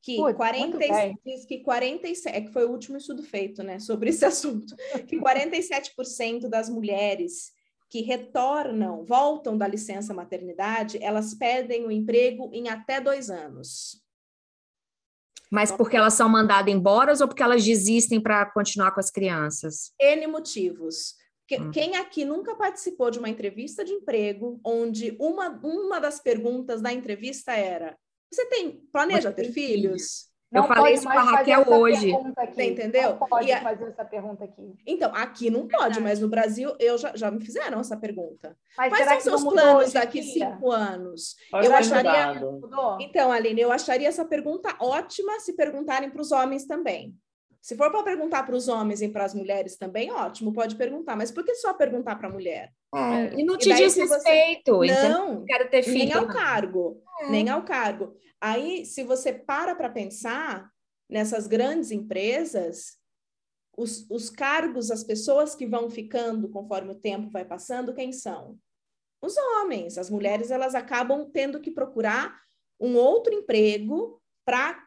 que 0.06 0.18
Putz, 0.18 0.38
40, 0.38 0.78
diz 1.26 1.46
que 1.46 1.64
47, 1.64 2.38
é 2.38 2.40
que 2.40 2.54
foi 2.54 2.64
o 2.64 2.70
último 2.70 2.96
estudo 2.96 3.24
feito, 3.24 3.64
né, 3.64 3.80
sobre 3.80 4.12
esse 4.12 4.24
assunto, 4.24 4.76
que 5.08 5.18
47% 5.18 6.48
das 6.48 6.70
mulheres 6.70 7.52
que 7.90 8.02
retornam, 8.02 9.04
voltam 9.04 9.58
da 9.58 9.68
licença 9.68 10.14
maternidade, 10.14 11.02
elas 11.02 11.34
perdem 11.34 11.86
o 11.86 11.92
emprego 11.92 12.52
em 12.54 12.70
até 12.70 13.02
dois 13.02 13.32
anos. 13.32 14.00
Mas 15.52 15.72
porque 15.72 15.98
elas 15.98 16.14
são 16.14 16.30
mandadas 16.30 16.72
embora 16.72 17.14
ou 17.20 17.28
porque 17.28 17.42
elas 17.42 17.66
desistem 17.66 18.22
para 18.22 18.46
continuar 18.52 18.92
com 18.92 19.00
as 19.00 19.10
crianças? 19.10 19.92
N 20.00 20.28
motivos. 20.28 21.16
Hum. 21.52 21.72
Quem 21.72 21.96
aqui 21.96 22.26
nunca 22.26 22.56
participou 22.56 23.10
de 23.10 23.18
uma 23.18 23.30
entrevista 23.30 23.84
de 23.84 23.94
emprego 23.94 24.60
onde 24.64 25.16
uma, 25.20 25.50
uma 25.64 26.00
das 26.00 26.20
perguntas 26.20 26.82
da 26.82 26.92
entrevista 26.92 27.54
era 27.54 27.98
você 28.36 28.46
tem 28.48 28.72
planeja 28.92 29.32
ter 29.32 29.52
filhos? 29.52 30.30
Não 30.52 30.64
eu 30.64 30.68
falei 30.68 30.94
isso 30.94 31.04
com 31.04 31.10
a 31.10 31.22
Raquel 31.22 31.66
hoje. 31.68 32.12
Você 32.54 32.64
entendeu? 32.64 33.18
Não 33.20 33.28
pode 33.28 33.52
a... 33.52 33.62
fazer 33.62 33.86
essa 33.86 34.06
pergunta 34.06 34.46
aqui. 34.46 34.74
Então, 34.86 35.12
aqui 35.14 35.50
não 35.50 35.68
pode, 35.68 36.00
mas 36.00 36.20
no 36.20 36.30
Brasil 36.30 36.74
eu 36.80 36.98
já, 36.98 37.12
já 37.16 37.30
me 37.30 37.44
fizeram 37.44 37.80
essa 37.80 37.98
pergunta. 37.98 38.56
Mas 38.78 38.90
Quais 38.90 39.24
são 39.24 39.38
seus 39.38 39.54
planos 39.54 39.94
daqui 39.94 40.24
cinco 40.24 40.72
anos? 40.72 41.36
Pode 41.52 41.68
eu 41.68 41.76
acharia. 41.76 42.42
Então, 43.02 43.32
Aline, 43.32 43.62
eu 43.62 43.72
acharia 43.72 44.08
essa 44.08 44.24
pergunta 44.24 44.76
ótima 44.80 45.40
se 45.40 45.54
perguntarem 45.54 46.10
para 46.10 46.22
os 46.22 46.32
homens 46.32 46.66
também. 46.66 47.14
Se 47.66 47.76
for 47.76 47.90
para 47.90 48.04
perguntar 48.04 48.44
para 48.44 48.56
os 48.56 48.68
homens 48.68 49.02
e 49.02 49.10
para 49.10 49.26
as 49.26 49.34
mulheres 49.34 49.76
também, 49.76 50.12
ótimo, 50.12 50.54
pode 50.54 50.76
perguntar. 50.76 51.16
Mas 51.16 51.32
por 51.32 51.44
que 51.44 51.56
só 51.56 51.74
perguntar 51.74 52.16
para 52.16 52.28
a 52.28 52.32
mulher? 52.32 52.72
É, 52.94 53.40
e 53.40 53.44
não 53.44 53.58
te 53.58 53.72
e 53.72 53.74
diz 53.74 53.96
respeito. 53.96 54.78
Você... 54.78 54.92
Então 54.92 55.10
não, 55.10 55.44
quero 55.44 55.68
ter 55.68 55.82
filho. 55.82 55.98
Nem 55.98 56.14
ao 56.14 56.28
cargo. 56.28 57.02
É. 57.20 57.30
Nem 57.30 57.50
ao 57.50 57.64
cargo. 57.64 58.16
Aí, 58.40 58.86
se 58.86 59.04
você 59.04 59.34
para 59.34 59.76
para 59.76 59.90
pensar 59.90 60.72
nessas 61.10 61.48
grandes 61.48 61.92
empresas, 61.92 62.98
os, 63.78 64.10
os 64.10 64.30
cargos, 64.30 64.92
as 64.92 65.04
pessoas 65.04 65.56
que 65.56 65.66
vão 65.66 65.90
ficando 65.90 66.50
conforme 66.50 66.92
o 66.92 67.00
tempo 67.00 67.30
vai 67.30 67.46
passando, 67.46 67.94
quem 67.94 68.12
são? 68.12 68.58
Os 69.22 69.36
homens. 69.38 69.98
As 69.98 70.10
mulheres, 70.10 70.52
elas 70.52 70.76
acabam 70.76 71.30
tendo 71.32 71.60
que 71.60 71.72
procurar 71.72 72.40
um 72.80 72.96
outro 72.96 73.34
emprego 73.34 74.22
para 74.46 74.84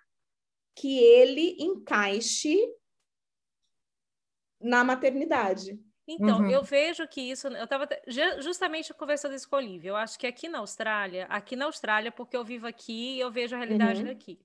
que 0.75 0.99
ele 0.99 1.57
encaixe 1.59 2.57
na 4.61 4.85
maternidade. 4.85 5.81
Então, 6.09 6.39
uhum. 6.39 6.51
eu 6.51 6.63
vejo 6.63 7.07
que 7.07 7.21
isso. 7.21 7.49
Eu 7.49 7.65
estava 7.65 7.87
justamente 8.39 8.95
conversando 8.95 9.35
isso 9.35 9.47
com 9.47 9.57
o 9.57 9.59
Olivia. 9.59 9.91
Eu 9.91 9.97
acho 9.97 10.19
que 10.19 10.27
aqui 10.27 10.49
na 10.49 10.61
Austrália, 10.61 11.27
aqui 11.29 11.55
na 11.55 11.67
Austrália, 11.67 12.11
porque 12.11 12.35
eu 12.35 12.43
vivo 12.43 12.67
aqui 12.67 13.17
e 13.17 13.21
eu 13.21 13.31
vejo 13.31 13.55
a 13.55 13.59
realidade 13.59 14.01
uhum. 14.01 14.07
daqui. 14.09 14.41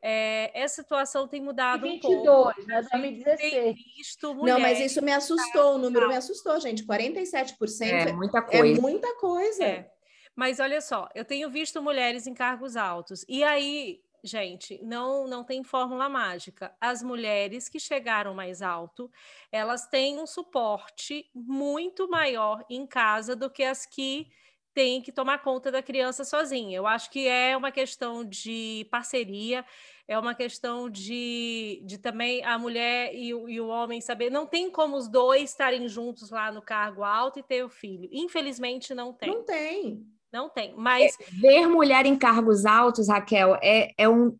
É, 0.00 0.52
essa 0.54 0.82
situação 0.82 1.26
tem 1.26 1.40
mudado 1.40 1.82
22, 1.82 2.20
um 2.20 2.24
pouco. 2.24 2.66
né? 2.68 2.82
2016. 2.92 3.74
Visto 3.96 4.34
Não, 4.34 4.60
mas 4.60 4.78
isso 4.78 5.02
me 5.02 5.12
assustou, 5.12 5.74
o 5.74 5.78
número 5.78 6.06
me 6.06 6.14
assustou, 6.14 6.60
gente. 6.60 6.86
47% 6.86 7.56
é 7.82 8.12
muita 8.12 8.40
coisa. 8.40 8.78
É 8.78 8.80
muita 8.80 9.14
coisa. 9.16 9.64
É. 9.64 9.90
Mas 10.36 10.60
olha 10.60 10.80
só, 10.80 11.08
eu 11.14 11.24
tenho 11.24 11.50
visto 11.50 11.82
mulheres 11.82 12.28
em 12.28 12.34
cargos 12.34 12.76
altos. 12.76 13.24
E 13.26 13.42
aí, 13.42 14.00
gente, 14.26 14.78
não, 14.82 15.26
não 15.26 15.44
tem 15.44 15.62
fórmula 15.62 16.08
mágica. 16.08 16.74
As 16.80 17.02
mulheres 17.02 17.68
que 17.68 17.78
chegaram 17.78 18.34
mais 18.34 18.62
alto, 18.62 19.10
elas 19.50 19.86
têm 19.88 20.20
um 20.20 20.26
suporte 20.26 21.30
muito 21.34 22.08
maior 22.08 22.64
em 22.68 22.86
casa 22.86 23.36
do 23.36 23.50
que 23.50 23.62
as 23.62 23.86
que 23.86 24.28
têm 24.74 25.00
que 25.00 25.10
tomar 25.10 25.38
conta 25.38 25.72
da 25.72 25.82
criança 25.82 26.22
sozinha. 26.22 26.76
Eu 26.76 26.86
acho 26.86 27.10
que 27.10 27.26
é 27.26 27.56
uma 27.56 27.72
questão 27.72 28.22
de 28.22 28.86
parceria, 28.90 29.64
é 30.06 30.18
uma 30.18 30.34
questão 30.34 30.90
de, 30.90 31.82
de 31.86 31.96
também 31.96 32.44
a 32.44 32.58
mulher 32.58 33.14
e 33.14 33.28
e 33.28 33.60
o 33.60 33.68
homem 33.68 34.02
saber. 34.02 34.28
Não 34.28 34.46
tem 34.46 34.70
como 34.70 34.96
os 34.96 35.08
dois 35.08 35.50
estarem 35.50 35.88
juntos 35.88 36.30
lá 36.30 36.52
no 36.52 36.60
cargo 36.60 37.02
alto 37.02 37.38
e 37.38 37.42
ter 37.42 37.64
o 37.64 37.70
filho. 37.70 38.06
Infelizmente, 38.12 38.94
não 38.94 39.14
tem. 39.14 39.30
Não 39.30 39.44
tem. 39.44 40.06
Não 40.36 40.50
tem, 40.50 40.74
mas... 40.76 41.16
É, 41.18 41.24
ver 41.40 41.66
mulher 41.66 42.04
em 42.04 42.14
cargos 42.14 42.66
altos, 42.66 43.08
Raquel, 43.08 43.58
é, 43.62 43.90
é 43.96 44.06
um... 44.06 44.36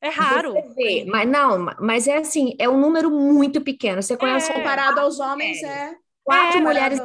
É 0.00 0.08
raro. 0.08 0.54
Vê, 0.76 1.04
mas 1.08 1.28
não, 1.28 1.74
mas 1.80 2.06
é 2.06 2.18
assim, 2.18 2.54
é 2.56 2.68
um 2.68 2.78
número 2.78 3.10
muito 3.10 3.60
pequeno. 3.60 4.00
Você 4.00 4.16
conhece... 4.16 4.52
É, 4.52 4.54
comparado 4.54 5.00
aos 5.00 5.18
homens, 5.18 5.60
é... 5.64 5.96
Quatro 6.22 6.58
é, 6.58 6.60
mulheres 6.60 7.00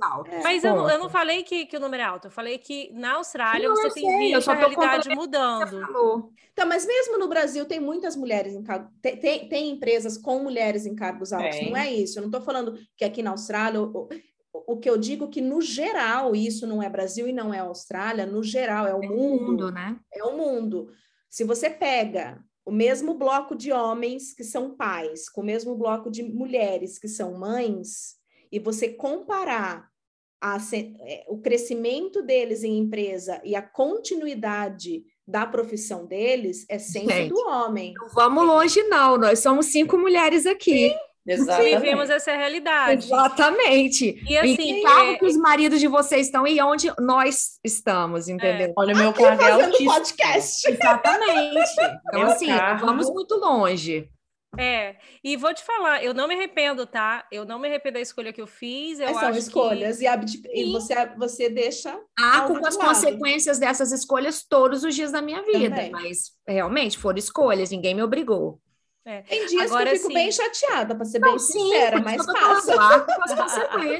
altos. 0.00 0.32
É. 0.32 0.42
Mas 0.44 0.62
eu, 0.62 0.76
eu, 0.88 0.98
não 1.00 1.10
falei 1.10 1.42
que, 1.42 1.66
que 1.66 1.76
o 1.76 1.80
número 1.80 2.00
é 2.00 2.06
alto, 2.06 2.28
eu 2.28 2.30
falei 2.30 2.58
que 2.58 2.92
na 2.92 3.14
Austrália 3.14 3.68
não, 3.68 3.74
você 3.74 3.90
tem 3.90 4.18
visto 4.18 4.48
a 4.48 4.54
realidade 4.54 5.08
mudando. 5.08 6.32
Então, 6.52 6.68
mas 6.68 6.86
mesmo 6.86 7.18
no 7.18 7.26
Brasil 7.26 7.64
tem 7.64 7.80
muitas 7.80 8.14
mulheres 8.14 8.54
em 8.54 8.62
cargos, 8.62 8.92
tem, 9.02 9.16
tem, 9.16 9.48
tem, 9.48 9.70
empresas 9.70 10.16
com 10.16 10.38
mulheres 10.40 10.86
em 10.86 10.94
cargos 10.94 11.32
altos, 11.32 11.60
não 11.68 11.76
é 11.76 11.92
isso. 11.92 12.18
Eu 12.18 12.22
não 12.22 12.28
estou 12.28 12.42
falando 12.42 12.78
que 12.96 13.04
aqui 13.04 13.22
na 13.22 13.30
Austrália, 13.30 13.80
o 14.66 14.76
que 14.78 14.88
eu 14.88 14.96
digo 14.96 15.28
que 15.28 15.40
no 15.40 15.60
geral, 15.60 16.34
isso 16.34 16.66
não 16.66 16.82
é 16.82 16.88
Brasil 16.88 17.28
e 17.28 17.32
não 17.32 17.52
é 17.52 17.58
Austrália, 17.58 18.26
no 18.26 18.42
geral 18.42 18.86
é 18.86 18.94
o 18.94 19.02
é 19.02 19.08
mundo, 19.08 19.52
mundo, 19.52 19.70
né? 19.70 19.98
É 20.12 20.24
o 20.24 20.36
mundo. 20.36 20.90
Se 21.30 21.44
você 21.44 21.68
pega 21.68 22.42
o 22.64 22.70
mesmo 22.70 23.14
bloco 23.14 23.54
de 23.54 23.72
homens 23.72 24.34
que 24.34 24.44
são 24.44 24.76
pais, 24.76 25.28
com 25.28 25.40
o 25.40 25.44
mesmo 25.44 25.74
bloco 25.76 26.10
de 26.10 26.22
mulheres 26.22 26.98
que 26.98 27.08
são 27.08 27.38
mães, 27.38 28.16
e 28.52 28.58
você 28.58 28.88
comparar 28.88 29.88
a, 30.40 30.58
é, 30.72 31.24
o 31.28 31.38
crescimento 31.38 32.22
deles 32.22 32.62
em 32.62 32.78
empresa 32.78 33.40
e 33.44 33.56
a 33.56 33.62
continuidade 33.62 35.04
da 35.26 35.46
profissão 35.46 36.06
deles, 36.06 36.64
é 36.68 36.78
sempre 36.78 37.14
Gente, 37.14 37.30
do 37.30 37.40
homem. 37.46 37.92
Não 37.94 38.08
vamos 38.08 38.46
longe, 38.46 38.82
não. 38.84 39.18
Nós 39.18 39.40
somos 39.40 39.66
cinco 39.66 39.98
mulheres 39.98 40.46
aqui. 40.46 40.90
Sim. 40.90 40.96
Exatamente. 41.28 41.78
Vivemos 41.78 42.10
essa 42.10 42.32
realidade. 42.32 43.04
Exatamente. 43.04 44.22
E 44.28 44.38
assim, 44.38 44.82
carro 44.82 45.12
é... 45.12 45.18
que 45.18 45.26
os 45.26 45.36
maridos 45.36 45.80
de 45.80 45.86
vocês 45.86 46.26
estão 46.26 46.46
e 46.46 46.60
onde 46.60 46.90
nós 46.98 47.58
estamos, 47.64 48.28
entendeu? 48.28 48.68
É. 48.68 48.72
Olha, 48.76 48.94
meu 48.94 49.12
carro 49.12 49.42
é 49.42 49.50
altíssimo. 49.50 49.92
podcast. 49.92 50.70
Exatamente. 50.70 51.72
Então, 52.08 52.20
meu 52.20 52.26
assim, 52.28 52.46
carro... 52.46 52.86
vamos 52.86 53.10
muito 53.10 53.34
longe. 53.34 54.08
É, 54.56 54.96
e 55.22 55.36
vou 55.36 55.52
te 55.52 55.62
falar, 55.62 56.02
eu 56.02 56.14
não 56.14 56.26
me 56.26 56.34
arrependo, 56.34 56.86
tá? 56.86 57.26
Eu 57.30 57.44
não 57.44 57.58
me 57.58 57.68
arrependo 57.68 57.94
da 57.94 58.00
escolha 58.00 58.32
que 58.32 58.40
eu 58.40 58.46
fiz. 58.46 58.98
Eu 58.98 59.12
são 59.14 59.30
escolhas 59.30 59.98
que... 59.98 60.06
e, 60.06 60.62
e, 60.62 60.72
você, 60.72 60.94
você 61.18 61.50
deixa. 61.50 61.98
Ah, 62.18 62.42
com 62.42 62.66
as 62.66 62.76
consequências 62.76 63.58
dessas 63.58 63.92
escolhas 63.92 64.44
todos 64.48 64.84
os 64.84 64.94
dias 64.94 65.12
da 65.12 65.20
minha 65.20 65.42
vida, 65.42 65.76
Também. 65.76 65.90
mas 65.90 66.32
realmente 66.46 66.96
foram 66.96 67.18
escolhas, 67.18 67.70
ninguém 67.70 67.94
me 67.94 68.02
obrigou. 68.02 68.58
É. 69.08 69.22
Tem 69.22 69.46
dias 69.46 69.70
Agora, 69.70 69.86
que 69.86 69.92
eu 69.92 69.96
fico 69.96 70.08
sim. 70.08 70.14
bem 70.14 70.30
chateada, 70.30 70.94
para 70.94 71.04
ser 71.06 71.18
não, 71.18 71.30
bem 71.30 71.38
sim, 71.38 71.52
sincera, 71.52 71.98
mas 71.98 72.26
passa. 72.26 72.76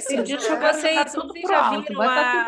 Tem 0.07 0.23
dias 0.23 0.47
que 0.47 0.55
vocês, 0.55 1.15
vocês 1.15 1.49
já 1.49 1.71
viram 1.81 2.03
a... 2.03 2.47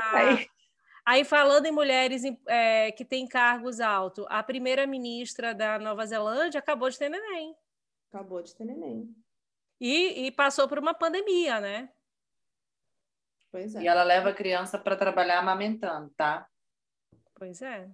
Aí, 1.06 1.24
falando 1.24 1.64
em 1.64 1.72
mulheres 1.72 2.22
é, 2.46 2.92
que 2.92 3.02
têm 3.02 3.26
cargos 3.26 3.80
altos, 3.80 4.26
a 4.28 4.42
primeira-ministra 4.42 5.54
da 5.54 5.78
Nova 5.78 6.04
Zelândia 6.04 6.58
acabou 6.58 6.90
de 6.90 6.98
ter 6.98 7.08
neném. 7.08 7.56
Acabou 8.12 8.42
de 8.42 8.54
ter 8.54 8.66
neném. 8.66 9.08
E, 9.80 10.26
e 10.26 10.30
passou 10.30 10.68
por 10.68 10.78
uma 10.78 10.92
pandemia, 10.92 11.60
né? 11.60 11.88
Pois 13.50 13.74
é. 13.74 13.80
E 13.80 13.88
ela 13.88 14.02
leva 14.02 14.28
a 14.28 14.34
criança 14.34 14.78
para 14.78 14.96
trabalhar 14.96 15.38
amamentando, 15.38 16.10
tá? 16.10 16.46
Pois 17.34 17.62
é. 17.62 17.88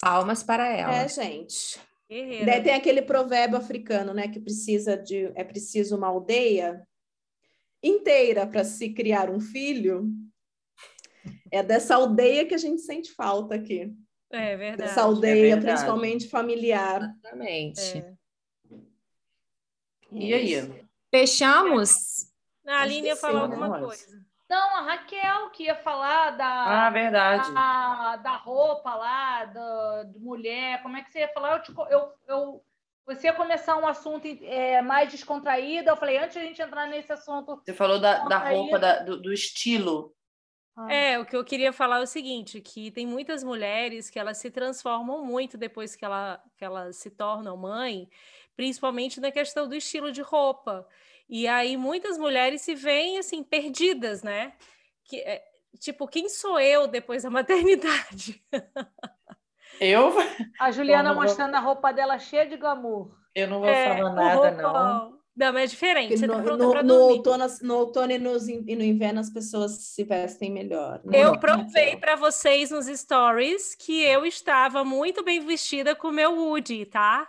Palmas 0.00 0.42
para 0.42 0.66
ela. 0.66 0.92
É, 0.92 1.08
gente. 1.08 1.80
Daí 2.08 2.62
tem 2.62 2.74
aquele 2.74 3.02
provérbio 3.02 3.58
africano, 3.58 4.14
né, 4.14 4.28
que 4.28 4.40
precisa 4.40 4.96
de 4.96 5.30
é 5.34 5.44
preciso 5.44 5.96
uma 5.96 6.08
aldeia 6.08 6.82
inteira 7.82 8.46
para 8.46 8.64
se 8.64 8.90
criar 8.94 9.28
um 9.30 9.40
filho. 9.40 10.10
É 11.50 11.62
dessa 11.62 11.96
aldeia 11.96 12.46
que 12.46 12.54
a 12.54 12.58
gente 12.58 12.80
sente 12.80 13.12
falta 13.12 13.54
aqui. 13.54 13.92
É 14.30 14.56
verdade. 14.56 14.88
Dessa 14.88 15.02
aldeia, 15.02 15.32
é 15.32 15.56
verdade. 15.56 15.66
principalmente 15.66 16.28
familiar. 16.28 17.02
Exatamente. 17.02 17.98
É. 17.98 18.14
E 20.12 20.34
aí? 20.34 20.86
Fechamos? 21.10 22.30
A 22.66 22.82
Aline 22.82 23.08
ia 23.08 23.16
falar 23.16 23.42
alguma 23.42 23.80
coisa. 23.80 24.27
Não, 24.48 24.76
a 24.76 24.80
Raquel 24.80 25.50
que 25.50 25.64
ia 25.64 25.74
falar 25.74 26.30
da. 26.30 26.86
Ah, 26.86 26.90
verdade. 26.90 27.52
Da, 27.52 28.16
da 28.16 28.36
roupa 28.36 28.94
lá, 28.94 29.44
da, 29.44 30.04
da, 30.04 30.18
mulher. 30.18 30.82
Como 30.82 30.96
é 30.96 31.02
que 31.02 31.10
você 31.10 31.20
ia 31.20 31.28
falar? 31.28 31.56
Eu, 31.56 31.62
te, 31.62 31.74
eu, 31.90 32.12
eu, 32.26 32.64
você 33.04 33.26
ia 33.26 33.34
começar 33.34 33.76
um 33.76 33.86
assunto 33.86 34.26
é, 34.26 34.80
mais 34.80 35.10
descontraído. 35.10 35.90
Eu 35.90 35.96
falei, 35.96 36.16
antes 36.16 36.32
de 36.32 36.38
a 36.38 36.42
gente 36.44 36.62
entrar 36.62 36.86
nesse 36.86 37.12
assunto. 37.12 37.60
Você 37.62 37.74
falou 37.74 38.00
da, 38.00 38.24
da 38.24 38.38
roupa, 38.38 38.78
da, 38.78 39.00
do, 39.00 39.20
do 39.20 39.32
estilo. 39.32 40.14
Ah. 40.74 40.92
É, 40.92 41.18
o 41.18 41.26
que 41.26 41.36
eu 41.36 41.44
queria 41.44 41.72
falar 41.72 41.98
é 41.98 42.02
o 42.02 42.06
seguinte, 42.06 42.60
que 42.60 42.90
tem 42.90 43.06
muitas 43.06 43.42
mulheres 43.42 44.08
que 44.08 44.18
elas 44.18 44.38
se 44.38 44.48
transformam 44.48 45.24
muito 45.24 45.58
depois 45.58 45.96
que, 45.96 46.04
ela, 46.04 46.42
que 46.56 46.64
elas 46.64 46.96
se 46.96 47.10
tornam 47.10 47.56
mãe, 47.56 48.08
principalmente 48.56 49.20
na 49.20 49.32
questão 49.32 49.68
do 49.68 49.74
estilo 49.74 50.12
de 50.12 50.22
roupa. 50.22 50.86
E 51.28 51.46
aí 51.46 51.76
muitas 51.76 52.16
mulheres 52.16 52.62
se 52.62 52.74
veem 52.74 53.18
assim 53.18 53.42
perdidas, 53.42 54.22
né? 54.22 54.52
Que, 55.04 55.18
é, 55.20 55.42
tipo, 55.78 56.08
quem 56.08 56.28
sou 56.28 56.58
eu 56.58 56.86
depois 56.86 57.22
da 57.22 57.30
maternidade? 57.30 58.42
Eu? 59.80 60.12
A 60.58 60.70
Juliana 60.70 61.12
mostrando 61.14 61.54
a 61.54 61.60
roupa 61.60 61.92
dela 61.92 62.18
cheia 62.18 62.46
de 62.46 62.56
glamour. 62.56 63.14
Eu 63.34 63.48
não 63.48 63.60
vou 63.60 63.68
é, 63.68 63.96
falar 63.96 64.12
nada, 64.12 64.50
não. 64.50 65.18
Não, 65.38 65.52
mas 65.52 65.62
é 65.62 65.66
diferente. 65.66 66.18
Você 66.18 66.26
no, 66.26 66.34
tá 66.34 66.56
no, 66.56 66.82
no 66.82 66.94
outono, 66.94 67.46
no 67.62 67.76
outono 67.76 68.10
e, 68.10 68.18
nos, 68.18 68.48
e, 68.48 68.74
no 68.74 68.82
inverno 68.82 69.20
as 69.20 69.30
pessoas 69.30 69.70
se 69.84 70.02
vestem 70.02 70.50
melhor. 70.50 71.00
Né? 71.04 71.22
Eu 71.22 71.38
provei 71.38 71.94
para 71.96 72.16
vocês 72.16 72.72
nos 72.72 72.86
stories 72.86 73.76
que 73.76 74.02
eu 74.02 74.26
estava 74.26 74.82
muito 74.82 75.22
bem 75.22 75.38
vestida 75.38 75.94
com 75.94 76.08
o 76.08 76.12
meu 76.12 76.34
Woody, 76.34 76.86
tá? 76.86 77.28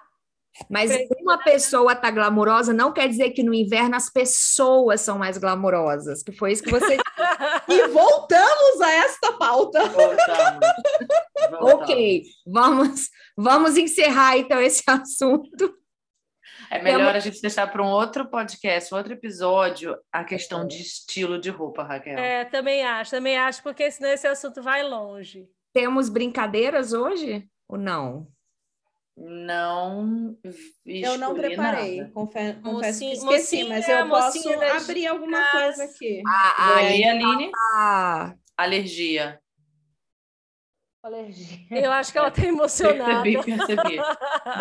Mas 0.70 0.91
uma 1.22 1.38
pessoa 1.38 1.95
tá 1.95 2.12
glamurosa 2.12 2.74
não 2.74 2.91
quer 2.91 3.08
dizer 3.08 3.32
que 3.32 3.43
no 3.43 3.54
inverno 3.54 3.95
as 3.95 4.10
pessoas 4.10 5.02
são 5.02 5.18
mais 5.18 5.38
glamurosas, 5.38 6.22
que 6.24 6.32
foi 6.32 6.52
isso 6.52 6.64
que 6.64 6.72
você. 6.72 6.97
e 7.70 7.88
voltamos 7.88 8.82
a 8.82 8.91
esta 8.91 9.34
pauta. 9.34 9.88
Voltamos. 9.88 10.66
voltamos. 11.50 11.74
ok, 11.74 12.24
vamos, 12.45 13.10
vamos 13.38 13.78
encerrar 13.78 14.38
então 14.38 14.60
esse 14.60 14.84
assunto. 14.88 15.80
É 16.72 16.82
melhor 16.82 17.16
a 17.16 17.20
gente 17.20 17.41
deixar 17.41 17.66
para 17.72 17.82
um 17.82 17.88
outro 17.88 18.30
podcast, 18.30 18.93
um 18.93 18.97
outro 18.97 19.14
episódio, 19.14 19.97
a 20.12 20.24
questão 20.24 20.68
de 20.68 20.80
estilo 20.80 21.39
de 21.39 21.50
roupa, 21.50 21.82
Raquel. 21.82 22.20
É, 22.20 22.45
também 22.45 22.84
acho, 22.84 23.10
também 23.10 23.38
acho, 23.38 23.64
porque 23.64 23.89
senão 23.89 24.12
esse 24.12 24.28
assunto 24.28 24.62
vai 24.62 24.84
longe. 24.84 25.47
Temos 25.74 26.10
brincadeiras 26.10 26.93
hoje 26.93 27.47
ou 27.68 27.78
não? 27.78 28.28
Não 29.20 30.38
Eu 30.86 31.18
não 31.18 31.34
preparei, 31.34 32.06
confesso, 32.06 32.62
confesso 32.62 33.00
que 33.00 33.12
esqueci, 33.12 33.64
mocinha, 33.64 33.70
mas 33.70 33.90
eu 33.90 34.08
posso 34.08 34.50
abrir 34.50 35.08
alguma 35.08 35.44
coisa 35.52 35.84
aqui. 35.84 36.22
A, 36.26 36.64
a, 36.64 36.76
aí, 36.78 37.04
Aline? 37.04 37.52
A... 37.74 38.34
Alergia. 38.56 39.40
Alergia. 41.04 41.60
Eu 41.70 41.92
acho 41.92 42.12
que 42.12 42.18
ela 42.18 42.28
está 42.30 42.46
emocionada. 42.46 43.24
Percebi, 43.24 43.58
percebi. 43.58 43.98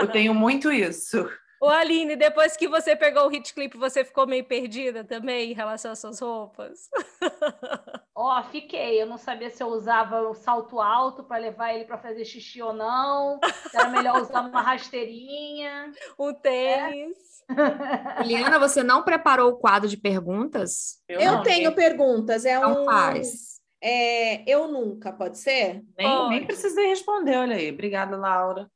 Eu 0.00 0.08
tenho 0.08 0.34
muito 0.34 0.72
isso. 0.72 1.28
O 1.60 1.68
Aline, 1.68 2.14
depois 2.14 2.56
que 2.56 2.68
você 2.68 2.94
pegou 2.94 3.26
o 3.26 3.28
hit 3.28 3.52
clip, 3.52 3.76
você 3.76 4.04
ficou 4.04 4.26
meio 4.26 4.44
perdida 4.44 5.02
também 5.02 5.50
em 5.50 5.54
relação 5.54 5.90
às 5.90 5.98
suas 5.98 6.20
roupas? 6.20 6.88
Ó, 8.14 8.38
oh, 8.38 8.44
fiquei. 8.44 9.00
Eu 9.00 9.06
não 9.06 9.18
sabia 9.18 9.50
se 9.50 9.62
eu 9.62 9.68
usava 9.68 10.22
o 10.22 10.34
salto 10.34 10.80
alto 10.80 11.24
para 11.24 11.38
levar 11.38 11.72
ele 11.72 11.84
para 11.84 11.98
fazer 11.98 12.24
xixi 12.24 12.62
ou 12.62 12.72
não. 12.72 13.40
Se 13.70 13.76
era 13.76 13.88
melhor 13.88 14.20
usar 14.20 14.40
uma 14.40 14.60
rasteirinha. 14.60 15.92
Um 16.18 16.32
tênis. 16.34 17.16
É. 17.50 18.22
Juliana, 18.24 18.58
você 18.58 18.82
não 18.82 19.02
preparou 19.02 19.52
o 19.52 19.56
quadro 19.56 19.88
de 19.88 19.96
perguntas? 19.96 21.02
Eu, 21.08 21.18
eu 21.18 21.42
tenho 21.42 21.74
perguntas. 21.74 22.44
É 22.44 22.58
não 22.58 22.82
um. 22.82 22.84
Faz. 22.84 23.58
É, 23.80 24.42
eu 24.50 24.68
nunca, 24.68 25.10
pode 25.12 25.38
ser? 25.38 25.82
Nem, 25.96 26.28
nem 26.28 26.44
precisei 26.44 26.88
responder, 26.88 27.38
olha 27.38 27.56
aí. 27.56 27.70
Obrigada, 27.70 28.18
Laura. 28.18 28.70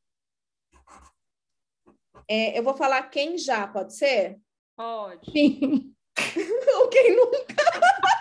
É, 2.29 2.59
eu 2.59 2.63
vou 2.63 2.75
falar 2.75 3.03
quem 3.11 3.37
já, 3.39 3.67
pode 3.67 3.97
ser? 3.97 4.39
Pode. 4.77 5.31
Sim. 5.31 5.93
Ou 6.79 6.89
quem 6.89 7.17
nunca? 7.17 7.55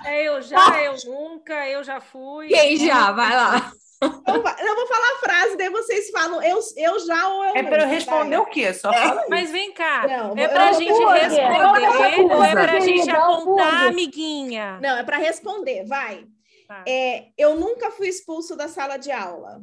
É, 0.06 0.28
eu 0.28 0.42
já, 0.42 0.84
eu 0.84 0.96
nunca, 1.06 1.68
eu 1.68 1.84
já 1.84 2.00
fui. 2.00 2.48
Quem 2.48 2.78
já? 2.78 3.12
Vai 3.12 3.36
lá. 3.36 3.72
Eu 4.02 4.76
vou 4.76 4.88
falar 4.88 5.12
a 5.14 5.20
frase, 5.20 5.58
daí 5.58 5.70
vocês 5.70 6.10
falam 6.10 6.42
eu, 6.42 6.60
eu 6.76 7.00
já 7.06 7.28
ou 7.28 7.46
eu 7.46 7.56
É 7.56 7.62
para 7.62 7.84
eu 7.84 7.88
responder 7.88 8.38
vai. 8.38 8.46
o 8.46 8.50
quê? 8.50 8.74
Só 8.74 8.92
é. 8.92 9.28
Mas 9.30 9.52
vem 9.52 9.72
cá, 9.74 10.08
não, 10.08 10.36
é 10.36 10.48
para 10.48 10.70
a 10.70 10.74
gente 10.74 10.92
responder 10.92 12.34
ou 12.34 12.44
é 12.44 12.52
para 12.52 12.72
a 12.72 12.80
gente 12.80 13.10
apontar, 13.12 13.88
amiguinha? 13.88 14.80
Não, 14.82 14.98
é 14.98 15.04
para 15.04 15.18
responder, 15.18 15.86
vai. 15.86 16.26
Tá. 16.68 16.84
É, 16.88 17.28
eu 17.38 17.60
nunca 17.60 17.92
fui 17.92 18.08
expulso 18.08 18.56
da 18.56 18.68
sala 18.68 18.98
de 18.98 19.12
aula. 19.12 19.62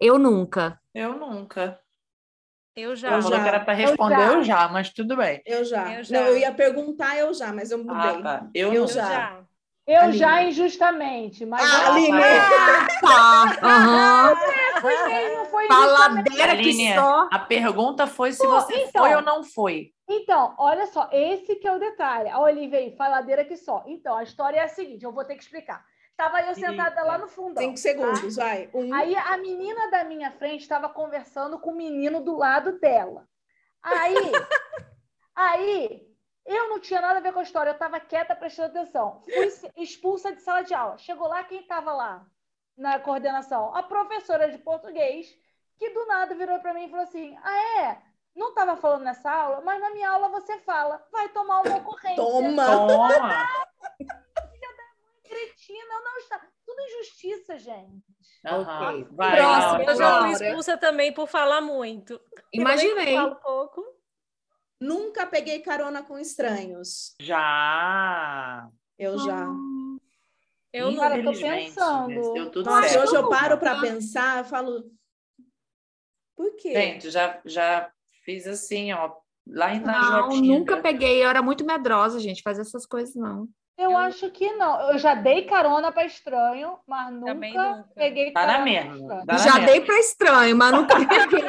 Eu 0.00 0.18
nunca. 0.18 0.80
Eu 0.94 1.18
nunca. 1.18 1.78
Eu 2.76 2.94
já. 2.94 3.16
Eu 3.16 3.22
falou 3.22 3.40
que 3.40 3.48
era 3.48 3.60
para 3.60 3.72
responder 3.72 4.14
eu 4.14 4.18
já. 4.18 4.34
eu 4.34 4.44
já. 4.44 4.68
mas 4.68 4.90
tudo 4.90 5.16
bem. 5.16 5.40
Eu 5.46 5.64
já. 5.64 5.94
eu 5.94 6.04
já. 6.04 6.20
Não, 6.20 6.26
eu 6.26 6.36
ia 6.36 6.52
perguntar 6.52 7.16
eu 7.16 7.32
já, 7.32 7.52
mas 7.52 7.70
eu 7.70 7.78
mudei. 7.78 7.94
Ah, 7.94 8.22
tá. 8.22 8.46
Eu, 8.54 8.72
eu 8.72 8.86
já. 8.86 9.08
já. 9.08 9.46
Eu 9.86 10.00
Aline. 10.00 10.18
já 10.18 10.42
injustamente, 10.42 11.46
mas. 11.46 11.62
Ah, 11.62 11.92
Aline! 11.92 12.18
Ah, 13.04 13.56
tá. 13.60 14.32
Uhum. 14.32 15.46
foi 15.48 15.66
Faladeira 15.68 16.56
que 16.56 16.94
só. 16.94 17.28
A 17.30 17.38
pergunta 17.38 18.06
foi 18.06 18.32
se 18.32 18.42
Pô, 18.42 18.50
você 18.50 18.74
então, 18.74 19.04
foi 19.04 19.14
ou 19.14 19.22
não 19.22 19.44
foi. 19.44 19.92
Então, 20.08 20.54
olha 20.58 20.86
só, 20.86 21.08
esse 21.12 21.54
que 21.56 21.68
é 21.68 21.72
o 21.72 21.78
detalhe. 21.78 22.28
A 22.28 22.40
Olivia 22.40 22.92
faladeira 22.96 23.44
que 23.44 23.56
só. 23.56 23.84
Então, 23.86 24.16
a 24.16 24.24
história 24.24 24.58
é 24.58 24.64
a 24.64 24.68
seguinte, 24.68 25.04
eu 25.04 25.12
vou 25.12 25.24
ter 25.24 25.36
que 25.36 25.42
explicar. 25.42 25.84
Estava 26.18 26.40
eu 26.40 26.54
sentada 26.54 27.04
lá 27.04 27.18
no 27.18 27.28
fundo. 27.28 27.60
Cinco 27.60 27.76
segundos, 27.76 28.36
tá? 28.36 28.42
vai. 28.42 28.70
Um. 28.72 28.92
Aí 28.94 29.14
a 29.14 29.36
menina 29.36 29.90
da 29.90 30.02
minha 30.02 30.32
frente 30.32 30.62
estava 30.62 30.88
conversando 30.88 31.58
com 31.58 31.72
o 31.72 31.76
menino 31.76 32.22
do 32.22 32.38
lado 32.38 32.80
dela. 32.80 33.28
Aí, 33.82 34.14
aí, 35.36 36.08
eu 36.46 36.70
não 36.70 36.80
tinha 36.80 37.02
nada 37.02 37.18
a 37.18 37.22
ver 37.22 37.34
com 37.34 37.40
a 37.40 37.42
história, 37.42 37.68
eu 37.68 37.74
estava 37.74 38.00
quieta 38.00 38.34
prestando 38.34 38.78
atenção. 38.78 39.20
Fui 39.24 39.52
expulsa 39.76 40.34
de 40.34 40.40
sala 40.40 40.62
de 40.62 40.72
aula. 40.72 40.96
Chegou 40.96 41.28
lá, 41.28 41.44
quem 41.44 41.60
estava 41.60 41.92
lá 41.92 42.26
na 42.74 42.98
coordenação? 42.98 43.76
A 43.76 43.82
professora 43.82 44.50
de 44.50 44.56
português, 44.56 45.28
que 45.78 45.90
do 45.90 46.06
nada 46.06 46.34
virou 46.34 46.58
para 46.60 46.72
mim 46.72 46.86
e 46.86 46.88
falou 46.88 47.04
assim: 47.04 47.36
Ah, 47.42 47.82
é? 47.82 48.02
Não 48.34 48.48
estava 48.50 48.74
falando 48.78 49.04
nessa 49.04 49.30
aula, 49.30 49.60
mas 49.60 49.78
na 49.82 49.90
minha 49.90 50.08
aula 50.08 50.30
você 50.30 50.58
fala. 50.60 51.06
Vai 51.12 51.28
tomar 51.28 51.60
uma 51.60 51.76
ocorrência. 51.76 52.16
Toma! 52.16 52.64
Toma! 52.64 53.65
Cretina, 55.26 56.00
não 56.04 56.16
está. 56.18 56.40
Tudo 56.64 56.80
injustiça, 56.80 57.58
gente. 57.58 58.04
Uhum. 58.44 59.16
Vai, 59.16 59.36
Próximo, 59.36 59.82
eu 59.82 59.96
já 59.96 60.20
fui 60.20 60.32
expulsa 60.32 60.76
também 60.76 61.12
por 61.12 61.26
falar 61.28 61.60
muito. 61.60 62.20
Imaginei. 62.52 63.14
Falo 63.14 63.36
pouco. 63.36 63.84
Nunca 64.80 65.26
peguei 65.26 65.60
carona 65.60 66.02
com 66.02 66.18
estranhos. 66.18 67.14
Já. 67.20 68.68
Eu 68.98 69.18
já. 69.18 69.46
Eu 70.72 70.90
não. 70.90 71.00
Cara, 71.00 71.22
tô 71.22 71.32
pensando. 71.32 72.50
Tudo 72.50 72.70
Nossa, 72.70 72.88
certo. 72.88 73.04
hoje 73.04 73.16
eu 73.16 73.28
paro 73.28 73.58
para 73.58 73.80
pensar, 73.80 74.38
eu 74.38 74.44
falo. 74.44 74.90
Por 76.36 76.54
quê? 76.56 76.74
Gente, 76.74 77.10
já, 77.10 77.40
já 77.44 77.90
fiz 78.24 78.46
assim, 78.46 78.92
ó. 78.92 79.16
Lá 79.48 79.72
na 79.78 80.22
Não, 80.22 80.28
nunca 80.28 80.82
peguei. 80.82 81.22
Eu 81.22 81.28
era 81.28 81.40
muito 81.40 81.64
medrosa, 81.64 82.18
gente, 82.18 82.42
fazer 82.42 82.62
essas 82.62 82.84
coisas, 82.84 83.14
não. 83.14 83.48
Eu, 83.78 83.90
eu, 83.90 83.96
acho 83.98 84.30
que 84.30 84.52
não. 84.52 84.92
Eu 84.92 84.98
já 84.98 85.14
dei 85.14 85.44
carona 85.44 85.92
para 85.92 86.06
estranho, 86.06 86.78
mas 86.86 87.12
nunca, 87.12 87.34
nunca. 87.34 87.88
peguei 87.94 88.32
tá 88.32 88.40
carona. 88.46 88.58
Na 88.58 88.64
mesma, 88.64 89.26
tá 89.26 89.36
já 89.36 89.58
dei 89.58 89.82
para 89.82 89.98
estranho, 90.00 90.56
mas 90.56 90.72
nunca 90.72 90.96
peguei. 91.06 91.44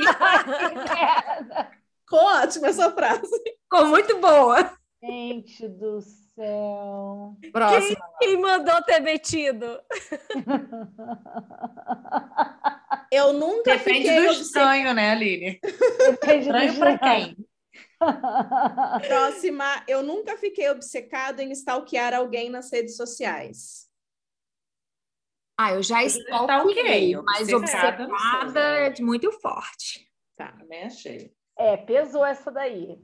Ficou 2.01 2.19
ótima 2.19 2.67
essa 2.67 2.91
frase. 2.91 3.43
Ficou 3.63 3.88
muito 3.88 4.17
boa. 4.19 4.71
Gente 5.01 5.67
do 5.69 6.01
céu. 6.01 7.36
Próximo. 7.51 7.95
Quem, 8.19 8.30
quem 8.30 8.41
mandou 8.41 8.82
ter 8.84 8.99
metido? 8.99 9.80
Eu 13.11 13.32
nunca 13.32 13.78
Depende 13.78 14.07
fiquei 14.09 14.25
do 14.25 14.32
estranho, 14.32 14.93
né, 14.93 15.11
Aline? 15.11 15.59
Depende 15.61 16.41
estranho 16.41 16.78
para 16.78 16.97
quem? 16.97 17.38
Próxima, 19.08 19.84
eu 19.88 20.04
nunca 20.04 20.38
fiquei 20.38 20.70
obcecado 20.70 21.39
em 21.39 21.52
stalkear 21.52 22.14
alguém 22.14 22.50
nas 22.50 22.72
redes 22.72 22.95
sociais. 22.95 23.88
Ah, 25.60 25.74
eu 25.74 25.82
já 25.82 26.04
stalkeei, 26.04 27.16
mas 27.16 27.52
obcecada 27.52 28.60
é 28.60 28.93
muito 29.02 29.32
forte. 29.32 30.08
Tá, 30.36 30.52
também 30.52 30.84
achei. 30.84 31.34
É, 31.58 31.76
pesou 31.76 32.24
essa 32.24 32.52
daí. 32.52 33.00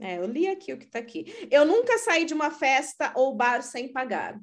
É, 0.00 0.18
eu 0.18 0.26
li 0.26 0.46
aqui 0.46 0.72
o 0.72 0.78
que 0.78 0.86
tá 0.86 1.00
aqui. 1.00 1.48
Eu 1.50 1.64
nunca 1.64 1.98
saí 1.98 2.24
de 2.24 2.32
uma 2.32 2.52
festa 2.52 3.12
ou 3.16 3.34
bar 3.34 3.62
sem 3.62 3.92
pagar. 3.92 4.40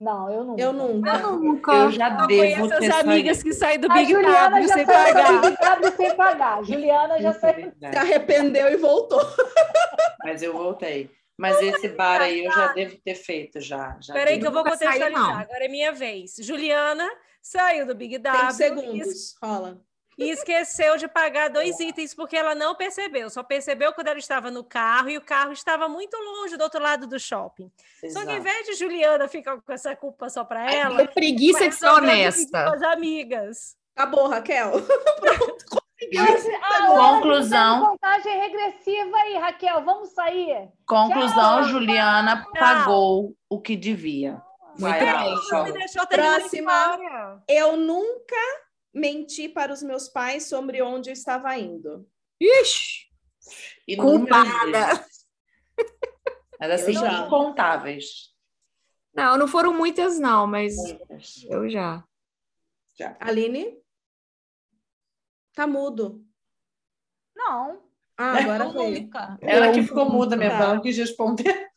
Não, 0.00 0.30
eu 0.30 0.44
nunca. 0.44 0.62
Eu 0.62 0.72
nunca. 0.72 1.10
Eu, 1.10 1.32
nunca. 1.38 1.72
eu 1.72 1.90
já 1.90 2.20
eu 2.20 2.26
devo 2.28 2.68
ter 2.68 2.92
as 2.92 3.00
amigas 3.00 3.42
que 3.42 3.52
saem 3.52 3.80
do 3.80 3.88
Big 3.88 4.12
W 4.12 4.68
sem 4.68 4.86
pagar. 4.86 5.40
Big 5.40 5.56
W 5.56 5.96
sem 5.96 6.16
pagar. 6.16 6.64
Juliana 6.64 7.20
já 7.20 7.32
saiu. 7.32 7.72
Se 7.78 7.98
arrependeu 7.98 8.68
e 8.68 8.76
voltou. 8.76 9.20
Mas 10.22 10.42
eu 10.42 10.52
voltei. 10.52 11.10
Mas 11.36 11.60
esse 11.60 11.88
bar 11.88 12.20
aí 12.20 12.44
eu 12.44 12.52
já 12.52 12.72
devo 12.72 12.96
ter 13.04 13.14
feito 13.14 13.60
já. 13.60 13.96
já 14.00 14.12
Peraí 14.12 14.40
que 14.40 14.46
eu 14.46 14.52
vou 14.52 14.64
contextualizar. 14.64 15.40
Agora 15.40 15.64
é 15.64 15.68
minha 15.68 15.92
vez. 15.92 16.36
Juliana 16.40 17.08
saiu 17.42 17.86
do 17.86 17.94
Big 17.94 18.18
W. 18.18 18.40
Cinco 18.40 18.52
segundos. 18.52 19.34
Rola 19.42 19.80
e 20.18 20.30
esqueceu 20.30 20.96
de 20.96 21.06
pagar 21.06 21.48
dois 21.48 21.78
itens 21.78 22.12
porque 22.12 22.36
ela 22.36 22.54
não 22.54 22.74
percebeu. 22.74 23.30
Só 23.30 23.42
percebeu 23.42 23.92
quando 23.92 24.08
ela 24.08 24.18
estava 24.18 24.50
no 24.50 24.64
carro 24.64 25.08
e 25.08 25.16
o 25.16 25.20
carro 25.20 25.52
estava 25.52 25.88
muito 25.88 26.16
longe 26.16 26.56
do 26.56 26.64
outro 26.64 26.82
lado 26.82 27.06
do 27.06 27.20
shopping. 27.20 27.70
Exato. 28.02 28.12
Só 28.14 28.26
que 28.26 28.32
ao 28.32 28.38
invés 28.38 28.66
de 28.66 28.74
Juliana 28.74 29.28
ficar 29.28 29.60
com 29.60 29.72
essa 29.72 29.94
culpa 29.94 30.28
só 30.28 30.44
para 30.44 30.70
ela, 30.70 31.02
é 31.02 31.06
preguiça 31.06 31.68
de 31.68 31.74
ser 31.74 31.88
honesta. 31.88 32.64
Com 32.64 32.74
as 32.74 32.82
amigas. 32.82 33.76
Acabou, 33.94 34.28
Raquel. 34.28 34.72
Pronto. 35.20 35.88
Conclusão. 36.96 37.86
Contagem 37.86 38.40
regressiva 38.40 39.16
aí, 39.16 39.36
Raquel. 39.36 39.84
Vamos 39.84 40.10
sair. 40.10 40.68
Conclusão: 40.86 41.62
Tchau. 41.62 41.64
Juliana 41.64 42.46
pagou 42.58 43.34
o 43.48 43.60
que 43.60 43.76
devia. 43.76 44.40
Muito 44.78 44.98
bem. 44.98 45.34
Próxima. 46.08 47.00
Eu 47.48 47.76
nunca 47.76 48.36
menti 48.98 49.48
para 49.48 49.72
os 49.72 49.82
meus 49.82 50.08
pais 50.08 50.48
sobre 50.48 50.82
onde 50.82 51.10
eu 51.10 51.12
estava 51.12 51.56
indo. 51.56 52.06
Ixi! 52.40 53.08
Culpada! 53.96 55.06
Mas 56.60 56.70
assim, 56.70 56.92
já. 56.92 57.26
incontáveis. 57.26 58.34
Não, 59.14 59.38
não 59.38 59.48
foram 59.48 59.72
muitas, 59.72 60.18
não, 60.18 60.46
mas 60.46 60.76
muitas. 60.76 61.44
eu 61.48 61.68
já. 61.68 62.04
já. 62.98 63.16
Aline? 63.20 63.80
Tá 65.54 65.66
mudo. 65.66 66.24
Não. 67.34 67.82
Ah, 68.16 68.38
agora 68.38 68.70
foi. 68.72 69.08
Ela 69.40 69.72
que 69.72 69.82
ficou 69.82 70.10
muda, 70.10 70.36
minha 70.36 70.50
tá. 70.50 70.74
não 70.74 70.82
quis 70.82 70.96
responder. 70.96 71.70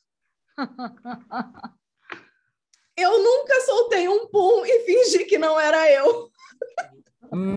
Eu 2.97 3.23
nunca 3.23 3.59
soltei 3.61 4.07
um 4.07 4.27
pum 4.27 4.63
e 4.65 4.79
fingi 4.85 5.25
que 5.25 5.37
não 5.37 5.59
era 5.59 5.89
eu. 5.91 6.29
Hum. 7.31 7.55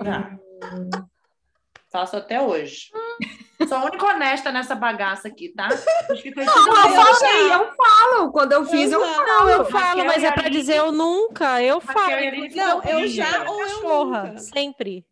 Faço 1.91 2.17
até 2.17 2.41
hoje. 2.41 2.91
Sou 3.69 3.79
a 3.79 3.85
única 3.85 4.05
honesta 4.05 4.51
nessa 4.51 4.75
bagaça 4.75 5.29
aqui, 5.29 5.49
tá? 5.51 5.69
Não, 5.69 5.77
eu 5.77 7.15
falei, 7.15 7.53
eu 7.53 7.73
falo. 7.73 8.33
Quando 8.33 8.53
eu 8.53 8.67
fiz, 8.67 8.91
eu, 8.91 9.01
eu 9.01 9.07
falo. 9.07 9.27
Não, 9.27 9.49
eu 9.49 9.65
falo, 9.65 10.05
mas 10.05 10.23
é 10.25 10.33
para 10.33 10.49
dizer 10.49 10.77
eu 10.77 10.91
nunca. 10.91 11.63
Eu 11.63 11.81
falo. 11.81 12.11
Não, 12.55 12.83
eu 12.83 13.07
já 13.07 13.49
ou 13.49 13.63
eu 13.65 13.83
nunca. 13.83 14.39
Sempre. 14.39 15.07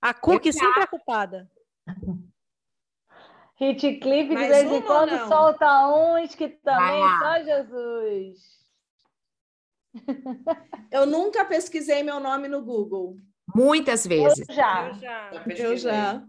A 0.00 0.14
Cookie 0.14 0.52
sempre 0.52 0.82
é 0.82 0.86
culpada. 0.86 1.50
Hit 3.56 3.98
clip 3.98 4.28
de 4.28 4.36
vez 4.36 4.70
em 4.70 4.82
quando 4.82 5.26
solta 5.26 5.88
uns 5.88 6.34
que 6.34 6.48
também 6.48 7.02
só 7.18 7.42
Jesus. 7.42 8.58
Eu 10.92 11.06
nunca 11.06 11.44
pesquisei 11.44 12.04
meu 12.04 12.20
nome 12.20 12.46
no 12.46 12.62
Google. 12.62 13.16
Muitas 13.54 14.06
vezes. 14.06 14.48
Eu 14.48 14.54
já. 14.54 14.88
Eu 14.88 14.94
já. 14.94 15.30
Eu 15.56 15.76
já. 15.76 16.22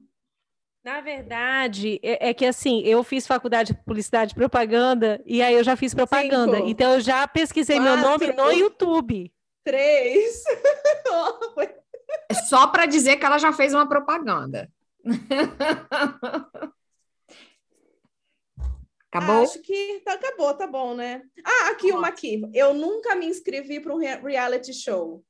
Na 0.84 1.02
verdade, 1.02 2.00
é, 2.02 2.30
é, 2.30 2.34
que 2.34 2.46
assim, 2.46 2.82
eu 2.82 3.04
fiz 3.04 3.28
faculdade 3.28 3.74
de 3.74 3.80
publicidade 3.84 4.32
e 4.32 4.36
propaganda, 4.36 5.22
e 5.26 5.42
aí 5.42 5.54
eu 5.54 5.64
já 5.64 5.76
fiz 5.76 5.94
propaganda. 5.94 6.56
Cinco, 6.58 6.70
então 6.70 6.94
eu 6.94 7.02
já 7.02 7.28
pesquisei 7.28 7.76
quatro, 7.78 7.94
meu 7.94 8.10
nome 8.10 8.32
no 8.32 8.52
YouTube. 8.52 9.32
Três. 9.64 10.42
é 12.30 12.34
só 12.34 12.68
para 12.68 12.86
dizer 12.86 13.18
que 13.18 13.26
ela 13.26 13.38
já 13.38 13.52
fez 13.52 13.74
uma 13.74 13.88
propaganda. 13.88 14.72
Acabou? 19.12 19.42
Acho 19.42 19.60
que 19.62 20.02
tá, 20.06 20.14
acabou, 20.14 20.54
tá 20.54 20.68
bom, 20.68 20.94
né? 20.94 21.24
Ah, 21.44 21.70
aqui 21.72 21.92
uma 21.92 22.10
aqui. 22.10 22.42
Eu 22.54 22.76
nunca 22.76 23.16
me 23.16 23.26
inscrevi 23.26 23.80
para 23.80 23.94
um 23.94 23.98
reality 23.98 24.72
show. 24.72 25.26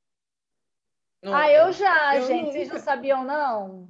Ah, 1.25 1.51
eu 1.51 1.71
já, 1.73 2.15
eu 2.17 2.27
gente. 2.27 2.45
Nunca. 2.45 2.51
Vocês 2.53 2.69
não 2.69 2.79
sabiam, 2.79 3.23
não? 3.23 3.89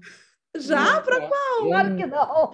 Já? 0.57 1.01
Para 1.01 1.27
qual? 1.27 1.67
Claro 1.67 1.95
que 1.95 2.05
não. 2.05 2.51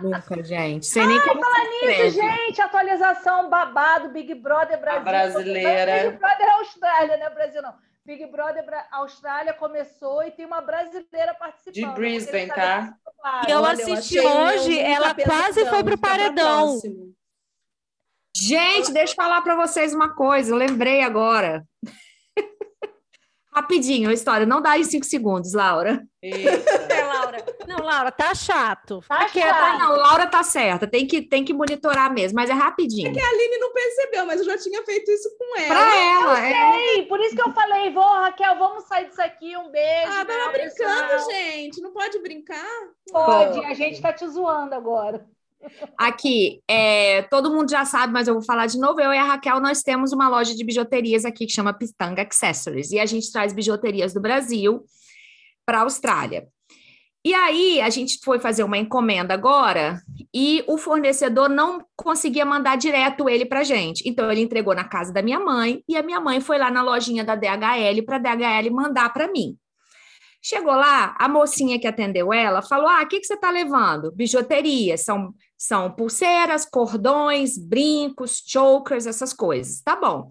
Nunca, 0.00 0.42
gente. 0.42 0.86
Sem 0.86 1.06
nem 1.06 1.20
como 1.26 1.42
falar 1.42 1.64
nisso, 1.64 2.20
gente. 2.20 2.60
Atualização 2.60 3.50
babado, 3.50 4.10
Big 4.10 4.34
Brother 4.34 4.80
Brasil. 4.80 5.00
A 5.00 5.04
brasileira. 5.04 6.10
Big 6.10 6.18
Brother 6.18 6.52
Austrália, 6.58 7.16
né? 7.16 7.30
Brasil 7.30 7.62
não. 7.62 7.74
Big 8.06 8.26
Brother 8.26 8.64
Austrália 8.92 9.54
começou 9.54 10.22
e 10.22 10.30
tem 10.30 10.44
uma 10.44 10.60
brasileira 10.60 11.34
participando. 11.34 11.74
De 11.74 11.86
Brisbane, 11.86 12.48
tá? 12.48 12.94
E 13.48 13.50
eu 13.50 13.64
assisti 13.64 14.16
eu 14.16 14.28
hoje, 14.28 14.78
ela 14.78 15.14
quase 15.14 15.64
foi 15.66 15.82
pro 15.82 15.98
paredão. 15.98 16.78
Gente, 18.36 18.92
deixa 18.92 19.12
eu 19.12 19.16
falar 19.16 19.40
para 19.40 19.56
vocês 19.56 19.94
uma 19.94 20.14
coisa, 20.14 20.52
eu 20.52 20.56
lembrei 20.56 21.02
agora. 21.02 21.64
Rapidinho 23.54 24.10
a 24.10 24.12
história, 24.12 24.44
não 24.44 24.60
dá 24.60 24.76
em 24.76 24.82
cinco 24.82 25.06
segundos, 25.06 25.52
Laura. 25.52 26.02
É, 26.20 27.04
Laura. 27.04 27.44
Não, 27.68 27.78
Laura, 27.78 28.10
tá 28.10 28.34
chato. 28.34 29.00
Tá 29.06 29.28
chato. 29.28 29.78
Não, 29.78 29.96
Laura 29.96 30.26
tá 30.26 30.42
certa, 30.42 30.88
tem 30.88 31.06
que, 31.06 31.22
tem 31.22 31.44
que 31.44 31.54
monitorar 31.54 32.12
mesmo, 32.12 32.34
mas 32.34 32.50
é 32.50 32.52
rapidinho. 32.52 33.08
É 33.08 33.12
que 33.12 33.20
a 33.20 33.28
Aline 33.28 33.58
não 33.58 33.72
percebeu, 33.72 34.26
mas 34.26 34.40
eu 34.40 34.46
já 34.46 34.58
tinha 34.58 34.82
feito 34.82 35.08
isso 35.10 35.30
com 35.38 35.56
ela. 35.60 35.68
Pra 35.68 35.96
ela, 35.96 36.40
eu 36.40 36.44
é. 36.44 36.72
sei, 36.72 37.02
por 37.06 37.20
isso 37.20 37.36
que 37.36 37.42
eu 37.42 37.52
falei, 37.52 37.92
vou, 37.92 38.02
Raquel, 38.02 38.58
vamos 38.58 38.84
sair 38.84 39.08
disso 39.08 39.22
aqui, 39.22 39.56
um 39.56 39.70
beijo. 39.70 40.10
Ah, 40.10 40.24
tava 40.24 40.50
brincando, 40.52 41.08
pessoal. 41.10 41.30
gente, 41.30 41.80
não 41.80 41.92
pode 41.92 42.18
brincar? 42.18 42.80
Pode, 43.12 43.60
Pô. 43.60 43.66
a 43.66 43.74
gente 43.74 44.02
tá 44.02 44.12
te 44.12 44.26
zoando 44.26 44.74
agora. 44.74 45.24
Aqui, 45.98 46.60
é, 46.68 47.22
todo 47.22 47.52
mundo 47.52 47.70
já 47.70 47.84
sabe, 47.84 48.12
mas 48.12 48.28
eu 48.28 48.34
vou 48.34 48.42
falar 48.42 48.66
de 48.66 48.78
novo. 48.78 49.00
Eu 49.00 49.12
e 49.12 49.18
a 49.18 49.24
Raquel, 49.24 49.60
nós 49.60 49.82
temos 49.82 50.12
uma 50.12 50.28
loja 50.28 50.54
de 50.54 50.64
bijuterias 50.64 51.24
aqui 51.24 51.46
que 51.46 51.52
chama 51.52 51.72
Pitanga 51.72 52.22
Accessories. 52.22 52.90
E 52.90 52.98
a 52.98 53.06
gente 53.06 53.30
traz 53.32 53.52
bijuterias 53.52 54.12
do 54.12 54.20
Brasil 54.20 54.84
para 55.64 55.78
a 55.78 55.82
Austrália. 55.82 56.46
E 57.26 57.32
aí, 57.32 57.80
a 57.80 57.88
gente 57.88 58.18
foi 58.22 58.38
fazer 58.38 58.64
uma 58.64 58.76
encomenda 58.76 59.32
agora 59.32 59.98
e 60.32 60.62
o 60.66 60.76
fornecedor 60.76 61.48
não 61.48 61.82
conseguia 61.96 62.44
mandar 62.44 62.76
direto 62.76 63.30
ele 63.30 63.46
para 63.46 63.64
gente. 63.64 64.06
Então, 64.06 64.30
ele 64.30 64.42
entregou 64.42 64.74
na 64.74 64.84
casa 64.84 65.10
da 65.10 65.22
minha 65.22 65.40
mãe 65.40 65.82
e 65.88 65.96
a 65.96 66.02
minha 66.02 66.20
mãe 66.20 66.38
foi 66.38 66.58
lá 66.58 66.70
na 66.70 66.82
lojinha 66.82 67.24
da 67.24 67.34
DHL 67.34 68.02
para 68.04 68.16
a 68.16 68.18
DHL 68.18 68.70
mandar 68.70 69.10
para 69.10 69.32
mim. 69.32 69.56
Chegou 70.46 70.74
lá, 70.74 71.16
a 71.18 71.26
mocinha 71.26 71.80
que 71.80 71.86
atendeu 71.86 72.30
ela 72.30 72.60
falou: 72.60 72.86
Ah, 72.86 73.00
o 73.02 73.08
que, 73.08 73.18
que 73.18 73.26
você 73.26 73.32
está 73.32 73.48
levando? 73.48 74.12
Bijuteria, 74.12 74.98
são, 74.98 75.32
são 75.66 75.90
pulseiras, 75.90 76.66
cordões, 76.66 77.56
brincos, 77.56 78.42
chokers, 78.46 79.06
essas 79.06 79.32
coisas. 79.32 79.80
Tá 79.80 79.96
bom. 79.96 80.28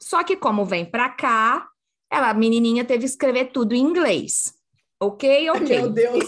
Só 0.00 0.22
que, 0.22 0.36
como 0.36 0.64
vem 0.64 0.84
para 0.84 1.08
cá, 1.08 1.66
ela, 2.08 2.30
a 2.30 2.34
menininha 2.34 2.84
teve 2.84 3.00
que 3.00 3.06
escrever 3.06 3.46
tudo 3.46 3.74
em 3.74 3.80
inglês. 3.80 4.54
Ok, 5.00 5.50
ok. 5.50 5.76
Meu 5.76 5.90
Deus. 5.90 6.24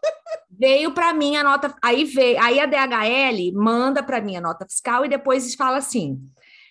Veio 0.50 0.92
para 0.92 1.14
mim 1.14 1.34
a 1.34 1.42
nota, 1.42 1.74
aí 1.82 2.04
veio, 2.04 2.40
aí 2.40 2.60
a 2.60 2.66
DHL 2.66 3.52
manda 3.54 4.04
para 4.04 4.20
mim 4.20 4.36
a 4.36 4.40
nota 4.40 4.64
fiscal 4.64 5.04
e 5.04 5.08
depois 5.08 5.52
fala 5.56 5.78
assim: 5.78 6.20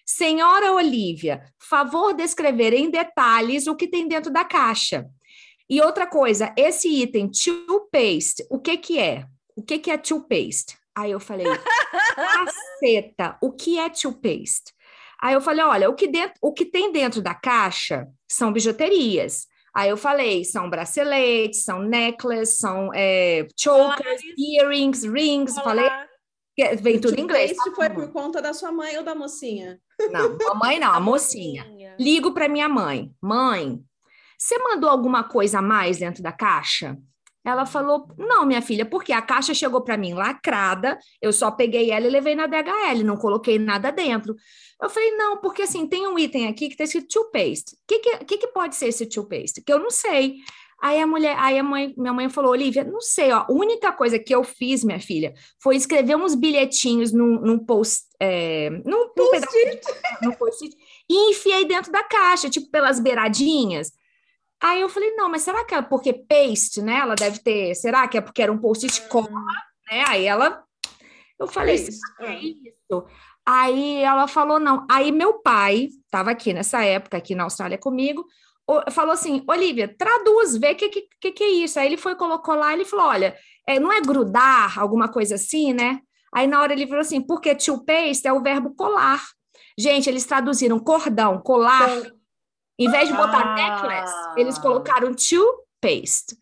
Senhora 0.06 0.72
Olivia, 0.72 1.44
favor 1.60 2.14
descrever 2.14 2.72
em 2.74 2.90
detalhes 2.90 3.68
o 3.68 3.76
que 3.76 3.90
tem 3.90 4.08
dentro 4.08 4.32
da 4.32 4.46
caixa. 4.46 5.06
E 5.70 5.82
outra 5.82 6.08
coisa, 6.08 6.54
esse 6.56 6.88
item 6.88 7.30
toothpaste, 7.30 8.46
o 8.50 8.58
que 8.58 8.78
que 8.78 9.00
é? 9.00 9.26
O 9.54 9.62
que 9.62 9.78
que 9.78 9.92
é 9.92 9.98
toothpaste? 9.98 10.78
Aí 10.96 11.12
eu 11.12 11.20
falei, 11.20 11.48
caceta, 12.16 13.38
o 13.42 13.52
que 13.52 13.80
é 13.80 13.90
toothpaste? 13.90 14.74
Aí 15.22 15.34
eu 15.34 15.42
falei, 15.42 15.64
olha, 15.64 15.90
o 15.90 15.96
que, 15.96 16.08
dentro, 16.08 16.36
o 16.42 16.54
que 16.54 16.66
tem 16.66 16.92
dentro 16.92 17.22
da 17.22 17.34
caixa 17.34 18.08
são 18.30 18.52
bijuterias. 18.52 19.48
Aí 19.74 19.90
eu 19.90 19.98
falei, 19.98 20.44
são 20.44 20.70
braceletes, 20.70 21.64
são 21.64 21.82
necklaces, 21.82 22.60
são 22.60 22.92
é, 22.94 23.48
chokers, 23.58 24.22
earrings, 24.38 25.04
rings. 25.04 25.54
Olá. 25.54 25.64
Falei, 25.64 25.90
vem 26.78 27.00
tudo 27.00 27.18
em 27.18 27.24
inglês. 27.24 27.52
Isso 27.52 27.74
foi 27.74 27.90
por 27.90 28.12
conta 28.12 28.42
da 28.42 28.54
sua 28.54 28.72
mãe 28.72 28.98
ou 28.98 29.04
da 29.04 29.16
mocinha? 29.16 29.80
Não, 30.12 30.38
a 30.52 30.56
mãe 30.56 30.80
não, 30.80 30.92
a, 30.92 30.98
a 30.98 31.00
mocinha. 31.00 31.64
mocinha. 31.64 31.96
Ligo 32.00 32.34
para 32.34 32.48
minha 32.48 32.70
mãe. 32.70 33.12
Mãe, 33.20 33.82
você 34.38 34.60
mandou 34.60 34.90
alguma 34.90 35.24
coisa 35.24 35.60
a 35.60 35.62
mais 35.62 35.98
dentro 35.98 36.22
da 36.22 36.32
caixa? 36.32 36.98
Ela 37.46 37.66
falou: 37.66 38.08
Não, 38.18 38.46
minha 38.46 38.62
filha, 38.62 38.86
porque 38.86 39.12
a 39.12 39.22
caixa 39.22 39.54
chegou 39.54 39.82
para 39.82 39.98
mim 39.98 40.14
lacrada, 40.14 40.98
eu 41.22 41.34
só 41.34 41.52
peguei 41.52 41.92
ela 41.92 42.08
e 42.08 42.10
levei 42.10 42.36
na 42.36 42.48
DHL, 42.48 43.04
não 43.04 43.18
coloquei 43.18 43.60
nada 43.60 43.92
dentro. 43.92 44.36
Eu 44.82 44.90
falei: 44.90 45.12
Não, 45.12 45.38
porque 45.42 45.64
assim, 45.64 45.88
tem 45.88 46.08
um 46.08 46.18
item 46.18 46.48
aqui 46.48 46.68
que 46.68 46.74
está 46.74 46.86
escrito 46.86 47.08
toothpaste. 47.08 47.76
O 47.76 47.78
que, 47.88 48.00
que, 48.26 48.38
que, 48.38 48.48
pode 48.48 48.76
ser 48.76 48.88
esse 48.88 49.06
toothpaste? 49.06 49.62
Que 49.62 49.74
eu 49.74 49.80
não 49.80 49.90
sei. 49.90 50.36
Aí 50.82 51.00
a 51.00 51.08
mulher, 51.08 51.38
aí 51.40 51.58
a 51.58 51.64
mãe, 51.64 51.94
minha 51.98 52.14
mãe 52.14 52.30
falou: 52.30 52.52
Olivia, 52.52 52.84
não 52.84 53.02
sei, 53.02 53.32
ó, 53.32 53.46
a 53.48 53.52
única 53.52 53.92
coisa 53.92 54.18
que 54.18 54.34
eu 54.34 54.44
fiz, 54.44 54.84
minha 54.84 55.00
filha, 55.00 55.34
foi 55.62 55.76
escrever 55.76 56.16
uns 56.16 56.36
bilhetinhos 56.36 57.12
num, 57.12 57.40
num 57.40 57.60
post, 57.60 58.04
é, 58.20 58.70
num, 58.86 59.10
post-it, 59.14 59.82
num 60.22 60.32
post 60.34 60.70
e 61.10 61.32
enfiei 61.32 61.66
dentro 61.66 61.92
da 61.92 62.04
caixa, 62.04 62.50
tipo 62.50 62.70
pelas 62.70 63.00
beiradinhas. 63.00 63.92
Aí 64.64 64.80
eu 64.80 64.88
falei, 64.88 65.12
não, 65.18 65.30
mas 65.30 65.42
será 65.42 65.66
que 65.66 65.76
é 65.76 65.82
porque 65.82 66.14
paste, 66.14 66.82
né? 66.82 67.00
Ela 67.00 67.16
deve 67.16 67.40
ter, 67.40 67.76
será 67.76 68.08
que 68.08 68.18
é 68.18 68.22
porque 68.22 68.42
era 68.42 68.50
um 68.50 68.58
post-it 68.58 69.02
cola, 69.10 69.30
né? 69.92 70.06
Aí 70.08 70.26
ela, 70.26 70.64
eu 71.38 71.48
falei, 71.48 71.76
isso. 71.76 72.00
é 72.22 72.40
isso? 72.40 73.06
Aí 73.46 74.02
ela 74.02 74.26
falou, 74.26 74.62
não. 74.62 74.88
Aí 74.90 75.12
meu 75.12 75.42
pai, 75.42 75.90
estava 76.06 76.32
aqui 76.32 76.54
nessa 76.54 76.82
época, 76.82 77.18
aqui 77.18 77.36
na 77.36 77.44
Austrália 77.44 77.78
comigo, 77.78 78.26
falou 78.90 79.12
assim, 79.12 79.44
Olivia, 79.50 79.94
traduz, 79.98 80.56
vê 80.56 80.72
o 80.72 80.76
que, 80.78 80.90
que, 81.20 81.32
que 81.34 81.44
é 81.44 81.50
isso. 81.50 81.78
Aí 81.78 81.88
ele 81.88 81.98
foi, 81.98 82.16
colocou 82.16 82.56
lá, 82.56 82.72
ele 82.72 82.86
falou, 82.86 83.08
olha, 83.08 83.36
é, 83.68 83.82
não 83.82 83.92
é 83.92 84.00
grudar, 84.00 84.80
alguma 84.80 85.10
coisa 85.10 85.36
assim, 85.36 85.74
né? 85.74 86.00
Aí 86.34 86.48
na 86.48 86.62
hora 86.62 86.72
ele 86.72 86.88
falou 86.88 87.02
assim, 87.02 87.20
porque 87.20 87.54
to 87.54 87.84
paste 87.84 88.26
é 88.26 88.32
o 88.32 88.42
verbo 88.42 88.74
colar. 88.76 89.22
Gente, 89.78 90.10
eles 90.10 90.26
traduziram 90.26 90.80
cordão, 90.80 91.42
colar, 91.42 91.98
então, 91.98 92.23
em 92.78 92.90
vez 92.90 93.08
de 93.08 93.14
botar 93.14 93.42
ah. 93.42 93.56
necklace, 93.56 94.14
eles 94.38 94.58
colocaram 94.58 95.14
toothpaste. 95.14 96.38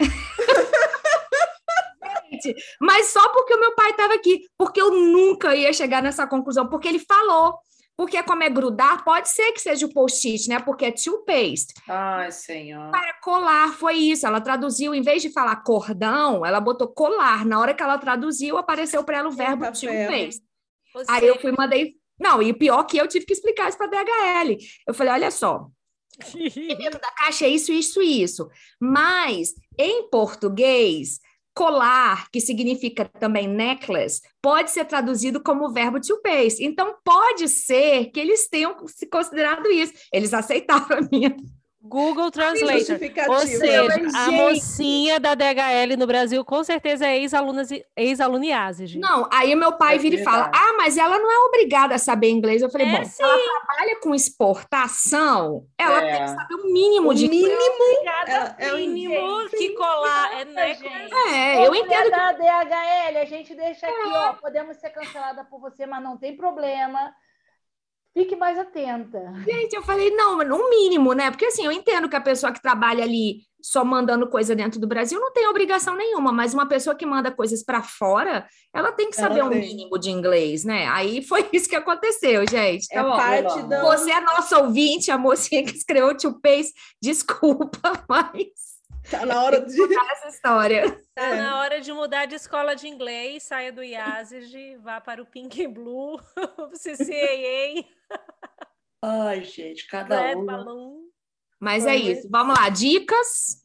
mas 2.80 3.08
só 3.08 3.28
porque 3.30 3.54
o 3.54 3.60
meu 3.60 3.74
pai 3.74 3.90
estava 3.90 4.14
aqui, 4.14 4.42
porque 4.58 4.80
eu 4.80 4.90
nunca 4.90 5.54
ia 5.54 5.72
chegar 5.72 6.02
nessa 6.02 6.26
conclusão, 6.26 6.68
porque 6.68 6.88
ele 6.88 6.98
falou. 6.98 7.58
Porque 7.96 8.22
como 8.24 8.42
é 8.42 8.50
grudar, 8.50 9.02
pode 9.04 9.30
ser 9.30 9.52
que 9.52 9.60
seja 9.60 9.86
o 9.86 9.92
post-it, 9.92 10.50
né? 10.50 10.60
Porque 10.60 10.84
é 10.84 10.92
toothpaste. 10.92 11.72
Ai, 11.88 12.30
senhor. 12.30 12.90
Para 12.90 13.14
colar, 13.22 13.72
foi 13.72 13.94
isso. 13.94 14.26
Ela 14.26 14.38
traduziu, 14.38 14.94
em 14.94 15.00
vez 15.00 15.22
de 15.22 15.32
falar 15.32 15.56
cordão, 15.62 16.44
ela 16.44 16.60
botou 16.60 16.88
colar. 16.88 17.46
Na 17.46 17.58
hora 17.58 17.72
que 17.72 17.82
ela 17.82 17.96
traduziu, 17.96 18.58
apareceu 18.58 19.02
para 19.02 19.18
ela 19.18 19.30
o 19.30 19.32
verbo 19.32 19.64
toothpaste. 19.64 20.42
Aí 21.08 21.26
eu 21.26 21.40
fui 21.40 21.52
mandei. 21.52 21.94
Não, 22.20 22.42
e 22.42 22.52
pior 22.52 22.84
que 22.84 22.98
eu 22.98 23.08
tive 23.08 23.24
que 23.24 23.32
explicar 23.32 23.70
isso 23.70 23.78
para 23.78 23.86
DHL. 23.86 24.58
Eu 24.86 24.92
falei: 24.92 25.14
olha 25.14 25.30
só, 25.30 25.66
dentro 26.18 26.98
da 27.00 27.10
caixa 27.12 27.46
é 27.46 27.48
isso, 27.48 27.72
isso 27.72 28.02
e 28.02 28.22
isso. 28.22 28.48
Mas, 28.80 29.54
em 29.78 30.08
português, 30.10 31.20
colar, 31.54 32.30
que 32.30 32.40
significa 32.40 33.06
também 33.06 33.48
necklace, 33.48 34.20
pode 34.42 34.70
ser 34.70 34.84
traduzido 34.84 35.42
como 35.42 35.72
verbo 35.72 35.98
to 35.98 36.20
paste. 36.20 36.62
Então, 36.62 36.96
pode 37.02 37.48
ser 37.48 38.10
que 38.10 38.20
eles 38.20 38.48
tenham 38.48 38.76
se 38.86 39.06
considerado 39.06 39.66
isso. 39.70 39.94
Eles 40.12 40.34
aceitaram 40.34 40.98
a 40.98 41.08
minha 41.10 41.34
Google 41.88 42.30
Translator. 42.30 42.98
Ou 43.28 43.38
seja, 43.40 43.94
a 44.14 44.30
mocinha 44.30 45.20
da 45.20 45.34
DHL 45.34 45.96
no 45.98 46.06
Brasil 46.06 46.44
com 46.44 46.62
certeza 46.62 47.06
é 47.06 47.18
ex-aluna 47.18 47.62
ex 47.96 48.18
IASE. 48.18 48.98
Não, 48.98 49.28
aí 49.32 49.54
meu 49.54 49.72
pai 49.72 49.96
é 49.96 49.98
vira 49.98 50.16
e 50.16 50.24
fala: 50.24 50.50
Ah, 50.54 50.74
mas 50.76 50.96
ela 50.96 51.18
não 51.18 51.30
é 51.30 51.38
obrigada 51.46 51.94
a 51.94 51.98
saber 51.98 52.30
inglês. 52.30 52.62
Eu 52.62 52.70
falei: 52.70 52.88
é, 52.88 52.98
Bom, 52.98 53.04
sim. 53.04 53.22
ela 53.22 53.60
trabalha 53.66 54.00
com 54.00 54.14
exportação, 54.14 55.66
ela 55.78 56.02
é. 56.02 56.12
tem 56.12 56.22
que 56.24 56.30
saber 56.30 56.54
o 56.54 56.72
mínimo 56.72 57.10
o 57.10 57.14
de. 57.14 57.28
Mínimo, 57.28 57.56
é, 58.26 58.66
é 58.68 58.74
o 58.74 58.76
mínimo 58.76 59.48
que 59.50 59.70
colar. 59.70 60.40
É, 60.40 60.44
né? 60.44 60.76
é 61.28 61.66
eu 61.66 61.74
entendo. 61.74 62.10
da 62.10 62.32
DHL, 62.32 63.18
a 63.20 63.24
gente 63.24 63.54
deixa 63.54 63.86
aqui, 63.86 64.08
ó. 64.08 64.32
Podemos 64.34 64.76
ser 64.76 64.90
cancelada 64.90 65.44
por 65.44 65.60
você, 65.60 65.86
mas 65.86 66.02
não 66.02 66.16
tem 66.16 66.36
problema 66.36 67.14
Fique 68.16 68.34
mais 68.34 68.58
atenta. 68.58 69.30
Gente, 69.46 69.76
eu 69.76 69.82
falei, 69.82 70.10
não, 70.10 70.38
mas 70.38 70.48
no 70.48 70.70
mínimo, 70.70 71.12
né? 71.12 71.30
Porque 71.30 71.44
assim, 71.44 71.66
eu 71.66 71.70
entendo 71.70 72.08
que 72.08 72.16
a 72.16 72.20
pessoa 72.20 72.50
que 72.50 72.62
trabalha 72.62 73.04
ali 73.04 73.42
só 73.60 73.84
mandando 73.84 74.26
coisa 74.26 74.56
dentro 74.56 74.80
do 74.80 74.86
Brasil 74.86 75.20
não 75.20 75.30
tem 75.34 75.46
obrigação 75.46 75.94
nenhuma, 75.94 76.32
mas 76.32 76.54
uma 76.54 76.66
pessoa 76.66 76.96
que 76.96 77.04
manda 77.04 77.30
coisas 77.30 77.62
para 77.62 77.82
fora, 77.82 78.48
ela 78.72 78.90
tem 78.90 79.10
que 79.10 79.16
saber 79.16 79.42
o 79.42 79.48
um 79.48 79.50
mínimo 79.50 79.98
de 79.98 80.08
inglês, 80.08 80.64
né? 80.64 80.86
Aí 80.86 81.20
foi 81.20 81.46
isso 81.52 81.68
que 81.68 81.76
aconteceu, 81.76 82.48
gente. 82.48 82.86
Então, 82.90 83.20
é 83.20 83.44
ó, 83.44 83.62
do... 83.62 83.80
Você 83.82 84.10
é 84.10 84.20
nosso 84.22 84.56
ouvinte, 84.60 85.10
a 85.10 85.18
mocinha 85.18 85.62
que 85.62 85.76
escreveu 85.76 86.08
o 86.08 86.16
Tio 86.16 86.40
Pace, 86.40 86.72
desculpa, 87.02 88.02
mas. 88.08 88.46
Tá 89.10 89.24
na 89.24 89.42
hora 89.42 89.60
de. 89.60 89.80
essa 90.12 90.28
história. 90.28 90.84
Tá 91.16 91.28
é. 91.28 91.36
na 91.40 91.60
hora 91.60 91.80
de 91.80 91.90
mudar 91.94 92.26
de 92.26 92.34
escola 92.34 92.76
de 92.76 92.86
inglês, 92.86 93.44
saia 93.44 93.72
do 93.72 93.82
IASIG, 93.82 94.76
vá 94.76 95.00
para 95.00 95.22
o 95.22 95.24
Pink 95.24 95.64
and 95.64 95.72
Blue, 95.72 96.20
CCAA. 96.76 97.88
Ai, 99.02 99.42
gente, 99.42 99.86
cada 99.86 100.20
Red 100.20 100.36
um. 100.36 100.44
Balloon. 100.44 101.08
Mas 101.58 101.84
Foi 101.84 101.92
é 101.92 101.96
isso. 101.96 102.28
Vamos 102.30 102.58
lá, 102.58 102.68
dicas. 102.68 103.62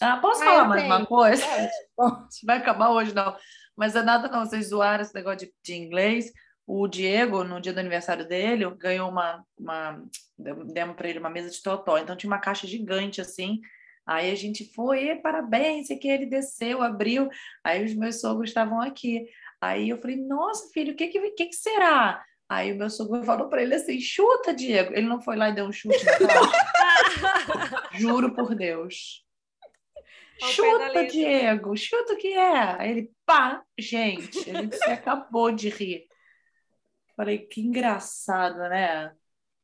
Ah, 0.00 0.16
posso 0.16 0.42
ah, 0.42 0.46
falar 0.46 0.64
mais 0.64 0.82
tenho. 0.82 0.94
uma 0.94 1.06
coisa? 1.06 1.44
Vai 2.44 2.58
acabar 2.58 2.90
hoje, 2.90 3.14
não. 3.14 3.36
Mas 3.76 3.94
é 3.94 4.02
nada 4.02 4.28
não, 4.28 4.44
vocês 4.44 4.70
zoaram 4.70 5.02
esse 5.02 5.14
negócio 5.14 5.46
de, 5.46 5.54
de 5.62 5.74
inglês. 5.74 6.32
O 6.66 6.88
Diego, 6.88 7.44
no 7.44 7.60
dia 7.60 7.72
do 7.72 7.78
aniversário 7.78 8.26
dele, 8.26 8.68
ganhou 8.76 9.08
uma. 9.08 9.44
uma 9.56 10.02
demos 10.36 10.96
para 10.96 11.08
ele 11.08 11.20
uma 11.20 11.30
mesa 11.30 11.50
de 11.50 11.62
totó. 11.62 11.98
Então 11.98 12.16
tinha 12.16 12.30
uma 12.30 12.40
caixa 12.40 12.66
gigante 12.66 13.20
assim. 13.20 13.60
Aí 14.08 14.30
a 14.30 14.34
gente 14.34 14.72
foi, 14.72 15.16
parabéns, 15.16 15.90
e 15.90 15.96
que 15.96 16.08
ele 16.08 16.24
desceu, 16.24 16.82
abriu. 16.82 17.28
Aí 17.62 17.84
os 17.84 17.94
meus 17.94 18.22
sogros 18.22 18.48
estavam 18.48 18.80
aqui. 18.80 19.26
Aí 19.60 19.90
eu 19.90 19.98
falei, 19.98 20.16
nossa, 20.16 20.70
filho, 20.72 20.94
o 20.94 20.96
que, 20.96 21.08
que, 21.08 21.30
que, 21.32 21.46
que 21.46 21.56
será? 21.56 22.24
Aí 22.48 22.72
o 22.72 22.76
meu 22.76 22.88
sogro 22.88 23.22
falou 23.22 23.50
para 23.50 23.62
ele 23.62 23.74
assim: 23.74 24.00
chuta, 24.00 24.54
Diego. 24.54 24.94
Ele 24.94 25.06
não 25.06 25.20
foi 25.20 25.36
lá 25.36 25.50
e 25.50 25.54
deu 25.54 25.66
um 25.66 25.72
chute 25.72 26.02
na 26.04 26.12
Juro 27.92 28.34
por 28.34 28.54
Deus. 28.54 29.26
chuta, 30.40 31.06
Diego, 31.06 31.76
chuta 31.76 32.14
o 32.14 32.16
que 32.16 32.32
é. 32.32 32.80
Aí 32.80 32.90
ele, 32.90 33.12
pá, 33.26 33.62
gente, 33.78 34.48
ele 34.48 34.72
se 34.74 34.90
acabou 34.90 35.52
de 35.52 35.68
rir. 35.68 36.06
Falei, 37.14 37.40
que 37.40 37.60
engraçado, 37.60 38.56
né? 38.60 39.12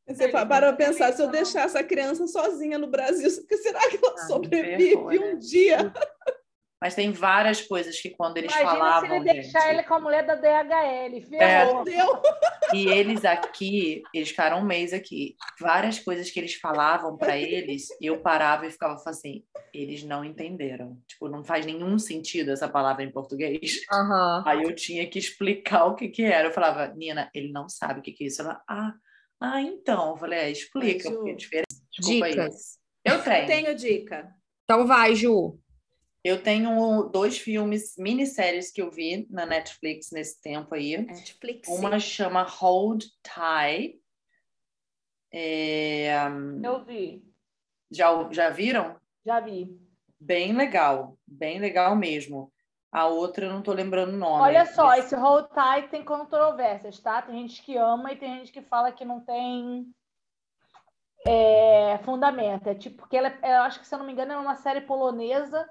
Você 0.07 0.29
para 0.29 0.47
para 0.47 0.73
pensar, 0.75 1.13
se 1.13 1.23
eu 1.23 1.29
deixar 1.29 1.63
essa 1.63 1.83
criança 1.83 2.27
sozinha 2.27 2.79
no 2.79 2.89
Brasil, 2.89 3.31
será 3.63 3.81
que 3.89 3.97
ela 3.97 4.15
ah, 4.15 4.27
sobrevive 4.27 5.19
um 5.19 5.39
dia? 5.39 5.93
Mas 6.85 6.95
tem 6.95 7.11
várias 7.11 7.63
coisas 7.63 7.99
que 7.99 8.11
quando 8.11 8.37
eles 8.37 8.53
Imagina 8.53 8.71
falavam. 8.71 9.09
Se 9.09 9.17
ele 9.17 9.25
deixar 9.25 9.61
gente, 9.61 9.71
ele 9.73 9.83
com 9.85 9.95
a 9.95 10.01
mulher 10.01 10.27
da 10.27 10.35
DHL, 10.35 11.21
ferrou. 11.27 11.83
É, 11.87 12.77
e 12.77 12.89
eles 12.89 13.25
aqui, 13.25 14.03
eles 14.13 14.29
ficaram 14.29 14.59
um 14.59 14.65
mês 14.67 14.93
aqui. 14.93 15.35
Várias 15.59 15.99
coisas 15.99 16.31
que 16.31 16.39
eles 16.39 16.57
falavam 16.57 17.17
para 17.17 17.39
eles, 17.39 17.89
eu 18.03 18.21
parava 18.21 18.67
e 18.67 18.71
ficava 18.71 19.01
assim: 19.07 19.43
eles 19.73 20.05
não 20.05 20.23
entenderam. 20.23 20.99
Tipo, 21.09 21.27
não 21.27 21.43
faz 21.43 21.65
nenhum 21.65 21.99
sentido 21.99 22.51
essa 22.51 22.69
palavra 22.69 23.03
em 23.03 23.11
português. 23.11 23.81
Uhum. 23.91 24.43
Aí 24.45 24.63
eu 24.63 24.75
tinha 24.75 25.09
que 25.09 25.19
explicar 25.19 25.87
o 25.87 25.95
que, 25.95 26.09
que 26.09 26.23
era. 26.23 26.49
Eu 26.49 26.53
falava, 26.53 26.89
Nina, 26.89 27.31
ele 27.33 27.51
não 27.51 27.67
sabe 27.67 28.01
o 28.01 28.03
que, 28.03 28.13
que 28.13 28.25
é 28.25 28.27
isso. 28.27 28.43
Ela, 28.43 28.61
ah, 28.69 28.93
ah, 29.41 29.61
então. 29.61 30.11
Eu 30.11 30.17
falei, 30.17 30.39
é, 30.39 30.51
explica, 30.51 31.11
porque 31.11 31.31
é 31.31 31.35
diferente. 31.35 31.75
Desculpa 31.91 32.29
Dicas. 32.29 32.79
Aí. 33.07 33.13
Eu 33.13 33.23
tenho. 33.23 33.43
Eu 33.43 33.47
tenho 33.47 33.75
dica. 33.77 34.35
Então 34.65 34.87
vai, 34.87 35.15
Ju. 35.15 35.61
Eu 36.25 36.43
tenho 36.43 37.03
dois 37.13 37.37
filmes, 37.37 37.95
minisséries 37.99 38.71
que 38.71 38.81
eu 38.81 38.91
vi 38.91 39.27
na 39.29 39.45
Netflix 39.45 40.11
nesse 40.11 40.41
tempo 40.41 40.75
aí. 40.75 40.97
Netflix. 40.97 41.69
Uma 41.69 41.99
chama 41.99 42.43
Hold 42.43 43.05
Tight. 43.23 44.01
É... 45.31 46.15
Eu 46.63 46.83
vi. 46.83 47.23
Já, 47.91 48.27
já 48.33 48.49
viram? 48.49 48.99
Já 49.27 49.41
vi. 49.41 49.79
Bem 50.19 50.57
legal, 50.57 51.19
bem 51.27 51.59
legal 51.59 51.95
mesmo. 51.95 52.54
A 52.95 53.07
outra 53.07 53.47
eu 53.47 53.51
não 53.51 53.59
estou 53.59 53.75
lembrando 53.75 54.15
o 54.15 54.17
nome. 54.17 54.41
Olha 54.43 54.65
só, 54.67 54.95
esse 54.95 55.17
Hold 55.17 55.47
Tight 55.49 55.89
tem 55.89 56.05
controvérsias, 56.05 57.01
tá? 57.01 57.21
Tem 57.21 57.41
gente 57.41 57.61
que 57.63 57.77
ama 57.77 58.13
e 58.13 58.17
tem 58.17 58.39
gente 58.39 58.53
que 58.53 58.63
fala 58.63 58.93
que 58.93 59.05
não 59.05 59.21
tem 59.21 59.87
é, 61.27 61.99
fundamento. 62.05 62.69
É 62.69 62.75
tipo, 62.75 62.99
porque 62.99 63.17
ela, 63.17 63.35
é, 63.43 63.57
eu 63.57 63.63
acho 63.63 63.81
que, 63.81 63.87
se 63.87 63.95
eu 63.95 63.99
não 63.99 64.07
me 64.07 64.13
engano, 64.13 64.33
é 64.33 64.37
uma 64.37 64.55
série 64.55 64.83
polonesa 64.83 65.69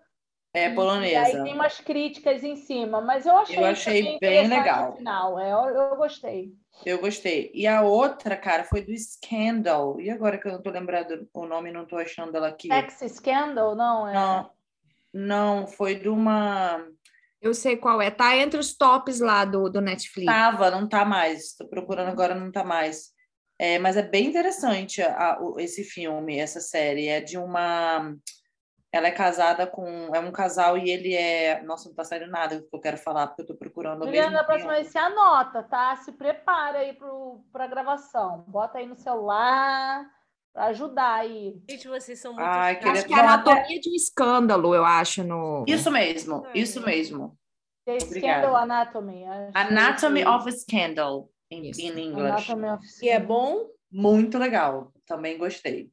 é 0.53 0.69
polonesa. 0.69 1.11
E 1.11 1.15
aí 1.15 1.43
tem 1.43 1.53
umas 1.55 1.79
críticas 1.79 2.43
em 2.43 2.55
cima, 2.55 3.01
mas 3.01 3.25
eu 3.25 3.35
achei, 3.35 3.57
eu 3.57 3.65
achei 3.65 4.19
bem 4.19 4.47
legal. 4.47 4.95
Final. 4.95 5.39
É, 5.39 5.51
eu, 5.51 5.65
eu 5.69 5.95
gostei. 5.95 6.53
Eu 6.85 6.99
gostei. 6.99 7.49
E 7.55 7.65
a 7.65 7.81
outra, 7.81 8.37
cara, 8.37 8.63
foi 8.63 8.81
do 8.81 8.95
Scandal. 8.95 9.99
E 9.99 10.11
agora 10.11 10.37
que 10.37 10.47
eu 10.47 10.51
não 10.51 10.61
tô 10.61 10.69
lembrando 10.69 11.27
o 11.33 11.47
nome, 11.47 11.71
não 11.71 11.85
tô 11.85 11.97
achando 11.97 12.37
ela 12.37 12.49
aqui. 12.49 12.67
Sex 12.67 13.15
Scandal? 13.15 13.75
Não, 13.75 14.07
é. 14.07 14.13
Não, 14.13 14.51
não 15.11 15.67
foi 15.67 15.95
de 15.95 16.07
uma. 16.07 16.85
Eu 17.43 17.53
sei 17.53 17.75
qual 17.75 18.01
é. 18.01 18.09
Tá 18.09 18.37
entre 18.37 18.57
os 18.57 18.73
tops 18.75 19.19
lá 19.19 19.43
do, 19.43 19.69
do 19.69 19.81
Netflix. 19.81 20.31
Tava, 20.31 20.71
não 20.71 20.87
tá 20.87 21.03
mais. 21.03 21.53
Tô 21.57 21.67
procurando 21.67 22.07
agora, 22.07 22.33
não 22.33 22.49
tá 22.49 22.63
mais. 22.63 23.11
É, 23.59 23.77
mas 23.77 23.97
é 23.97 24.01
bem 24.01 24.27
interessante 24.27 25.01
a, 25.01 25.33
a, 25.33 25.39
esse 25.57 25.83
filme, 25.83 26.39
essa 26.39 26.61
série. 26.61 27.09
É 27.09 27.19
de 27.19 27.37
uma 27.37 28.15
ela 28.93 29.07
é 29.07 29.11
casada 29.11 29.67
com. 29.67 30.15
É 30.15 30.19
um 30.19 30.31
casal 30.31 30.77
e 30.77 30.89
ele 30.89 31.13
é. 31.13 31.61
Nossa, 31.63 31.89
não 31.89 31.95
tá 31.95 32.05
saindo 32.05 32.27
nada 32.27 32.61
que 32.61 32.67
eu 32.71 32.79
quero 32.79 32.97
falar, 32.97 33.27
porque 33.27 33.41
eu 33.41 33.47
tô 33.47 33.55
procurando. 33.55 34.05
Juliana, 34.05 34.37
da 34.37 34.43
próxima 34.45 34.75
vez 34.75 34.87
você 34.87 34.97
anota, 34.97 35.63
tá? 35.63 35.97
Se 35.97 36.13
prepara 36.13 36.79
aí 36.79 36.97
para 37.51 37.65
a 37.65 37.67
gravação. 37.67 38.45
Bota 38.47 38.77
aí 38.77 38.85
no 38.85 38.95
celular 38.95 40.09
para 40.53 40.65
ajudar 40.65 41.15
aí. 41.15 41.59
Gente, 41.69 41.87
vocês 41.87 42.19
são 42.19 42.33
muito. 42.33 42.45
Ai, 42.45 42.77
queria... 42.77 42.91
Acho 42.91 43.05
que 43.07 43.13
é 43.13 43.19
anatomia 43.19 43.79
de 43.79 43.89
um 43.89 43.95
escândalo, 43.95 44.75
eu 44.75 44.85
acho. 44.85 45.23
no 45.23 45.65
Isso 45.67 45.89
mesmo, 45.89 46.45
isso 46.53 46.81
mesmo. 46.81 47.37
The 47.85 47.99
Scandal 47.99 48.55
Anatomy. 48.55 49.25
Anatomy 49.53 50.25
of 50.25 50.47
a 50.47 50.51
Scandal, 50.51 51.29
em, 51.51 51.69
inglês. 51.69 52.47
E 53.01 53.09
é 53.09 53.19
bom? 53.19 53.67
Muito 53.91 54.37
legal. 54.37 54.93
Também 55.05 55.37
gostei. 55.37 55.89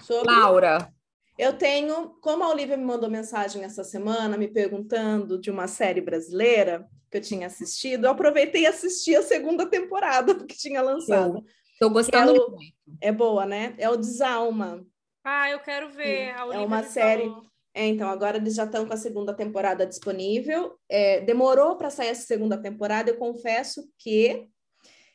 Sobre... 0.00 0.32
Laura. 0.32 0.90
Eu 1.36 1.52
tenho, 1.52 2.16
como 2.20 2.42
a 2.42 2.48
Olivia 2.48 2.76
me 2.76 2.84
mandou 2.84 3.08
mensagem 3.08 3.62
essa 3.62 3.84
semana 3.84 4.36
me 4.36 4.48
perguntando 4.48 5.38
de 5.38 5.50
uma 5.50 5.68
série 5.68 6.00
brasileira 6.00 6.88
que 7.10 7.18
eu 7.18 7.20
tinha 7.20 7.46
assistido, 7.46 8.06
eu 8.06 8.10
aproveitei 8.10 8.62
e 8.62 8.66
assisti 8.66 9.14
a 9.14 9.22
segunda 9.22 9.64
temporada 9.66 10.34
que 10.44 10.56
tinha 10.56 10.82
lançado. 10.82 11.44
Estou 11.78 11.90
gostando 11.90 12.34
é, 12.34 12.50
muito. 12.50 12.74
É 13.00 13.12
boa, 13.12 13.46
né? 13.46 13.72
É 13.78 13.88
o 13.88 13.96
Desalma. 13.96 14.84
Ah, 15.22 15.48
eu 15.48 15.60
quero 15.60 15.88
ver. 15.90 16.34
é 16.52 16.58
uma 16.58 16.82
série. 16.82 17.32
É, 17.72 17.86
então, 17.86 18.08
agora 18.08 18.38
eles 18.38 18.56
já 18.56 18.64
estão 18.64 18.84
com 18.84 18.92
a 18.92 18.96
segunda 18.96 19.32
temporada 19.32 19.86
disponível. 19.86 20.76
É, 20.88 21.20
demorou 21.20 21.76
para 21.76 21.90
sair 21.90 22.08
essa 22.08 22.26
segunda 22.26 22.60
temporada. 22.60 23.10
Eu 23.10 23.16
confesso 23.16 23.88
que 23.96 24.48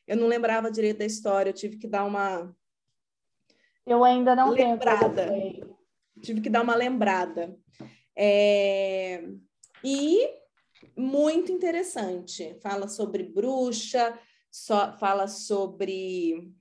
eu 0.08 0.16
não 0.16 0.28
lembrava 0.28 0.72
direito 0.72 1.00
da 1.00 1.06
história. 1.06 1.50
Eu 1.50 1.54
tive 1.54 1.78
que 1.78 1.88
dar 1.88 2.06
uma. 2.06 2.56
Eu 3.86 4.02
ainda 4.02 4.34
não 4.34 4.52
lembrada. 4.52 5.28
tenho 5.28 5.78
tive 6.22 6.40
que 6.40 6.50
dar 6.50 6.62
uma 6.62 6.76
lembrada. 6.76 7.54
É... 8.18 9.26
E 9.84 10.30
muito 10.96 11.52
interessante. 11.52 12.58
Fala 12.62 12.88
sobre 12.88 13.24
bruxa, 13.24 14.18
só 14.54 14.96
fala 15.00 15.28
sobre 15.28 16.54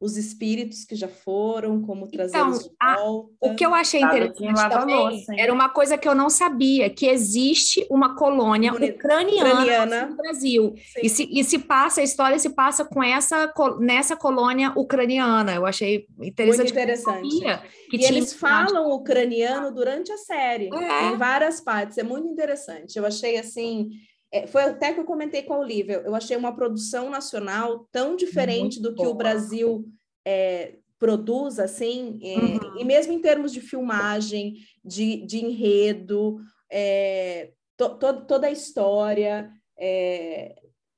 os 0.00 0.16
espíritos 0.16 0.84
que 0.84 0.96
já 0.96 1.06
foram, 1.06 1.82
como 1.82 2.08
trazê-los 2.08 2.64
então, 2.64 2.96
de 2.96 3.02
volta. 3.02 3.34
o 3.38 3.54
que 3.54 3.64
eu 3.64 3.74
achei 3.74 4.00
interessante 4.00 4.68
também 4.70 4.96
louça, 4.96 5.34
era 5.38 5.52
uma 5.52 5.68
coisa 5.68 5.98
que 5.98 6.08
eu 6.08 6.14
não 6.14 6.30
sabia, 6.30 6.88
que 6.88 7.06
existe 7.06 7.86
uma 7.90 8.16
colônia 8.16 8.72
ucraniana, 8.72 9.50
ucraniana. 9.50 10.06
no 10.06 10.16
Brasil. 10.16 10.74
E 11.02 11.08
se, 11.08 11.28
e 11.30 11.44
se 11.44 11.58
passa, 11.58 12.00
a 12.00 12.04
história 12.04 12.38
se 12.38 12.48
passa 12.50 12.82
com 12.82 13.02
essa, 13.02 13.52
nessa 13.78 14.16
colônia 14.16 14.72
ucraniana. 14.74 15.54
Eu 15.54 15.66
achei 15.66 16.06
interessante. 16.18 16.72
Muito 16.72 16.72
interessante. 16.72 17.70
Que 17.90 17.98
e 17.98 18.04
eles 18.04 18.32
falam 18.32 18.90
ucraniano 18.90 19.70
durante 19.70 20.10
a 20.10 20.16
série, 20.16 20.70
é. 20.72 21.08
em 21.08 21.16
várias 21.16 21.60
partes. 21.60 21.98
É 21.98 22.02
muito 22.02 22.26
interessante. 22.26 22.96
Eu 22.96 23.04
achei 23.04 23.36
assim... 23.36 23.90
É, 24.32 24.46
foi 24.46 24.62
até 24.62 24.92
que 24.92 25.00
eu 25.00 25.04
comentei 25.04 25.42
com 25.42 25.54
a 25.54 25.58
Olivia, 25.58 26.02
eu 26.04 26.14
achei 26.14 26.36
uma 26.36 26.54
produção 26.54 27.10
nacional 27.10 27.88
tão 27.90 28.14
diferente 28.14 28.80
Muito 28.80 28.82
do 28.82 28.94
que 28.94 29.02
boa. 29.02 29.10
o 29.10 29.16
Brasil 29.16 29.84
é, 30.24 30.76
produz, 30.98 31.58
assim, 31.58 32.20
é, 32.22 32.36
uhum. 32.36 32.78
e 32.78 32.84
mesmo 32.84 33.12
em 33.12 33.20
termos 33.20 33.52
de 33.52 33.60
filmagem, 33.60 34.54
de, 34.84 35.24
de 35.26 35.44
enredo, 35.44 36.38
é, 36.70 37.50
to, 37.76 37.96
to, 37.96 38.26
toda 38.26 38.46
a 38.46 38.52
história. 38.52 39.50
É, 39.78 40.54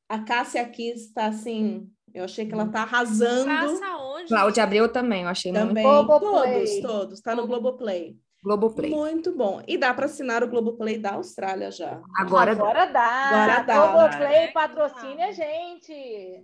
a 0.09 0.19
Cássia 0.19 0.61
aqui 0.61 0.91
está 0.91 1.27
assim, 1.27 1.89
eu 2.13 2.25
achei 2.25 2.45
que 2.45 2.53
ela 2.53 2.65
está 2.65 2.83
arrasando. 2.83 3.47
Passa 3.47 3.97
onde? 3.97 4.29
Cláudia 4.29 4.65
Abreu 4.65 4.89
também, 4.93 5.23
eu 5.23 5.29
achei 5.29 5.53
também. 5.53 5.85
muito 5.85 6.07
Todos, 6.83 6.93
todos, 6.93 7.19
está 7.19 7.35
no 7.35 7.47
Globoplay. 7.47 8.17
Globoplay. 8.43 8.91
Muito 8.91 9.33
bom. 9.37 9.63
E 9.69 9.79
dá 9.79 9.95
para 9.95 10.07
assinar 10.07 10.43
o 10.43 10.49
Globoplay 10.49 10.99
da 10.99 11.13
Austrália 11.13 11.71
já. 11.71 12.03
Agora, 12.17 12.53
Agora 12.53 12.87
dá. 12.87 13.01
Agora 13.03 13.63
dá. 13.63 13.87
Globoplay 13.87 14.49
patrocine 14.53 15.23
a 15.23 15.33
gente. 15.33 16.43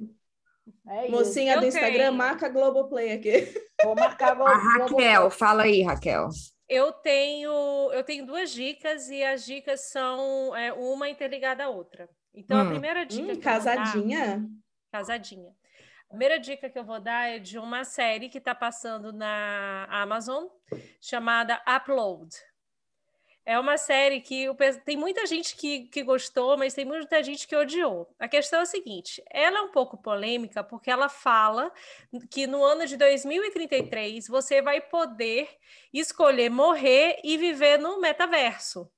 É 0.87 1.09
Mocinha 1.09 1.59
do 1.59 1.67
Instagram, 1.67 1.99
tenho. 1.99 2.13
marca 2.13 2.49
Globoplay 2.49 3.13
aqui. 3.13 3.53
Vou 3.83 3.95
marcar 3.95 4.35
Globo, 4.35 4.51
A 4.51 4.57
Raquel, 4.57 5.31
fala 5.31 5.63
aí, 5.65 5.83
Raquel. 5.83 6.29
Eu 6.69 6.93
tenho, 6.93 7.91
eu 7.93 8.05
tenho 8.05 8.27
duas 8.27 8.51
dicas 8.51 9.09
e 9.09 9.25
as 9.25 9.45
dicas 9.45 9.89
são 9.91 10.55
é, 10.55 10.73
uma 10.73 11.09
interligada 11.09 11.65
à 11.65 11.69
outra. 11.69 12.09
Então, 12.35 12.59
hum. 12.59 12.61
a 12.61 12.71
primeira 12.71 13.05
dica. 13.05 13.33
Hum, 13.33 13.41
casadinha? 13.41 14.39
Dar, 14.39 14.99
casadinha. 15.01 15.53
A 16.09 16.17
primeira 16.17 16.41
dica 16.41 16.71
que 16.71 16.79
eu 16.79 16.85
vou 16.85 16.99
dar 16.99 17.29
é 17.29 17.39
de 17.39 17.59
uma 17.59 17.85
série 17.85 18.31
que 18.31 18.39
está 18.39 18.55
passando 18.55 19.13
na 19.13 19.87
Amazon, 19.91 20.47
chamada 21.03 21.63
Upload. 21.69 22.35
É 23.45 23.59
uma 23.59 23.77
série 23.77 24.23
que 24.23 24.47
tem 24.87 24.97
muita 24.97 25.27
gente 25.27 25.55
que, 25.55 25.81
que 25.89 26.03
gostou, 26.03 26.57
mas 26.57 26.73
tem 26.73 26.87
muita 26.87 27.23
gente 27.23 27.47
que 27.47 27.55
odiou. 27.55 28.09
A 28.19 28.27
questão 28.27 28.61
é 28.61 28.63
a 28.63 28.67
seguinte: 28.67 29.23
ela 29.31 29.59
é 29.59 29.63
um 29.63 29.71
pouco 29.71 29.99
polêmica 29.99 30.65
porque 30.65 30.91
ela 30.91 31.11
fala 31.11 31.71
que 32.31 32.47
no 32.47 32.65
ano 32.65 32.87
de 32.87 32.97
2033 32.97 34.29
você 34.29 34.63
vai 34.63 34.81
poder 34.81 35.47
escolher 35.93 36.49
morrer 36.49 37.21
e 37.23 37.37
viver 37.37 37.79
no 37.79 38.01
metaverso 38.01 38.91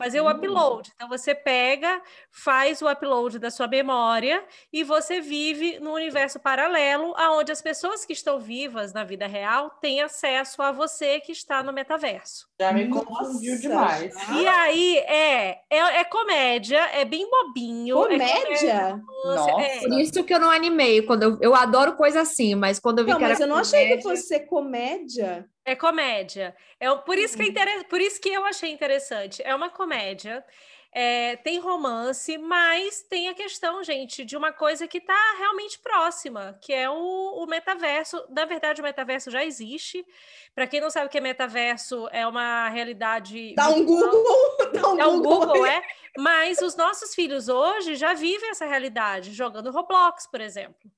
fazer 0.00 0.22
o 0.22 0.30
upload. 0.30 0.90
Então 0.94 1.06
você 1.10 1.34
pega, 1.34 2.00
faz 2.30 2.80
o 2.80 2.90
upload 2.90 3.38
da 3.38 3.50
sua 3.50 3.68
memória 3.68 4.42
e 4.72 4.82
você 4.82 5.20
vive 5.20 5.78
no 5.78 5.92
universo 5.92 6.40
paralelo, 6.40 7.12
aonde 7.18 7.52
as 7.52 7.60
pessoas 7.60 8.06
que 8.06 8.14
estão 8.14 8.40
vivas 8.40 8.94
na 8.94 9.04
vida 9.04 9.26
real 9.26 9.68
têm 9.78 10.00
acesso 10.00 10.62
a 10.62 10.72
você 10.72 11.20
que 11.20 11.32
está 11.32 11.62
no 11.62 11.70
metaverso. 11.70 12.48
Já 12.58 12.72
me 12.72 12.88
confundiu 12.88 13.58
demais. 13.60 14.14
E 14.32 14.46
aí 14.46 14.96
é, 15.00 15.60
é, 15.68 15.78
é, 16.00 16.04
comédia, 16.04 16.80
é 16.94 17.04
bem 17.04 17.28
bobinho. 17.28 17.98
É 17.98 18.08
comédia? 18.08 18.70
É 18.70 19.26
Nossa. 19.26 19.50
É. 19.60 19.80
Por 19.80 20.00
isso 20.00 20.24
que 20.24 20.32
eu 20.32 20.40
não 20.40 20.50
animei. 20.50 21.02
Quando 21.02 21.24
eu, 21.24 21.38
eu 21.42 21.54
adoro 21.54 21.94
coisa 21.94 22.22
assim, 22.22 22.54
mas 22.54 22.80
quando 22.80 23.00
eu 23.00 23.04
vi 23.04 23.10
não, 23.10 23.18
que 23.18 23.24
era 23.24 23.34
mas 23.34 23.40
eu 23.40 23.46
não 23.46 23.56
comédia... 23.56 23.78
achei 23.78 23.96
que 23.98 24.02
fosse 24.02 24.22
ser 24.22 24.40
comédia. 24.40 25.46
É 25.64 25.76
comédia. 25.76 26.56
É, 26.78 26.94
por, 26.96 27.18
isso 27.18 27.36
que 27.36 27.42
é 27.42 27.46
uhum. 27.46 27.50
inter... 27.50 27.88
por 27.88 28.00
isso 28.00 28.20
que 28.20 28.30
eu 28.30 28.44
achei 28.44 28.70
interessante. 28.70 29.42
É 29.44 29.54
uma 29.54 29.68
comédia. 29.68 30.44
É, 30.92 31.36
tem 31.36 31.60
romance, 31.60 32.36
mas 32.36 33.02
tem 33.02 33.28
a 33.28 33.34
questão, 33.34 33.82
gente, 33.84 34.24
de 34.24 34.36
uma 34.36 34.52
coisa 34.52 34.88
que 34.88 34.98
está 34.98 35.34
realmente 35.38 35.78
próxima, 35.78 36.58
que 36.60 36.72
é 36.72 36.90
o, 36.90 37.44
o, 37.44 37.46
metaverso. 37.46 38.24
Na 38.28 38.44
verdade, 38.44 38.80
o 38.80 38.84
metaverso 38.84 39.30
já 39.30 39.44
existe. 39.44 40.04
Para 40.52 40.66
quem 40.66 40.80
não 40.80 40.90
sabe 40.90 41.06
o 41.06 41.08
que 41.08 41.18
é 41.18 41.20
metaverso, 41.20 42.08
é 42.10 42.26
uma 42.26 42.68
realidade. 42.70 43.54
Dá 43.54 43.68
um 43.68 43.84
Google! 43.84 44.24
Dá 44.74 44.88
um 44.88 45.00
é 45.00 45.06
um 45.06 45.22
Google, 45.22 45.46
Google 45.46 45.66
é. 45.66 45.80
Mas 46.18 46.60
os 46.60 46.74
nossos 46.74 47.14
filhos 47.14 47.48
hoje 47.48 47.94
já 47.94 48.12
vivem 48.12 48.50
essa 48.50 48.66
realidade, 48.66 49.32
jogando 49.32 49.70
Roblox, 49.70 50.26
por 50.26 50.40
exemplo. 50.40 50.90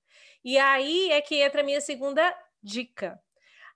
E 0.42 0.56
aí 0.56 1.10
é 1.10 1.20
que 1.20 1.42
entra 1.42 1.60
a 1.60 1.64
minha 1.64 1.82
segunda 1.82 2.34
dica. 2.62 3.20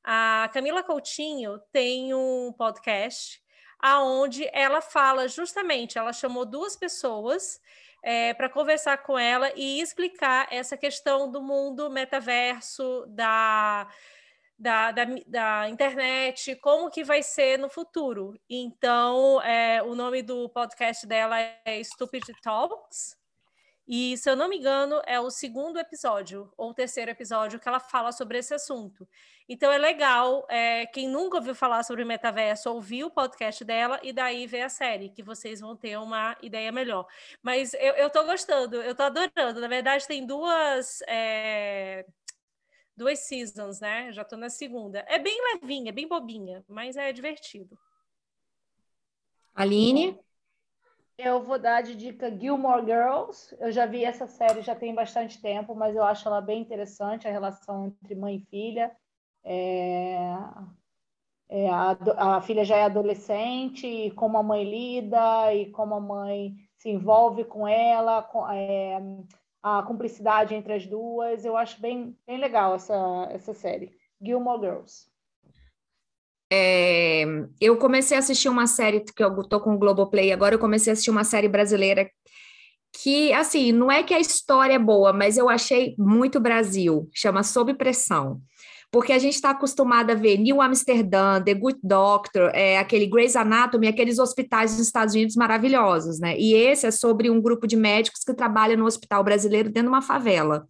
A 0.08 0.48
Camila 0.52 0.84
Coutinho 0.84 1.58
tem 1.72 2.14
um 2.14 2.52
podcast 2.56 3.42
aonde 3.80 4.48
ela 4.52 4.80
fala 4.80 5.26
justamente, 5.26 5.98
ela 5.98 6.12
chamou 6.12 6.46
duas 6.46 6.76
pessoas 6.76 7.60
é, 8.04 8.32
para 8.32 8.48
conversar 8.48 8.98
com 8.98 9.18
ela 9.18 9.50
e 9.56 9.80
explicar 9.80 10.46
essa 10.52 10.76
questão 10.76 11.28
do 11.28 11.42
mundo 11.42 11.90
metaverso, 11.90 13.04
da, 13.08 13.88
da, 14.56 14.92
da, 14.92 15.04
da, 15.26 15.68
internet, 15.68 16.54
como 16.54 16.88
que 16.88 17.02
vai 17.02 17.20
ser 17.20 17.58
no 17.58 17.68
futuro. 17.68 18.38
Então, 18.48 19.42
é, 19.42 19.82
o 19.82 19.96
nome 19.96 20.22
do 20.22 20.48
podcast 20.50 21.04
dela 21.04 21.36
é 21.40 21.82
Stupid 21.82 22.22
Talks, 22.44 23.16
e, 23.88 24.16
se 24.16 24.28
eu 24.28 24.34
não 24.34 24.48
me 24.48 24.58
engano, 24.58 25.00
é 25.06 25.20
o 25.20 25.30
segundo 25.30 25.78
episódio, 25.78 26.52
ou 26.56 26.74
terceiro 26.74 27.10
episódio, 27.10 27.60
que 27.60 27.68
ela 27.68 27.78
fala 27.78 28.10
sobre 28.10 28.38
esse 28.38 28.52
assunto. 28.52 29.08
Então, 29.48 29.70
é 29.70 29.78
legal, 29.78 30.44
é, 30.48 30.86
quem 30.86 31.08
nunca 31.08 31.36
ouviu 31.36 31.54
falar 31.54 31.84
sobre 31.84 32.04
metaverso, 32.04 32.68
ouvir 32.72 33.04
o 33.04 33.10
podcast 33.10 33.64
dela 33.64 34.00
e 34.02 34.12
daí 34.12 34.44
ver 34.46 34.62
a 34.62 34.68
série, 34.68 35.08
que 35.08 35.22
vocês 35.22 35.60
vão 35.60 35.76
ter 35.76 35.96
uma 35.98 36.36
ideia 36.42 36.72
melhor. 36.72 37.06
Mas 37.40 37.72
eu, 37.74 37.94
eu 37.94 38.10
tô 38.10 38.24
gostando, 38.24 38.82
eu 38.82 38.94
tô 38.94 39.04
adorando. 39.04 39.60
Na 39.60 39.68
verdade, 39.68 40.06
tem 40.06 40.26
duas. 40.26 41.00
É, 41.06 42.04
duas 42.96 43.20
seasons, 43.20 43.78
né? 43.78 44.10
Já 44.12 44.24
tô 44.24 44.36
na 44.36 44.50
segunda. 44.50 45.04
É 45.06 45.18
bem 45.18 45.38
levinha, 45.52 45.92
bem 45.92 46.08
bobinha, 46.08 46.64
mas 46.66 46.96
é 46.96 47.12
divertido. 47.12 47.78
Aline? 49.54 50.18
Eu 51.16 51.42
vou 51.42 51.58
dar 51.58 51.82
de 51.82 51.94
dica 51.94 52.30
Gilmore 52.30 52.84
Girls. 52.84 53.56
Eu 53.58 53.70
já 53.70 53.86
vi 53.86 54.04
essa 54.04 54.26
série 54.26 54.60
já 54.60 54.74
tem 54.74 54.94
bastante 54.94 55.40
tempo, 55.40 55.74
mas 55.74 55.94
eu 55.94 56.02
acho 56.02 56.26
ela 56.28 56.40
bem 56.40 56.60
interessante, 56.60 57.28
a 57.28 57.30
relação 57.30 57.86
entre 57.86 58.14
mãe 58.14 58.36
e 58.36 58.44
filha. 58.50 58.94
É... 59.46 60.26
É, 61.48 61.70
a, 61.70 61.96
a, 62.16 62.40
filha 62.40 62.64
já 62.64 62.76
é 62.76 62.82
adolescente, 62.82 63.86
e 63.86 64.10
como 64.10 64.36
a 64.36 64.42
mãe 64.42 64.64
lida 64.64 65.54
e 65.54 65.70
como 65.70 65.94
a 65.94 66.00
mãe 66.00 66.56
se 66.76 66.90
envolve 66.90 67.44
com 67.44 67.68
ela, 67.68 68.20
com, 68.20 68.50
é, 68.50 69.00
a 69.62 69.82
cumplicidade 69.82 70.54
entre 70.54 70.72
as 70.72 70.86
duas. 70.86 71.44
Eu 71.44 71.56
acho 71.56 71.80
bem, 71.80 72.16
bem 72.26 72.38
legal 72.38 72.74
essa, 72.74 73.28
essa 73.30 73.54
série. 73.54 73.92
Gilmore 74.20 74.60
Girls. 74.60 75.06
É, 76.52 77.24
eu 77.60 77.76
comecei 77.76 78.16
a 78.16 78.20
assistir 78.20 78.48
uma 78.48 78.66
série 78.66 79.00
que 79.00 79.22
eu 79.22 79.42
tô 79.44 79.60
com 79.60 79.74
o 79.74 79.78
Globoplay 79.78 80.32
agora, 80.32 80.54
eu 80.54 80.60
comecei 80.60 80.90
a 80.90 80.94
assistir 80.94 81.10
uma 81.10 81.24
série 81.24 81.48
brasileira 81.48 82.08
que, 83.02 83.32
assim, 83.32 83.72
não 83.72 83.90
é 83.90 84.02
que 84.02 84.14
a 84.14 84.20
história 84.20 84.74
é 84.74 84.78
boa, 84.78 85.12
mas 85.12 85.36
eu 85.36 85.48
achei 85.48 85.94
muito 85.98 86.40
Brasil, 86.40 87.10
chama 87.12 87.42
Sob 87.42 87.74
Pressão. 87.74 88.40
Porque 88.90 89.12
a 89.12 89.18
gente 89.18 89.34
está 89.34 89.50
acostumado 89.50 90.10
a 90.10 90.14
ver 90.14 90.38
New 90.38 90.62
Amsterdã, 90.62 91.42
The 91.42 91.54
Good 91.54 91.80
Doctor, 91.82 92.50
é, 92.54 92.78
aquele 92.78 93.06
Grey's 93.06 93.36
Anatomy, 93.36 93.88
aqueles 93.88 94.18
hospitais 94.18 94.72
dos 94.76 94.86
Estados 94.86 95.14
Unidos 95.14 95.36
maravilhosos, 95.36 96.18
né? 96.18 96.38
E 96.38 96.54
esse 96.54 96.86
é 96.86 96.90
sobre 96.90 97.28
um 97.28 97.40
grupo 97.40 97.66
de 97.66 97.76
médicos 97.76 98.22
que 98.24 98.32
trabalha 98.32 98.76
no 98.76 98.86
hospital 98.86 99.22
brasileiro 99.22 99.68
dentro 99.68 99.90
de 99.90 99.94
uma 99.94 100.02
favela. 100.02 100.66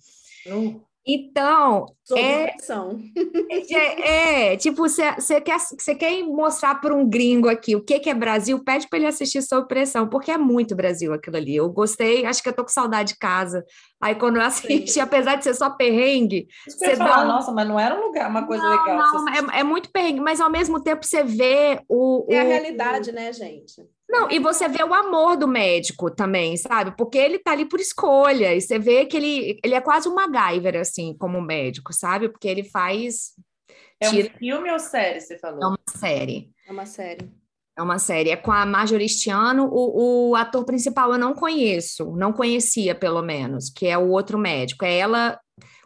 Então, 1.09 1.87
é, 2.17 2.49
pressão. 2.49 2.99
É, 3.71 4.53
é, 4.53 4.57
tipo, 4.57 4.83
você 4.83 5.41
quer, 5.41 5.59
quer 5.97 6.23
mostrar 6.25 6.75
para 6.81 6.93
um 6.93 7.09
gringo 7.09 7.49
aqui 7.49 7.77
o 7.77 7.81
que, 7.81 8.01
que 8.01 8.11
é 8.11 8.15
Brasil, 8.15 8.59
pede 8.65 8.89
para 8.89 8.99
ele 8.99 9.07
assistir 9.07 9.41
sob 9.43 9.69
pressão, 9.69 10.09
porque 10.09 10.33
é 10.33 10.37
muito 10.37 10.75
Brasil 10.75 11.13
aquilo 11.13 11.37
ali. 11.37 11.55
Eu 11.55 11.71
gostei, 11.71 12.27
acho 12.27 12.43
que 12.43 12.49
eu 12.49 12.53
tô 12.53 12.65
com 12.65 12.71
saudade 12.71 13.13
de 13.13 13.19
casa. 13.21 13.65
Aí 14.01 14.17
quando 14.17 14.37
eu 14.37 14.43
assisti, 14.43 14.95
Sim. 14.95 15.01
apesar 15.01 15.37
de 15.37 15.45
ser 15.45 15.55
só 15.55 15.71
perrengue, 15.71 16.49
você 16.67 16.97
dá 16.97 17.23
um... 17.23 17.29
nossa, 17.29 17.53
mas 17.53 17.69
não 17.69 17.79
era 17.79 17.95
um 17.95 18.07
lugar, 18.07 18.29
uma 18.29 18.45
coisa 18.45 18.65
não, 18.65 18.71
legal. 18.71 18.97
Não, 18.99 19.29
é, 19.29 19.61
é, 19.61 19.63
muito 19.63 19.91
perrengue, 19.93 20.21
mas 20.21 20.41
ao 20.41 20.51
mesmo 20.51 20.83
tempo 20.83 21.07
você 21.07 21.23
vê 21.23 21.81
o. 21.89 22.27
É 22.29 22.37
o, 22.37 22.41
a 22.41 22.43
realidade, 22.43 23.13
né, 23.13 23.33
gente? 23.33 23.81
Não, 24.09 24.31
e 24.31 24.39
você 24.39 24.69
vê 24.69 24.85
o 24.85 24.95
amor 24.95 25.37
do 25.37 25.49
médico 25.49 26.11
também, 26.11 26.57
sabe? 26.57 26.97
Porque 26.97 27.19
ele 27.19 27.39
tá 27.39 27.51
ali 27.53 27.65
por 27.65 27.81
escolha, 27.81 28.55
e 28.55 28.61
você 28.61 28.79
vê 28.79 29.05
que 29.05 29.17
ele, 29.17 29.59
ele 29.65 29.75
é 29.75 29.81
quase 29.81 30.09
um 30.09 30.15
MacGyver, 30.15 30.77
assim, 30.77 31.17
como 31.19 31.41
médico, 31.41 31.93
sabe? 31.93 32.29
Porque 32.29 32.47
ele 32.47 32.63
faz. 32.63 33.33
É 34.01 34.09
tira... 34.09 34.33
um 34.33 34.39
filme 34.39 34.71
ou 34.71 34.79
série, 34.79 35.21
você 35.21 35.37
falou? 35.39 35.61
É 35.63 35.67
uma 35.67 35.79
série. 35.89 36.51
É 36.69 36.73
uma 36.73 36.87
série. 36.87 37.33
É 37.77 37.83
uma 37.83 37.99
série. 37.99 38.31
É 38.31 38.37
com 38.37 38.53
a 38.53 38.65
Marjorie 38.65 39.09
Stiano. 39.09 39.69
O, 39.71 40.31
o 40.31 40.37
ator 40.37 40.65
principal 40.65 41.13
eu 41.13 41.19
não 41.19 41.35
conheço, 41.35 42.13
não 42.17 42.33
conhecia, 42.33 42.95
pelo 42.95 43.23
menos, 43.23 43.71
que 43.71 43.87
é 43.87 43.99
o 43.99 44.09
outro 44.09 44.39
médico. 44.39 44.85
É 44.85 44.99
ela. 44.99 45.39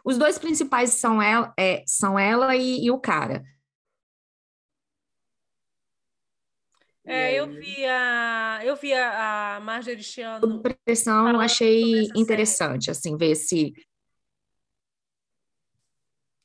Os 0.05 0.17
dois 0.17 0.37
principais 0.39 0.91
são 0.91 1.21
ela, 1.21 1.53
é, 1.59 1.83
são 1.85 2.17
ela 2.17 2.55
e, 2.55 2.85
e 2.85 2.91
o 2.91 2.99
cara. 2.99 3.43
É, 7.03 7.33
eu 7.33 7.47
vi 7.47 7.85
a, 7.85 8.59
eu 8.63 8.75
vi 8.75 8.93
a, 8.93 9.55
a 9.55 9.59
Marjorie 9.59 10.03
Chiano. 10.03 10.61
Pressão, 10.85 11.39
achei 11.39 12.07
interessante, 12.15 12.85
série. 12.85 12.97
assim, 12.97 13.17
ver 13.17 13.35
se. 13.35 13.73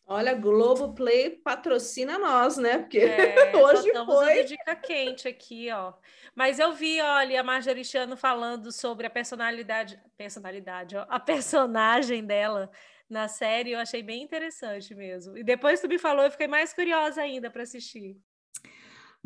Olha, 0.09 0.35
Globo 0.35 0.95
Play 0.95 1.31
patrocina 1.31 2.17
nós, 2.17 2.57
né? 2.57 2.79
Porque 2.79 2.99
é, 2.99 3.53
hoje 3.57 3.91
foi. 4.07 4.45
dica 4.45 4.77
quente 4.77 5.27
aqui, 5.27 5.71
ó. 5.73 5.93
Mas 6.35 6.59
eu 6.59 6.73
vi, 6.73 7.01
olha, 7.01 7.41
a 7.41 7.45
Marjorie 7.45 7.85
Chiano 7.85 8.17
falando 8.17 8.71
sobre 8.71 9.09
a 9.09 9.11
personalidade, 9.11 10.01
personalidade, 10.17 10.97
ó, 10.97 11.05
a 11.09 11.19
personagem 11.19 12.25
dela 12.25 12.71
na 13.11 13.29
série, 13.29 13.73
eu 13.73 13.79
achei 13.79 14.03
bem 14.03 14.23
interessante 14.23 14.95
mesmo. 14.95 15.37
E 15.37 15.45
depois 15.45 15.81
tu 15.81 15.89
me 15.89 15.99
falou, 15.99 16.25
eu 16.25 16.31
fiquei 16.31 16.49
mais 16.49 16.73
curiosa 16.73 17.21
ainda 17.21 17.51
para 17.51 17.63
assistir. 17.63 18.17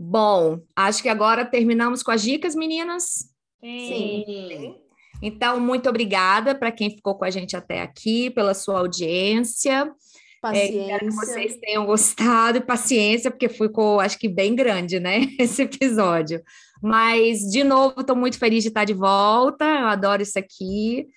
Bom, 0.03 0.61
acho 0.75 1.03
que 1.03 1.11
agora 1.11 1.45
terminamos 1.45 2.03
com 2.03 2.11
as 2.11 2.23
dicas, 2.23 2.55
meninas. 2.55 3.29
Sim. 3.63 4.25
Sim. 4.27 4.75
Então, 5.23 5.61
muito 5.61 5.91
obrigada 5.91 6.55
para 6.55 6.73
quem 6.73 6.89
ficou 6.89 7.17
com 7.17 7.27
a 7.27 7.31
gente 7.31 7.55
até 7.55 7.83
aqui, 7.83 8.31
pela 8.31 8.55
sua 8.55 8.79
audiência. 8.79 9.93
Paciência. 10.41 10.75
É, 10.75 10.83
espero 10.85 11.07
que 11.07 11.15
vocês 11.17 11.57
tenham 11.59 11.85
gostado 11.85 12.57
e 12.57 12.63
paciência, 12.63 13.31
porque 13.31 13.51
ficou, 13.51 14.01
acho 14.01 14.19
que, 14.19 14.27
bem 14.27 14.55
grande, 14.55 14.99
né? 14.99 15.27
Esse 15.39 15.65
episódio. 15.65 16.43
Mas, 16.83 17.41
de 17.41 17.63
novo, 17.63 18.01
estou 18.01 18.17
muito 18.17 18.39
feliz 18.39 18.63
de 18.63 18.71
estar 18.71 18.87
de 18.87 18.95
volta. 18.95 19.67
Eu 19.67 19.87
adoro 19.87 20.23
isso 20.23 20.39
aqui. 20.39 21.09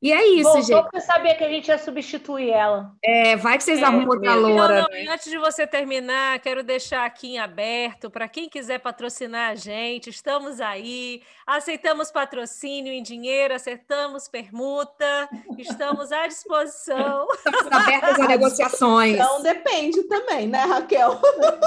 E 0.00 0.12
é 0.12 0.26
isso, 0.26 0.42
Voltou 0.44 0.62
gente. 0.62 0.82
porque 0.82 1.00
sabia 1.00 1.34
que 1.34 1.42
a 1.42 1.48
gente 1.48 1.68
ia 1.68 1.78
substituir 1.78 2.50
ela. 2.50 2.92
É, 3.02 3.34
vai 3.34 3.56
que 3.56 3.64
vocês 3.64 3.80
é, 3.80 3.84
arrumam 3.84 4.08
outra 4.08 4.34
loura. 4.34 4.82
Não, 4.82 4.88
não, 4.88 5.12
antes 5.12 5.30
de 5.30 5.38
você 5.38 5.66
terminar, 5.66 6.38
quero 6.40 6.62
deixar 6.62 7.06
aqui 7.06 7.34
em 7.34 7.38
aberto 7.38 8.10
para 8.10 8.28
quem 8.28 8.46
quiser 8.46 8.78
patrocinar 8.78 9.52
a 9.52 9.54
gente. 9.54 10.10
Estamos 10.10 10.60
aí, 10.60 11.22
aceitamos 11.46 12.10
patrocínio 12.10 12.92
em 12.92 13.02
dinheiro, 13.02 13.54
acertamos 13.54 14.28
permuta, 14.28 15.30
estamos 15.56 16.12
à 16.12 16.26
disposição. 16.26 17.26
Estamos 17.32 17.66
abertas 17.72 18.20
a 18.20 18.28
negociações. 18.28 19.14
Então 19.14 19.42
depende 19.42 20.02
também, 20.04 20.46
né, 20.46 20.60
Raquel? 20.64 21.18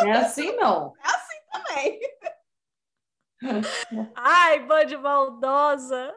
É 0.05 0.11
assim 0.11 0.55
não. 0.55 0.93
É 1.03 1.07
assim 1.07 1.37
também. 1.51 1.99
Ai, 4.15 4.59
bande 4.59 4.95
maldosa. 4.97 6.13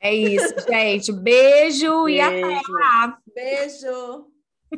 É 0.00 0.14
isso, 0.14 0.54
gente. 0.68 1.12
Beijo, 1.12 2.04
Beijo. 2.04 2.08
e 2.08 2.20
até 2.20 2.60
lá. 2.68 3.18
Beijo. 3.34 4.26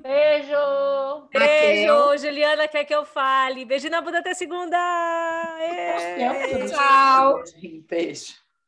Beijo. 0.00 1.28
Beijo. 1.32 2.18
Juliana 2.18 2.68
quer 2.68 2.84
que 2.84 2.94
eu 2.94 3.04
fale. 3.04 3.64
Beijo 3.64 3.88
na 3.88 4.00
bunda 4.00 4.18
até 4.18 4.34
segunda. 4.34 4.76
Tchau. 6.68 7.42
Beijo. 7.88 8.47